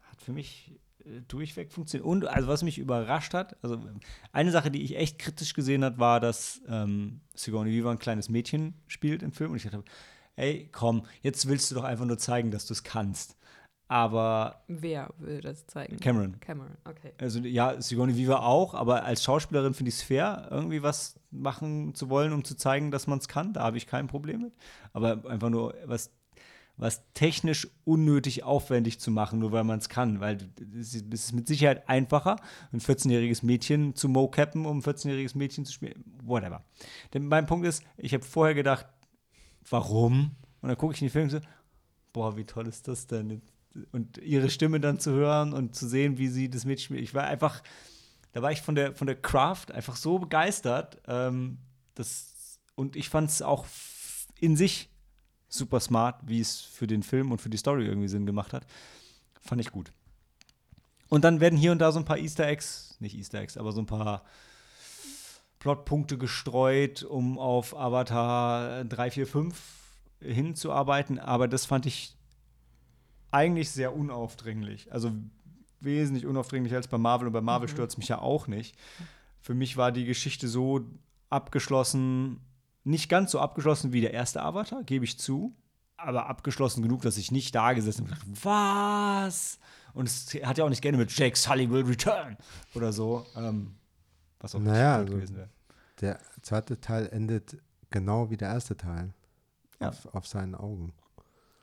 hat 0.03 0.21
für 0.21 0.33
mich 0.33 0.79
äh, 1.05 1.21
durchweg 1.29 1.73
funktioniert. 1.73 2.07
Und 2.07 2.27
also 2.27 2.49
was 2.49 2.63
mich 2.63 2.79
überrascht 2.79 3.35
hat, 3.35 3.57
also 3.63 3.81
eine 4.33 4.51
Sache, 4.51 4.71
die 4.71 4.83
ich 4.83 4.97
echt 4.97 5.19
kritisch 5.19 5.55
gesehen 5.55 5.85
habe, 5.85 5.99
war, 5.99 6.21
dass 6.21 6.61
ähm, 6.69 7.21
Sigourney 7.35 7.71
Weaver 7.71 7.91
ein 7.91 7.99
kleines 7.99 8.29
Mädchen 8.29 8.75
spielt 8.87 9.23
im 9.23 9.33
Film. 9.33 9.53
Und 9.53 9.57
ich 9.57 9.65
dachte, 9.65 9.85
ey, 10.37 10.69
komm, 10.73 11.07
jetzt 11.23 11.47
willst 11.49 11.71
du 11.71 11.75
doch 11.77 11.85
einfach 11.85 12.07
nur 12.07 12.19
zeigen, 12.19 12.51
dass 12.51 12.67
du 12.67 12.73
es 12.73 12.83
kannst. 12.83 13.37
Aber 13.89 14.63
Wer 14.67 15.11
will 15.19 15.41
das 15.41 15.67
zeigen? 15.67 15.99
Cameron. 15.99 16.41
Cameron, 16.41 16.77
okay. 16.85 17.13
Also 17.19 17.41
ja, 17.41 17.81
Sigourney 17.81 18.17
Weaver 18.17 18.45
auch, 18.45 18.75
aber 18.75 19.05
als 19.05 19.23
Schauspielerin 19.23 19.75
finde 19.75 19.91
ich 19.91 19.97
es 19.97 20.03
fair, 20.03 20.49
irgendwie 20.51 20.83
was 20.83 21.21
machen 21.31 21.95
zu 21.95 22.09
wollen, 22.09 22.33
um 22.33 22.45
zu 22.45 22.57
zeigen, 22.57 22.91
dass 22.91 23.07
man 23.07 23.19
es 23.19 23.29
kann. 23.29 23.53
Da 23.53 23.63
habe 23.63 23.77
ich 23.77 23.87
kein 23.87 24.07
Problem 24.07 24.41
mit. 24.41 24.53
Aber 24.95 25.29
einfach 25.29 25.51
nur 25.51 25.75
was, 25.85 26.11
was 26.77 27.03
technisch 27.13 27.69
unnötig 27.85 28.43
aufwendig 28.43 29.01
zu 29.01 29.11
machen, 29.11 29.39
nur 29.39 29.53
weil 29.53 29.65
man 29.65 29.79
es 29.79 29.91
kann. 29.91 30.19
Weil 30.19 30.39
es 30.79 30.95
ist 30.95 31.33
mit 31.35 31.47
Sicherheit 31.47 31.89
einfacher, 31.89 32.37
ein 32.73 32.81
14-jähriges 32.81 33.45
Mädchen 33.45 33.95
zu 33.95 34.09
mocappen, 34.09 34.65
um 34.65 34.79
ein 34.79 34.83
14-jähriges 34.83 35.37
Mädchen 35.37 35.67
zu 35.67 35.73
spielen. 35.75 36.05
Whatever. 36.23 36.65
Denn 37.13 37.27
mein 37.27 37.45
Punkt 37.45 37.67
ist, 37.67 37.83
ich 37.99 38.15
habe 38.15 38.25
vorher 38.25 38.55
gedacht, 38.55 38.87
warum? 39.69 40.31
Und 40.63 40.69
dann 40.69 40.79
gucke 40.79 40.95
ich 40.95 41.03
in 41.03 41.09
den 41.09 41.13
Film 41.13 41.25
und 41.25 41.31
so, 41.31 41.41
boah, 42.13 42.37
wie 42.37 42.45
toll 42.45 42.67
ist 42.67 42.89
das 42.89 43.07
denn? 43.07 43.43
Und 43.93 44.19
ihre 44.19 44.51
Stimme 44.51 44.81
dann 44.81 45.01
zu 45.01 45.13
hören 45.13 45.53
und 45.53 45.75
zu 45.75 45.89
sehen, 45.89 46.19
wie 46.19 46.29
sie 46.29 46.49
das 46.49 46.65
Mädchen. 46.65 46.97
Ich 46.97 47.15
war 47.15 47.25
einfach, 47.25 47.63
da 48.33 48.43
war 48.43 48.53
ich 48.53 48.63
von 48.63 48.75
der, 48.75 48.95
von 48.95 49.07
der 49.07 49.21
Craft 49.21 49.73
einfach 49.73 49.97
so 49.97 50.19
begeistert. 50.19 51.01
Ähm, 51.09 51.59
das, 51.95 52.59
und 52.75 52.97
ich 52.97 53.09
fand 53.09 53.31
es 53.31 53.43
auch 53.43 53.67
in 54.39 54.57
sich 54.57 54.91
super 55.49 55.81
smart, 55.81 56.21
wie 56.27 56.41
es 56.41 56.61
für 56.61 56.87
den 56.87 57.03
Film 57.03 57.33
und 57.33 57.41
für 57.41 57.51
die 57.51 57.57
Story 57.57 57.87
irgendwie 57.87 58.09
Sinn 58.09 58.27
gemacht 58.27 58.53
hat. 58.53 58.67
Fand 59.41 59.61
ich 59.61 59.71
gut. 59.71 59.93
Und 61.09 61.25
dann 61.25 61.41
werden 61.41 61.59
hier 61.59 61.73
und 61.73 61.79
da 61.79 61.93
so 61.93 61.99
ein 61.99 62.05
paar 62.05 62.19
Easter 62.19 62.47
Eggs, 62.47 62.97
nicht 62.99 63.17
Easter 63.17 63.41
Eggs, 63.41 63.57
aber 63.57 63.73
so 63.73 63.81
ein 63.81 63.87
paar 63.87 64.25
Plotpunkte 65.59 66.19
gestreut, 66.19 67.03
um 67.05 67.39
auf 67.39 67.77
Avatar 67.77 68.85
3, 68.85 69.11
4, 69.11 69.27
5 69.27 69.63
hinzuarbeiten. 70.21 71.19
Aber 71.19 71.49
das 71.49 71.67
fand 71.67 71.87
ich 71.87 72.17
eigentlich 73.35 73.71
sehr 73.71 73.95
unaufdringlich. 73.95 74.93
Also 74.93 75.13
wesentlich 75.81 76.25
unaufdringlicher 76.27 76.77
als 76.77 76.89
bei 76.89 76.99
Marvel. 76.99 77.27
Und 77.27 77.33
bei 77.33 77.41
Marvel 77.41 77.69
stört 77.69 77.91
es 77.91 77.99
mich 77.99 78.09
ja 78.09 78.19
auch 78.21 78.47
nicht. 78.47 78.77
Für 79.41 79.55
mich 79.55 79.77
war 79.77 79.93
die 79.93 80.05
Geschichte 80.07 80.49
so 80.49 80.83
abgeschlossen, 81.31 82.41
nicht 82.85 83.09
ganz 83.09 83.31
so 83.33 83.41
abgeschlossen 83.41 83.93
wie 83.93 84.01
der 84.01 84.15
erste 84.15 84.43
Avatar, 84.43 84.83
gebe 84.85 85.05
ich 85.05 85.19
zu. 85.19 85.55
Aber 85.97 86.27
abgeschlossen 86.27 86.83
genug, 86.83 87.03
dass 87.03 87.17
ich 87.19 87.31
nicht 87.31 87.55
da 87.55 87.73
gesessen 87.73 88.03
und 88.03 88.09
gedacht, 88.09 88.27
was? 88.43 89.59
Und 89.95 90.07
es 90.09 90.27
hat 90.45 90.59
ja 90.59 90.65
auch 90.65 90.69
nicht 90.69 90.83
gerne 90.83 90.99
mit 90.99 91.17
Jake 91.17 91.37
Sully 91.37 91.71
will 91.71 91.85
return 91.85 92.37
oder 92.75 92.93
so. 92.93 93.25
Ähm, 93.37 93.75
was 94.41 94.55
auch 94.55 94.61
Naja, 94.61 94.97
also- 94.97 95.15
gewesen 95.15 95.37
wäre. 95.37 95.49
Der 96.01 96.19
zweite 96.43 96.81
Teil 96.81 97.09
endet 97.13 97.57
genau 97.91 98.29
wie 98.31 98.37
der 98.37 98.49
erste 98.49 98.77
Teil. 98.77 99.15
Ja. 99.81 99.91
Auf, 99.91 100.07
auf 100.15 100.27
seinen 100.27 100.55
Augen. 100.57 100.93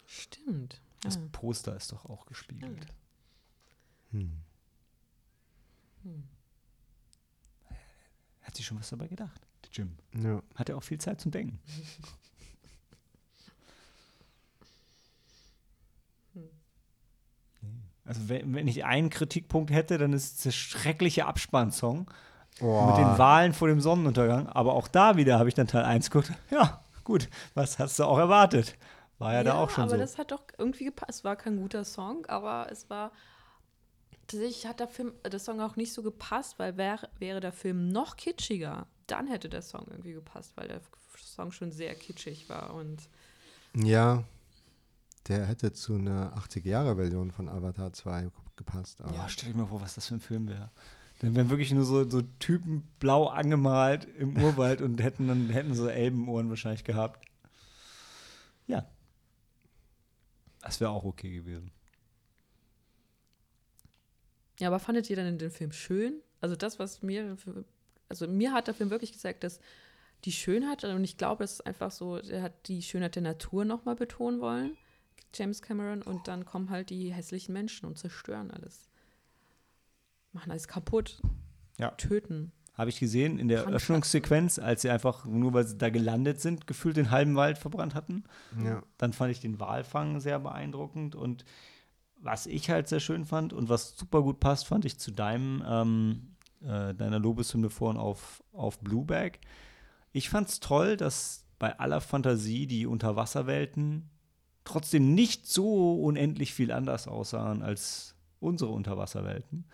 Stimmt. 0.06 0.82
Das 1.02 1.16
Ja. 1.16 1.22
Poster 1.32 1.76
ist 1.76 1.92
doch 1.92 2.06
auch 2.06 2.26
gespiegelt. 2.26 2.86
Hm. 4.12 4.44
Hat 8.42 8.56
sich 8.56 8.66
schon 8.66 8.80
was 8.80 8.90
dabei 8.90 9.08
gedacht, 9.08 9.42
der 9.64 9.72
Jim. 9.72 9.98
Ja. 10.16 10.42
Hat 10.56 10.70
er 10.70 10.78
auch 10.78 10.84
viel 10.84 11.00
Zeit 11.00 11.22
zum 11.22 11.32
Denken. 11.32 11.60
Also 18.06 18.28
wenn, 18.30 18.54
wenn 18.56 18.68
ich 18.68 18.84
einen 18.84 19.10
Kritikpunkt 19.10 19.72
hätte, 19.72 19.98
dann 19.98 20.14
ist 20.14 20.38
es 20.38 20.44
der 20.44 20.52
schreckliche 20.52 21.26
Abspannsong 21.26 22.10
Oh, 22.60 22.86
mit 22.88 22.98
den 22.98 23.18
Wahlen 23.18 23.54
vor 23.54 23.70
dem 23.70 23.80
Sonnenuntergang. 23.80 24.48
Aber 24.50 24.74
auch 24.74 24.88
da 24.90 25.16
wieder 25.16 25.40
habe 25.40 25.48
ich 25.50 25.56
dann 25.56 25.68
Teil 25.68 25.86
1 25.86 26.12
geguckt. 26.12 26.34
Ja, 26.52 26.84
gut, 27.04 27.30
was 27.54 27.80
hast 27.80 27.98
du 27.98 28.04
auch 28.04 28.18
erwartet? 28.18 28.76
War 29.22 29.34
ja, 29.34 29.44
da 29.44 29.54
auch 29.56 29.70
schon 29.70 29.84
aber 29.84 29.92
so. 29.92 29.98
das 29.98 30.18
hat 30.18 30.32
doch 30.32 30.44
irgendwie 30.58 30.86
gepasst. 30.86 31.10
Es 31.20 31.24
war 31.24 31.36
kein 31.36 31.58
guter 31.58 31.84
Song, 31.86 32.26
aber 32.26 32.68
es 32.72 32.90
war. 32.90 33.12
Tatsächlich 34.28 34.66
hat 34.66 34.80
der 34.80 34.88
Film, 34.88 35.14
der 35.30 35.40
Song 35.40 35.60
auch 35.60 35.76
nicht 35.76 35.92
so 35.92 36.04
gepasst, 36.04 36.58
weil 36.58 36.78
wär, 36.78 37.10
wäre 37.20 37.42
der 37.42 37.52
Film 37.52 37.90
noch 37.90 38.16
kitschiger, 38.16 38.88
dann 39.08 39.28
hätte 39.28 39.50
der 39.50 39.62
Song 39.62 39.88
irgendwie 39.90 40.14
gepasst, 40.14 40.54
weil 40.56 40.70
der 40.70 40.80
Song 41.18 41.52
schon 41.52 41.72
sehr 41.72 41.96
kitschig 41.96 42.48
war 42.48 42.74
und 42.74 43.10
ja, 43.76 44.24
der 45.28 45.46
hätte 45.46 45.74
zu 45.74 45.96
einer 45.96 46.36
80er-Jahre-Version 46.38 47.32
von 47.32 47.50
Avatar 47.50 47.94
2 47.94 48.30
gepasst. 48.56 49.02
Aber 49.02 49.14
Ja, 49.14 49.30
stell 49.30 49.52
dir 49.52 49.58
mal 49.58 49.68
vor, 49.68 49.82
was 49.82 49.96
das 49.96 50.08
für 50.08 50.16
ein 50.16 50.20
Film 50.22 50.48
wäre. 50.48 50.72
Dann 51.20 51.36
wären 51.36 51.50
wirklich 51.50 51.72
nur 51.72 51.86
so, 51.86 52.10
so 52.10 52.22
Typen 52.40 52.88
blau 53.00 53.28
angemalt 53.28 54.08
im 54.18 54.42
Urwald 54.42 54.82
und 54.82 55.02
hätten 55.02 55.28
dann 55.28 55.50
hätten 55.50 55.76
so 55.76 55.88
Elbenohren 55.88 56.50
wahrscheinlich 56.50 56.84
gehabt. 56.84 57.24
Ja. 58.66 58.86
Das 60.62 60.80
wäre 60.80 60.92
auch 60.92 61.04
okay 61.04 61.32
gewesen. 61.32 61.72
Ja, 64.60 64.68
aber 64.68 64.80
fandet 64.80 65.10
ihr 65.10 65.16
dann 65.16 65.38
den 65.38 65.52
Film 65.52 65.72
schön? 65.72 66.22
Also 66.40 66.56
das, 66.56 66.78
was 66.80 67.02
mir, 67.02 67.36
für- 67.38 67.66
also 68.10 68.28
mir 68.28 68.54
hat 68.54 68.68
der 68.68 68.74
Film 68.76 68.90
wirklich 68.92 69.12
gesagt, 69.14 69.44
dass 69.44 69.60
die 70.26 70.32
Schönheit, 70.32 70.84
und 70.84 71.04
ich 71.04 71.18
glaube, 71.18 71.44
es 71.44 71.54
ist 71.54 71.62
einfach 71.66 71.90
so, 71.92 72.18
er 72.18 72.44
hat 72.44 72.68
die 72.68 72.84
Schönheit 72.84 73.16
der 73.16 73.24
Natur 73.24 73.66
nochmal 73.66 73.96
betonen 73.96 74.40
wollen, 74.40 74.78
James 75.34 75.62
Cameron, 75.64 76.04
und 76.04 76.28
dann 76.28 76.46
kommen 76.46 76.70
halt 76.70 76.90
die 76.92 77.12
hässlichen 77.12 77.54
Menschen 77.54 77.88
und 77.88 77.98
zerstören 77.98 78.52
alles. 78.52 78.90
Machen 80.32 80.52
alles 80.52 80.68
kaputt, 80.68 81.22
Ja. 81.80 81.92
töten. 81.92 82.52
Habe 82.74 82.90
ich 82.90 83.00
gesehen 83.00 83.38
in 83.38 83.48
der. 83.48 83.66
Öffnungssequenz, 83.68 84.58
als 84.58 84.82
sie 84.82 84.90
einfach, 84.90 85.26
nur 85.26 85.54
weil 85.54 85.68
sie 85.68 85.78
da 85.78 85.90
gelandet 85.90 86.40
sind, 86.40 86.68
gefühlt 86.68 86.98
den 86.98 87.12
halben 87.12 87.36
Wald 87.36 87.58
verbrannt 87.58 87.96
hatten. 87.96 88.24
ja. 88.64 88.82
Dann 88.98 89.14
fand 89.14 89.32
ich 89.32 89.40
den 89.40 89.60
Walfang 89.60 90.20
sehr 90.20 90.40
beeindruckend 90.40 91.16
und 91.16 91.46
was 92.24 92.46
ich 92.46 92.70
halt 92.70 92.88
sehr 92.88 93.00
schön 93.00 93.26
fand 93.26 93.52
und 93.52 93.68
was 93.68 93.98
super 93.98 94.22
gut 94.22 94.40
passt, 94.40 94.68
fand 94.68 94.86
ich 94.86 95.00
zu 95.00 95.12
deinem, 95.12 95.64
ähm, 95.68 96.36
äh, 96.62 96.94
deiner 96.94 97.20
Lobeshymne 97.20 97.70
vorhin 97.70 98.00
auf, 98.00 98.44
auf 98.54 98.80
Blueback. 98.80 99.40
Ich 100.14 100.30
fand 100.30 100.50
es 100.50 100.60
toll, 100.60 100.98
dass 100.98 101.46
bei 101.58 101.80
aller 101.80 102.02
Fantasie 102.02 102.68
die 102.68 102.86
Unterwasserwelten 102.86 104.10
trotzdem 104.64 105.14
nicht 105.14 105.48
so 105.48 106.02
unendlich 106.02 106.54
viel 106.54 106.72
anders 106.72 107.08
aussahen 107.08 107.64
als 107.64 108.16
unsere 108.40 108.72
Unterwasserwelten, 108.72 109.66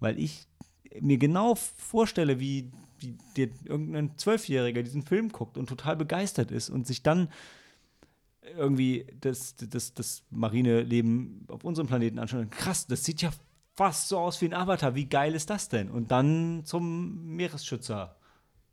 weil 0.00 0.18
ich 0.18 0.46
mir 1.00 1.18
genau 1.18 1.54
vorstelle, 1.54 2.40
wie, 2.40 2.70
wie 2.98 3.16
der, 3.36 3.48
irgendein 3.64 4.16
Zwölfjähriger 4.16 4.82
diesen 4.82 5.02
Film 5.02 5.30
guckt 5.30 5.56
und 5.56 5.68
total 5.68 5.96
begeistert 5.96 6.50
ist 6.50 6.70
und 6.70 6.86
sich 6.86 7.02
dann 7.02 7.28
irgendwie 8.56 9.06
das, 9.20 9.56
das, 9.56 9.94
das 9.94 10.22
marine 10.30 10.82
Leben 10.82 11.44
auf 11.48 11.64
unserem 11.64 11.88
Planeten 11.88 12.18
anschaut. 12.18 12.50
Krass, 12.50 12.86
das 12.86 13.04
sieht 13.04 13.22
ja 13.22 13.30
fast 13.74 14.08
so 14.08 14.18
aus 14.18 14.40
wie 14.40 14.46
ein 14.46 14.54
Avatar. 14.54 14.94
Wie 14.94 15.06
geil 15.06 15.34
ist 15.34 15.50
das 15.50 15.68
denn? 15.68 15.90
Und 15.90 16.10
dann 16.10 16.62
zum 16.64 17.36
Meeresschützer 17.36 18.16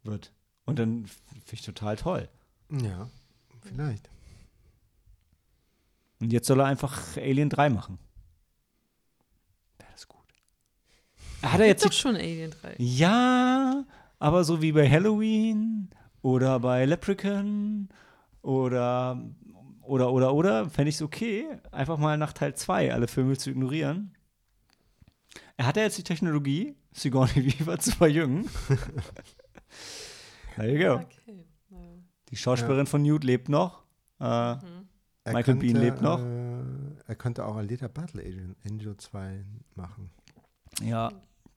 wird. 0.04 0.32
Und 0.66 0.80
dann 0.80 1.06
finde 1.06 1.54
ich 1.54 1.62
total 1.62 1.96
toll. 1.96 2.30
ja, 2.70 3.10
vielleicht. 3.62 4.10
Und 6.20 6.32
jetzt 6.32 6.48
soll 6.48 6.60
er 6.60 6.66
einfach 6.66 7.18
Alien 7.18 7.50
3 7.50 7.70
machen. 7.70 8.00
Wäre 9.78 9.92
das 9.92 10.08
gut. 10.08 10.26
Hat 11.52 11.60
er 11.60 11.68
jetzt 11.68 11.86
Doch 11.86 11.92
schon 11.92 12.16
Alien 12.16 12.52
3. 12.52 12.76
Ja, 12.78 13.86
aber 14.20 14.44
so 14.44 14.62
wie 14.62 14.72
bei 14.72 14.90
Halloween 14.90 15.90
oder 16.22 16.60
bei 16.60 16.86
Leprechaun 16.86 17.90
oder 18.42 19.22
oder 19.82 20.12
oder 20.12 20.34
oder 20.34 20.70
fände 20.70 20.90
ich 20.90 20.96
es 20.96 21.02
okay, 21.02 21.46
einfach 21.72 21.98
mal 21.98 22.18
nach 22.18 22.34
Teil 22.34 22.56
2 22.56 22.94
alle 22.94 23.08
Filme 23.08 23.38
zu 23.38 23.52
ignorieren. 23.52 24.16
Er 25.58 25.68
hat 25.68 25.78
ja 25.78 25.84
jetzt 25.84 25.98
die 25.98 26.04
Technologie, 26.04 26.76
Sigourney 26.92 27.46
Weaver 27.60 27.80
zu 27.80 27.92
verjüngen. 27.92 28.50
There 30.56 30.72
you 30.72 30.80
go. 30.80 30.94
Okay. 30.96 31.46
Ja. 31.70 31.78
Die 32.30 32.36
Schauspielerin 32.38 32.88
von 32.88 33.02
Newt 33.02 33.24
lebt 33.24 33.50
noch. 33.50 33.84
Äh, 34.20 34.24
Er 34.26 34.60
Michael 35.34 35.56
Biehn 35.56 35.76
lebt 35.76 36.02
noch. 36.02 36.20
Äh, 36.20 36.64
er 37.08 37.16
könnte 37.16 37.46
auch 37.46 37.58
Alita 37.58 37.88
Battle 37.88 38.24
Angel 38.66 38.98
2 38.98 39.46
machen. 39.76 40.10
Ja, 40.82 41.12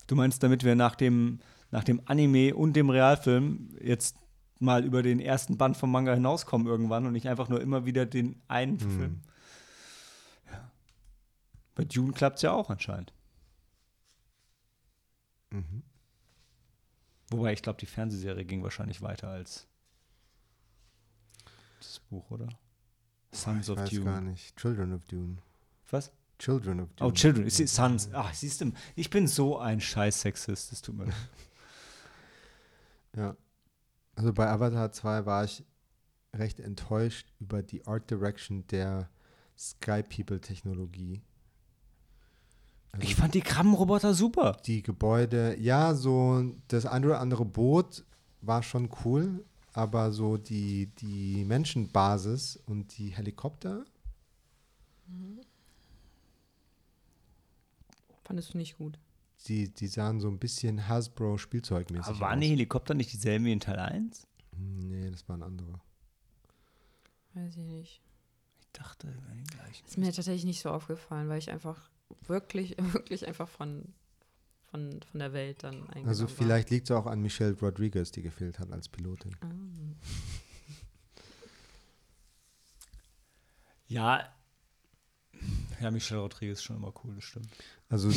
du 0.09 0.17
meinst, 0.17 0.43
damit 0.43 0.65
wir 0.65 0.75
nach 0.75 0.97
dem, 0.97 1.39
nach 1.71 1.85
dem 1.85 2.03
Anime 2.07 2.55
und 2.57 2.75
dem 2.75 2.91
Realfilm 2.91 3.77
jetzt 3.81 4.17
mal 4.59 4.85
über 4.85 5.03
den 5.05 5.21
ersten 5.21 5.57
Band 5.57 5.77
vom 5.77 5.93
Manga 5.93 6.13
hinauskommen 6.15 6.67
irgendwann 6.67 7.07
und 7.07 7.13
nicht 7.13 7.29
einfach 7.29 7.49
nur 7.49 7.61
immer 7.61 7.87
wieder 7.87 8.05
den 8.07 8.43
einen 8.49 8.81
Hm. 8.81 8.91
Film. 8.91 9.21
Ja. 10.51 10.71
Bei 11.77 11.85
Dune 11.85 12.13
klappt 12.13 12.37
es 12.37 12.43
ja 12.43 12.51
auch 12.53 12.69
anscheinend. 12.71 13.13
Mhm. 15.51 15.83
Wobei 17.31 17.53
ich 17.53 17.63
glaube, 17.63 17.79
die 17.79 17.87
Fernsehserie 17.87 18.45
ging 18.45 18.63
wahrscheinlich 18.63 19.01
weiter 19.03 19.29
als 19.29 19.67
das 21.79 22.01
Buch, 22.11 22.31
oder? 22.31 22.49
Sons 23.33 23.67
ich 23.69 23.71
of 23.71 23.79
weiß 23.79 23.91
Dune. 23.91 24.05
gar 24.05 24.21
nicht. 24.21 24.57
Children 24.57 24.93
of 24.95 25.05
Dune. 25.05 25.37
Was? 25.91 26.11
Children 26.39 26.81
of 26.81 26.93
Dune. 26.95 27.09
Oh, 27.11 27.13
Children. 27.13 27.47
Ich 27.47 27.55
seh- 27.55 27.67
Sons. 27.67 28.11
Ach, 28.13 28.33
siehst 28.33 28.61
du, 28.61 28.73
ich 28.95 29.11
bin 29.11 29.27
so 29.27 29.59
ein 29.59 29.81
scheiß 29.81 30.21
Sexist. 30.21 30.71
Das 30.73 30.83
tut 30.83 30.97
mir 30.97 31.05
leid. 31.07 31.15
Ja. 33.17 33.37
Also 34.15 34.33
bei 34.33 34.49
Avatar 34.49 34.93
2 34.93 35.27
war 35.27 35.45
ich 35.45 35.65
recht 36.35 36.61
enttäuscht 36.61 37.27
über 37.41 37.63
die 37.63 37.87
Art 37.87 38.11
Direction 38.11 38.67
der 38.69 39.09
Sky 39.57 40.03
People 40.03 40.41
Technologie. 40.41 41.23
Also 42.93 43.07
Ich 43.07 43.17
fand 43.17 43.35
die 43.35 43.41
Krabbenroboter 43.41 44.15
super. 44.15 44.57
die 44.67 44.83
Gebäude, 44.83 45.57
ja, 45.59 45.95
so 45.95 46.53
das 46.69 46.87
ein 46.87 47.05
oder 47.05 47.21
andere 47.21 47.45
Boot 47.45 48.05
war 48.41 48.63
schon 48.63 48.89
cool, 49.05 49.45
aber 49.73 50.13
so 50.13 50.37
die, 50.37 50.87
die 50.99 51.45
Menschenbasis 51.45 52.59
und 52.67 52.97
die 52.99 53.09
Helikopter, 53.11 53.85
Fandest 58.29 58.55
du 58.55 58.59
nicht 58.59 58.77
gut. 58.79 58.99
die, 59.49 59.69
die 59.73 59.87
sahen 59.89 60.21
so 60.21 60.29
ein 60.29 60.39
bisschen 60.39 60.87
Hasbro 60.87 61.37
Spielzeugmäßig 61.39 62.07
Aber 62.09 62.21
waren 62.21 62.39
aus. 62.39 62.45
die 62.45 62.51
Helikopter 62.51 62.95
nicht 62.95 63.13
dieselben 63.13 63.45
wie 63.47 63.53
in 63.53 63.61
Teil 63.61 63.79
1? 63.81 64.27
Hm, 64.55 64.79
Nee, 64.89 65.11
das 65.11 65.29
waren 65.29 65.43
andere. 65.43 65.81
Weiß 67.35 67.57
ich 67.57 67.65
nicht. 67.65 68.03
Ich 68.61 68.69
dachte, 68.73 69.07
die 69.35 69.45
gleichen. 69.45 69.87
Ist 69.87 69.97
mir 69.99 70.13
tatsächlich 70.13 70.45
nicht 70.45 70.61
so 70.61 70.71
aufgefallen, 70.71 71.29
weil 71.29 71.39
ich 71.39 71.51
einfach 71.51 71.91
wirklich, 72.27 72.77
wirklich 72.93 73.27
einfach 73.27 73.49
von, 73.49 73.95
von, 74.71 75.01
von 75.11 75.19
der 75.21 75.33
Welt 75.33 75.63
dann 75.65 75.77
eingenommen 75.89 76.09
Also 76.09 76.27
vielleicht 76.27 76.71
liegt 76.71 76.91
es 76.91 76.97
auch 76.97 77.07
an 77.07 77.21
Michelle 77.23 77.57
Rodriguez, 77.59 78.11
die 78.13 78.23
gefehlt 78.23 78.59
hat 78.59 78.71
als 78.73 78.89
Pilotin. 78.89 79.35
Ah. 79.41 79.49
Ja. 83.87 84.29
Ja, 85.81 85.91
Michelle 85.91 86.21
Rodriguez 86.21 86.59
ist 86.59 86.65
schon 86.65 86.77
immer 86.77 86.93
cool, 87.05 87.15
das 87.15 87.25
stimmt. 87.25 87.49
Also 87.89 88.11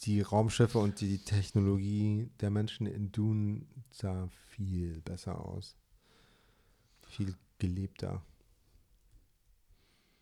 die 0.00 0.22
Raumschiffe 0.22 0.78
und 0.78 1.00
die 1.00 1.18
Technologie 1.18 2.30
der 2.40 2.50
Menschen 2.50 2.86
in 2.86 3.12
Dune 3.12 3.66
sah 3.90 4.28
viel 4.48 5.00
besser 5.02 5.44
aus. 5.44 5.76
Viel 7.08 7.34
gelebter. 7.58 8.22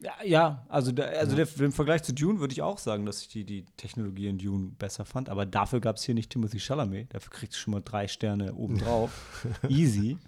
Ja, 0.01 0.12
ja 0.24 0.66
also, 0.68 0.93
der, 0.93 1.18
also 1.18 1.36
Ja. 1.36 1.44
Der, 1.44 1.64
im 1.64 1.72
Vergleich 1.72 2.02
zu 2.02 2.12
Dune 2.12 2.40
würde 2.40 2.52
ich 2.52 2.62
auch 2.62 2.78
sagen, 2.78 3.06
dass 3.06 3.22
ich 3.22 3.28
die, 3.28 3.44
die 3.44 3.64
Technologie 3.76 4.28
in 4.28 4.39
Dune 4.39 4.72
besser 4.78 5.05
fand. 5.05 5.28
Aber 5.28 5.47
dafür 5.47 5.80
gab 5.80 5.97
es 5.97 6.05
hier 6.05 6.14
nicht 6.14 6.30
Timothy 6.30 6.59
Chalamet. 6.59 7.12
Dafür 7.14 7.30
kriegst 7.30 7.55
du 7.55 7.59
schon 7.60 7.72
mal 7.72 7.82
drei 7.82 8.09
Sterne 8.09 8.55
obendrauf. 8.55 9.47
Easy. 9.68 10.18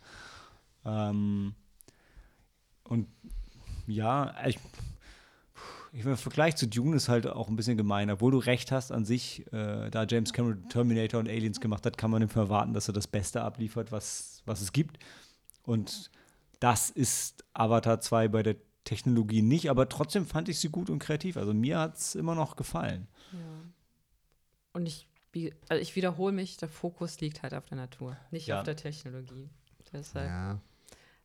Ähm, 0.85 1.55
und 2.85 3.09
ja, 3.87 4.35
ich, 4.47 4.59
ich 5.93 6.05
im 6.05 6.17
Vergleich 6.17 6.57
zu 6.57 6.69
Dune 6.69 6.95
ist 6.97 7.09
halt 7.09 7.27
auch 7.27 7.49
ein 7.49 7.57
bisschen 7.57 7.77
gemein. 7.77 8.11
Obwohl 8.11 8.33
du 8.33 8.39
recht 8.39 8.71
hast 8.73 8.93
an 8.93 9.05
sich, 9.05 9.45
äh, 9.53 9.91
da 9.91 10.05
James 10.05 10.33
Cameron 10.33 10.69
Terminator 10.69 11.19
und 11.21 11.29
Aliens 11.29 11.61
gemacht 11.61 11.85
hat, 11.87 11.99
kann 11.99 12.11
man 12.11 12.23
ihm 12.23 12.29
erwarten, 12.35 12.73
dass 12.75 12.89
er 12.89 12.95
das 12.95 13.07
Beste 13.09 13.43
abliefert, 13.43 13.91
was, 13.91 14.43
was 14.47 14.61
es 14.61 14.73
gibt. 14.73 14.99
Und 15.65 16.11
das 16.61 16.91
ist 16.91 17.45
Avatar 17.55 18.01
2 18.01 18.29
bei 18.29 18.43
der 18.43 18.57
Technologie 18.85 19.43
nicht, 19.43 19.69
aber 19.71 19.89
trotzdem 19.89 20.27
fand 20.27 20.49
ich 20.49 20.59
sie 20.59 20.69
gut 20.69 20.91
und 20.91 20.99
kreativ. 21.01 21.37
Also 21.37 21.53
mir 21.55 21.79
hat 21.79 21.97
es 21.97 22.15
immer 22.15 22.35
noch 22.35 22.57
gefallen. 22.57 23.09
Ja. 23.33 23.39
Und 24.73 24.87
ich, 24.87 25.07
also 25.69 25.81
ich 25.83 25.97
wiederhole 25.97 26.33
mich, 26.33 26.57
der 26.57 26.69
Fokus 26.69 27.21
liegt 27.21 27.43
halt 27.43 27.53
auf 27.55 27.67
der 27.67 27.77
Natur, 27.77 28.17
nicht 28.31 28.47
Ja. 28.47 28.59
auf 28.61 28.65
der 28.65 28.77
Technologie. 28.77 29.49
Deshalb, 29.93 30.29
Ja. 30.29 30.61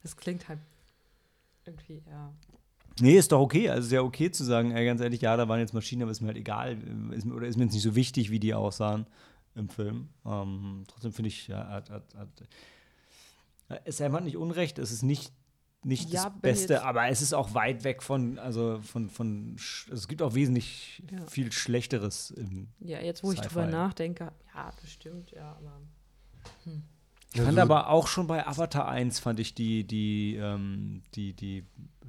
das 0.01 0.17
klingt 0.17 0.47
halt 0.49 0.59
irgendwie, 1.65 2.01
ja. 2.09 2.33
Nee, 3.01 3.17
ist 3.17 3.31
doch 3.31 3.39
okay. 3.41 3.69
Also 3.69 3.87
ist 3.87 3.91
ja 3.91 4.01
okay 4.01 4.31
zu 4.31 4.43
sagen, 4.43 4.71
ey, 4.71 4.85
ganz 4.85 5.01
ehrlich, 5.01 5.21
ja, 5.21 5.35
da 5.35 5.47
waren 5.49 5.59
jetzt 5.59 5.73
Maschinen, 5.73 6.03
aber 6.03 6.11
ist 6.11 6.21
mir 6.21 6.27
halt 6.27 6.37
egal. 6.37 6.77
Ist, 7.11 7.25
oder 7.25 7.45
ist 7.47 7.57
mir 7.57 7.63
jetzt 7.65 7.73
nicht 7.73 7.83
so 7.83 7.95
wichtig, 7.95 8.31
wie 8.31 8.39
die 8.39 8.53
aussahen 8.53 9.05
im 9.55 9.67
Film. 9.69 10.09
Ähm, 10.25 10.83
trotzdem 10.87 11.11
finde 11.13 11.27
ich, 11.29 11.47
ja, 11.47 11.67
hat, 11.67 11.89
hat, 11.89 12.03
hat, 12.15 12.29
es 13.85 13.97
Sam 13.97 14.13
hat 14.13 14.23
nicht 14.23 14.37
Unrecht, 14.37 14.79
es 14.79 14.91
ist 14.91 15.01
nicht, 15.03 15.33
nicht 15.83 16.09
Ja, 16.09 16.29
das 16.29 16.41
Beste, 16.41 16.73
jetzt- 16.75 16.83
aber 16.83 17.07
es 17.09 17.21
ist 17.21 17.33
auch 17.33 17.53
weit 17.53 17.83
weg 17.83 18.01
von, 18.03 18.39
also 18.39 18.79
von, 18.81 19.09
von 19.09 19.55
sch- 19.57 19.91
es 19.91 20.07
gibt 20.07 20.21
auch 20.21 20.33
wesentlich 20.35 21.03
Ja. 21.11 21.25
viel 21.27 21.51
Schlechteres 21.51 22.31
im 22.31 22.67
Ja, 22.79 22.99
jetzt 23.01 23.23
wo 23.23 23.31
ich 23.31 23.41
drüber 23.41 23.65
nachdenke, 23.65 24.31
ja, 24.53 24.71
bestimmt, 24.81 25.31
ja, 25.31 25.51
aber. 25.57 25.81
Ich 27.35 27.41
fand 27.41 27.59
aber 27.59 27.89
auch 27.89 28.07
schon 28.07 28.27
bei 28.27 28.47
Avatar 28.47 28.87
1 28.87 29.19
fand 29.19 29.39
ich 29.39 29.53
die, 29.53 29.85
die, 29.85 30.35
ähm, 30.35 31.01
die, 31.15 31.33
die, 31.33 31.65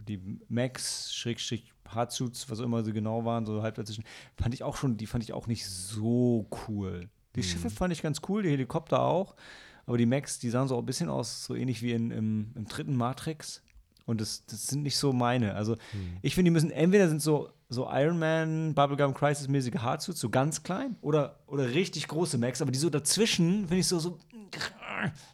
die 0.06 0.20
Max, 0.48 1.14
Schrägstrich, 1.14 1.72
Hardsuits, 1.88 2.48
was 2.50 2.60
auch 2.60 2.64
immer 2.64 2.84
sie 2.84 2.92
genau 2.92 3.24
waren, 3.24 3.46
so 3.46 3.62
halb 3.62 3.74
dazwischen, 3.74 4.04
fand 4.36 4.54
ich 4.54 4.62
auch 4.62 4.76
schon, 4.76 4.96
die 4.96 5.06
fand 5.06 5.24
ich 5.24 5.32
auch 5.32 5.46
nicht 5.46 5.66
so 5.66 6.48
cool. 6.68 7.08
Die 7.34 7.42
Schiffe 7.42 7.70
fand 7.70 7.92
ich 7.92 8.02
ganz 8.02 8.22
cool, 8.28 8.42
die 8.42 8.50
Helikopter 8.50 9.00
auch, 9.00 9.36
aber 9.84 9.98
die 9.98 10.06
Max, 10.06 10.38
die 10.38 10.48
sahen 10.48 10.68
so 10.68 10.78
ein 10.78 10.86
bisschen 10.86 11.08
aus, 11.08 11.44
so 11.44 11.54
ähnlich 11.54 11.82
wie 11.82 11.92
in, 11.92 12.10
im, 12.10 12.52
im 12.54 12.66
dritten 12.66 12.96
Matrix. 12.96 13.62
Und 14.06 14.20
das, 14.20 14.46
das 14.46 14.68
sind 14.68 14.82
nicht 14.82 14.96
so 14.96 15.12
meine. 15.12 15.54
Also 15.54 15.76
ich 16.22 16.34
finde, 16.34 16.50
die 16.50 16.52
müssen, 16.52 16.70
entweder 16.70 17.08
sind 17.08 17.20
so, 17.20 17.50
so 17.68 17.88
Iron 17.90 18.18
Man, 18.18 18.74
Bubblegum 18.74 19.12
Crisis-mäßige 19.12 19.74
Hardsuits, 19.80 20.20
so 20.20 20.30
ganz 20.30 20.62
klein, 20.62 20.96
oder, 21.02 21.40
oder 21.46 21.68
richtig 21.74 22.06
große 22.06 22.38
Max, 22.38 22.62
aber 22.62 22.70
die 22.70 22.78
so 22.78 22.88
dazwischen, 22.88 23.62
finde 23.62 23.78
ich 23.78 23.88
so, 23.88 23.98
so 23.98 24.18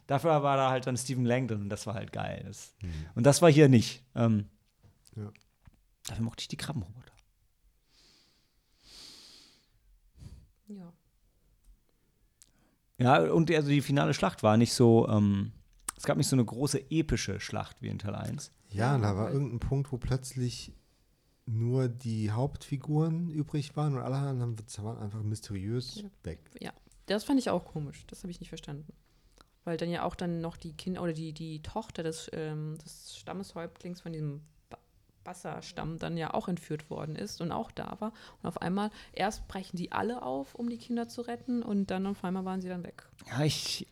Dafür 0.07 0.43
war 0.43 0.57
da 0.57 0.69
halt 0.69 0.87
dann 0.87 0.97
Stephen 0.97 1.25
Langdon 1.25 1.61
und 1.61 1.69
das 1.69 1.85
war 1.87 1.93
halt 1.93 2.11
geil. 2.11 2.43
Das, 2.45 2.75
Und 3.15 3.25
das 3.25 3.41
war 3.41 3.51
hier 3.51 3.69
nicht. 3.69 4.03
Ähm, 4.15 4.49
Ja. 5.15 5.31
Dafür 6.07 6.25
mochte 6.25 6.41
ich 6.41 6.47
die 6.47 6.57
Krabbenroboter. 6.57 7.13
Ja. 10.67 10.93
Ja, 12.97 13.31
und 13.31 13.49
die- 13.49 13.55
also 13.55 13.69
die 13.69 13.81
finale 13.81 14.13
Schlacht 14.13 14.43
war 14.43 14.57
nicht 14.57 14.73
so, 14.73 15.07
ähm, 15.09 15.51
es 15.97 16.03
gab 16.03 16.17
nicht 16.17 16.27
so 16.27 16.35
eine 16.35 16.45
große 16.45 16.89
epische 16.91 17.39
Schlacht 17.39 17.81
wie 17.81 17.87
in 17.89 17.99
Teil 17.99 18.15
1. 18.15 18.51
Ja, 18.69 18.95
Ja, 18.95 18.97
da 18.97 19.15
war 19.15 19.31
irgendein 19.31 19.59
Punkt, 19.59 19.91
wo 19.91 19.97
plötzlich 19.97 20.73
nur 21.45 21.89
die 21.89 22.31
Hauptfiguren 22.31 23.29
übrig 23.29 23.75
waren 23.75 23.95
und 23.95 24.01
alle 24.01 24.15
anderen 24.15 24.55
waren 24.77 24.97
einfach 24.97 25.21
mysteriös 25.23 26.01
Ja. 26.01 26.09
weg. 26.23 26.39
Das 27.05 27.25
fand 27.25 27.37
ich 27.39 27.49
auch 27.49 27.65
komisch. 27.65 28.05
Das 28.07 28.23
habe 28.23 28.31
ich 28.31 28.39
nicht 28.39 28.47
verstanden. 28.49 28.93
Weil 29.65 29.77
dann 29.77 29.89
ja 29.89 30.03
auch 30.03 30.15
dann 30.15 30.41
noch 30.41 30.57
die 30.57 30.73
Kinder 30.73 31.01
oder 31.01 31.13
die, 31.13 31.31
die 31.31 31.61
Tochter 31.61 32.03
des, 32.03 32.29
ähm, 32.33 32.77
des 32.83 33.15
Stammeshäuptlings 33.17 34.01
von 34.01 34.11
diesem 34.11 34.41
Ba- 34.69 34.77
Basser-Stamm 35.23 35.99
dann 35.99 36.17
ja 36.17 36.33
auch 36.33 36.49
entführt 36.49 36.89
worden 36.89 37.15
ist 37.15 37.39
und 37.39 37.53
auch 37.53 37.71
da 37.71 37.95
war. 37.99 38.11
Und 38.41 38.49
auf 38.49 38.61
einmal, 38.61 38.89
erst 39.13 39.47
brechen 39.47 39.77
die 39.77 39.93
alle 39.93 40.21
auf, 40.21 40.53
um 40.55 40.69
die 40.69 40.77
Kinder 40.77 41.07
zu 41.07 41.21
retten 41.21 41.63
und 41.63 41.91
dann 41.91 42.05
auf 42.07 42.23
einmal 42.25 42.43
waren 42.43 42.59
sie 42.59 42.67
dann 42.67 42.83
weg. 42.83 43.07
Ja, 43.29 43.45
ich, 43.45 43.87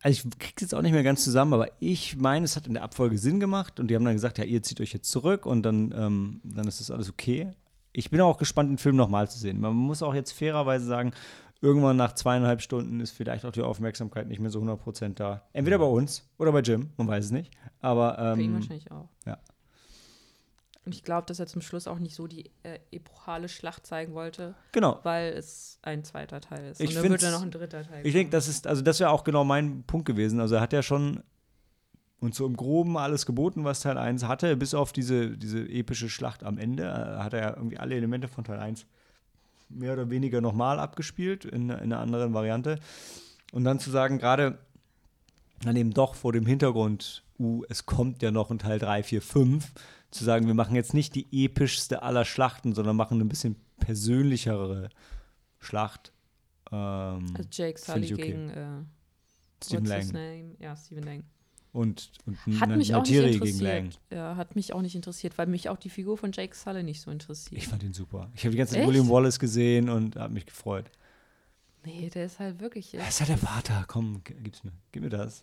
also 0.00 0.28
ich 0.28 0.38
krieg's 0.38 0.62
jetzt 0.62 0.76
auch 0.76 0.82
nicht 0.82 0.92
mehr 0.92 1.02
ganz 1.02 1.24
zusammen, 1.24 1.54
aber 1.54 1.68
ich 1.80 2.16
meine, 2.16 2.44
es 2.44 2.54
hat 2.54 2.68
in 2.68 2.74
der 2.74 2.84
Abfolge 2.84 3.18
Sinn 3.18 3.40
gemacht 3.40 3.80
und 3.80 3.88
die 3.88 3.96
haben 3.96 4.04
dann 4.04 4.14
gesagt, 4.14 4.38
ja, 4.38 4.44
ihr 4.44 4.62
zieht 4.62 4.80
euch 4.80 4.92
jetzt 4.92 5.10
zurück 5.10 5.44
und 5.44 5.64
dann, 5.64 5.92
ähm, 5.92 6.40
dann 6.44 6.68
ist 6.68 6.78
das 6.78 6.92
alles 6.92 7.10
okay. 7.10 7.50
Ich 7.92 8.10
bin 8.10 8.20
auch 8.20 8.38
gespannt, 8.38 8.70
den 8.70 8.78
Film 8.78 8.94
nochmal 8.94 9.28
zu 9.28 9.40
sehen. 9.40 9.58
Man 9.58 9.74
muss 9.74 10.04
auch 10.04 10.14
jetzt 10.14 10.30
fairerweise 10.30 10.86
sagen, 10.86 11.12
irgendwann 11.60 11.96
nach 11.96 12.14
zweieinhalb 12.14 12.60
Stunden 12.62 13.00
ist 13.00 13.10
vielleicht 13.12 13.44
auch 13.44 13.52
die 13.52 13.62
Aufmerksamkeit 13.62 14.28
nicht 14.28 14.38
mehr 14.40 14.50
so 14.50 14.60
100% 14.60 15.14
da. 15.14 15.42
Entweder 15.52 15.78
bei 15.78 15.86
uns 15.86 16.28
oder 16.38 16.52
bei 16.52 16.60
Jim, 16.60 16.90
man 16.96 17.08
weiß 17.08 17.26
es 17.26 17.30
nicht. 17.30 17.52
Aber 17.80 18.14
Für 18.36 18.40
ihn 18.40 18.50
ähm, 18.50 18.54
wahrscheinlich 18.54 18.90
auch. 18.90 19.08
ja. 19.26 19.38
Und 20.84 20.94
ich 20.94 21.04
glaube, 21.04 21.26
dass 21.26 21.38
er 21.38 21.46
zum 21.46 21.60
Schluss 21.60 21.86
auch 21.86 21.98
nicht 21.98 22.14
so 22.14 22.26
die 22.26 22.50
äh, 22.62 22.78
epochale 22.92 23.50
Schlacht 23.50 23.86
zeigen 23.86 24.14
wollte, 24.14 24.54
genau. 24.72 25.00
weil 25.02 25.34
es 25.34 25.78
ein 25.82 26.02
zweiter 26.02 26.40
Teil 26.40 26.70
ist. 26.70 26.80
Ich 26.80 26.88
und 26.90 26.94
dann 26.96 27.02
wird 27.02 27.12
find's- 27.20 27.24
dann 27.24 27.32
noch 27.34 27.42
ein 27.42 27.50
dritter 27.50 27.82
Teil. 27.82 28.06
Ich 28.06 28.14
denke, 28.14 28.30
das 28.30 28.48
ist, 28.48 28.66
also 28.66 28.80
das 28.80 28.98
wäre 28.98 29.10
auch 29.10 29.22
genau 29.22 29.44
mein 29.44 29.82
Punkt 29.82 30.06
gewesen. 30.06 30.40
Also 30.40 30.54
er 30.54 30.62
hat 30.62 30.72
ja 30.72 30.82
schon 30.82 31.22
und 32.20 32.34
so 32.34 32.46
im 32.46 32.56
Groben 32.56 32.96
alles 32.96 33.26
geboten, 33.26 33.64
was 33.64 33.80
Teil 33.80 33.98
1 33.98 34.24
hatte, 34.24 34.56
bis 34.56 34.72
auf 34.72 34.92
diese, 34.92 35.36
diese 35.36 35.60
epische 35.68 36.08
Schlacht 36.08 36.42
am 36.42 36.56
Ende. 36.56 36.84
Äh, 36.84 37.22
hat 37.22 37.34
er 37.34 37.40
ja 37.42 37.50
irgendwie 37.54 37.78
alle 37.78 37.94
Elemente 37.94 38.26
von 38.28 38.44
Teil 38.44 38.58
1 38.58 38.86
mehr 39.68 39.92
oder 39.92 40.10
weniger 40.10 40.40
nochmal 40.40 40.78
abgespielt, 40.78 41.44
in, 41.44 41.70
in 41.70 41.92
einer 41.92 42.00
anderen 42.00 42.34
Variante. 42.34 42.78
Und 43.52 43.64
dann 43.64 43.80
zu 43.80 43.90
sagen, 43.90 44.18
gerade 44.18 44.58
dann 45.62 45.76
eben 45.76 45.92
doch 45.92 46.14
vor 46.14 46.32
dem 46.32 46.46
Hintergrund, 46.46 47.24
uh, 47.38 47.64
es 47.68 47.86
kommt 47.86 48.22
ja 48.22 48.30
noch 48.30 48.50
ein 48.50 48.58
Teil 48.58 48.78
3, 48.78 49.02
4, 49.02 49.22
5, 49.22 49.72
zu 50.10 50.24
sagen, 50.24 50.46
wir 50.46 50.54
machen 50.54 50.74
jetzt 50.74 50.94
nicht 50.94 51.14
die 51.14 51.26
epischste 51.32 52.02
aller 52.02 52.24
Schlachten, 52.24 52.74
sondern 52.74 52.96
machen 52.96 53.20
ein 53.20 53.28
bisschen 53.28 53.56
persönlichere 53.78 54.88
Schlacht. 55.58 56.12
Ähm, 56.70 57.34
Also 57.34 57.48
Jake 57.50 57.78
Sully 57.78 58.12
okay. 58.12 58.22
gegen 58.22 58.50
äh, 58.50 58.66
Stephen 59.62 59.86
what's 59.86 59.96
his 59.96 60.12
Lang. 60.12 60.42
name? 60.42 60.56
Ja, 60.58 60.76
Stephen 60.76 61.04
Lang. 61.04 61.24
Und, 61.72 62.10
und 62.26 62.38
Hat 62.60 62.70
mich 62.70 62.94
auch 62.94 63.02
nicht 63.02 63.10
gegen 63.10 63.22
Lang. 63.22 63.32
interessiert. 63.84 64.00
Ja, 64.10 64.36
hat 64.36 64.56
mich 64.56 64.72
auch 64.72 64.80
nicht 64.82 64.94
interessiert, 64.96 65.36
weil 65.38 65.46
mich 65.46 65.68
auch 65.68 65.76
die 65.76 65.90
Figur 65.90 66.16
von 66.16 66.32
Jake 66.32 66.54
Sully 66.56 66.82
nicht 66.82 67.00
so 67.02 67.10
interessiert. 67.10 67.60
Ich 67.60 67.68
fand 67.68 67.82
ihn 67.82 67.92
super. 67.92 68.30
Ich 68.34 68.42
habe 68.44 68.52
die 68.52 68.58
ganze 68.58 68.72
Zeit 68.74 68.80
Echt? 68.82 68.88
William 68.88 69.08
Wallace 69.08 69.38
gesehen 69.38 69.88
und 69.90 70.16
habe 70.16 70.32
mich 70.32 70.46
gefreut. 70.46 70.86
nee, 71.84 72.08
der 72.08 72.24
ist 72.26 72.38
halt 72.38 72.58
wirklich. 72.60 72.94
Er 72.94 73.06
ist 73.06 73.20
ja 73.20 73.26
der 73.26 73.38
Vater. 73.38 73.84
Komm, 73.86 74.22
gib's 74.24 74.64
mir. 74.64 74.72
Gib 74.92 75.02
mir 75.02 75.10
das. 75.10 75.42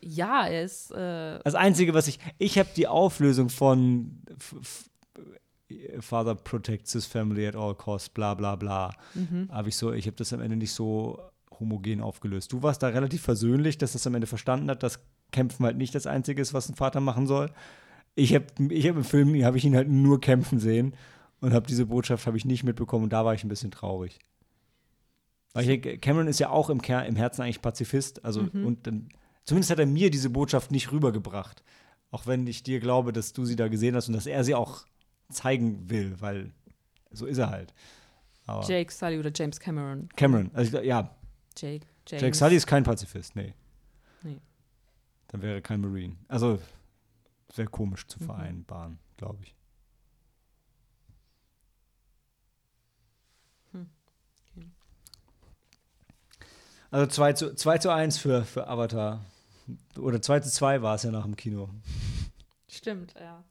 Ja, 0.00 0.46
er 0.46 0.64
ist. 0.64 0.90
Äh, 0.92 1.40
Das 1.44 1.54
Einzige, 1.54 1.92
was 1.92 2.08
ich. 2.08 2.18
Ich 2.38 2.58
habe 2.58 2.70
die 2.74 2.86
Auflösung 2.86 3.50
von 3.50 4.22
Father 6.00 6.34
protects 6.34 6.92
his 6.94 7.06
family 7.06 7.46
at 7.46 7.54
all 7.54 7.74
costs, 7.74 8.08
bla 8.08 8.34
bla 8.34 8.56
bla. 8.56 8.92
mhm. 9.14 9.48
Habe 9.52 9.68
ich 9.68 9.76
so, 9.76 9.92
ich 9.92 10.06
habe 10.06 10.16
das 10.16 10.32
am 10.32 10.40
Ende 10.40 10.56
nicht 10.56 10.72
so 10.72 11.20
homogen 11.60 12.00
aufgelöst. 12.00 12.52
Du 12.52 12.62
warst 12.62 12.82
da 12.82 12.88
relativ 12.88 13.22
versöhnlich, 13.22 13.78
dass 13.78 13.92
das 13.92 14.06
am 14.06 14.14
Ende 14.14 14.26
verstanden 14.26 14.70
hat, 14.70 14.82
dass 14.82 15.00
Kämpfen 15.30 15.64
halt 15.64 15.76
nicht 15.76 15.94
das 15.94 16.06
Einzige 16.06 16.40
ist, 16.42 16.54
was 16.54 16.68
ein 16.68 16.74
Vater 16.74 17.00
machen 17.00 17.26
soll. 17.26 17.50
Ich 18.16 18.34
habe 18.34 18.46
ich 18.70 18.88
hab 18.88 18.96
im 18.96 19.04
Film, 19.04 19.44
habe 19.44 19.56
ich 19.58 19.64
ihn 19.64 19.76
halt 19.76 19.88
nur 19.88 20.20
kämpfen 20.20 20.58
sehen 20.58 20.94
und 21.40 21.52
habe 21.54 21.66
diese 21.66 21.86
Botschaft 21.86 22.26
habe 22.26 22.36
ich 22.36 22.44
nicht 22.44 22.64
mitbekommen 22.64 23.04
und 23.04 23.12
da 23.12 23.24
war 23.24 23.34
ich 23.34 23.44
ein 23.44 23.48
bisschen 23.48 23.70
traurig. 23.70 24.18
Weil 25.52 25.62
ich 25.62 25.68
denke, 25.68 25.98
Cameron 25.98 26.28
ist 26.28 26.38
ja 26.40 26.50
auch 26.50 26.70
im, 26.70 26.80
Ker 26.82 27.04
im 27.06 27.16
Herzen 27.16 27.42
eigentlich 27.42 27.62
Pazifist, 27.62 28.24
also 28.24 28.42
Mhm. 28.42 28.66
und 28.66 28.86
dann, 28.86 29.08
zumindest 29.44 29.70
hat 29.70 29.78
er 29.78 29.86
mir 29.86 30.10
diese 30.10 30.30
Botschaft 30.30 30.70
nicht 30.70 30.92
rübergebracht. 30.92 31.62
Auch 32.12 32.26
wenn 32.26 32.46
ich 32.46 32.62
dir 32.62 32.80
glaube, 32.80 33.12
dass 33.12 33.32
du 33.32 33.44
sie 33.44 33.56
da 33.56 33.68
gesehen 33.68 33.94
hast 33.96 34.08
und 34.08 34.14
dass 34.14 34.26
er 34.26 34.42
sie 34.44 34.54
auch 34.54 34.84
zeigen 35.28 35.88
will, 35.90 36.16
weil 36.20 36.52
so 37.12 37.26
ist 37.26 37.38
er 37.38 37.50
halt. 37.50 37.72
Aber 38.46 38.66
Jake 38.66 38.92
Sully 38.92 39.18
oder 39.18 39.30
James 39.34 39.60
Cameron. 39.60 40.08
Cameron, 40.16 40.50
also 40.54 40.80
ja, 40.80 41.14
Jake. 41.60 41.86
James. 42.06 42.22
Jake 42.22 42.36
Sully 42.36 42.56
ist 42.56 42.66
kein 42.66 42.84
Pazifist, 42.84 43.36
nee. 43.36 43.54
Nee. 44.22 44.40
Dann 45.28 45.42
wäre 45.42 45.54
er 45.54 45.60
kein 45.60 45.80
Marine. 45.80 46.16
Also, 46.28 46.58
sehr 47.52 47.66
komisch 47.66 48.06
zu 48.06 48.18
Mhm. 48.20 48.26
vereinbaren, 48.26 48.98
glaube 49.16 49.42
ich. 49.42 49.54
Hm, 53.72 53.90
okay. 54.56 54.66
Also 56.90 57.06
2 57.06 57.32
zu, 57.34 57.54
2 57.54 57.78
zu 57.78 57.90
1 57.90 58.18
für, 58.18 58.44
für 58.44 58.66
Avatar. 58.66 59.24
Oder 59.98 60.20
2 60.20 60.40
zu 60.40 60.50
2 60.50 60.82
war 60.82 60.96
es 60.96 61.02
ja 61.04 61.10
nach 61.10 61.24
dem 61.24 61.36
Kino. 61.36 61.70
Stimmt, 62.68 63.14
ja. 63.20 63.44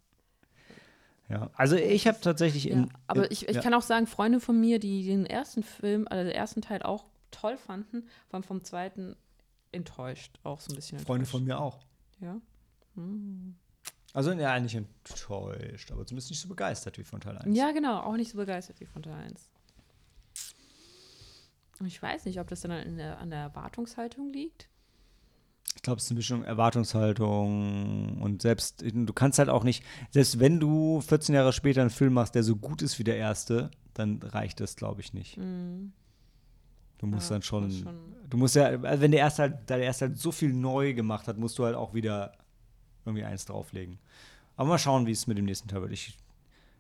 Ja. 1.29 1.49
Also 1.53 1.75
ich 1.75 2.07
habe 2.07 2.19
tatsächlich 2.19 2.65
ja. 2.65 2.73
in. 2.73 2.89
Aber 3.07 3.25
in, 3.25 3.31
ich, 3.31 3.47
ich 3.47 3.55
ja. 3.55 3.61
kann 3.61 3.73
auch 3.73 3.83
sagen, 3.83 4.07
Freunde 4.07 4.39
von 4.39 4.59
mir, 4.59 4.79
die 4.79 5.05
den 5.05 5.25
ersten 5.25 5.63
Film, 5.63 6.07
also 6.09 6.23
den 6.23 6.35
ersten 6.35 6.61
Teil 6.61 6.81
auch 6.81 7.05
toll 7.31 7.57
fanden, 7.57 8.07
waren 8.29 8.43
vom 8.43 8.63
zweiten 8.63 9.15
enttäuscht. 9.71 10.39
Auch 10.43 10.59
so 10.59 10.71
ein 10.71 10.75
bisschen 10.75 10.97
enttäuscht. 10.97 11.07
Freunde 11.07 11.25
von 11.25 11.43
mir 11.43 11.59
auch. 11.59 11.79
Ja. 12.19 12.41
Hm. 12.95 13.55
Also 14.13 14.31
ja, 14.31 14.59
nicht 14.59 14.75
enttäuscht, 14.75 15.91
aber 15.91 16.05
zumindest 16.05 16.31
nicht 16.31 16.39
so 16.39 16.49
begeistert 16.49 16.97
wie 16.97 17.03
von 17.03 17.21
Teil 17.21 17.37
1. 17.37 17.55
Ja, 17.55 17.71
genau, 17.71 17.99
auch 17.99 18.15
nicht 18.15 18.31
so 18.31 18.37
begeistert 18.37 18.79
wie 18.79 18.85
von 18.85 19.03
Teil 19.03 19.13
1. 19.13 19.49
Und 21.79 21.85
Ich 21.85 22.01
weiß 22.01 22.25
nicht, 22.25 22.39
ob 22.39 22.47
das 22.47 22.61
dann 22.61 22.71
an 22.71 22.97
der, 22.97 23.19
an 23.19 23.29
der 23.29 23.39
Erwartungshaltung 23.39 24.33
liegt. 24.33 24.67
Ich 25.75 25.83
glaube, 25.83 25.99
es 25.99 26.05
ist 26.05 26.11
eine 26.11 26.17
Mischung 26.17 26.43
Erwartungshaltung 26.43 28.19
und 28.21 28.41
selbst, 28.41 28.81
du 28.81 29.13
kannst 29.13 29.39
halt 29.39 29.49
auch 29.49 29.63
nicht, 29.63 29.85
selbst 30.09 30.39
wenn 30.39 30.59
du 30.59 30.99
14 30.99 31.35
Jahre 31.35 31.53
später 31.53 31.81
einen 31.81 31.89
Film 31.89 32.13
machst, 32.13 32.35
der 32.35 32.43
so 32.43 32.55
gut 32.55 32.81
ist 32.81 32.99
wie 32.99 33.03
der 33.03 33.15
erste, 33.15 33.71
dann 33.93 34.21
reicht 34.21 34.59
das, 34.59 34.75
glaube 34.75 35.01
ich, 35.01 35.13
nicht. 35.13 35.37
Hm. 35.37 35.93
Du 36.99 37.07
musst 37.07 37.29
Ja, 37.29 37.35
dann 37.35 37.41
schon, 37.41 37.71
schon- 37.71 37.97
du 38.29 38.37
musst 38.37 38.55
ja, 38.55 38.65
also 38.67 39.01
wenn 39.01 39.11
der 39.11 39.21
erste 39.21 39.41
halt, 39.43 39.53
da 39.65 39.77
der 39.77 39.85
erste 39.85 40.05
halt 40.07 40.17
so 40.19 40.31
viel 40.31 40.53
neu 40.53 40.93
gemacht 40.93 41.27
hat, 41.27 41.37
musst 41.37 41.57
du 41.57 41.65
halt 41.65 41.75
auch 41.75 41.93
wieder 41.93 42.33
irgendwie 43.05 43.23
eins 43.25 43.45
drauflegen. 43.45 43.97
Aber 44.55 44.69
mal 44.69 44.77
schauen, 44.77 45.07
wie 45.07 45.11
es 45.11 45.25
mit 45.25 45.37
dem 45.37 45.45
nächsten 45.45 45.67
Teil 45.69 45.81
wird. 45.81 45.93
Ich, 45.93 46.17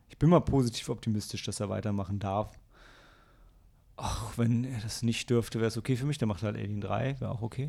ich 0.09 0.17
bin 0.17 0.29
mal 0.29 0.41
positiv 0.41 0.89
optimistisch, 0.89 1.43
dass 1.43 1.59
er 1.61 1.69
weitermachen 1.69 2.19
darf. 2.19 2.59
Ach, 3.97 4.37
wenn 4.37 4.63
er 4.63 4.79
das 4.81 5.03
nicht 5.03 5.29
dürfte, 5.29 5.59
wäre 5.59 5.67
es 5.67 5.77
okay 5.77 5.95
für 5.97 6.05
mich. 6.05 6.17
Dann 6.17 6.29
macht 6.29 6.43
er 6.43 6.47
halt 6.47 6.57
Alien 6.57 6.81
3, 6.81 7.19
wäre 7.19 7.31
auch 7.31 7.41
okay. 7.41 7.67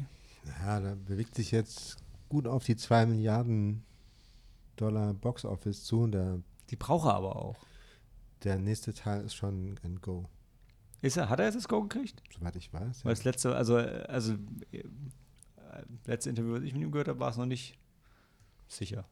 Ja, 0.63 0.81
da 0.81 0.95
bewegt 1.07 1.35
sich 1.35 1.51
jetzt 1.51 1.97
gut 2.29 2.47
auf 2.47 2.65
die 2.65 2.77
2 2.77 3.07
Milliarden 3.07 3.83
Dollar 4.77 5.13
Box 5.15 5.45
Office 5.45 5.85
zu 5.85 6.03
und 6.03 6.13
der, 6.13 6.41
Die 6.71 6.77
braucht 6.77 7.07
er 7.07 7.15
aber 7.15 7.37
auch. 7.37 7.57
der 8.45 8.59
nächste 8.59 8.95
Teil 8.95 9.23
ist 9.25 9.35
schon 9.35 9.77
ein 9.85 10.01
Go, 10.01 10.25
Ist 11.03 11.17
er, 11.17 11.29
hat 11.29 11.39
er 11.39 11.47
jetzt 11.47 11.55
das 11.55 11.69
Go 11.69 11.83
gekriegt? 11.83 12.23
soweit 12.39 12.57
ich 12.57 12.73
weiß. 12.73 13.05
Weil 13.05 13.15
das 13.15 13.25
letzte, 13.25 13.55
also, 13.57 13.77
also 13.77 14.35
äh, 14.73 14.85
letzte 16.07 16.31
Interview, 16.31 16.55
das 16.57 16.65
ich 16.65 16.75
mit 16.75 16.83
ihm 16.83 16.91
gehört 16.93 17.09
habe, 17.09 17.19
war 17.21 17.31
es 17.31 17.37
noch 17.37 17.47
nicht 17.47 17.79
sicher. 18.69 19.05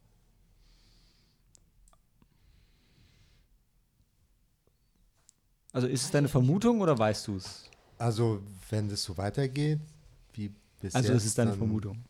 Also 5.73 5.87
ist 5.87 6.05
es 6.05 6.11
deine 6.11 6.29
Vermutung 6.29 6.81
oder 6.81 6.99
weißt 6.99 7.27
du 7.29 7.37
es? 7.37 7.71
Also, 7.99 8.41
wenn 8.71 8.89
das 8.89 9.03
so 9.03 9.17
weitergeht, 9.17 9.81
wie 10.33 10.51
bis 10.81 10.95
Also 10.95 11.09
jetzt, 11.13 11.23
ist 11.23 11.29
es 11.29 11.35
deine 11.35 11.53
Vermutung. 11.53 12.05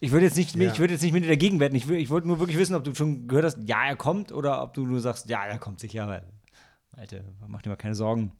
Ich 0.00 0.10
würde 0.10 0.26
jetzt 0.26 0.36
nicht, 0.36 0.56
Ja. 0.56 0.72
ich 0.72 0.78
würde 0.78 0.94
jetzt 0.94 1.02
nicht 1.02 1.12
mit 1.12 1.22
dir 1.24 1.28
dagegen 1.28 1.60
wetten. 1.60 1.76
Ich, 1.76 1.88
ich 1.88 2.10
wollte 2.10 2.26
nur 2.26 2.40
wirklich 2.40 2.58
wissen, 2.58 2.74
ob 2.74 2.82
du 2.84 2.94
schon 2.94 3.28
gehört 3.28 3.44
hast, 3.44 3.58
ja, 3.66 3.84
er 3.86 3.96
kommt, 3.96 4.32
oder 4.32 4.62
ob 4.62 4.74
du 4.74 4.84
nur 4.86 5.00
sagst, 5.00 5.28
ja, 5.28 5.44
er 5.44 5.58
kommt 5.58 5.78
sicher. 5.78 6.22
Alter, 6.96 7.20
mach 7.48 7.62
dir 7.62 7.70
mal 7.70 7.76
keine 7.76 7.94
Sorgen. 7.94 8.32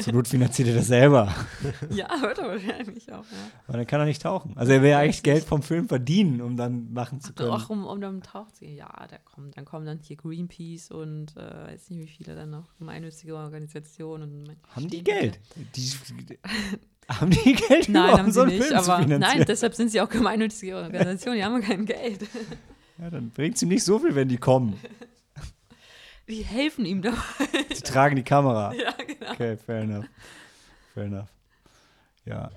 Zur 0.00 0.12
Not 0.12 0.28
finanziert 0.28 0.68
er 0.68 0.74
das 0.74 0.88
selber. 0.88 1.32
Ja, 1.90 2.08
hört 2.20 2.38
er 2.38 2.48
wahrscheinlich 2.48 3.10
auch, 3.12 3.24
ja. 3.24 3.50
Weil 3.66 3.78
dann 3.78 3.86
kann 3.86 4.00
er 4.00 4.06
nicht 4.06 4.22
tauchen. 4.22 4.56
Also 4.56 4.72
er 4.72 4.82
will 4.82 4.90
ja 4.90 4.98
eigentlich 4.98 5.22
Geld 5.22 5.44
vom 5.44 5.62
Film 5.62 5.88
verdienen, 5.88 6.40
um 6.40 6.56
dann 6.56 6.92
machen 6.92 7.20
zu 7.20 7.32
können. 7.32 7.50
Ach, 7.52 7.70
um, 7.70 7.86
um 7.86 8.00
dann 8.00 8.20
taucht 8.22 8.56
sie. 8.56 8.74
Ja, 8.74 9.06
der 9.10 9.20
kommt. 9.20 9.56
Dann 9.56 9.64
kommen 9.64 9.86
dann 9.86 10.00
hier 10.02 10.16
Greenpeace 10.16 10.90
und 10.90 11.36
äh, 11.36 11.72
weiß 11.72 11.90
nicht, 11.90 12.00
wie 12.00 12.06
viele 12.06 12.34
dann 12.34 12.50
noch 12.50 12.76
gemeinnützige 12.78 13.36
Organisationen. 13.36 14.56
Haben 14.74 14.88
die 14.88 15.02
Geld? 15.02 15.40
Die, 15.76 15.92
haben 17.08 17.30
die 17.30 17.52
Geld, 17.52 17.88
Nein, 17.88 18.18
haben 18.18 18.32
so 18.32 18.44
sie 18.46 18.52
einen 18.52 18.58
nicht. 18.58 18.72
Aber 18.72 19.06
nein, 19.06 19.44
deshalb 19.46 19.74
sind 19.74 19.90
sie 19.90 20.00
auch 20.00 20.08
gemeinnützige 20.08 20.76
Organisationen. 20.76 21.38
Die 21.38 21.44
haben 21.44 21.60
kein 21.60 21.84
Geld. 21.84 22.26
Ja, 22.98 23.10
dann 23.10 23.30
bringt 23.30 23.56
es 23.56 23.62
ihm 23.62 23.68
nicht 23.68 23.84
so 23.84 23.98
viel, 23.98 24.14
wenn 24.14 24.28
die 24.28 24.38
kommen. 24.38 24.78
Die 26.28 26.42
helfen 26.42 26.84
ihm 26.86 27.02
dabei. 27.02 27.18
Die 27.70 27.82
tragen 27.82 28.16
die 28.16 28.22
Kamera. 28.22 28.72
Ja, 28.78 28.92
genau. 28.92 29.32
Okay, 29.32 29.56
fair 29.56 29.82
enough. 29.82 30.06
Fair 30.94 31.04
enough. 31.04 31.28
Ja. 32.24 32.50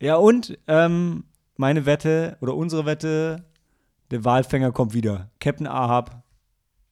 Ja, 0.00 0.16
und 0.16 0.58
ähm, 0.68 1.24
meine 1.56 1.86
Wette 1.86 2.36
oder 2.40 2.54
unsere 2.54 2.86
Wette, 2.86 3.44
der 4.10 4.24
Walfänger 4.24 4.72
kommt 4.72 4.94
wieder. 4.94 5.30
Captain 5.40 5.66
Ahab, 5.66 6.22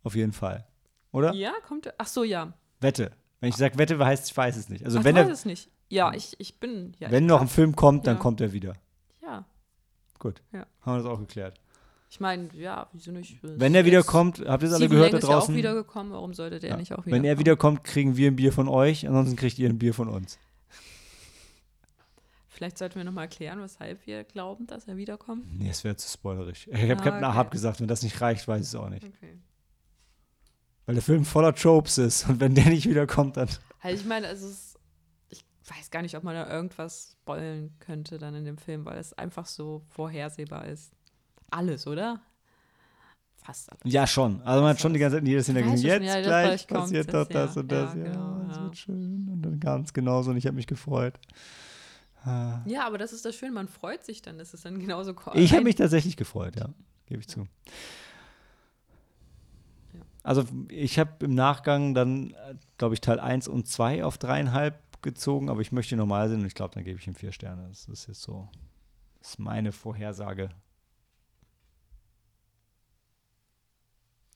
auf 0.02 0.14
jeden 0.14 0.32
Fall. 0.32 0.66
Oder? 1.12 1.32
Ja, 1.34 1.52
kommt 1.66 1.86
er. 1.86 1.94
Ach 1.98 2.06
so, 2.06 2.24
ja. 2.24 2.52
Wette. 2.80 3.12
Wenn 3.40 3.48
ich 3.50 3.56
sage 3.56 3.78
Wette, 3.78 3.98
heißt 3.98 4.30
ich 4.30 4.36
weiß 4.36 4.56
es 4.56 4.68
nicht. 4.68 4.84
Also 4.84 4.98
Ach, 5.00 5.04
wenn, 5.04 5.16
ich 5.16 5.22
weiß 5.22 5.28
er, 5.28 5.32
es 5.34 5.44
nicht. 5.44 5.70
Ja, 5.88 6.12
ich, 6.12 6.38
ich 6.38 6.60
bin. 6.60 6.94
Ja, 7.00 7.10
wenn 7.10 7.24
ich 7.24 7.28
noch 7.28 7.40
ein 7.40 7.48
Film 7.48 7.74
kommt, 7.74 8.06
dann 8.06 8.16
Ja. 8.16 8.22
kommt 8.22 8.40
er 8.40 8.52
wieder. 8.52 8.74
Ja. 9.22 9.44
Gut. 10.18 10.42
Ja. 10.52 10.66
Haben 10.82 10.94
wir 10.98 11.02
das 11.02 11.06
auch 11.06 11.18
geklärt. 11.18 11.60
Ich 12.12 12.18
meine, 12.18 12.48
ja, 12.54 12.88
wieso 12.92 13.12
nicht? 13.12 13.38
Wenn 13.40 13.72
er 13.74 13.84
wieder 13.84 14.02
kommt, 14.02 14.40
habt 14.44 14.64
ihr 14.64 14.68
es 14.68 14.74
alle 14.74 14.88
gehört 14.88 15.12
da 15.12 15.18
ist 15.18 15.22
ja 15.22 15.28
auch 15.30 15.34
draußen? 15.40 15.54
wiedergekommen. 15.56 16.12
Warum 16.12 16.34
sollte 16.34 16.58
der 16.58 16.70
Ja. 16.70 16.76
nicht 16.76 16.92
auch 16.92 17.06
wieder 17.06 17.14
Wenn 17.14 17.24
er 17.24 17.38
wiederkommt, 17.38 17.84
kriegen 17.84 18.16
wir 18.16 18.28
ein 18.30 18.36
Bier 18.36 18.52
von 18.52 18.66
euch, 18.68 19.06
ansonsten 19.06 19.36
kriegt 19.36 19.58
ihr 19.60 19.68
ein 19.68 19.78
Bier 19.78 19.94
von 19.94 20.08
uns. 20.08 20.36
Vielleicht 22.48 22.78
sollten 22.78 22.96
wir 22.96 23.04
nochmal 23.04 23.24
erklären, 23.24 23.60
weshalb 23.62 24.04
wir 24.06 24.24
glauben, 24.24 24.66
dass 24.66 24.86
er 24.86 24.96
wiederkommt. 24.96 25.44
Nee, 25.56 25.70
es 25.70 25.84
wäre 25.84 25.96
zu 25.96 26.10
spoilerig. 26.10 26.68
Ich 26.70 26.74
habe 26.82 26.92
Ah, 26.92 26.96
Captain 26.96 27.14
okay. 27.14 27.24
Ahab 27.24 27.50
gesagt, 27.52 27.80
wenn 27.80 27.88
das 27.88 28.02
nicht 28.02 28.20
reicht, 28.20 28.46
weiß 28.48 28.60
ich 28.60 28.66
es 28.66 28.74
auch 28.74 28.88
nicht. 28.90 29.04
Okay. 29.04 29.38
Weil 30.86 30.94
der 30.96 31.02
Film 31.02 31.24
voller 31.24 31.54
Tropes 31.54 31.96
ist 31.98 32.28
und 32.28 32.40
wenn 32.40 32.54
der 32.54 32.66
nicht 32.68 32.88
wiederkommt, 32.88 33.36
dann. 33.36 33.48
Also 33.80 34.00
ich 34.02 34.04
meine, 34.06 34.26
also 34.26 34.48
es, 34.48 34.74
ich 35.28 35.44
weiß 35.68 35.90
gar 35.90 36.02
nicht, 36.02 36.16
ob 36.16 36.24
man 36.24 36.34
da 36.34 36.50
irgendwas 36.50 37.16
spoilen 37.22 37.72
könnte 37.78 38.18
dann 38.18 38.34
in 38.34 38.44
dem 38.44 38.58
Film, 38.58 38.84
weil 38.84 38.98
es 38.98 39.12
einfach 39.14 39.46
so 39.46 39.82
vorhersehbar 39.88 40.66
ist. 40.66 40.92
Alles, 41.50 41.86
oder? 41.86 42.20
Fast 43.42 43.70
alles. 43.72 43.82
Ja, 43.84 44.06
schon. 44.06 44.42
Also 44.42 44.62
man 44.62 44.70
hat 44.70 44.80
schon 44.80 44.92
die 44.92 44.98
ganze 44.98 45.16
Zeit 45.16 45.22
in 45.22 45.30
jeder 45.30 45.42
Szene 45.42 45.60
schon, 45.60 45.76
jetzt 45.76 45.84
ja, 45.84 46.16
das 46.16 46.26
gleich 46.26 46.66
passiert 46.66 47.14
doch 47.14 47.26
das 47.26 47.54
ja. 47.54 47.60
und 47.60 47.72
das. 47.72 47.94
Ja, 47.94 48.00
Ja, 48.00 48.12
genau, 48.12 48.40
das 48.46 48.56
ja. 48.56 48.62
wird 48.64 48.76
schön. 48.76 49.28
Und 49.32 49.42
dann 49.42 49.60
kam 49.60 49.82
es 49.82 49.92
genauso 49.92 50.30
und 50.30 50.36
ich 50.36 50.46
habe 50.46 50.56
mich 50.56 50.66
gefreut. 50.66 51.18
Ah. 52.24 52.60
Ja, 52.66 52.86
aber 52.86 52.98
das 52.98 53.12
ist 53.12 53.24
das 53.24 53.34
Schöne, 53.34 53.52
man 53.52 53.68
freut 53.68 54.04
sich 54.04 54.20
dann, 54.20 54.36
dass 54.38 54.52
es 54.52 54.60
dann 54.62 54.78
genauso 54.78 55.14
kommt. 55.14 55.36
Ich 55.36 55.52
habe 55.52 55.64
mich 55.64 55.76
tatsächlich 55.76 56.16
gefreut, 56.16 56.56
ja. 56.56 56.68
Gebe 57.06 57.20
ich 57.20 57.28
zu. 57.28 57.46
Also 60.22 60.44
ich 60.68 60.98
habe 60.98 61.24
im 61.24 61.34
Nachgang 61.34 61.94
dann, 61.94 62.34
glaube 62.76 62.94
ich, 62.94 63.00
Teil 63.00 63.18
1 63.18 63.48
und 63.48 63.66
2 63.66 64.04
auf 64.04 64.18
dreieinhalb 64.18 65.02
gezogen, 65.02 65.48
aber 65.48 65.62
ich 65.62 65.72
möchte 65.72 65.96
normal 65.96 66.28
sein 66.28 66.40
und 66.40 66.46
ich 66.46 66.54
glaube, 66.54 66.74
dann 66.74 66.84
gebe 66.84 66.98
ich 66.98 67.06
ihm 67.06 67.14
vier 67.14 67.32
Sterne. 67.32 67.66
Das 67.68 67.88
ist 67.88 68.06
jetzt 68.06 68.20
so, 68.20 68.48
das 69.18 69.30
ist 69.30 69.38
meine 69.38 69.72
Vorhersage. 69.72 70.50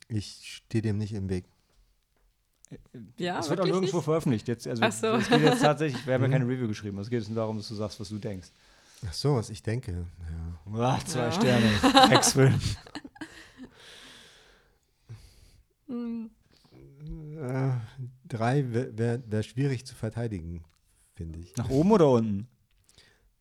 Ich 0.09 0.63
stehe 0.67 0.83
dem 0.83 0.99
nicht 0.99 1.13
im 1.15 1.29
Weg. 1.29 1.45
Ja, 3.19 3.39
es 3.39 3.49
wird 3.51 3.61
auch 3.61 3.65
nirgendwo 3.67 3.97
nicht? 3.99 4.05
veröffentlicht. 4.05 4.49
Jetzt, 4.49 4.67
also 4.67 4.83
Ach 4.83 4.93
so. 4.93 5.07
Es 5.09 5.29
geht 5.29 5.41
jetzt 5.43 5.61
tatsächlich, 5.63 6.05
wir 6.07 6.15
haben 6.15 6.23
ja 6.23 6.29
Mhm. 6.29 6.33
keine 6.33 6.47
Review 6.49 6.67
geschrieben. 6.69 6.99
Es 6.99 7.09
geht 7.11 7.21
jetzt 7.21 7.29
nur 7.29 7.37
darum, 7.37 7.57
dass 7.59 7.69
du 7.69 7.75
sagst, 7.75 8.01
was 8.01 8.09
du 8.09 8.19
denkst. 8.19 8.49
Ach 9.07 9.13
so, 9.13 9.37
was 9.37 9.51
ich 9.51 9.63
denke. 9.63 10.07
Ja. 10.73 10.81
Ah, 10.97 10.99
zwei 11.05 11.21
Ja. 11.27 11.33
Sterne. 11.33 11.71
Hm, 15.87 16.31
Äh, 17.39 17.73
drei 18.27 18.73
wäre 18.73 18.97
wär, 18.97 19.23
wär 19.31 19.43
schwierig 19.43 19.85
zu 19.85 19.95
verteidigen, 19.95 20.65
finde 21.15 21.39
ich. 21.41 21.55
Nach 21.57 21.69
oben 21.69 21.93
oder 21.93 22.09
unten? 22.11 22.49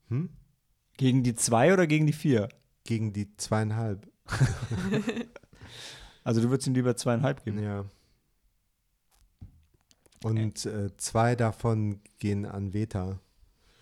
Hm? 0.10 0.30
Gegen 0.98 1.24
die 1.24 1.36
zwei 1.36 1.72
oder 1.74 1.88
gegen 1.88 2.06
die 2.06 2.14
vier? 2.14 2.50
Gegen 2.84 3.14
die 3.14 3.36
zweieinhalb. 3.38 4.12
Also 6.24 6.42
du 6.42 6.50
würdest 6.50 6.68
ihm 6.68 6.74
lieber 6.74 6.96
zweieinhalb 6.96 7.44
geben. 7.44 7.62
Ja. 7.62 7.86
Und 10.24 10.66
äh, 10.66 10.96
zwei 10.98 11.36
davon 11.36 12.00
gehen 12.20 12.46
an 12.46 12.74
Veta. 12.74 13.20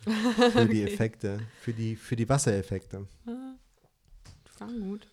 Für 0.03 0.65
die 0.65 0.81
Effekte, 0.81 1.39
für 1.59 1.73
die, 1.73 1.95
für 1.95 2.15
die 2.15 2.27
Wassereffekte. 2.27 3.05
ah, 3.27 3.53
war 4.57 4.67
gut. 4.67 5.07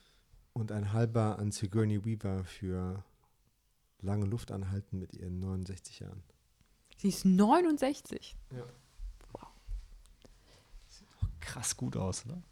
Und 0.54 0.72
ein 0.72 0.94
halber 0.94 1.38
an 1.38 1.52
Sigourney 1.52 2.06
Weaver 2.06 2.42
für 2.44 3.04
lange 4.00 4.24
Luft 4.24 4.50
anhalten 4.50 4.98
mit 4.98 5.12
ihren 5.12 5.40
69 5.40 6.00
Jahren. 6.00 6.22
Sie 6.96 7.10
ist 7.10 7.26
69. 7.26 8.34
Krass 11.40 11.76
gut 11.76 11.96
aus, 11.96 12.24
oder? 12.24 12.42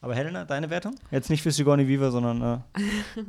Aber 0.00 0.14
Helena, 0.14 0.44
deine 0.44 0.70
Wertung? 0.70 0.94
Jetzt 1.10 1.30
nicht 1.30 1.42
für 1.42 1.50
Sigourney 1.50 1.88
Weaver, 1.88 2.10
sondern 2.10 2.64
äh, 2.76 3.20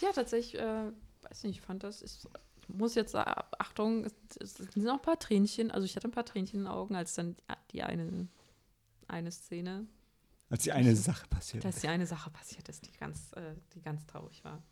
Ja, 0.00 0.12
tatsächlich, 0.12 0.60
äh, 0.60 0.92
weiß 1.22 1.44
nicht, 1.44 1.58
ich 1.58 1.60
fand 1.60 1.82
das, 1.82 2.02
ich 2.02 2.28
muss 2.68 2.94
jetzt 2.94 3.12
sagen, 3.12 3.30
Achtung, 3.58 4.04
es, 4.04 4.14
es 4.40 4.54
sind 4.54 4.84
noch 4.84 4.94
ein 4.94 5.02
paar 5.02 5.18
Tränchen, 5.18 5.70
also 5.70 5.84
ich 5.84 5.96
hatte 5.96 6.08
ein 6.08 6.12
paar 6.12 6.24
Tränchen 6.24 6.60
in 6.60 6.64
den 6.64 6.72
Augen, 6.72 6.94
als 6.94 7.14
dann 7.14 7.36
die 7.72 7.82
eine, 7.82 8.28
eine 9.08 9.30
Szene, 9.30 9.86
als 10.48 10.62
die 10.62 10.72
eine 10.72 10.94
Sache 10.94 11.26
passiert. 11.28 11.64
dass 11.64 11.80
die 11.80 11.88
eine 11.88 12.06
Sache 12.06 12.30
passiert 12.30 12.68
ist, 12.68 12.86
die 12.86 12.92
ganz, 12.92 13.32
äh, 13.32 13.54
die 13.74 13.82
ganz 13.82 14.06
traurig 14.06 14.44
war. 14.44 14.62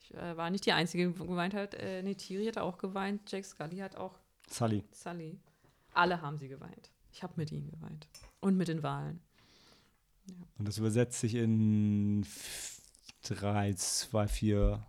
Ich 0.00 0.14
äh, 0.14 0.36
war 0.36 0.50
nicht 0.50 0.66
die 0.66 0.72
Einzige, 0.72 1.08
die 1.10 1.26
geweint 1.26 1.54
hat. 1.54 1.74
Äh, 1.74 2.02
Neytiri 2.02 2.46
hat 2.46 2.58
auch 2.58 2.78
geweint, 2.78 3.30
Jack 3.30 3.44
Scully 3.44 3.78
hat 3.78 3.96
auch, 3.96 4.18
Sully. 4.48 4.84
Sully. 4.92 5.40
Alle 5.92 6.20
haben 6.20 6.36
sie 6.38 6.48
geweint. 6.48 6.90
Ich 7.12 7.22
habe 7.22 7.32
mit 7.36 7.50
ihnen 7.50 7.70
geweint. 7.70 8.06
Und 8.40 8.56
mit 8.56 8.68
den 8.68 8.82
Wahlen. 8.82 9.20
Und 10.58 10.68
das 10.68 10.78
übersetzt 10.78 11.20
sich 11.20 11.34
in 11.34 12.26
3, 13.28 13.74
2, 13.74 14.28
4, 14.28 14.86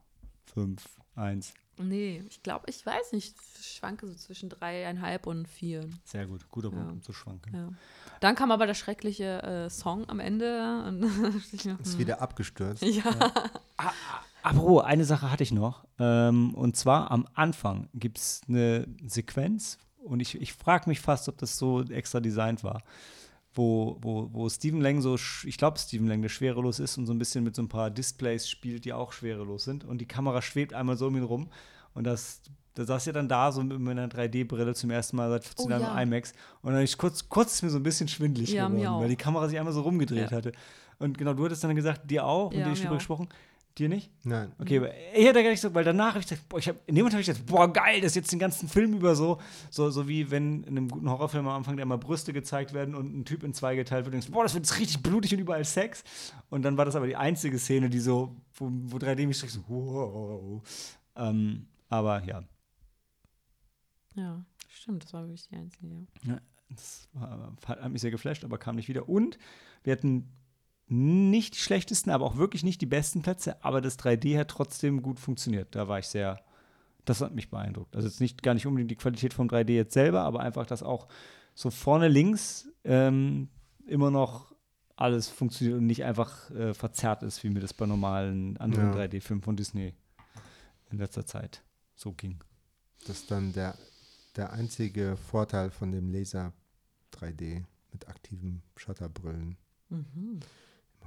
5, 0.53 0.83
1. 1.15 1.53
Nee, 1.79 2.23
ich 2.27 2.41
glaube, 2.41 2.65
ich 2.69 2.83
weiß 2.83 3.11
nicht, 3.11 3.35
ich 3.59 3.67
schwanke 3.75 4.07
so 4.07 4.15
zwischen 4.15 4.49
dreieinhalb 4.49 5.27
und 5.27 5.47
vier. 5.47 5.87
Sehr 6.05 6.25
gut. 6.25 6.49
Guter 6.49 6.71
Punkt, 6.71 6.87
Ja. 6.87 6.91
um 6.91 7.01
zu 7.03 7.13
schwanken. 7.13 7.53
Ja. 7.53 7.69
Dann 8.19 8.33
kam 8.33 8.49
aber 8.51 8.65
der 8.65 8.73
schreckliche 8.73 9.43
äh, 9.43 9.69
Song 9.69 10.09
am 10.09 10.19
Ende. 10.19 10.83
Und 10.87 11.03
Ist 11.81 11.99
wieder 11.99 12.19
abgestürzt. 12.19 12.81
Ja. 12.81 13.31
Apropos, 14.41 14.83
eine 14.85 15.05
Sache 15.05 15.29
hatte 15.31 15.43
ich 15.43 15.51
noch. 15.51 15.85
Ähm, 15.99 16.55
und 16.55 16.75
zwar 16.75 17.11
am 17.11 17.27
Anfang 17.35 17.89
gibt 17.93 18.17
es 18.17 18.41
eine 18.47 18.87
Sequenz, 19.05 19.77
und 20.03 20.21
ich, 20.21 20.39
ich 20.41 20.53
frage 20.53 20.89
mich 20.89 21.01
fast, 21.01 21.27
ob 21.27 21.37
das 21.37 21.57
so 21.57 21.83
extra 21.83 22.21
designt 22.21 22.63
war, 22.63 22.81
wo, 23.57 23.97
wo, 24.01 24.29
wo 24.31 24.49
Stephen 24.49 24.81
Lang 24.81 25.01
so, 25.01 25.15
ich 25.15 25.57
glaube, 25.57 25.79
Stephen 25.79 26.07
Lang, 26.07 26.21
der 26.21 26.29
schwerelos 26.29 26.79
ist 26.79 26.97
und 26.97 27.05
so 27.07 27.13
ein 27.13 27.17
bisschen 27.19 27.43
mit 27.43 27.55
so 27.55 27.61
ein 27.63 27.67
paar 27.67 27.89
Displays 27.89 28.47
spielt, 28.49 28.85
die 28.85 28.93
auch 28.93 29.11
schwerelos 29.11 29.63
sind. 29.63 29.83
Und 29.83 29.97
die 29.99 30.05
Kamera 30.05 30.41
schwebt 30.41 30.73
einmal 30.73 30.95
so 30.97 31.07
um 31.07 31.15
ihn 31.17 31.23
rum. 31.23 31.49
Und 31.93 32.05
das, 32.05 32.41
da 32.75 32.85
saß 32.85 33.05
ja 33.05 33.13
dann 33.13 33.27
da 33.27 33.51
so 33.51 33.63
mit 33.63 33.79
meiner 33.79 34.07
3D-Brille 34.07 34.75
zum 34.75 34.91
ersten 34.91 35.17
Mal 35.17 35.29
seit 35.31 35.43
14 35.43 35.65
Oh, 35.65 35.69
Jahren 35.71 35.81
ja. 35.81 36.01
im 36.01 36.07
IMAX. 36.07 36.33
Und 36.61 36.73
dann 36.73 36.83
ist 36.83 36.97
kurz, 36.97 37.27
kurz 37.27 37.53
ist 37.55 37.63
mir 37.63 37.69
so 37.71 37.77
ein 37.79 37.83
bisschen 37.83 38.07
schwindelig 38.07 38.51
Ja, 38.51 38.67
geworden, 38.67 39.01
weil 39.01 39.09
die 39.09 39.15
Kamera 39.15 39.47
sich 39.49 39.57
einmal 39.57 39.73
so 39.73 39.81
rumgedreht 39.81 40.29
Ja. 40.31 40.37
hatte. 40.37 40.51
Und 40.99 41.17
genau, 41.17 41.33
du 41.33 41.43
hattest 41.45 41.63
dann 41.63 41.75
gesagt, 41.75 42.09
dir 42.09 42.25
auch, 42.25 42.51
Ja, 42.51 42.57
und 42.59 42.63
dir 42.63 42.69
mir 42.69 42.75
schon 42.75 42.93
gesprochen. 42.97 43.27
Dir 43.77 43.89
nicht? 43.89 44.09
Nein. 44.23 44.51
Okay, 44.57 44.77
aber 44.77 44.91
ich 45.15 45.25
hätte 45.25 45.43
gar 45.43 45.51
nicht 45.51 45.61
so, 45.61 45.71
weil 45.75 45.83
danach 45.83 46.09
habe 46.09 46.19
ich 46.19 46.27
gesagt, 46.27 46.49
boah, 46.49 46.57
ich 46.57 46.67
hab, 46.67 46.77
in 46.87 46.95
dem 46.95 47.03
Moment 47.03 47.13
habe 47.13 47.21
ich 47.21 47.27
gedacht, 47.27 47.45
boah, 47.45 47.71
geil, 47.71 48.01
das 48.01 48.13
ist 48.13 48.15
jetzt 48.15 48.31
den 48.31 48.39
ganzen 48.39 48.67
Film 48.67 48.93
über 48.93 49.15
so, 49.15 49.39
so, 49.69 49.91
so 49.91 50.07
wie 50.07 50.31
wenn 50.31 50.63
in 50.63 50.69
einem 50.77 50.89
guten 50.89 51.07
Horrorfilm 51.07 51.47
am 51.47 51.57
Anfang 51.57 51.77
immer 51.77 51.97
Brüste 51.99 52.33
gezeigt 52.33 52.73
werden 52.73 52.95
und 52.95 53.15
ein 53.15 53.23
Typ 53.25 53.43
in 53.43 53.53
zwei 53.53 53.75
geteilt 53.75 54.05
wird 54.05 54.15
und 54.15 54.21
denkst, 54.23 54.31
boah, 54.31 54.41
das 54.41 54.55
wird 54.55 54.65
jetzt 54.65 54.79
richtig 54.79 55.03
blutig 55.03 55.31
und 55.33 55.39
überall 55.39 55.63
Sex. 55.63 56.03
Und 56.49 56.63
dann 56.63 56.75
war 56.75 56.85
das 56.85 56.95
aber 56.95 57.05
die 57.05 57.15
einzige 57.15 57.59
Szene, 57.59 57.89
die 57.89 57.99
so, 57.99 58.35
wo, 58.55 58.69
wo 58.71 58.97
3D 58.97 59.27
mich 59.27 59.37
so, 59.37 59.47
wow. 59.67 60.61
Ähm, 61.15 61.67
aber 61.89 62.23
ja, 62.23 62.43
Ja, 64.15 64.43
stimmt, 64.69 65.03
das 65.03 65.13
war 65.13 65.21
wirklich 65.21 65.47
die 65.49 65.55
einzige. 65.55 66.07
Ja. 66.25 66.39
das 66.69 67.09
war, 67.13 67.55
hat 67.67 67.91
mich 67.91 68.01
sehr 68.01 68.11
geflasht, 68.11 68.43
aber 68.43 68.57
kam 68.57 68.75
nicht 68.75 68.89
wieder. 68.89 69.07
Und 69.07 69.37
wir 69.83 69.93
hatten 69.93 70.31
nicht 70.87 71.55
die 71.55 71.59
schlechtesten, 71.59 72.09
aber 72.11 72.25
auch 72.25 72.37
wirklich 72.37 72.63
nicht 72.63 72.81
die 72.81 72.85
besten 72.85 73.21
Plätze, 73.21 73.63
aber 73.63 73.81
das 73.81 73.99
3D 73.99 74.37
hat 74.39 74.47
trotzdem 74.49 75.01
gut 75.01 75.19
funktioniert. 75.19 75.75
Da 75.75 75.87
war 75.87 75.99
ich 75.99 76.07
sehr, 76.07 76.39
das 77.05 77.21
hat 77.21 77.35
mich 77.35 77.49
beeindruckt. 77.49 77.95
Also 77.95 78.07
jetzt 78.07 78.21
nicht 78.21 78.41
gar 78.43 78.53
nicht 78.53 78.65
unbedingt 78.67 78.91
die 78.91 78.95
Qualität 78.95 79.33
vom 79.33 79.47
3D 79.47 79.71
jetzt 79.73 79.93
selber, 79.93 80.21
aber 80.21 80.39
einfach, 80.39 80.65
dass 80.65 80.83
auch 80.83 81.07
so 81.55 81.71
vorne 81.71 82.07
links 82.07 82.69
ähm, 82.85 83.49
immer 83.85 84.11
noch 84.11 84.53
alles 84.95 85.27
funktioniert 85.29 85.77
und 85.77 85.85
nicht 85.85 86.03
einfach 86.05 86.49
äh, 86.51 86.73
verzerrt 86.73 87.21
ist, 87.23 87.43
wie 87.43 87.49
mir 87.49 87.59
das 87.59 87.73
bei 87.73 87.85
normalen 87.85 88.57
anderen 88.57 88.93
Ja. 88.93 88.99
3D-Filmen 89.01 89.43
von 89.43 89.55
Disney 89.57 89.93
in 90.89 90.97
letzter 90.97 91.25
Zeit 91.25 91.63
so 91.95 92.13
ging. 92.13 92.39
Das 93.05 93.17
ist 93.19 93.31
dann 93.31 93.51
der, 93.53 93.77
der 94.35 94.53
einzige 94.53 95.17
Vorteil 95.17 95.69
von 95.69 95.91
dem 95.91 96.09
Laser 96.11 96.53
3D 97.13 97.63
mit 97.91 98.07
aktiven 98.07 98.63
Shutterbrillen 98.75 99.57
Mhm. 99.89 100.39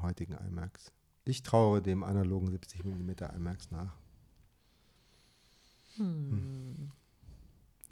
Heutigen 0.03 0.35
IMAX. 0.35 0.93
Ich 1.25 1.43
traue 1.43 1.83
dem 1.83 2.03
analogen 2.03 2.51
70 2.51 2.85
mm 2.85 3.11
IMAX 3.37 3.71
nach. 3.71 3.97
Hm. 5.97 6.91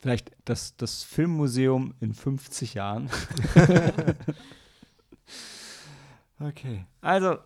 Vielleicht 0.01 0.33
das, 0.45 0.77
das 0.77 1.03
Filmmuseum 1.03 1.95
in 2.01 2.15
50 2.15 2.75
Jahren. 2.75 3.11
okay. 6.41 6.87
Also, 7.01 7.39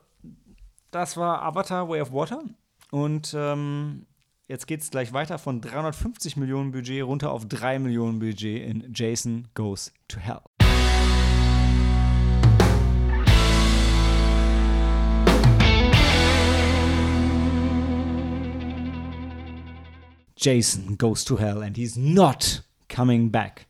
das 0.90 1.16
war 1.16 1.42
Avatar 1.42 1.88
Way 1.88 2.02
of 2.02 2.12
Water. 2.12 2.42
Und 2.90 3.34
ähm, 3.34 4.06
jetzt 4.48 4.66
geht 4.66 4.82
es 4.82 4.90
gleich 4.90 5.14
weiter 5.14 5.38
von 5.38 5.62
350 5.62 6.36
Millionen 6.36 6.72
Budget 6.72 7.04
runter 7.04 7.32
auf 7.32 7.46
3 7.46 7.78
Millionen 7.78 8.18
Budget 8.18 8.62
in 8.62 8.92
Jason 8.94 9.48
Goes 9.54 9.92
to 10.08 10.20
Hell. 10.20 10.42
Jason 20.42 20.98
goes 20.98 21.24
to 21.24 21.38
hell 21.38 21.62
and 21.62 21.76
he's 21.76 21.96
not 21.96 22.64
coming 22.88 23.30
back. 23.30 23.66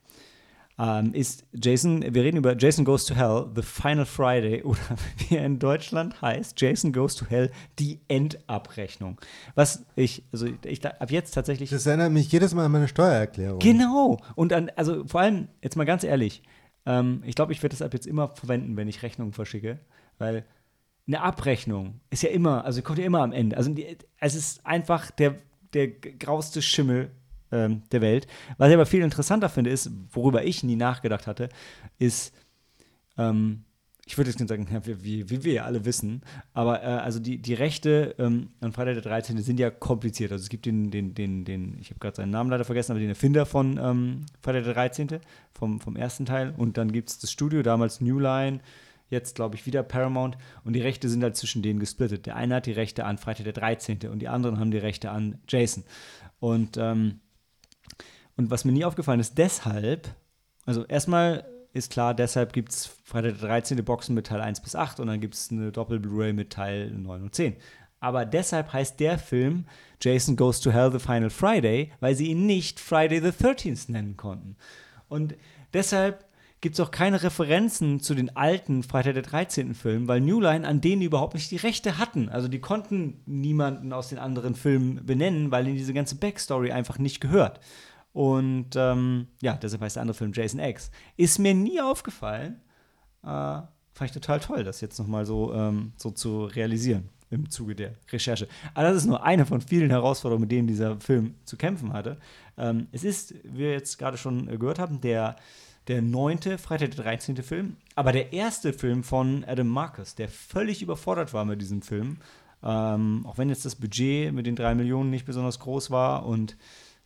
Ähm, 0.79 1.13
ist 1.13 1.45
Jason, 1.53 2.03
wir 2.03 2.25
reden 2.25 2.39
über 2.39 2.57
Jason 2.57 2.85
Goes 2.85 3.05
to 3.05 3.15
Hell, 3.15 3.47
The 3.55 3.63
Final 3.63 4.07
Friday 4.07 4.63
oder 4.65 4.79
wie 5.19 5.37
er 5.37 5.45
in 5.45 5.59
Deutschland 5.59 6.21
heißt, 6.23 6.59
Jason 6.61 6.93
Goes 6.93 7.15
to 7.15 7.27
Hell, 7.27 7.51
die 7.79 8.01
Endabrechnung. 8.09 9.21
Was 9.55 9.85
ich, 9.97 10.25
also 10.33 10.49
ich 10.65 10.85
ab 10.85 11.11
jetzt 11.11 11.33
tatsächlich. 11.33 11.71
Das 11.71 11.87
erinnert 11.87 12.11
mich 12.11 12.33
jedes 12.33 12.55
Mal 12.55 12.65
an 12.65 12.73
meine 12.73 12.89
Steuererklärung. 12.89 13.59
Genau. 13.59 14.19
Und 14.35 14.51
dann, 14.51 14.71
also 14.75 15.07
vor 15.07 15.21
allem, 15.21 15.49
jetzt 15.61 15.77
mal 15.77 15.85
ganz 15.85 16.05
ehrlich, 16.05 16.43
ähm, 16.87 17.23
ich 17.27 17.35
glaube, 17.35 17.53
ich 17.53 17.63
werde 17.63 17.75
das 17.75 17.83
ab 17.83 17.93
jetzt 17.93 18.07
immer 18.07 18.29
verwenden, 18.29 18.77
wenn 18.77 18.89
ich 18.89 19.03
Rechnungen 19.03 19.35
verschicke, 19.35 19.79
weil 20.19 20.47
eine 21.07 21.21
Abrechnung 21.21 22.01
ist 22.11 22.23
ja 22.23 22.31
immer, 22.31 22.65
also 22.65 22.81
kommt 22.81 22.99
ja 22.99 23.05
immer 23.05 23.21
am 23.21 23.33
Ende. 23.33 23.57
Also 23.57 23.73
die, 23.73 23.99
es 24.19 24.35
ist 24.35 24.65
einfach 24.65 25.11
der, 25.11 25.37
der 25.73 25.89
grauste 25.89 26.63
Schimmel 26.63 27.11
ähm, 27.53 27.83
der 27.93 28.01
Welt. 28.01 28.27
Was 28.59 28.69
ich 28.69 28.75
aber 28.75 28.87
viel 28.87 29.03
interessanter 29.03 29.49
finde, 29.49 29.71
ist, 29.71 29.91
worüber 30.11 30.45
ich 30.45 30.65
nie 30.65 30.77
nachgedacht 30.77 31.27
hatte, 31.27 31.49
ist, 31.99 32.35
ähm, 33.19 33.65
ich 34.05 34.19
würde 34.19 34.31
jetzt 34.31 34.41
nicht 34.41 34.49
sagen, 34.49 34.67
wie, 34.85 35.31
wie, 35.31 35.45
wir 35.45 35.65
alle 35.65 35.85
wissen, 35.85 36.23
aber 36.55 36.83
äh, 36.83 36.87
also 36.87 37.21
die, 37.21 37.39
die 37.39 37.55
Rechte 37.55 38.15
ähm, 38.19 38.49
an 38.61 38.73
Freitag 38.73 38.95
der 38.95 39.03
13. 39.03 39.39
sind 39.43 39.61
ja 39.61 39.71
kompliziert. 39.71 40.33
Also 40.33 40.43
es 40.43 40.49
gibt 40.49 40.67
den, 40.67 40.91
den, 40.91 41.15
den, 41.15 41.45
den 41.45 41.79
ich 41.81 41.91
habe 41.91 42.01
gerade 42.01 42.17
seinen 42.17 42.31
Namen 42.31 42.51
leider 42.51 42.65
vergessen, 42.65 42.93
aber 42.93 43.01
den 43.01 43.11
Erfinder 43.11 43.47
von 43.47 43.79
ähm, 43.79 44.27
Freitag 44.41 44.65
der 44.65 44.75
13. 44.75 45.09
Vom, 45.53 45.81
vom 45.81 45.97
ersten 45.97 46.27
Teil. 46.27 46.55
Und 46.57 46.77
dann 46.77 46.91
gibt 46.91 47.11
es 47.11 47.19
das 47.19 47.31
Studio, 47.31 47.63
damals 47.63 48.01
New 48.01 48.19
Line, 48.19 48.61
jetzt 49.13 49.37
glaube 49.37 49.55
ich 49.55 49.67
wieder 49.67 49.85
Paramount. 49.85 50.37
Und 50.65 50.73
die 50.73 50.81
Rechte 50.81 51.09
sind 51.09 51.23
halt 51.23 51.37
zwischen 51.37 51.63
denen 51.63 51.79
gesplittet. 51.79 52.27
Der 52.27 52.35
eine 52.35 52.57
hat 52.57 52.67
die 52.67 52.73
Rechte 52.73 53.05
an 53.05 53.19
Freitag 53.19 53.45
der 53.45 53.53
13. 53.53 54.01
und 54.11 54.19
die 54.19 54.29
anderen 54.29 54.59
haben 54.59 54.73
die 54.73 54.79
Rechte 54.79 55.11
an 55.11 55.39
Jason. 55.47 55.85
Und, 56.41 56.77
ähm, 56.77 57.21
und 58.37 58.51
was 58.51 58.65
mir 58.65 58.73
nie 58.73 58.85
aufgefallen 58.85 59.21
ist, 59.21 59.39
deshalb, 59.39 60.09
also 60.65 60.85
erstmal 60.87 61.45
ist 61.73 61.93
klar, 61.93 62.15
deshalb 62.15 62.53
gibt 62.53 62.73
es 62.73 62.87
Freitag 63.05 63.39
der 63.39 63.49
13. 63.49 63.85
Boxen 63.85 64.15
mit 64.15 64.27
Teil 64.27 64.41
1 64.41 64.61
bis 64.61 64.75
8 64.75 65.01
und 65.01 65.07
dann 65.07 65.21
gibt 65.21 65.35
es 65.35 65.51
eine 65.51 65.71
Doppel-Blu-ray 65.71 66.33
mit 66.33 66.51
Teil 66.51 66.91
9 66.91 67.23
und 67.23 67.35
10. 67.35 67.57
Aber 68.01 68.25
deshalb 68.25 68.73
heißt 68.73 68.99
der 68.99 69.17
Film 69.17 69.67
Jason 70.01 70.35
Goes 70.35 70.61
to 70.61 70.73
Hell 70.73 70.91
The 70.91 70.99
Final 70.99 71.31
Friday, 71.31 71.93
weil 72.01 72.17
sie 72.17 72.27
ihn 72.27 72.47
nicht 72.47 72.81
Friday 72.81 73.21
the 73.21 73.29
13th 73.29 73.91
nennen 73.93 74.17
konnten. 74.17 74.57
Und 75.09 75.37
deshalb 75.73 76.25
gibt 76.63 76.77
es 76.77 76.81
auch 76.81 76.93
keine 76.93 77.23
Referenzen 77.23 78.01
zu 78.01 78.15
den 78.15 78.37
alten 78.37 78.85
Freitag 78.85 79.15
der 79.15 79.25
13. 79.25 79.75
Filmen, 79.75 80.09
weil 80.09 80.21
New 80.21 80.41
Line 80.41 80.67
an 80.67 80.81
denen 80.81 81.03
überhaupt 81.03 81.35
nicht 81.35 81.51
die 81.51 81.57
Rechte 81.57 81.99
hatten. 81.99 82.29
Also 82.29 82.47
die 82.47 82.61
konnten 82.61 83.21
niemanden 83.27 83.93
aus 83.93 84.09
den 84.09 84.19
anderen 84.19 84.55
Filmen 84.55 85.05
benennen, 85.05 85.51
weil 85.51 85.67
ihnen 85.67 85.77
diese 85.77 85.93
ganze 85.93 86.15
Backstory 86.15 86.71
einfach 86.71 86.99
nicht 86.99 87.21
gehört. 87.21 87.61
Und 88.13 88.77
ähm, 88.77 89.27
ja, 89.43 89.55
deshalb 89.55 89.83
heißt 89.83 89.97
der 89.97 90.03
andere 90.03 90.17
Film 90.17 90.33
Jason 90.33 90.61
X. 90.61 90.93
Ist 91.17 91.39
mir 91.39 91.53
nie 91.53 91.81
aufgefallen. 91.81 92.61
Äh, 93.25 93.27
fand 93.27 93.71
ich 94.01 94.13
total 94.13 94.39
toll, 94.39 94.63
das 94.63 94.81
jetzt 94.81 94.99
nochmal 94.99 95.27
so, 95.27 95.53
ähm, 95.53 95.93
so 95.97 96.13
zu 96.13 96.45
realisieren 96.45 97.09
im 97.31 97.51
Zuge 97.51 97.75
der 97.75 97.95
Recherche. 98.13 98.47
Aber 98.75 98.89
das 98.89 98.99
ist 98.99 99.07
nur 99.07 99.25
eine 99.25 99.47
von 99.47 99.61
vielen 99.61 99.91
Herausforderungen, 99.91 100.43
mit 100.43 100.53
denen 100.53 100.69
dieser 100.69 101.01
Film 101.01 101.35
zu 101.45 101.57
kämpfen 101.57 101.93
hatte. 101.93 102.19
Ähm, 102.57 102.87
es 102.93 103.03
ist, 103.03 103.35
wie 103.43 103.59
wir 103.59 103.73
jetzt 103.73 103.99
gerade 103.99 104.17
schon 104.17 104.49
äh, 104.49 104.59
gehört 104.59 104.79
haben, 104.79 105.01
der, 105.01 105.37
der 105.89 106.03
neunte 106.03 106.59
Freitag 106.59 106.93
der 106.93 107.05
13. 107.05 107.37
Film, 107.43 107.77
aber 107.95 108.13
der 108.13 108.33
erste 108.33 108.73
Film 108.73 109.03
von 109.03 109.45
Adam 109.45 109.69
Marcus, 109.69 110.15
der 110.15 110.29
völlig 110.29 110.83
überfordert 110.83 111.33
war 111.33 111.45
mit 111.45 111.61
diesem 111.61 111.83
Film. 111.83 112.19
Ähm, 112.63 113.27
auch 113.27 113.39
wenn 113.39 113.49
jetzt 113.49 113.65
das 113.65 113.75
Budget 113.75 114.33
mit 114.33 114.47
den 114.47 114.55
drei 114.55 114.75
Millionen 114.75 115.11
nicht 115.11 115.27
besonders 115.27 115.59
groß 115.59 115.91
war 115.91 116.25
und 116.25 116.57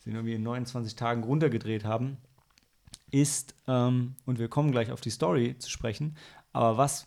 sie 0.00 0.10
irgendwie 0.10 0.34
in 0.34 0.42
29 0.42 0.96
Tagen 0.96 1.24
runtergedreht 1.24 1.84
haben, 1.84 2.18
ist, 3.10 3.54
ähm, 3.66 4.16
und 4.26 4.38
wir 4.38 4.48
kommen 4.48 4.72
gleich 4.72 4.92
auf 4.92 5.00
die 5.00 5.10
Story 5.10 5.56
zu 5.58 5.70
sprechen, 5.70 6.16
aber 6.52 6.76
was, 6.76 7.06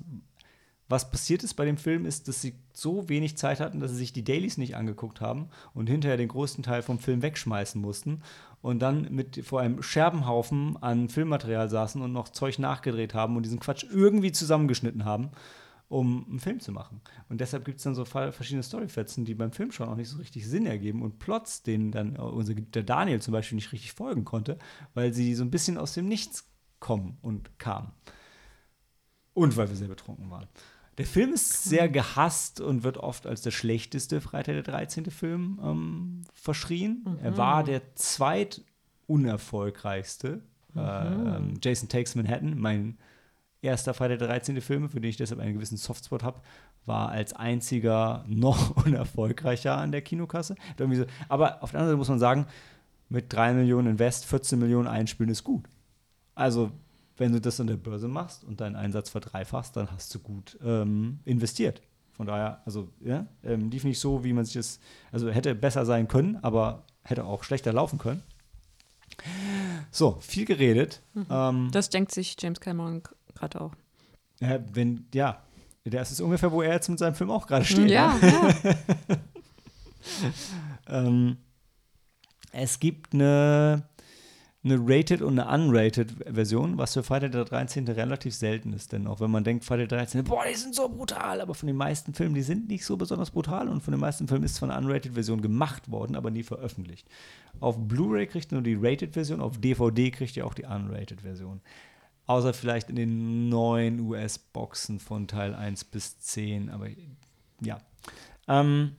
was 0.87 1.11
passiert 1.11 1.43
ist 1.43 1.53
bei 1.53 1.65
dem 1.65 1.77
Film, 1.77 2.05
ist, 2.05 2.27
dass 2.27 2.41
sie 2.41 2.55
so 2.73 3.07
wenig 3.07 3.37
Zeit 3.37 3.59
hatten, 3.59 3.79
dass 3.79 3.91
sie 3.91 3.97
sich 3.97 4.13
die 4.13 4.23
Dailies 4.23 4.57
nicht 4.57 4.75
angeguckt 4.75 5.21
haben 5.21 5.49
und 5.75 5.87
hinterher 5.87 6.17
den 6.17 6.29
größten 6.29 6.63
Teil 6.63 6.81
vom 6.81 6.97
Film 6.97 7.21
wegschmeißen 7.21 7.79
mussten 7.79 8.23
und 8.61 8.79
dann 8.79 9.07
mit 9.13 9.45
vor 9.45 9.61
einem 9.61 9.81
Scherbenhaufen 9.81 10.77
an 10.81 11.09
Filmmaterial 11.09 11.69
saßen 11.69 12.01
und 12.01 12.11
noch 12.11 12.29
Zeug 12.29 12.59
nachgedreht 12.59 13.13
haben 13.13 13.37
und 13.37 13.43
diesen 13.43 13.59
Quatsch 13.59 13.85
irgendwie 13.89 14.31
zusammengeschnitten 14.31 15.05
haben, 15.05 15.31
um 15.87 16.25
einen 16.29 16.39
Film 16.39 16.59
zu 16.59 16.71
machen. 16.71 17.01
Und 17.29 17.41
deshalb 17.41 17.65
gibt 17.65 17.77
es 17.77 17.83
dann 17.83 17.95
so 17.95 18.05
verschiedene 18.05 18.63
Storyfetzen, 18.63 19.25
die 19.25 19.33
beim 19.33 19.51
Film 19.51 19.71
schon 19.71 19.89
auch 19.89 19.95
nicht 19.95 20.09
so 20.09 20.17
richtig 20.17 20.47
Sinn 20.47 20.65
ergeben 20.65 21.01
und 21.01 21.19
Plots, 21.19 21.63
denen 21.63 21.91
dann 21.91 22.15
äh, 22.15 22.19
unser 22.19 22.53
der 22.53 22.83
Daniel 22.83 23.21
zum 23.21 23.31
Beispiel 23.31 23.55
nicht 23.55 23.71
richtig 23.71 23.93
folgen 23.93 24.25
konnte, 24.25 24.57
weil 24.93 25.13
sie 25.13 25.35
so 25.35 25.43
ein 25.43 25.51
bisschen 25.51 25.77
aus 25.77 25.93
dem 25.93 26.07
Nichts 26.07 26.49
kommen 26.79 27.17
und 27.21 27.57
kamen. 27.59 27.91
Und 29.33 29.55
weil 29.55 29.69
wir 29.69 29.75
sehr 29.75 29.87
betrunken 29.87 30.29
waren. 30.29 30.47
Der 30.99 31.05
Film 31.05 31.31
ist 31.31 31.63
sehr 31.63 31.87
gehasst 31.87 32.59
und 32.59 32.83
wird 32.83 32.97
oft 32.97 33.25
als 33.25 33.41
der 33.41 33.51
schlechteste 33.51 34.19
Freitag 34.19 34.55
der 34.55 34.63
13. 34.63 35.05
Film 35.05 35.57
ähm, 35.63 36.23
verschrien. 36.33 37.05
Er 37.23 37.37
war 37.37 37.63
der 37.63 37.95
zweitunerfolgreichste. 37.95 40.41
Äh, 40.75 40.79
ähm, 40.79 41.53
Jason 41.63 41.87
Takes 41.87 42.15
Manhattan, 42.15 42.59
mein 42.59 42.97
erster 43.61 43.93
Freitag 43.93 44.19
der 44.19 44.27
13. 44.27 44.59
Film, 44.59 44.89
für 44.89 44.99
den 44.99 45.09
ich 45.09 45.15
deshalb 45.15 45.39
einen 45.39 45.53
gewissen 45.53 45.77
Softspot 45.77 46.21
habe, 46.21 46.41
war 46.85 47.07
als 47.07 47.31
einziger 47.31 48.25
noch 48.27 48.75
unerfolgreicher 48.85 49.77
an 49.77 49.93
der 49.93 50.01
Kinokasse. 50.01 50.55
So, 50.77 51.05
aber 51.29 51.63
auf 51.63 51.71
der 51.71 51.79
anderen 51.79 51.91
Seite 51.91 51.97
muss 51.97 52.09
man 52.09 52.19
sagen, 52.19 52.45
mit 53.07 53.31
3 53.31 53.53
Millionen 53.53 53.87
Invest, 53.87 54.25
14 54.25 54.59
Millionen 54.59 54.89
einspielen 54.89 55.31
ist 55.31 55.45
gut. 55.45 55.63
Also, 56.35 56.73
wenn 57.19 57.31
du 57.31 57.41
das 57.41 57.59
an 57.59 57.67
der 57.67 57.77
Börse 57.77 58.07
machst 58.07 58.43
und 58.43 58.61
deinen 58.61 58.75
Einsatz 58.75 59.09
verdreifachst, 59.09 59.75
dann 59.75 59.91
hast 59.91 60.13
du 60.15 60.19
gut 60.19 60.57
ähm, 60.63 61.19
investiert. 61.25 61.81
Von 62.13 62.25
daher, 62.25 62.61
also, 62.65 62.89
ja, 63.01 63.27
ähm, 63.43 63.69
lief 63.69 63.83
nicht 63.83 63.99
so, 63.99 64.23
wie 64.23 64.33
man 64.33 64.43
sich 64.45 64.55
das, 64.55 64.79
also 65.11 65.29
hätte 65.29 65.55
besser 65.55 65.85
sein 65.85 66.07
können, 66.07 66.37
aber 66.41 66.83
hätte 67.03 67.23
auch 67.25 67.43
schlechter 67.43 67.71
laufen 67.71 67.97
können. 67.99 68.23
So, 69.91 70.17
viel 70.21 70.45
geredet. 70.45 71.01
Ähm, 71.29 71.69
Das 71.71 71.89
denkt 71.89 72.11
sich 72.11 72.35
James 72.39 72.59
Cameron 72.59 73.03
gerade 73.35 73.61
auch. 73.61 73.73
ja, 74.39 74.59
wenn, 74.73 75.07
ja, 75.13 75.41
das 75.85 76.11
ist 76.11 76.21
ungefähr, 76.21 76.51
wo 76.51 76.61
er 76.61 76.73
jetzt 76.73 76.89
mit 76.89 76.99
seinem 76.99 77.15
Film 77.15 77.31
auch 77.31 77.47
gerade 77.47 77.65
steht. 77.65 77.89
Ja, 77.89 78.13
ne? 78.15 78.53
ja. 78.63 79.17
ähm, 81.07 81.37
es 82.51 82.79
gibt 82.79 83.13
eine, 83.13 83.87
eine 84.61 84.77
Rated 84.81 85.21
und 85.21 85.39
eine 85.39 85.49
Unrated 85.49 86.11
Version, 86.27 86.77
was 86.77 86.93
für 86.93 87.01
Freitag 87.01 87.31
der 87.31 87.45
13. 87.45 87.87
relativ 87.87 88.35
selten 88.35 88.73
ist. 88.73 88.91
Denn 88.91 89.07
auch 89.07 89.21
wenn 89.21 89.31
man 89.31 89.45
denkt, 89.45 89.63
Freitag 89.63 89.89
der 89.89 89.99
13. 89.99 90.25
Boah, 90.25 90.43
die 90.49 90.55
sind 90.55 90.75
so 90.75 90.89
brutal, 90.89 91.39
aber 91.39 91.55
von 91.55 91.67
den 91.67 91.77
meisten 91.77 92.13
Filmen, 92.13 92.35
die 92.35 92.41
sind 92.41 92.67
nicht 92.67 92.85
so 92.85 92.97
besonders 92.97 93.31
brutal 93.31 93.69
und 93.69 93.81
von 93.81 93.93
den 93.93 94.01
meisten 94.01 94.27
Filmen 94.27 94.43
ist 94.43 94.55
zwar 94.55 94.69
eine 94.69 94.77
Unrated 94.77 95.13
Version 95.13 95.41
gemacht 95.41 95.89
worden, 95.89 96.17
aber 96.17 96.29
nie 96.29 96.43
veröffentlicht. 96.43 97.07
Auf 97.61 97.77
Blu-ray 97.77 98.27
kriegt 98.27 98.51
ihr 98.51 98.55
nur 98.55 98.63
die 98.63 98.77
Rated 98.79 99.13
Version, 99.13 99.39
auf 99.39 99.57
DVD 99.57 100.11
kriegt 100.11 100.35
ihr 100.35 100.45
auch 100.45 100.53
die 100.53 100.65
Unrated 100.65 101.21
Version. 101.21 101.61
Außer 102.25 102.53
vielleicht 102.53 102.89
in 102.89 102.95
den 102.95 103.49
neuen 103.49 104.01
US-Boxen 104.01 104.99
von 104.99 105.27
Teil 105.27 105.55
1 105.55 105.85
bis 105.85 106.19
10. 106.19 106.69
Aber 106.69 106.87
ja. 107.59 107.79
Ähm, 108.47 108.91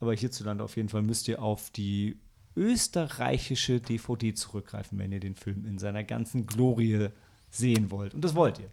aber 0.00 0.14
hierzulande 0.14 0.64
auf 0.64 0.76
jeden 0.76 0.88
Fall 0.88 1.02
müsst 1.02 1.28
ihr 1.28 1.42
auf 1.42 1.70
die 1.70 2.16
österreichische 2.56 3.80
DVD 3.80 4.34
zurückgreifen, 4.34 4.98
wenn 4.98 5.12
ihr 5.12 5.20
den 5.20 5.34
Film 5.36 5.64
in 5.66 5.78
seiner 5.78 6.04
ganzen 6.04 6.46
Glorie 6.46 7.08
sehen 7.50 7.90
wollt. 7.90 8.14
Und 8.14 8.22
das 8.24 8.34
wollt 8.34 8.58
ihr. 8.58 8.68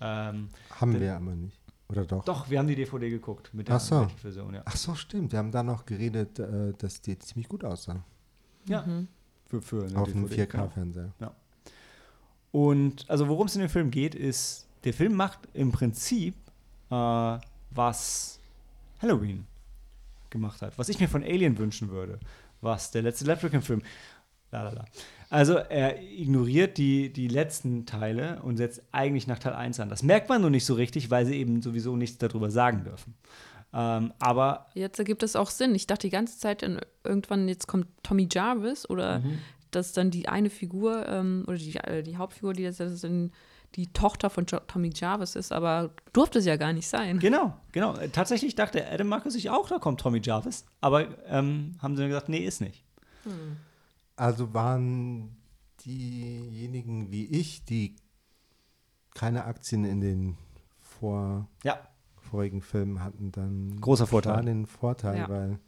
Ähm, 0.00 0.48
Haben 0.70 0.92
denn- 0.92 1.00
wir 1.02 1.16
aber 1.16 1.34
nicht. 1.34 1.58
Oder 1.88 2.04
doch? 2.04 2.24
doch, 2.24 2.48
wir 2.48 2.58
haben 2.60 2.68
die 2.68 2.76
DVD 2.76 3.10
geguckt 3.10 3.52
mit 3.52 3.66
der 3.68 3.76
Ach 3.76 3.80
so. 3.80 4.08
Version, 4.22 4.54
ja. 4.54 4.62
Ach 4.64 4.76
so, 4.76 4.94
stimmt. 4.94 5.32
Wir 5.32 5.40
haben 5.40 5.50
da 5.50 5.62
noch 5.64 5.84
geredet, 5.84 6.38
äh, 6.38 6.72
dass 6.78 7.00
die 7.00 7.18
ziemlich 7.18 7.48
gut 7.48 7.64
aussah. 7.64 8.04
ja. 8.66 8.84
Für, 9.46 9.60
für 9.60 9.84
eine 9.84 9.98
Auf 9.98 10.08
einem 10.14 10.28
DVD, 10.28 10.46
genau. 10.46 10.64
4K-Fernseher. 10.66 11.12
Und 12.52 13.08
also 13.10 13.26
worum 13.28 13.46
es 13.46 13.54
in 13.56 13.60
dem 13.62 13.70
Film 13.70 13.90
geht, 13.90 14.14
ist, 14.14 14.66
der 14.84 14.94
Film 14.94 15.14
macht 15.14 15.40
im 15.54 15.72
Prinzip, 15.72 16.34
äh, 16.90 17.38
was 17.72 18.38
Halloween 19.00 19.46
gemacht 20.30 20.62
hat, 20.62 20.78
was 20.78 20.88
ich 20.88 21.00
mir 21.00 21.08
von 21.08 21.22
Alien 21.24 21.58
wünschen 21.58 21.90
würde, 21.90 22.18
was 22.60 22.90
der 22.90 23.02
letzte 23.02 23.24
Leprechaun-Film. 23.26 23.82
Lalala. 24.52 24.84
Also 25.28 25.54
er 25.54 26.02
ignoriert 26.02 26.76
die, 26.76 27.12
die 27.12 27.28
letzten 27.28 27.86
Teile 27.86 28.42
und 28.42 28.56
setzt 28.56 28.82
eigentlich 28.90 29.28
nach 29.28 29.38
Teil 29.38 29.52
1 29.52 29.78
an. 29.78 29.88
Das 29.88 30.02
merkt 30.02 30.28
man 30.28 30.40
nur 30.40 30.50
nicht 30.50 30.64
so 30.66 30.74
richtig, 30.74 31.10
weil 31.10 31.24
sie 31.24 31.36
eben 31.36 31.62
sowieso 31.62 31.94
nichts 31.96 32.18
darüber 32.18 32.50
sagen 32.50 32.82
dürfen. 32.82 33.14
Ähm, 33.72 34.12
aber 34.18 34.66
Jetzt 34.74 34.98
ergibt 34.98 35.22
es 35.22 35.36
auch 35.36 35.50
Sinn. 35.50 35.74
Ich 35.76 35.86
dachte 35.86 36.08
die 36.08 36.10
ganze 36.10 36.36
Zeit, 36.40 36.68
irgendwann 37.04 37.46
jetzt 37.48 37.68
kommt 37.68 37.86
Tommy 38.02 38.28
Jarvis 38.30 38.88
oder 38.90 39.20
Mhm. 39.20 39.38
dass 39.70 39.92
dann 39.92 40.10
die 40.10 40.28
eine 40.28 40.50
Figur 40.50 41.06
ähm, 41.06 41.44
oder 41.46 41.56
die, 41.58 41.76
äh, 41.76 42.02
die 42.02 42.16
Hauptfigur, 42.16 42.52
die 42.52 42.64
das, 42.64 42.78
dann 43.00 43.30
die 43.76 43.86
Tochter 43.92 44.30
von 44.30 44.46
jo 44.46 44.58
Tommy 44.66 44.90
Jarvis 44.94 45.36
ist, 45.36 45.52
aber 45.52 45.90
durfte 46.12 46.40
es 46.40 46.44
ja 46.44 46.56
gar 46.56 46.72
nicht 46.72 46.88
sein. 46.88 47.18
Genau, 47.20 47.56
genau. 47.72 47.96
Äh, 47.96 48.08
Tatsächlich 48.08 48.54
dachte 48.56 48.86
Adam 48.90 49.06
Marcus 49.08 49.34
sich 49.34 49.48
auch, 49.50 49.68
da 49.68 49.78
kommt 49.78 50.00
Tommy 50.00 50.20
Jarvis. 50.22 50.64
Aber 50.80 51.06
ähm, 51.26 51.76
haben 51.80 51.94
sie 51.96 52.02
dann 52.02 52.10
gesagt, 52.10 52.28
nee, 52.28 52.44
ist 52.44 52.60
nicht. 52.60 52.84
Also 54.16 54.52
waren 54.54 55.36
diejenigen 55.84 57.10
wie 57.10 57.26
ich, 57.26 57.64
die 57.64 57.96
keine 59.14 59.44
Aktien 59.44 59.84
in 59.84 60.00
den 60.00 60.36
vor, 60.80 61.46
Ja, 61.64 61.78
vorigen 62.16 62.62
Filmen 62.62 63.02
hatten, 63.02 63.32
dann 63.32 63.80
Großer 63.80 64.06
Vorteil. 64.06 64.44
den 64.44 64.66
Vorteil, 64.66 65.18
Ja. 65.18 65.28
weil 65.28 65.58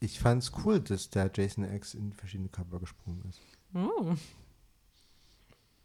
ich 0.00 0.20
fand 0.20 0.42
es 0.42 0.52
cool, 0.64 0.80
dass 0.80 1.10
der 1.10 1.30
Jason 1.34 1.64
X 1.64 1.94
in 1.94 2.12
verschiedene 2.12 2.48
Körper 2.48 2.78
gesprungen 2.80 3.22
ist. 3.28 3.40
Oh. 3.74 4.14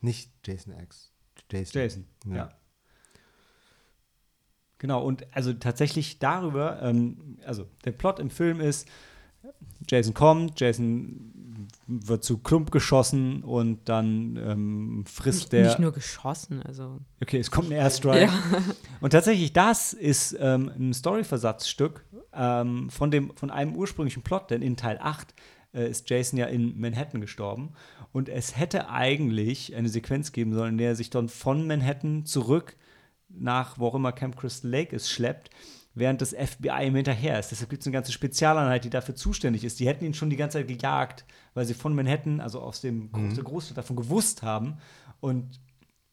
Nicht 0.02 0.32
Jason 0.46 0.74
X, 0.80 1.12
Jason. 1.52 1.82
Jason, 1.82 2.06
ja. 2.26 2.36
Ja. 2.36 2.50
Genau, 4.80 5.04
und 5.04 5.28
also 5.32 5.54
tatsächlich 5.54 6.18
darüber, 6.18 6.82
ähm, 6.82 7.38
also 7.46 7.68
der 7.86 7.92
Plot 7.92 8.20
im 8.20 8.32
Film 8.32 8.60
ist, 8.60 8.88
Jason 9.88 10.14
kommt, 10.14 10.60
Jason 10.60 11.68
wird 11.88 12.24
zu 12.24 12.40
Klump 12.40 12.72
geschossen 12.72 13.44
und 13.44 13.88
dann 13.90 14.38
ähm, 14.38 15.04
frisst 15.08 15.40
Nicht, 15.40 15.54
der. 15.54 15.66
nicht 15.66 15.80
nur 15.80 15.92
geschossen, 15.92 16.64
also. 16.64 17.00
Okay, 17.22 17.40
es 17.40 17.52
kommt 17.52 17.70
ein 17.70 17.74
Airstrike. 17.74 18.26
Ja. 18.26 18.34
Und 19.02 19.12
tatsächlich, 19.12 19.54
das 19.54 19.94
ist 19.94 20.36
ähm, 20.40 20.72
ein 20.76 20.94
Storyversatzstück 20.94 22.06
ähm, 22.34 22.90
von, 22.90 23.12
dem, 23.12 23.36
von 23.36 23.52
einem 23.52 23.76
ursprünglichen 23.76 24.24
Plot, 24.24 24.50
denn 24.52 24.62
in 24.62 24.78
Teil 24.78 24.98
8 25.00 25.34
äh, 25.74 25.90
ist 25.90 26.10
Jason 26.10 26.38
ja 26.38 26.48
in 26.48 26.80
Manhattan 26.80 27.22
gestorben. 27.22 27.74
Und 28.12 28.30
es 28.30 28.58
hätte 28.58 28.90
eigentlich 28.90 29.76
eine 29.76 29.90
Sequenz 29.90 30.32
geben 30.32 30.54
sollen, 30.54 30.74
in 30.74 30.78
der 30.78 30.90
er 30.90 30.96
sich 30.96 31.10
dann 31.10 31.30
von 31.30 31.68
Manhattan 31.68 32.26
zurück 32.26 32.76
nach 33.38 33.80
wo 33.80 33.88
auch 33.88 33.96
immer 33.96 34.12
Camp 34.12 34.38
Crystal 34.38 34.70
Lake 34.70 34.96
ist, 34.96 35.10
schleppt, 35.10 35.50
während 35.94 36.22
das 36.22 36.34
FBI 36.34 36.88
ihm 36.88 36.96
hinterher 36.96 37.40
ist. 37.40 37.52
Deshalb 37.52 37.70
gibt 37.70 37.84
es 37.84 37.88
eine 37.88 37.94
ganze 37.94 38.12
Spezialeinheit, 38.12 38.84
die 38.84 38.90
dafür 38.90 39.16
zuständig 39.16 39.64
ist. 39.64 39.80
Die 39.80 39.88
hätten 39.88 40.06
ihn 40.06 40.14
schon 40.14 40.30
die 40.30 40.38
ganze 40.38 40.60
Zeit 40.60 40.68
gejagt, 40.68 41.26
weil 41.54 41.66
sie 41.66 41.74
von 41.74 41.94
Manhattan, 41.94 42.40
also 42.40 42.62
aus 42.62 42.82
dem 42.82 43.12
der 43.12 43.44
Großstadt, 43.44 43.78
davon 43.78 43.96
gewusst 43.96 44.42
haben. 44.44 44.78
Und 45.20 45.60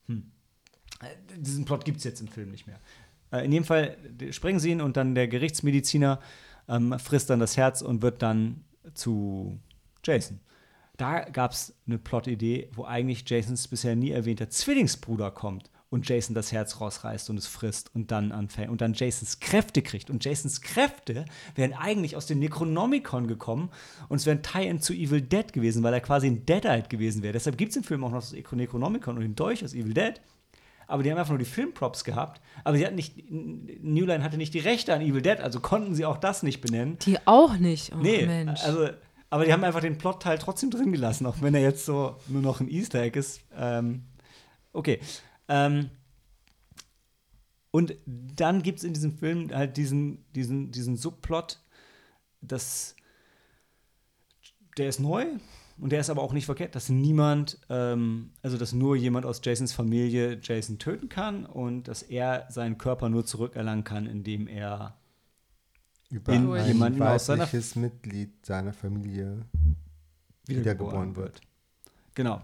hm, 0.07 0.33
äh, 1.01 1.37
diesen 1.37 1.65
Plot 1.65 1.85
gibt 1.85 1.99
es 1.99 2.05
jetzt 2.05 2.21
im 2.21 2.29
Film 2.29 2.51
nicht 2.51 2.67
mehr. 2.67 2.81
Äh, 3.31 3.45
in 3.45 3.53
jedem 3.53 3.65
Fall 3.65 3.97
sprengen 4.31 4.61
sie 4.61 4.71
ihn 4.71 4.81
und 4.81 4.97
dann 4.97 5.15
der 5.15 5.29
Gerichtsmediziner 5.29 6.21
ähm, 6.69 6.99
frisst 6.99 7.31
dann 7.31 7.41
das 7.41 7.57
Herz 7.57 7.83
und 7.83 8.03
wird 8.03 8.23
dann 8.23 8.65
zu 8.95 9.59
Jason. 10.05 10.41
Da 10.97 11.21
gab 11.21 11.53
es 11.53 11.75
eine 11.87 11.99
Plot-Idee, 11.99 12.71
wo 12.75 12.85
eigentlich 12.85 13.29
Jasons 13.29 13.69
bisher 13.69 13.95
nie 13.95 14.11
erwähnter 14.11 14.51
Zwillingsbruder 14.51 15.31
kommt 15.31 15.71
und 15.91 16.09
Jason 16.09 16.35
das 16.35 16.53
Herz 16.53 16.81
rausreißt 16.81 17.31
und 17.31 17.39
es 17.39 17.47
frisst 17.47 17.95
und 17.95 18.11
dann 18.11 18.33
anfängt 18.33 18.71
und 18.71 18.81
dann 18.81 18.95
Jasons 18.95 19.41
Kräfte 19.41 19.81
kriegt. 19.81 20.11
Und 20.11 20.25
Jasons 20.25 20.61
Kräfte 20.61 21.25
wären 21.55 21.73
eigentlich 21.73 22.17
aus 22.17 22.27
dem 22.27 22.41
Necronomicon 22.41 23.29
gekommen 23.29 23.71
und 24.09 24.17
es 24.17 24.27
wäre 24.27 24.37
ein 24.37 24.43
Tie-In 24.43 24.81
zu 24.81 24.93
Evil 24.93 25.23
Dead 25.23 25.53
gewesen, 25.53 25.83
weil 25.83 25.95
er 25.95 26.01
quasi 26.01 26.27
ein 26.27 26.45
Deadite 26.45 26.89
gewesen 26.89 27.23
wäre. 27.23 27.33
Deshalb 27.33 27.57
gibt 27.57 27.71
es 27.71 27.77
im 27.77 27.85
Film 27.85 28.05
auch 28.05 28.11
noch 28.11 28.21
das 28.21 28.33
Necronomicon 28.33 29.17
und 29.17 29.23
den 29.23 29.37
Dolch 29.37 29.65
aus 29.65 29.75
Evil 29.75 29.95
Dead. 29.95 30.21
Aber 30.89 31.03
die 31.03 31.11
haben 31.13 31.19
einfach 31.19 31.31
nur 31.31 31.39
die 31.39 31.45
Filmprops 31.45 32.03
gehabt. 32.03 32.41
Aber 32.65 32.77
sie 32.77 32.85
hatten 32.85 32.97
nicht, 32.97 33.31
New 33.31 34.07
Line 34.07 34.25
hatte 34.25 34.39
nicht 34.39 34.55
die 34.55 34.59
Rechte 34.59 34.95
an 34.95 35.03
Evil 35.03 35.21
Dead, 35.23 35.39
also 35.39 35.61
konnten 35.61 35.95
sie 35.95 36.07
auch 36.07 36.17
das 36.17 36.43
nicht 36.43 36.63
benennen. 36.63 36.99
Die 37.03 37.19
auch 37.27 37.57
nicht. 37.59 37.93
Oh, 37.95 37.99
Nee, 37.99 38.27
Mensch. 38.27 38.63
also, 38.65 38.89
aber 39.31 39.45
die 39.45 39.53
haben 39.53 39.63
einfach 39.65 39.83
den 39.83 39.99
Plotteil 39.99 40.39
trotzdem 40.39 40.71
drin 40.71 40.91
gelassen, 40.91 41.27
auch 41.27 41.43
wenn 41.43 41.55
er 41.55 41.61
jetzt 41.61 41.85
so 41.85 42.17
nur 42.27 42.41
noch 42.41 42.61
ein 42.61 42.69
Easter 42.69 43.03
Egg 43.03 43.19
ist. 43.19 43.43
Ähm, 43.55 44.05
okay. 44.73 44.99
Ähm, 45.49 45.91
und 47.71 47.95
dann 48.07 48.63
gibt 48.63 48.79
es 48.79 48.85
in 48.85 48.95
diesem 48.95 49.13
Film 49.19 49.55
halt 49.55 49.77
diesen, 49.77 50.25
diesen, 50.33 50.73
diesen 50.73 50.97
Subplot, 50.97 51.59
dass 52.41 52.97
der 54.79 54.89
ist 54.89 55.01
neu 55.01 55.27
und 55.81 55.91
der 55.91 56.01
ist 56.01 56.11
aber 56.11 56.23
auch 56.23 56.33
nicht 56.33 56.47
verkehrt, 56.47 56.75
dass 56.75 56.89
niemand, 56.89 57.59
ähm, 57.69 58.31
also 58.43 58.57
dass 58.59 58.73
nur 58.73 58.97
jemand 58.97 59.27
aus 59.27 59.41
Jasons 59.45 59.73
Familie 59.73 60.39
Jason 60.43 60.79
töten 60.79 61.09
kann 61.09 61.47
und 61.47 61.89
dass 61.89 62.03
er 62.03 62.47
seinen 62.51 62.79
Körper 62.79 63.09
nur 63.09 63.25
zurückerlangen 63.25 63.85
kann, 63.85 64.07
indem 64.07 64.49
er 64.49 64.97
Über 66.11 66.33
In 66.33 66.51
ein 66.53 66.67
jemanden 66.67 67.03
aus 67.03 67.27
seiner- 67.27 67.49
Mitglied 67.77 68.45
seiner 68.45 68.73
Familie 68.73 69.45
wiedergeboren 70.47 71.15
wird. 71.17 71.41
Genau. 72.15 72.41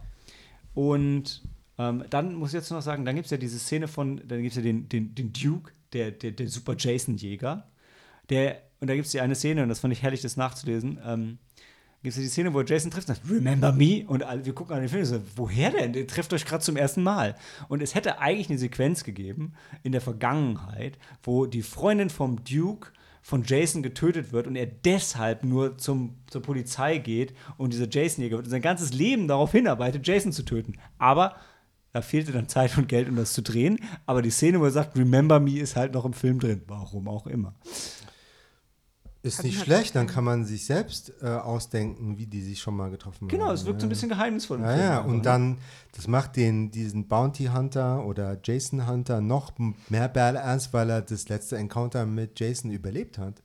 Und 0.74 1.42
ähm, 1.78 2.04
dann 2.10 2.34
muss 2.34 2.50
ich 2.50 2.54
jetzt 2.54 2.70
noch 2.70 2.82
sagen, 2.82 3.04
dann 3.04 3.14
gibt 3.16 3.24
es 3.26 3.30
ja 3.30 3.36
diese 3.38 3.58
Szene 3.58 3.88
von, 3.88 4.16
dann 4.28 4.42
gibt 4.42 4.50
es 4.52 4.56
ja 4.56 4.62
den, 4.62 4.88
den, 4.88 5.14
den 5.14 5.32
Duke, 5.32 5.72
der, 5.92 6.10
der, 6.12 6.32
der 6.32 6.48
Super 6.48 6.74
Jason-Jäger. 6.78 7.66
Der, 8.28 8.60
und 8.80 8.88
da 8.88 8.94
gibt 8.94 9.06
es 9.06 9.12
ja 9.12 9.22
eine 9.22 9.34
Szene, 9.34 9.62
und 9.62 9.68
das 9.70 9.80
fand 9.80 9.92
ich 9.92 10.02
herrlich, 10.02 10.20
das 10.20 10.36
nachzulesen. 10.36 10.98
Ähm, 11.04 11.38
gibt 12.04 12.12
es 12.12 12.16
ja 12.16 12.22
die 12.22 12.28
Szene, 12.28 12.52
wo 12.52 12.60
Jason 12.60 12.90
trifft 12.90 13.08
und 13.08 13.16
sagt, 13.16 13.30
Remember 13.30 13.72
me? 13.72 14.04
Und 14.06 14.22
alle, 14.22 14.44
wir 14.44 14.54
gucken 14.54 14.76
an 14.76 14.82
den 14.82 14.90
Film 14.90 15.00
und 15.00 15.06
sagen, 15.06 15.24
woher 15.36 15.70
denn? 15.70 15.94
Der 15.94 16.06
trifft 16.06 16.34
euch 16.34 16.44
gerade 16.44 16.62
zum 16.62 16.76
ersten 16.76 17.02
Mal. 17.02 17.34
Und 17.68 17.82
es 17.82 17.94
hätte 17.94 18.18
eigentlich 18.18 18.50
eine 18.50 18.58
Sequenz 18.58 19.04
gegeben 19.04 19.54
in 19.82 19.92
der 19.92 20.02
Vergangenheit, 20.02 20.98
wo 21.22 21.46
die 21.46 21.62
Freundin 21.62 22.10
vom 22.10 22.44
Duke 22.44 22.90
von 23.22 23.42
Jason 23.42 23.82
getötet 23.82 24.32
wird 24.32 24.46
und 24.46 24.54
er 24.54 24.66
deshalb 24.66 25.44
nur 25.44 25.78
zum, 25.78 26.16
zur 26.26 26.42
Polizei 26.42 26.98
geht 26.98 27.32
und 27.56 27.72
dieser 27.72 27.88
Jason-Jäger 27.88 28.36
wird 28.36 28.46
und 28.46 28.50
sein 28.50 28.60
ganzes 28.60 28.92
Leben 28.92 29.26
darauf 29.26 29.52
hinarbeitet, 29.52 30.06
Jason 30.06 30.30
zu 30.30 30.42
töten. 30.42 30.74
Aber 30.98 31.36
da 31.92 32.02
fehlte 32.02 32.32
dann 32.32 32.48
Zeit 32.48 32.76
und 32.76 32.86
Geld, 32.86 33.08
um 33.08 33.16
das 33.16 33.32
zu 33.32 33.40
drehen. 33.40 33.78
Aber 34.04 34.20
die 34.20 34.28
Szene, 34.28 34.60
wo 34.60 34.64
er 34.64 34.72
sagt, 34.72 34.94
Remember 34.98 35.40
Me, 35.40 35.58
ist 35.58 35.74
halt 35.74 35.94
noch 35.94 36.04
im 36.04 36.12
Film 36.12 36.38
drin. 36.38 36.60
Warum 36.66 37.08
auch 37.08 37.26
immer. 37.26 37.54
Ist 39.24 39.42
nicht 39.42 39.56
halt 39.56 39.64
schlecht, 39.66 39.94
dann 39.94 40.06
kann 40.06 40.22
man 40.22 40.44
sich 40.44 40.66
selbst 40.66 41.12
äh, 41.22 41.26
ausdenken, 41.28 42.18
wie 42.18 42.26
die 42.26 42.42
sich 42.42 42.60
schon 42.60 42.76
mal 42.76 42.90
getroffen 42.90 43.26
Genau, 43.28 43.46
haben. 43.46 43.54
es 43.54 43.64
wirkt 43.64 43.80
so 43.80 43.86
ein 43.86 43.88
bisschen 43.88 44.10
geheimnisvoll. 44.10 44.58
im 44.58 44.64
Ja, 44.64 44.76
ja, 44.76 44.90
einfach, 44.98 45.06
ne? 45.06 45.12
und 45.14 45.26
dann, 45.26 45.58
das 45.92 46.06
macht 46.08 46.36
den, 46.36 46.70
diesen 46.70 47.08
Bounty 47.08 47.46
Hunter 47.46 48.04
oder 48.04 48.38
Jason 48.44 48.86
Hunter 48.86 49.20
noch 49.22 49.52
mehr 49.88 50.08
badass, 50.08 50.72
weil 50.74 50.90
er 50.90 51.00
das 51.02 51.28
letzte 51.30 51.56
Encounter 51.56 52.04
mit 52.04 52.38
Jason 52.38 52.70
überlebt 52.70 53.16
hat. 53.18 53.42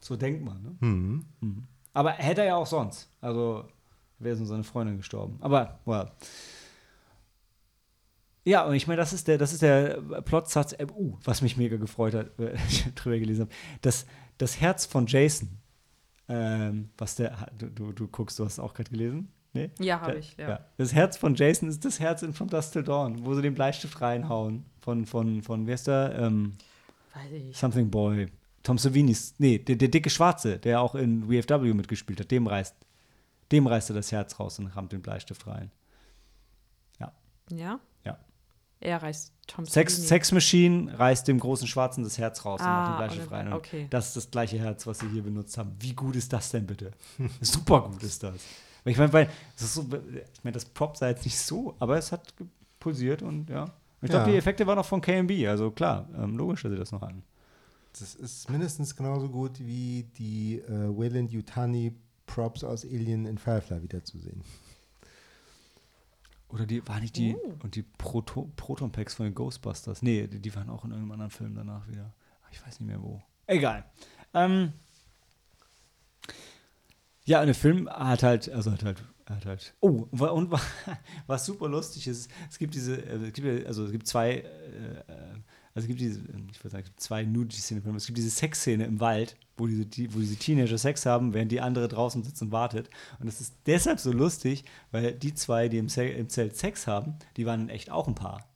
So 0.00 0.16
denkt 0.16 0.44
man, 0.44 0.62
ne? 0.62 0.76
Mhm. 0.80 1.66
Aber 1.92 2.12
hätte 2.12 2.42
er 2.42 2.46
ja 2.46 2.54
auch 2.56 2.66
sonst. 2.66 3.10
Also 3.20 3.64
wäre 4.20 4.36
sonst 4.36 4.48
seine 4.50 4.62
Freundin 4.64 4.96
gestorben. 4.98 5.38
Aber, 5.40 5.80
well. 5.86 6.06
Ja, 8.44 8.64
und 8.64 8.74
ich 8.74 8.86
meine, 8.86 8.96
das 8.96 9.12
ist 9.12 9.28
der, 9.28 9.36
das 9.38 9.52
ist 9.52 9.60
der 9.62 10.00
Plotsatz, 10.24 10.72
äh, 10.72 10.86
uh, 10.96 11.16
was 11.24 11.42
mich 11.42 11.56
mega 11.56 11.76
gefreut 11.76 12.14
hat, 12.14 12.30
ich 12.68 12.84
drüber 12.94 13.18
gelesen 13.18 13.42
habe. 13.42 13.50
Das, 13.82 14.06
das 14.40 14.60
Herz 14.60 14.86
von 14.86 15.06
Jason 15.06 15.60
ähm, 16.30 16.90
was 16.96 17.16
der, 17.16 17.48
du, 17.58 17.66
du, 17.66 17.92
du 17.92 18.06
guckst, 18.06 18.38
du 18.38 18.44
hast 18.44 18.52
es 18.52 18.58
auch 18.60 18.72
gerade 18.72 18.90
gelesen? 18.90 19.32
Nee? 19.52 19.70
Ja, 19.80 20.00
habe 20.00 20.18
ich, 20.18 20.36
ja. 20.36 20.60
Das 20.76 20.94
Herz 20.94 21.16
von 21.16 21.34
Jason 21.34 21.68
ist 21.68 21.84
das 21.84 21.98
Herz 21.98 22.22
in 22.22 22.32
From 22.32 22.48
Dust 22.48 22.72
Till 22.72 22.84
Dawn, 22.84 23.24
wo 23.24 23.34
sie 23.34 23.42
den 23.42 23.54
Bleistift 23.54 24.00
reinhauen. 24.00 24.64
Von, 24.80 25.06
von, 25.06 25.42
von 25.42 25.66
wer 25.66 25.74
ist 25.74 25.88
der? 25.88 26.14
Ähm, 26.16 26.52
Weiß 27.14 27.32
ich. 27.32 27.56
Something 27.56 27.90
Boy. 27.90 28.28
Tom 28.62 28.78
Savinis, 28.78 29.34
nee, 29.38 29.58
der, 29.58 29.74
der 29.74 29.88
dicke 29.88 30.08
Schwarze, 30.08 30.58
der 30.58 30.80
auch 30.80 30.94
in 30.94 31.28
WFW 31.28 31.74
mitgespielt 31.74 32.20
hat, 32.20 32.30
dem 32.30 32.46
reißt, 32.46 32.76
dem 33.50 33.66
reißt 33.66 33.90
er 33.90 33.94
das 33.94 34.12
Herz 34.12 34.38
raus 34.38 34.60
und 34.60 34.68
rammt 34.68 34.92
den 34.92 35.02
Bleistift 35.02 35.44
rein. 35.48 35.72
Ja? 37.00 37.12
Ja. 37.50 37.80
Er 38.80 39.02
reißt 39.02 39.32
Tom 39.46 39.66
Sex. 39.66 40.08
Sex 40.08 40.32
Machine 40.32 40.98
reißt 40.98 41.28
dem 41.28 41.38
großen 41.38 41.66
Schwarzen 41.68 42.02
das 42.02 42.16
Herz 42.18 42.44
raus 42.44 42.60
und 42.60 42.66
macht 42.66 42.88
den 42.88 42.92
Ah, 42.94 42.96
Bleistift 42.96 43.26
oder- 43.26 43.36
rein. 43.36 43.46
Und 43.48 43.52
okay. 43.54 43.86
Das 43.90 44.08
ist 44.08 44.16
das 44.16 44.30
gleiche 44.30 44.58
Herz, 44.58 44.86
was 44.86 45.00
sie 45.00 45.08
hier 45.08 45.22
benutzt 45.22 45.58
haben. 45.58 45.76
Wie 45.78 45.92
gut 45.92 46.16
ist 46.16 46.32
das 46.32 46.50
denn 46.50 46.66
bitte? 46.66 46.92
Super 47.40 47.82
gut 47.82 48.02
ist 48.02 48.22
das. 48.22 48.36
Ich 48.86 48.96
meine, 48.96 49.12
weil 49.12 49.28
ist 49.56 49.74
so, 49.74 49.82
ich 49.82 50.44
meine, 50.44 50.54
das 50.54 50.64
Prop 50.64 50.96
sah 50.96 51.08
jetzt 51.08 51.24
nicht 51.26 51.38
so, 51.38 51.74
aber 51.78 51.98
es 51.98 52.10
hat 52.12 52.32
pulsiert 52.78 53.22
und 53.22 53.50
ja. 53.50 53.66
Ich 54.00 54.08
glaube, 54.08 54.24
Ja. 54.26 54.32
die 54.32 54.38
Effekte 54.38 54.66
waren 54.66 54.78
auch 54.78 54.86
von 54.86 55.02
KMB, 55.02 55.46
also 55.46 55.70
klar, 55.70 56.08
ähm, 56.16 56.38
logisch, 56.38 56.62
dass 56.62 56.72
sie 56.72 56.78
das 56.78 56.90
noch 56.90 57.02
hatten. 57.02 57.22
Das 57.92 58.14
ist 58.14 58.48
mindestens 58.48 58.96
genauso 58.96 59.28
gut 59.28 59.58
wie 59.58 60.04
die 60.16 60.60
äh, 60.60 60.70
Wayland 60.96 61.30
Yutani 61.32 61.92
Props 62.24 62.64
aus 62.64 62.84
Alien 62.86 63.26
in 63.26 63.36
Firefly 63.36 63.82
wiederzusehen. 63.82 64.42
Oder 66.52 66.66
die, 66.66 66.86
war 66.88 66.98
nicht 67.00 67.16
die, 67.16 67.34
Oh. 67.36 67.54
und 67.62 67.74
die 67.76 67.82
Proto, 67.82 68.50
Proton 68.56 68.90
Packs 68.90 69.14
von 69.14 69.24
den 69.26 69.34
Ghostbusters? 69.34 70.02
Nee, 70.02 70.26
die, 70.26 70.40
die 70.40 70.54
waren 70.54 70.68
auch 70.68 70.84
in 70.84 70.90
irgendeinem 70.90 71.12
anderen 71.12 71.30
Film 71.30 71.54
danach 71.54 71.86
wieder. 71.88 72.12
Ich 72.50 72.60
weiß 72.66 72.80
nicht 72.80 72.88
mehr 72.88 73.00
wo. 73.02 73.22
Egal. 73.46 73.84
Ähm, 74.34 74.72
ja, 77.24 77.40
und 77.40 77.46
der 77.46 77.54
Film 77.54 77.88
hat 77.88 78.22
halt, 78.22 78.48
also 78.50 78.72
hat 78.72 78.82
halt, 78.84 79.02
hat 79.26 79.46
halt, 79.46 79.74
oh, 79.80 80.08
und 80.10 80.50
wa- 80.50 80.60
was 81.26 81.46
super 81.46 81.68
lustig 81.68 82.08
ist, 82.08 82.30
es 82.50 82.58
gibt 82.58 82.74
diese, 82.74 82.96
äh, 82.96 83.16
es 83.26 83.32
gibt, 83.32 83.46
ja- 83.46 83.66
also 83.66 83.84
es 83.84 83.92
gibt 83.92 84.06
zwei, 84.06 84.32
äh, 84.38 84.44
äh, 85.06 85.34
also 85.74 85.84
es 85.84 85.86
gibt 85.86 86.00
diese, 86.00 86.20
ich 86.50 86.62
würde 86.64 86.70
sagen, 86.70 86.86
zwei 86.96 87.24
Film. 87.24 87.96
Es 87.96 88.06
gibt 88.06 88.18
diese 88.18 88.30
Sexszene 88.30 88.84
im 88.84 88.98
Wald, 89.00 89.36
wo 89.56 89.66
diese, 89.66 89.86
die- 89.86 90.12
wo 90.12 90.18
diese 90.18 90.36
Teenager 90.36 90.78
Sex 90.78 91.06
haben, 91.06 91.32
während 91.32 91.52
die 91.52 91.60
andere 91.60 91.86
draußen 91.88 92.22
sitzt 92.24 92.42
und 92.42 92.50
wartet. 92.52 92.90
Und 93.20 93.26
das 93.26 93.40
ist 93.40 93.54
deshalb 93.66 94.00
so 94.00 94.10
lustig, 94.12 94.64
weil 94.90 95.12
die 95.14 95.34
zwei, 95.34 95.68
die 95.68 95.78
im, 95.78 95.88
Zelt 95.88 96.56
Sex 96.56 96.86
haben, 96.86 97.14
die 97.36 97.46
waren 97.46 97.68
echt 97.68 97.90
auch 97.90 98.08
ein 98.08 98.14
Paar. 98.14 98.46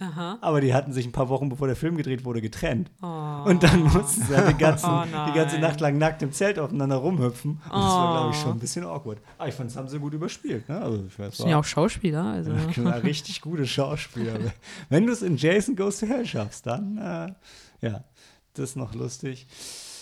Aha. 0.00 0.38
Aber 0.40 0.60
die 0.60 0.74
hatten 0.74 0.92
sich 0.92 1.06
ein 1.06 1.12
paar 1.12 1.28
Wochen 1.28 1.48
bevor 1.48 1.68
der 1.68 1.76
Film 1.76 1.96
gedreht 1.96 2.24
wurde 2.24 2.40
getrennt. 2.40 2.90
Oh. 3.00 3.44
Und 3.46 3.62
dann 3.62 3.84
mussten 3.84 4.22
sie 4.22 4.36
halt 4.36 4.50
die, 4.50 4.58
ganzen, 4.60 4.90
Oh 4.90 5.04
die 5.28 5.32
ganze. 5.34 5.58
Nacht 5.60 5.80
lang 5.80 5.98
nackt 5.98 6.20
im 6.22 6.32
Zelt 6.32 6.58
aufeinander 6.58 6.96
rumhüpfen. 6.96 7.52
Und 7.52 7.60
das 7.64 7.72
war, 7.72 8.12
glaube 8.12 8.30
ich, 8.34 8.40
Oh. 8.40 8.42
schon 8.42 8.52
ein 8.54 8.58
bisschen 8.58 8.84
awkward. 8.84 9.18
Aber 9.38 9.48
ich 9.48 9.54
fand, 9.54 9.70
das 9.70 9.76
haben 9.76 9.88
sie 9.88 10.00
gut 10.00 10.12
überspielt. 10.14 10.68
Ne? 10.68 10.80
Also, 10.80 11.04
ich 11.06 11.16
weiß, 11.18 11.28
Das 11.28 11.36
sind 11.36 11.48
ja 11.48 11.58
auch 11.60 11.64
Schauspieler, 11.64 12.24
also. 12.24 12.50
ja, 12.52 12.64
klar, 12.66 13.02
richtig 13.04 13.40
gute 13.40 13.66
Schauspieler. 13.66 14.38
Wenn 14.88 15.06
du 15.06 15.12
es 15.12 15.22
in 15.22 15.36
Jason 15.36 15.76
Goes 15.76 16.00
to 16.00 16.06
Hell 16.06 16.26
schaffst, 16.26 16.66
dann, 16.66 16.98
äh, 16.98 17.86
ja, 17.86 18.04
das 18.54 18.70
ist 18.70 18.76
noch 18.76 18.94
lustig. 18.94 19.46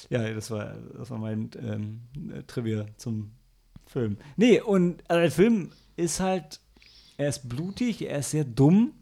Ja, 0.08 0.30
das 0.32 0.50
war, 0.50 0.74
das 0.96 1.10
war 1.10 1.18
mein 1.18 1.50
ähm, 1.62 2.00
äh, 2.34 2.42
Trivia 2.44 2.86
zum 2.96 3.32
Film. 3.86 4.16
Nee, 4.36 4.60
und 4.60 5.02
also 5.08 5.20
der 5.20 5.30
Film 5.30 5.70
ist 5.96 6.20
halt, 6.20 6.60
er 7.18 7.28
ist 7.28 7.46
blutig, 7.48 8.02
er 8.08 8.20
ist 8.20 8.30
sehr 8.30 8.44
dumm. 8.44 8.92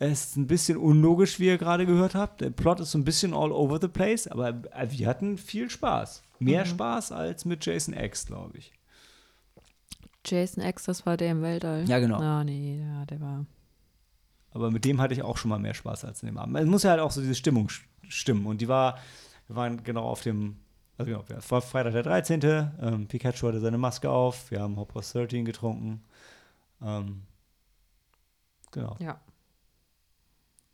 Er 0.00 0.08
ist 0.08 0.36
ein 0.36 0.46
bisschen 0.46 0.78
unlogisch, 0.78 1.38
wie 1.38 1.46
ihr 1.46 1.58
gerade 1.58 1.84
gehört 1.84 2.14
habt. 2.14 2.40
Der 2.40 2.48
Plot 2.48 2.80
ist 2.80 2.92
so 2.92 2.98
ein 2.98 3.04
bisschen 3.04 3.34
all 3.34 3.52
over 3.52 3.78
the 3.78 3.86
place, 3.86 4.26
aber 4.26 4.62
wir 4.88 5.06
hatten 5.06 5.36
viel 5.36 5.68
Spaß. 5.68 6.22
Mehr 6.38 6.64
Spaß 6.64 7.12
als 7.12 7.44
mit 7.44 7.64
Jason 7.66 7.92
X, 7.92 8.24
glaube 8.24 8.56
ich. 8.56 8.72
Jason 10.24 10.64
X, 10.64 10.84
das 10.84 11.04
war 11.04 11.18
der 11.18 11.32
im 11.32 11.42
Weltall. 11.42 11.86
Ja, 11.86 11.98
genau. 11.98 12.18
Ah, 12.18 12.42
nee, 12.44 12.80
ja, 12.80 13.04
der 13.04 13.20
war. 13.20 13.44
Aber 14.52 14.70
mit 14.70 14.86
dem 14.86 15.02
hatte 15.02 15.12
ich 15.12 15.22
auch 15.22 15.36
schon 15.36 15.50
mal 15.50 15.58
mehr 15.58 15.74
Spaß 15.74 16.06
als 16.06 16.22
in 16.22 16.28
dem 16.28 16.38
Abend. 16.38 16.56
Es 16.56 16.64
muss 16.64 16.82
ja 16.82 16.92
halt 16.92 17.00
auch 17.00 17.10
so 17.10 17.20
diese 17.20 17.34
Stimmung 17.34 17.68
stimmen. 18.08 18.46
Und 18.46 18.62
die 18.62 18.68
war, 18.68 18.98
wir 19.48 19.56
waren 19.56 19.84
genau 19.84 20.04
auf 20.04 20.22
dem, 20.22 20.56
also 20.96 21.10
genau, 21.10 21.24
es 21.28 21.50
war 21.50 21.60
Freitag 21.60 21.92
der 21.92 22.04
13. 22.04 22.40
Ähm, 22.80 23.06
Pikachu 23.06 23.48
hatte 23.48 23.60
seine 23.60 23.76
Maske 23.76 24.08
auf. 24.08 24.50
Wir 24.50 24.60
haben 24.60 24.76
Hoppers 24.76 25.12
13 25.12 25.44
getrunken. 25.44 26.02
Ähm, 26.80 27.24
genau. 28.72 28.96
Ja. 28.98 29.20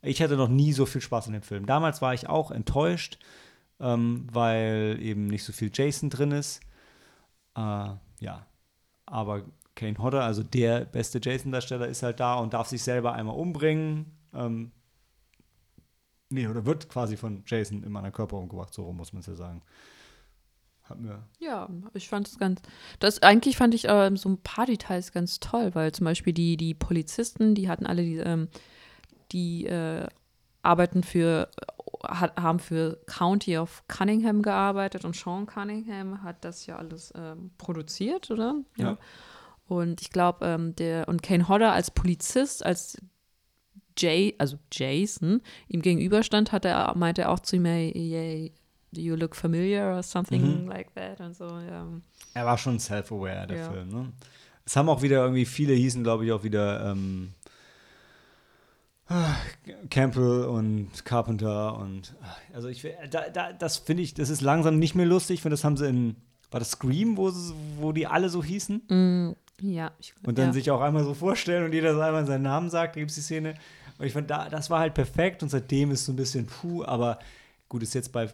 Ich 0.07 0.21
hatte 0.21 0.37
noch 0.37 0.49
nie 0.49 0.73
so 0.73 0.85
viel 0.85 1.01
Spaß 1.01 1.27
in 1.27 1.33
dem 1.33 1.41
Film. 1.41 1.65
Damals 1.65 2.01
war 2.01 2.13
ich 2.13 2.27
auch 2.29 2.51
enttäuscht, 2.51 3.19
ähm, 3.79 4.27
weil 4.31 4.97
eben 5.01 5.27
nicht 5.27 5.43
so 5.43 5.53
viel 5.53 5.71
Jason 5.73 6.09
drin 6.09 6.31
ist. 6.31 6.61
Äh, 7.55 7.89
ja, 8.19 8.45
aber 9.05 9.43
Kane 9.75 9.97
Hodder, 9.99 10.23
also 10.23 10.43
der 10.43 10.85
beste 10.85 11.19
Jason-Darsteller, 11.21 11.87
ist 11.87 12.03
halt 12.03 12.19
da 12.19 12.35
und 12.35 12.53
darf 12.53 12.67
sich 12.67 12.81
selber 12.81 13.13
einmal 13.13 13.35
umbringen. 13.35 14.11
Ähm, 14.33 14.71
nee, 16.29 16.47
oder 16.47 16.65
wird 16.65 16.89
quasi 16.89 17.15
von 17.15 17.43
Jason 17.45 17.83
in 17.83 17.91
meiner 17.91 18.11
Körper 18.11 18.37
umgebracht, 18.37 18.73
so 18.73 18.83
rum 18.83 18.97
muss 18.97 19.13
man 19.13 19.19
es 19.19 19.27
ja 19.27 19.35
sagen. 19.35 19.61
Ja, 21.39 21.69
ich 21.93 22.07
fand 22.07 22.27
es 22.27 22.39
ganz. 22.39 22.61
Das 22.99 23.21
eigentlich 23.21 23.57
fand 23.57 23.73
ich 23.73 23.85
ähm, 23.89 24.15
so 24.15 24.29
ein 24.29 24.37
paar 24.37 24.65
Details 24.65 25.11
ganz 25.11 25.39
toll, 25.39 25.75
weil 25.75 25.91
zum 25.91 26.05
Beispiel 26.05 26.33
die, 26.33 26.55
die 26.55 26.73
Polizisten, 26.73 27.55
die 27.55 27.69
hatten 27.69 27.85
alle 27.85 28.03
die, 28.03 28.17
ähm, 28.17 28.47
die 29.31 29.65
äh, 29.65 30.07
arbeiten 30.61 31.03
für, 31.03 31.49
hat, 32.03 32.35
haben 32.39 32.59
für 32.59 32.99
County 33.07 33.57
of 33.57 33.83
Cunningham 33.87 34.41
gearbeitet 34.41 35.05
und 35.05 35.15
Sean 35.15 35.45
Cunningham 35.45 36.23
hat 36.23 36.43
das 36.43 36.65
ja 36.65 36.75
alles 36.77 37.13
ähm, 37.15 37.51
produziert, 37.57 38.29
oder? 38.31 38.55
Ja. 38.77 38.97
Und 39.67 40.01
ich 40.01 40.11
glaube, 40.11 40.45
ähm, 40.45 40.75
der 40.75 41.07
und 41.07 41.21
Kane 41.23 41.47
Hodder 41.47 41.73
als 41.73 41.91
Polizist, 41.91 42.65
als 42.65 42.97
Jay, 43.97 44.35
also 44.37 44.57
Jason, 44.71 45.41
ihm 45.67 45.81
gegenüberstand, 45.81 46.51
hat 46.51 46.65
er, 46.65 46.95
meinte 46.95 47.23
er 47.23 47.31
auch 47.31 47.39
zu 47.39 47.55
ihm, 47.55 47.65
hey, 47.65 47.91
hey, 47.93 48.53
do 48.91 49.01
you 49.01 49.15
look 49.15 49.35
familiar 49.35 49.95
or 49.95 50.03
something 50.03 50.63
Mhm. 50.63 50.67
like 50.67 50.93
that 50.95 51.19
und 51.19 51.35
so, 51.35 51.45
ja. 51.45 51.85
Er 52.33 52.45
war 52.45 52.57
schon 52.57 52.79
self-aware, 52.79 53.47
der 53.47 53.57
Ja. 53.57 53.71
Film. 53.71 53.89
Ne? 53.89 54.11
Es 54.65 54.75
haben 54.75 54.87
auch 54.89 55.01
wieder 55.01 55.23
irgendwie, 55.23 55.45
viele 55.45 55.73
hießen, 55.73 56.03
glaube 56.03 56.25
ich, 56.25 56.31
auch 56.31 56.43
wieder 56.43 56.91
ähm, 56.91 57.33
Campbell 59.89 60.45
und 60.45 61.05
Carpenter 61.05 61.77
und 61.77 62.13
ah, 62.21 62.35
also 62.53 62.67
ich 62.67 62.85
da, 63.09 63.29
da, 63.29 63.53
das 63.53 63.77
finde 63.77 64.03
ich, 64.03 64.13
das 64.13 64.29
ist 64.29 64.41
langsam 64.41 64.79
nicht 64.79 64.95
mehr 64.95 65.05
lustig. 65.05 65.35
Ich 65.35 65.41
finde, 65.41 65.53
das 65.53 65.63
haben 65.63 65.77
sie 65.77 65.87
in, 65.87 66.15
war 66.51 66.59
das 66.59 66.71
Scream, 66.71 67.15
wo, 67.15 67.29
sie, 67.29 67.53
wo 67.79 67.93
die 67.93 68.05
alle 68.05 68.29
so 68.29 68.43
hießen? 68.43 68.81
Mm, 68.89 69.35
ja, 69.61 69.91
ich, 69.99 70.13
Und 70.25 70.37
dann 70.37 70.47
ja. 70.47 70.53
sich 70.53 70.71
auch 70.71 70.81
einmal 70.81 71.05
so 71.05 71.13
vorstellen 71.13 71.63
und 71.63 71.73
jeder 71.73 71.93
so 71.93 72.01
einmal 72.01 72.25
seinen 72.25 72.43
Namen 72.43 72.69
sagt, 72.69 72.95
da 72.95 72.99
gibt 72.99 73.11
es 73.11 73.15
die 73.15 73.21
Szene. 73.21 73.55
Und 73.97 74.05
ich 74.05 74.13
fand, 74.13 74.29
da, 74.29 74.49
das 74.49 74.69
war 74.69 74.79
halt 74.79 74.93
perfekt 74.93 75.41
und 75.41 75.49
seitdem 75.49 75.91
ist 75.91 76.05
so 76.05 76.11
ein 76.11 76.17
bisschen 76.17 76.45
puh, 76.45 76.83
aber 76.83 77.19
gut, 77.69 77.83
ist 77.83 77.95
jetzt 77.95 78.11
bei, 78.11 78.29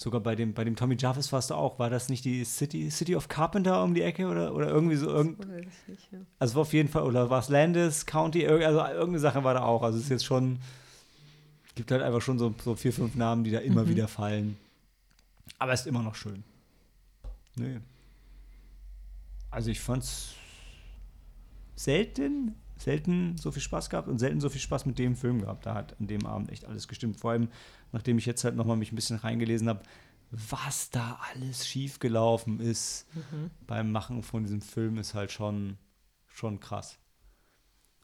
sogar 0.00 0.22
bei 0.22 0.34
dem, 0.34 0.54
bei 0.54 0.64
dem 0.64 0.76
Tommy 0.76 0.96
Jarvis 0.98 1.28
fast 1.28 1.52
auch, 1.52 1.78
war 1.78 1.90
das 1.90 2.08
nicht 2.08 2.24
die 2.24 2.42
City, 2.44 2.90
City 2.90 3.16
of 3.16 3.28
Carpenter 3.28 3.84
um 3.84 3.92
die 3.92 4.00
Ecke 4.00 4.28
oder, 4.28 4.54
oder 4.54 4.66
irgendwie 4.68 4.96
so, 4.96 5.06
irgend, 5.08 5.46
nicht, 5.46 6.10
ja. 6.10 6.20
also 6.38 6.54
war 6.54 6.62
auf 6.62 6.72
jeden 6.72 6.88
Fall, 6.88 7.02
oder 7.02 7.28
war 7.28 7.40
es 7.40 7.50
Landis 7.50 8.06
County, 8.06 8.46
also 8.46 8.78
irgendeine 8.78 9.18
Sache 9.18 9.44
war 9.44 9.52
da 9.52 9.62
auch, 9.62 9.82
also 9.82 9.98
es 9.98 10.04
ist 10.04 10.10
jetzt 10.10 10.24
schon, 10.24 10.58
gibt 11.74 11.90
halt 11.90 12.00
einfach 12.00 12.22
schon 12.22 12.38
so, 12.38 12.54
so 12.64 12.76
vier, 12.76 12.94
fünf 12.94 13.14
Namen, 13.14 13.44
die 13.44 13.50
da 13.50 13.58
immer 13.58 13.84
Mhm. 13.84 13.88
wieder 13.90 14.08
fallen. 14.08 14.56
Aber 15.58 15.74
ist 15.74 15.86
immer 15.86 16.02
noch 16.02 16.14
schön. 16.14 16.44
Nee. 17.56 17.80
Also 19.50 19.70
ich 19.70 19.80
fand's 19.80 20.30
selten, 21.76 22.54
selten 22.80 23.36
so 23.36 23.50
viel 23.50 23.62
Spaß 23.62 23.90
gehabt 23.90 24.08
und 24.08 24.18
selten 24.18 24.40
so 24.40 24.48
viel 24.48 24.60
Spaß 24.60 24.86
mit 24.86 24.98
dem 24.98 25.14
Film 25.16 25.40
gehabt. 25.40 25.66
Da 25.66 25.74
hat 25.74 25.98
an 26.00 26.06
dem 26.06 26.24
Abend 26.26 26.50
echt 26.50 26.64
alles 26.64 26.88
gestimmt. 26.88 27.18
Vor 27.20 27.32
allem, 27.32 27.48
nachdem 27.92 28.18
ich 28.18 28.26
jetzt 28.26 28.44
halt 28.44 28.56
nochmal 28.56 28.76
mich 28.76 28.92
ein 28.92 28.96
bisschen 28.96 29.16
reingelesen 29.18 29.68
habe, 29.68 29.82
was 30.30 30.90
da 30.90 31.18
alles 31.32 31.66
schiefgelaufen 31.66 32.60
ist 32.60 33.06
Mhm. 33.14 33.50
beim 33.66 33.90
Machen 33.92 34.22
von 34.22 34.44
diesem 34.44 34.60
Film, 34.60 34.96
ist 34.98 35.14
halt 35.14 35.32
schon, 35.32 35.76
schon 36.28 36.60
krass. 36.60 36.98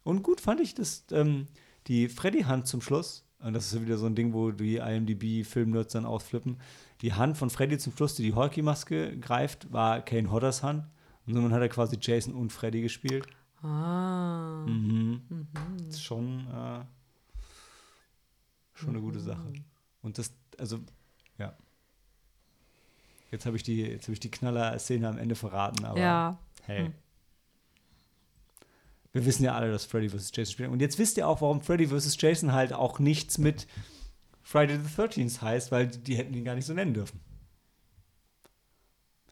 Und 0.02 0.22
gut 0.22 0.40
fand 0.40 0.60
ich, 0.60 0.74
dass 0.74 1.04
ähm, 1.12 1.46
die 1.86 2.08
Freddy-Hand 2.08 2.66
zum 2.66 2.80
Schluss, 2.80 3.24
und 3.40 3.52
das 3.54 3.66
ist 3.66 3.74
ja 3.74 3.82
wieder 3.82 3.98
so 3.98 4.06
ein 4.06 4.14
Ding, 4.14 4.32
wo 4.32 4.50
die 4.50 4.76
IMDb-Filmnerds 4.76 5.92
dann 5.92 6.04
ausflippen, 6.06 6.58
die 7.00 7.12
Hand 7.12 7.36
von 7.36 7.50
Freddy 7.50 7.78
zum 7.78 7.92
Schluss, 7.94 8.14
die 8.14 8.22
die 8.22 8.34
Hulky-Maske 8.34 9.18
greift, 9.18 9.72
war 9.72 10.00
Kane 10.00 10.30
Hodders 10.30 10.62
Hand. 10.62 10.84
Und 11.26 11.34
somit 11.34 11.52
hat 11.52 11.60
er 11.60 11.68
quasi 11.68 11.96
Jason 12.00 12.34
und 12.34 12.52
Freddy 12.52 12.82
gespielt. 12.82 13.26
Ah. 13.62 14.64
Mhm. 14.66 15.22
Mhm. 15.28 15.46
Das 15.78 15.96
ist 15.96 16.02
schon, 16.02 16.46
äh, 16.48 16.84
schon 18.74 18.90
eine 18.90 19.00
gute 19.00 19.20
Sache. 19.20 19.52
Und 20.02 20.18
das, 20.18 20.32
also, 20.58 20.78
ja. 21.38 21.54
Jetzt 23.30 23.46
habe 23.46 23.56
ich 23.56 23.62
die, 23.62 23.80
jetzt 23.82 24.04
habe 24.04 24.12
ich 24.12 24.20
die 24.20 24.30
Knaller-Szene 24.30 25.08
am 25.08 25.18
Ende 25.18 25.34
verraten, 25.34 25.84
aber 25.84 25.98
Ja. 25.98 26.38
hey. 26.64 26.86
Hm. 26.86 26.94
Wir 29.12 29.24
wissen 29.24 29.44
ja 29.44 29.54
alle, 29.54 29.70
dass 29.70 29.86
Freddy 29.86 30.10
vs. 30.10 30.30
Jason 30.34 30.52
spielt. 30.52 30.70
Und 30.70 30.80
jetzt 30.80 30.98
wisst 30.98 31.16
ihr 31.16 31.26
auch, 31.26 31.40
warum 31.40 31.62
Freddy 31.62 31.86
vs. 31.88 32.20
Jason 32.20 32.52
halt 32.52 32.74
auch 32.74 32.98
nichts 32.98 33.38
mit 33.38 33.66
Friday 34.42 34.78
the 34.78 34.88
13th 35.02 35.40
heißt, 35.40 35.72
weil 35.72 35.88
die, 35.88 35.98
die 35.98 36.16
hätten 36.16 36.34
ihn 36.34 36.44
gar 36.44 36.54
nicht 36.54 36.66
so 36.66 36.74
nennen 36.74 36.92
dürfen. 36.92 37.18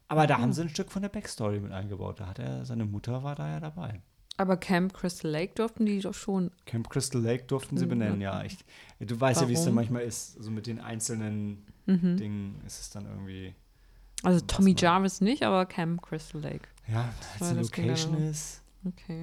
Aber 0.09 0.27
da 0.27 0.39
haben 0.39 0.53
sie 0.55 0.63
ein 0.63 0.71
Stück 0.71 0.91
von 0.91 1.03
der 1.03 1.09
Backstory 1.11 1.61
mit 1.61 1.73
eingebaut. 1.73 2.19
Da 2.21 2.27
hat 2.29 2.39
er, 2.39 2.65
seine 2.65 2.85
Mutter 2.87 3.23
war 3.23 3.35
da 3.35 3.49
ja 3.49 3.61
dabei. 3.61 4.01
Aber 4.37 4.57
Camp 4.57 4.93
Crystal 4.95 5.31
Lake 5.31 5.55
durften 5.55 5.87
die 5.87 6.01
doch 6.01 6.15
schon. 6.15 6.51
Camp 6.67 6.91
Crystal 6.91 7.21
Lake 7.21 7.45
durften 7.45 7.77
sie 7.77 7.85
Mhm. 7.87 7.91
benennen, 7.91 8.21
ja. 8.21 8.43
Ich, 8.45 8.59
du 8.99 9.21
weißt 9.21 9.43
ja, 9.43 9.49
wie 9.49 9.53
es 9.53 9.61
dann 9.61 9.67
Warum? 9.67 9.75
manchmal 9.77 10.03
ist. 10.03 10.43
So 10.43 10.51
mit 10.51 10.67
den 10.67 10.81
einzelnen 10.81 11.65
Mhm. 11.87 12.17
Dingen 12.17 12.63
ist 12.67 12.81
es 12.81 12.91
dann 12.91 13.07
irgendwie. 13.07 13.55
Also 14.23 14.41
Tommy 14.45 14.75
Jarvis 14.77 15.21
nicht, 15.21 15.43
aber 15.43 15.67
Camp 15.67 16.03
Crystal 16.03 16.41
Lake. 16.41 16.69
Ja, 16.89 17.13
die 17.35 17.55
das 17.55 17.71
ging 17.73 17.87
Location 17.87 18.15
ist. 18.23 18.63
Okay. 18.85 19.23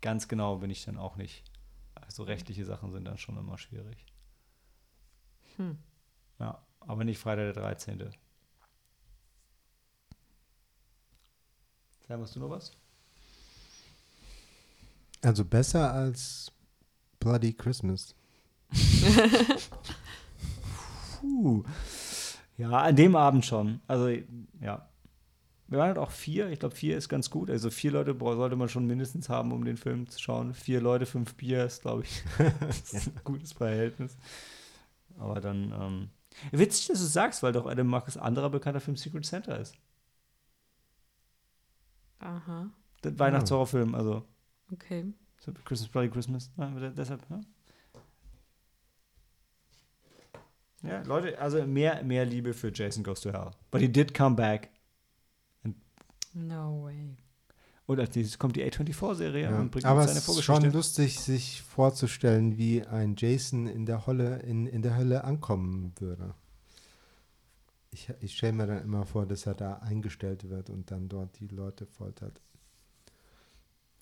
Ganz 0.00 0.26
genau 0.26 0.56
bin 0.56 0.68
ich 0.70 0.84
dann 0.84 0.96
auch 0.96 1.14
nicht. 1.14 1.44
Also 1.94 2.24
rechtliche 2.24 2.64
Sachen 2.64 2.90
sind 2.90 3.04
dann 3.04 3.18
schon 3.18 3.36
immer 3.38 3.56
schwierig. 3.56 4.04
Hm. 5.56 5.78
Ja, 6.40 6.60
aber 6.80 7.04
nicht 7.04 7.18
Freitag 7.18 7.54
der 7.54 7.62
13. 7.62 8.10
Sam, 12.08 12.20
hast 12.20 12.34
du 12.34 12.40
noch 12.40 12.50
was? 12.50 12.72
Also 15.22 15.44
besser 15.44 15.92
als 15.92 16.52
Bloody 17.20 17.52
Christmas. 17.52 18.14
Puh. 21.20 21.62
Ja, 22.58 22.70
an 22.70 22.96
dem 22.96 23.16
Abend 23.16 23.46
schon. 23.46 23.80
Also, 23.86 24.08
ja. 24.60 24.88
Wir 25.68 25.78
waren 25.78 25.88
halt 25.88 25.98
auch 25.98 26.10
vier. 26.10 26.50
Ich 26.50 26.58
glaube, 26.58 26.74
vier 26.74 26.98
ist 26.98 27.08
ganz 27.08 27.30
gut. 27.30 27.48
Also 27.48 27.70
vier 27.70 27.92
Leute 27.92 28.14
sollte 28.18 28.56
man 28.56 28.68
schon 28.68 28.86
mindestens 28.86 29.30
haben, 29.30 29.52
um 29.52 29.64
den 29.64 29.78
Film 29.78 30.06
zu 30.06 30.20
schauen. 30.20 30.52
Vier 30.52 30.82
Leute, 30.82 31.06
fünf 31.06 31.34
Bier 31.34 31.64
ist, 31.64 31.82
glaube 31.82 32.02
ich, 32.02 32.22
das 32.60 32.80
ist 32.92 33.06
ein 33.06 33.20
gutes 33.24 33.52
Verhältnis. 33.52 34.18
Aber 35.18 35.40
dann, 35.40 35.72
ähm, 35.72 36.10
witzig, 36.50 36.88
dass 36.88 36.98
du 36.98 37.06
es 37.06 37.12
sagst, 37.12 37.42
weil 37.42 37.52
doch 37.52 37.66
Adam 37.66 37.86
Marcus 37.86 38.18
anderer 38.18 38.50
bekannter 38.50 38.80
Film 38.80 38.96
Secret 38.96 39.24
Santa 39.24 39.54
ist. 39.54 39.74
Aha. 42.18 42.68
Der 43.02 43.18
Weihnachtshorrorfilm, 43.18 43.94
also 43.94 44.24
Okay. 44.72 45.12
so 45.38 45.52
Christmas 45.64 45.88
Bloody 45.90 46.08
Christmas. 46.10 46.50
Ja, 46.56 46.68
aber 46.68 46.90
deshalb, 46.90 47.20
ja. 47.30 47.40
Ja, 50.84 51.02
Leute, 51.02 51.38
also 51.38 51.64
mehr, 51.64 52.02
mehr 52.02 52.24
Liebe 52.24 52.52
für 52.54 52.72
Jason 52.74 53.04
Goes 53.04 53.20
to 53.20 53.32
Hell. 53.32 53.50
But 53.70 53.80
he 53.80 53.88
did 53.88 54.14
come 54.14 54.34
back. 54.34 54.70
No 56.34 56.84
way. 56.84 57.16
Und 57.86 58.00
als 58.00 58.14
nächstes 58.16 58.38
kommt 58.38 58.56
die 58.56 58.64
A24-Serie 58.64 59.44
Ja. 59.50 59.60
und 59.60 59.70
bringt 59.70 59.84
Aber 59.84 60.00
uns 60.00 60.06
es 60.06 60.10
seine 60.12 60.18
ist 60.20 60.24
Vorgeschichte. 60.26 60.62
schon 60.62 60.72
lustig, 60.72 61.20
sich 61.20 61.62
vorzustellen, 61.62 62.56
wie 62.56 62.84
ein 62.86 63.14
Jason 63.16 63.66
in 63.66 63.84
der 63.86 64.06
Hölle, 64.06 64.38
in, 64.40 64.66
in 64.66 64.82
der 64.82 64.96
Hölle 64.96 65.24
ankommen 65.24 65.92
würde. 65.98 66.34
Ich, 67.90 68.08
ich 68.20 68.36
stelle 68.36 68.54
mir 68.54 68.66
dann 68.66 68.82
immer 68.82 69.04
vor, 69.04 69.26
dass 69.26 69.46
er 69.46 69.54
da 69.54 69.74
eingestellt 69.74 70.48
wird 70.48 70.70
und 70.70 70.90
dann 70.90 71.08
dort 71.08 71.38
die 71.38 71.48
Leute 71.48 71.84
foltert. 71.86 72.40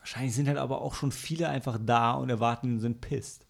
Wahrscheinlich 0.01 0.35
sind 0.35 0.48
halt 0.48 0.59
aber 0.59 0.81
auch 0.81 0.94
schon 0.94 1.12
viele 1.12 1.48
einfach 1.48 1.78
da 1.81 2.12
und 2.12 2.31
erwarten 2.31 2.74
und 2.74 2.81
sind 2.81 3.01
pisst. 3.01 3.47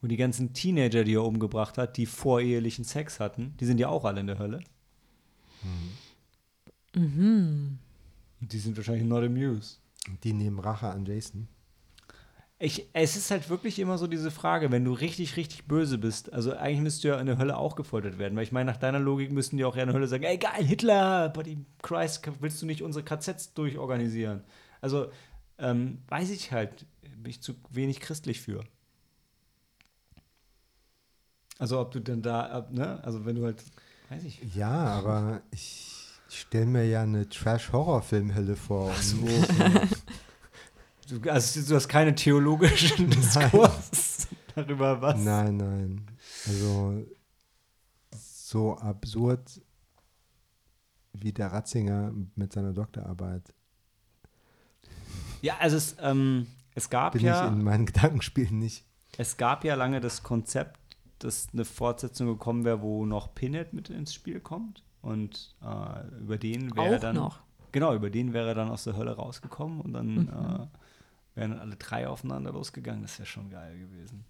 Und 0.00 0.10
die 0.10 0.16
ganzen 0.16 0.52
Teenager, 0.52 1.04
die 1.04 1.14
er 1.14 1.24
umgebracht 1.24 1.78
hat, 1.78 1.96
die 1.96 2.06
vorehelichen 2.06 2.84
Sex 2.84 3.20
hatten, 3.20 3.56
die 3.58 3.66
sind 3.66 3.78
ja 3.78 3.88
auch 3.88 4.04
alle 4.04 4.20
in 4.20 4.26
der 4.26 4.38
Hölle. 4.38 4.60
Mhm. 6.94 7.78
Und 8.40 8.52
die 8.52 8.58
sind 8.58 8.76
wahrscheinlich 8.76 9.04
not 9.04 9.24
amused. 9.24 9.80
Und 10.08 10.22
die 10.24 10.32
nehmen 10.32 10.58
Rache 10.58 10.88
an 10.88 11.06
Jason. 11.06 11.48
Ich, 12.64 12.88
es 12.92 13.16
ist 13.16 13.32
halt 13.32 13.50
wirklich 13.50 13.80
immer 13.80 13.98
so 13.98 14.06
diese 14.06 14.30
Frage, 14.30 14.70
wenn 14.70 14.84
du 14.84 14.92
richtig, 14.92 15.36
richtig 15.36 15.64
böse 15.64 15.98
bist, 15.98 16.32
also 16.32 16.52
eigentlich 16.52 16.78
müsstest 16.78 17.02
du 17.02 17.08
ja 17.08 17.18
in 17.18 17.26
der 17.26 17.36
Hölle 17.36 17.56
auch 17.56 17.74
gefoltert 17.74 18.18
werden, 18.18 18.36
weil 18.36 18.44
ich 18.44 18.52
meine, 18.52 18.70
nach 18.70 18.76
deiner 18.76 19.00
Logik 19.00 19.32
müssten 19.32 19.56
die 19.56 19.64
auch 19.64 19.74
ja 19.74 19.82
in 19.82 19.88
der 19.88 19.96
Hölle 19.96 20.06
sagen, 20.06 20.22
ey 20.22 20.38
geil, 20.38 20.62
Hitler, 20.62 21.30
Buddy 21.30 21.58
Christ, 21.82 22.22
willst 22.38 22.62
du 22.62 22.66
nicht 22.66 22.82
unsere 22.82 23.04
KZs 23.04 23.54
durchorganisieren? 23.54 24.44
Also, 24.80 25.10
ähm, 25.58 26.02
weiß 26.06 26.30
ich 26.30 26.52
halt, 26.52 26.86
bin 27.00 27.30
ich 27.30 27.42
zu 27.42 27.54
wenig 27.70 27.98
christlich 27.98 28.40
für. 28.40 28.62
Also 31.58 31.80
ob 31.80 31.90
du 31.90 31.98
denn 31.98 32.22
da, 32.22 32.42
ab, 32.46 32.70
ne, 32.70 33.02
also 33.02 33.24
wenn 33.24 33.34
du 33.34 33.44
halt, 33.44 33.60
weiß 34.08 34.22
ich. 34.22 34.40
Ja, 34.54 34.70
aber 34.70 35.42
ich, 35.50 35.96
ich 36.28 36.40
stelle 36.42 36.66
mir 36.66 36.84
ja 36.84 37.02
eine 37.02 37.28
Trash-Horror-Film-Hölle 37.28 38.54
vor. 38.54 38.92
Ach 38.94 39.02
so. 39.02 39.16
Du, 41.20 41.30
also 41.30 41.60
du 41.68 41.74
hast 41.74 41.88
keine 41.88 42.14
theologischen 42.14 43.10
Diskurs 43.10 44.28
darüber, 44.54 45.00
was. 45.00 45.20
Nein, 45.20 45.56
nein. 45.58 46.06
Also 46.46 47.04
so 48.14 48.76
absurd 48.78 49.60
wie 51.12 51.32
der 51.32 51.52
Ratzinger 51.52 52.12
mit 52.34 52.52
seiner 52.52 52.72
Doktorarbeit 52.72 53.52
Ja, 55.42 55.56
also 55.58 55.76
es, 55.76 55.96
ähm, 56.00 56.46
es 56.74 56.88
gab 56.88 57.12
bin 57.12 57.22
ja. 57.22 57.46
ich 57.46 57.52
in 57.52 57.62
meinen 57.62 57.84
Gedankenspielen 57.86 58.58
nicht. 58.58 58.84
Es 59.18 59.36
gab 59.36 59.64
ja 59.64 59.74
lange 59.74 60.00
das 60.00 60.22
Konzept, 60.22 60.78
dass 61.18 61.48
eine 61.52 61.64
Fortsetzung 61.66 62.26
gekommen 62.28 62.64
wäre, 62.64 62.80
wo 62.80 63.04
noch 63.04 63.34
Pinhead 63.34 63.74
mit 63.74 63.90
ins 63.90 64.14
Spiel 64.14 64.40
kommt. 64.40 64.82
Und 65.02 65.54
äh, 65.62 66.18
über 66.20 66.38
den 66.38 66.74
wäre 66.74 66.98
dann. 66.98 67.16
noch. 67.16 67.40
Genau, 67.72 67.94
über 67.94 68.08
den 68.08 68.32
wäre 68.32 68.48
er 68.48 68.54
dann 68.54 68.70
aus 68.70 68.84
der 68.84 68.96
Hölle 68.96 69.12
rausgekommen 69.16 69.80
und 69.80 69.92
dann 69.92 70.14
Mhm. 70.14 70.28
äh, 70.28 70.66
wären 71.34 71.50
dann 71.52 71.60
alle 71.60 71.76
drei 71.76 72.06
aufeinander 72.08 72.52
losgegangen. 72.52 73.02
Das 73.02 73.18
wäre 73.18 73.26
schon 73.26 73.50
geil 73.50 73.78
gewesen. 73.78 74.24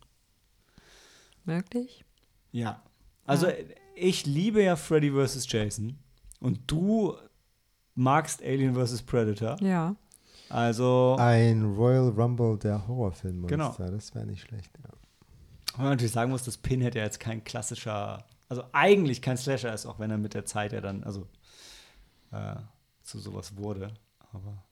Wirklich? 1.44 2.04
Ja. 2.52 2.82
Also, 3.24 3.48
Ja. 3.48 3.54
ich 3.94 4.26
liebe 4.26 4.62
ja 4.62 4.76
Freddy 4.76 5.10
vs. 5.10 5.50
Jason 5.50 5.98
und 6.40 6.60
du 6.70 7.16
magst 7.94 8.42
Alien 8.42 8.74
vs. 8.74 9.02
Predator. 9.02 9.60
Ja. 9.62 9.96
Also, 10.48 11.16
Ein 11.18 11.74
Royal 11.76 12.08
Rumble 12.10 12.58
der 12.58 12.86
Horrorfilmmonster, 12.86 13.56
Genau. 13.56 13.90
das 13.96 14.14
wäre 14.14 14.26
nicht 14.26 14.42
schlecht. 14.42 14.70
Ja. 14.82 14.90
wenn 15.76 15.84
man 15.84 15.92
natürlich 15.94 16.12
sagen 16.12 16.30
muss, 16.30 16.42
dass 16.42 16.58
Pinhead 16.58 16.94
ja 16.94 17.02
jetzt 17.04 17.18
kein 17.18 17.42
klassischer, 17.44 18.26
also 18.50 18.62
eigentlich 18.72 19.22
kein 19.22 19.38
Slasher 19.38 19.72
ist, 19.72 19.86
auch 19.86 19.98
wenn 19.98 20.10
er 20.10 20.18
mit 20.18 20.34
der 20.34 20.44
Zeit 20.44 20.72
ja 20.74 20.82
dann, 20.82 21.02
also 21.04 21.26
äh, 22.30 22.56
zu 23.02 23.18
sowas 23.18 23.56
wurde. 23.56 23.94
Aber 24.34 24.62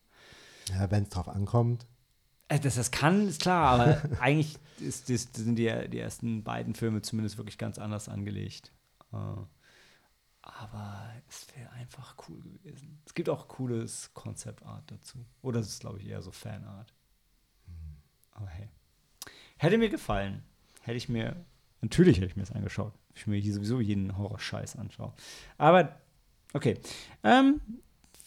Ja, 0.69 0.91
wenn 0.91 1.05
es 1.05 1.09
drauf 1.09 1.29
ankommt. 1.29 1.87
Äh, 2.51 2.59
dass 2.59 2.75
das 2.75 2.91
kann, 2.91 3.29
ist 3.29 3.43
klar, 3.43 3.81
aber 3.81 4.03
eigentlich 4.21 4.59
ist, 4.81 5.09
ist, 5.09 5.37
sind 5.37 5.57
die, 5.57 5.89
die 5.89 5.99
ersten 5.99 6.43
beiden 6.43 6.75
Filme 6.75 7.01
zumindest 7.01 7.39
wirklich 7.39 7.59
ganz 7.59 7.79
anders 7.79 8.09
angelegt. 8.09 8.73
Äh, 9.13 9.17
aber 10.43 11.13
es 11.29 11.47
wäre 11.55 11.71
einfach 11.73 12.17
cool 12.29 12.43
gewesen. 12.43 13.01
Es 13.07 13.15
gibt 13.15 13.29
auch 13.29 13.47
cooles 13.47 14.11
Concept-Art 14.15 14.91
dazu. 14.91 15.25
Oder 15.43 15.61
es 15.61 15.69
ist, 15.69 15.81
glaube 15.81 16.01
ich, 16.01 16.09
eher 16.09 16.23
so 16.23 16.33
Fanart. 16.33 16.93
Aber 18.33 18.49
hey. 18.49 18.69
Hätte 19.59 19.79
mir 19.79 19.91
gefallen. 19.91 20.43
Hätte 20.83 20.97
ich 20.97 21.09
mir, 21.09 21.45
natürlich 21.83 22.17
hätte 22.17 22.27
ich 22.27 22.37
mir 22.37 22.43
das 22.43 22.53
angeschaut. 22.53 22.95
Ich 23.15 23.27
mir 23.27 23.37
hier 23.37 23.55
sowieso 23.55 23.81
jeden 23.81 24.17
Horror-Scheiß 24.17 24.77
anschaue. 24.77 25.13
Aber, 25.59 26.01
okay. 26.53 26.81
Ähm, 27.23 27.61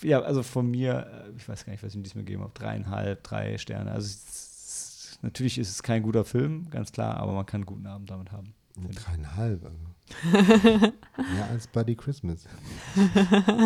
ja, 0.03 0.21
also 0.21 0.43
von 0.43 0.69
mir, 0.69 1.25
äh, 1.27 1.37
ich 1.37 1.47
weiß 1.47 1.65
gar 1.65 1.71
nicht, 1.71 1.83
was 1.83 1.89
ich 1.89 1.95
ihm 1.95 2.03
diesmal 2.03 2.23
gegeben 2.23 2.43
habe, 2.43 2.53
dreieinhalb, 2.53 3.23
drei 3.23 3.57
Sterne. 3.57 3.91
Also 3.91 4.07
es, 4.07 5.19
natürlich 5.21 5.57
ist 5.57 5.69
es 5.69 5.83
kein 5.83 6.03
guter 6.03 6.25
Film, 6.25 6.69
ganz 6.69 6.91
klar, 6.91 7.17
aber 7.17 7.33
man 7.33 7.45
kann 7.45 7.59
einen 7.59 7.65
guten 7.65 7.87
Abend 7.87 8.09
damit 8.09 8.31
haben. 8.31 8.53
Dreieinhalb. 8.75 9.63
Also. 9.63 9.77
Mehr 11.17 11.49
als 11.51 11.67
Buddy 11.67 11.95
Christmas. 11.95 12.45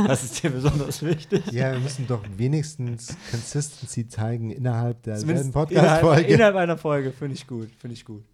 Das 0.05 0.23
ist 0.23 0.43
dir 0.43 0.49
besonders 0.49 1.01
wichtig. 1.01 1.45
Ja, 1.51 1.72
wir 1.72 1.80
müssen 1.80 2.07
doch 2.07 2.23
wenigstens 2.35 3.15
Consistency 3.31 4.07
zeigen 4.07 4.51
innerhalb 4.51 5.01
der 5.03 5.15
selben 5.15 5.30
Zumindest 5.30 5.53
Podcast-Folge. 5.53 6.22
Innerhalb, 6.22 6.30
innerhalb 6.30 6.55
einer 6.57 6.77
Folge, 6.77 7.11
finde 7.11 7.35
ich 7.35 7.47
gut, 7.47 7.69
finde 7.80 7.93
ich 7.93 8.05
gut. 8.05 8.26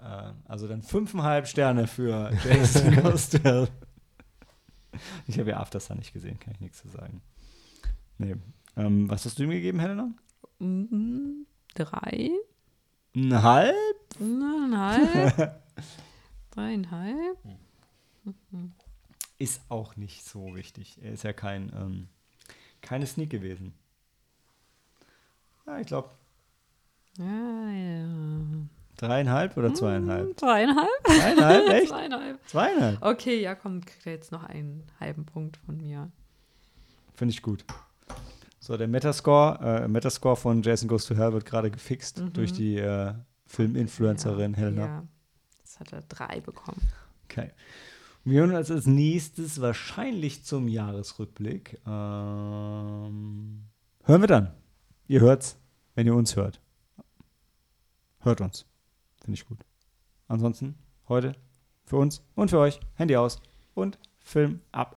Äh, 0.00 0.32
also 0.46 0.68
dann 0.68 0.82
fünfeinhalb 0.82 1.46
Sterne 1.46 1.86
für 1.86 2.30
Jason 2.44 2.92
Hell. 3.42 3.68
Ich 5.26 5.38
habe 5.38 5.50
ja 5.50 5.58
After 5.58 5.80
Sun 5.80 5.98
nicht 5.98 6.12
gesehen, 6.12 6.38
kann 6.38 6.54
ich 6.54 6.60
nichts 6.60 6.78
zu 6.82 6.88
sagen. 6.88 7.22
Nee. 8.18 8.36
Ähm, 8.76 9.08
was 9.08 9.24
hast 9.24 9.38
du 9.38 9.44
ihm 9.44 9.50
gegeben, 9.50 9.78
Helena? 9.80 10.10
Mhm. 10.58 11.46
Drei? 11.74 12.30
Ein 13.14 13.42
halb? 13.42 13.74
Eineinhalb? 14.20 15.62
Dreieinhalb? 16.50 17.38
Ist 19.38 19.60
auch 19.68 19.96
nicht 19.96 20.24
so 20.24 20.54
wichtig. 20.54 20.98
Er 21.02 21.12
ist 21.12 21.22
ja 21.24 21.32
kein, 21.32 21.70
ähm, 21.74 22.08
keine 22.80 23.06
Sneak 23.06 23.30
gewesen. 23.30 23.74
Ja, 25.66 25.78
ich 25.78 25.86
glaube 25.86 26.10
Ja, 27.18 27.70
ja. 27.70 28.06
Dreieinhalb 28.96 29.56
oder 29.56 29.74
zweieinhalb? 29.74 30.38
Zweieinhalb? 30.38 30.88
Zweieinhalb, 31.04 31.68
echt? 31.72 31.88
Zweieinhalb. 31.88 32.48
Zweieinhalb. 32.48 33.02
Okay, 33.02 33.40
ja, 33.42 33.54
komm, 33.54 33.80
kriegt 33.84 34.06
er 34.06 34.12
jetzt 34.12 34.32
noch 34.32 34.44
einen 34.44 34.84
halben 35.00 35.24
Punkt 35.26 35.56
von 35.58 35.76
mir. 35.78 36.10
Finde 37.14 37.32
ich 37.32 37.42
gut. 37.42 37.64
So, 38.60 38.76
der 38.76 38.88
Metascore, 38.88 39.82
äh, 39.84 39.88
Metascore 39.88 40.36
von 40.36 40.62
Jason 40.62 40.88
Goes 40.88 41.06
to 41.06 41.14
Hell 41.14 41.32
wird 41.32 41.44
gerade 41.46 41.70
gefixt 41.70 42.20
Mhm. 42.20 42.32
durch 42.32 42.52
die 42.52 42.76
äh, 42.78 43.14
Filminfluencerin 43.46 44.52
ja, 44.52 44.58
Helena. 44.58 44.86
Ja, 44.86 45.02
das 45.62 45.78
hat 45.80 45.92
er 45.92 46.02
drei 46.02 46.40
bekommen. 46.40 46.80
Okay. 47.24 47.50
Wir 48.24 48.40
hören 48.40 48.56
uns 48.56 48.70
als 48.72 48.86
nächstes 48.86 49.60
wahrscheinlich 49.60 50.42
zum 50.44 50.66
Jahresrückblick. 50.66 51.80
Ähm, 51.86 53.62
hören 54.02 54.20
wir 54.20 54.26
dann. 54.26 54.52
Ihr 55.06 55.20
hört's, 55.20 55.56
wenn 55.94 56.08
ihr 56.08 56.14
uns 56.16 56.34
hört. 56.34 56.60
Hört 58.20 58.40
uns. 58.40 58.66
Finde 59.26 59.40
ich 59.40 59.48
gut. 59.48 59.58
Ansonsten 60.28 60.76
heute 61.08 61.32
für 61.84 61.96
uns 61.96 62.22
und 62.36 62.48
für 62.48 62.60
euch 62.60 62.78
Handy 62.94 63.16
aus 63.16 63.40
und 63.74 63.98
Film 64.20 64.60
ab. 64.70 64.95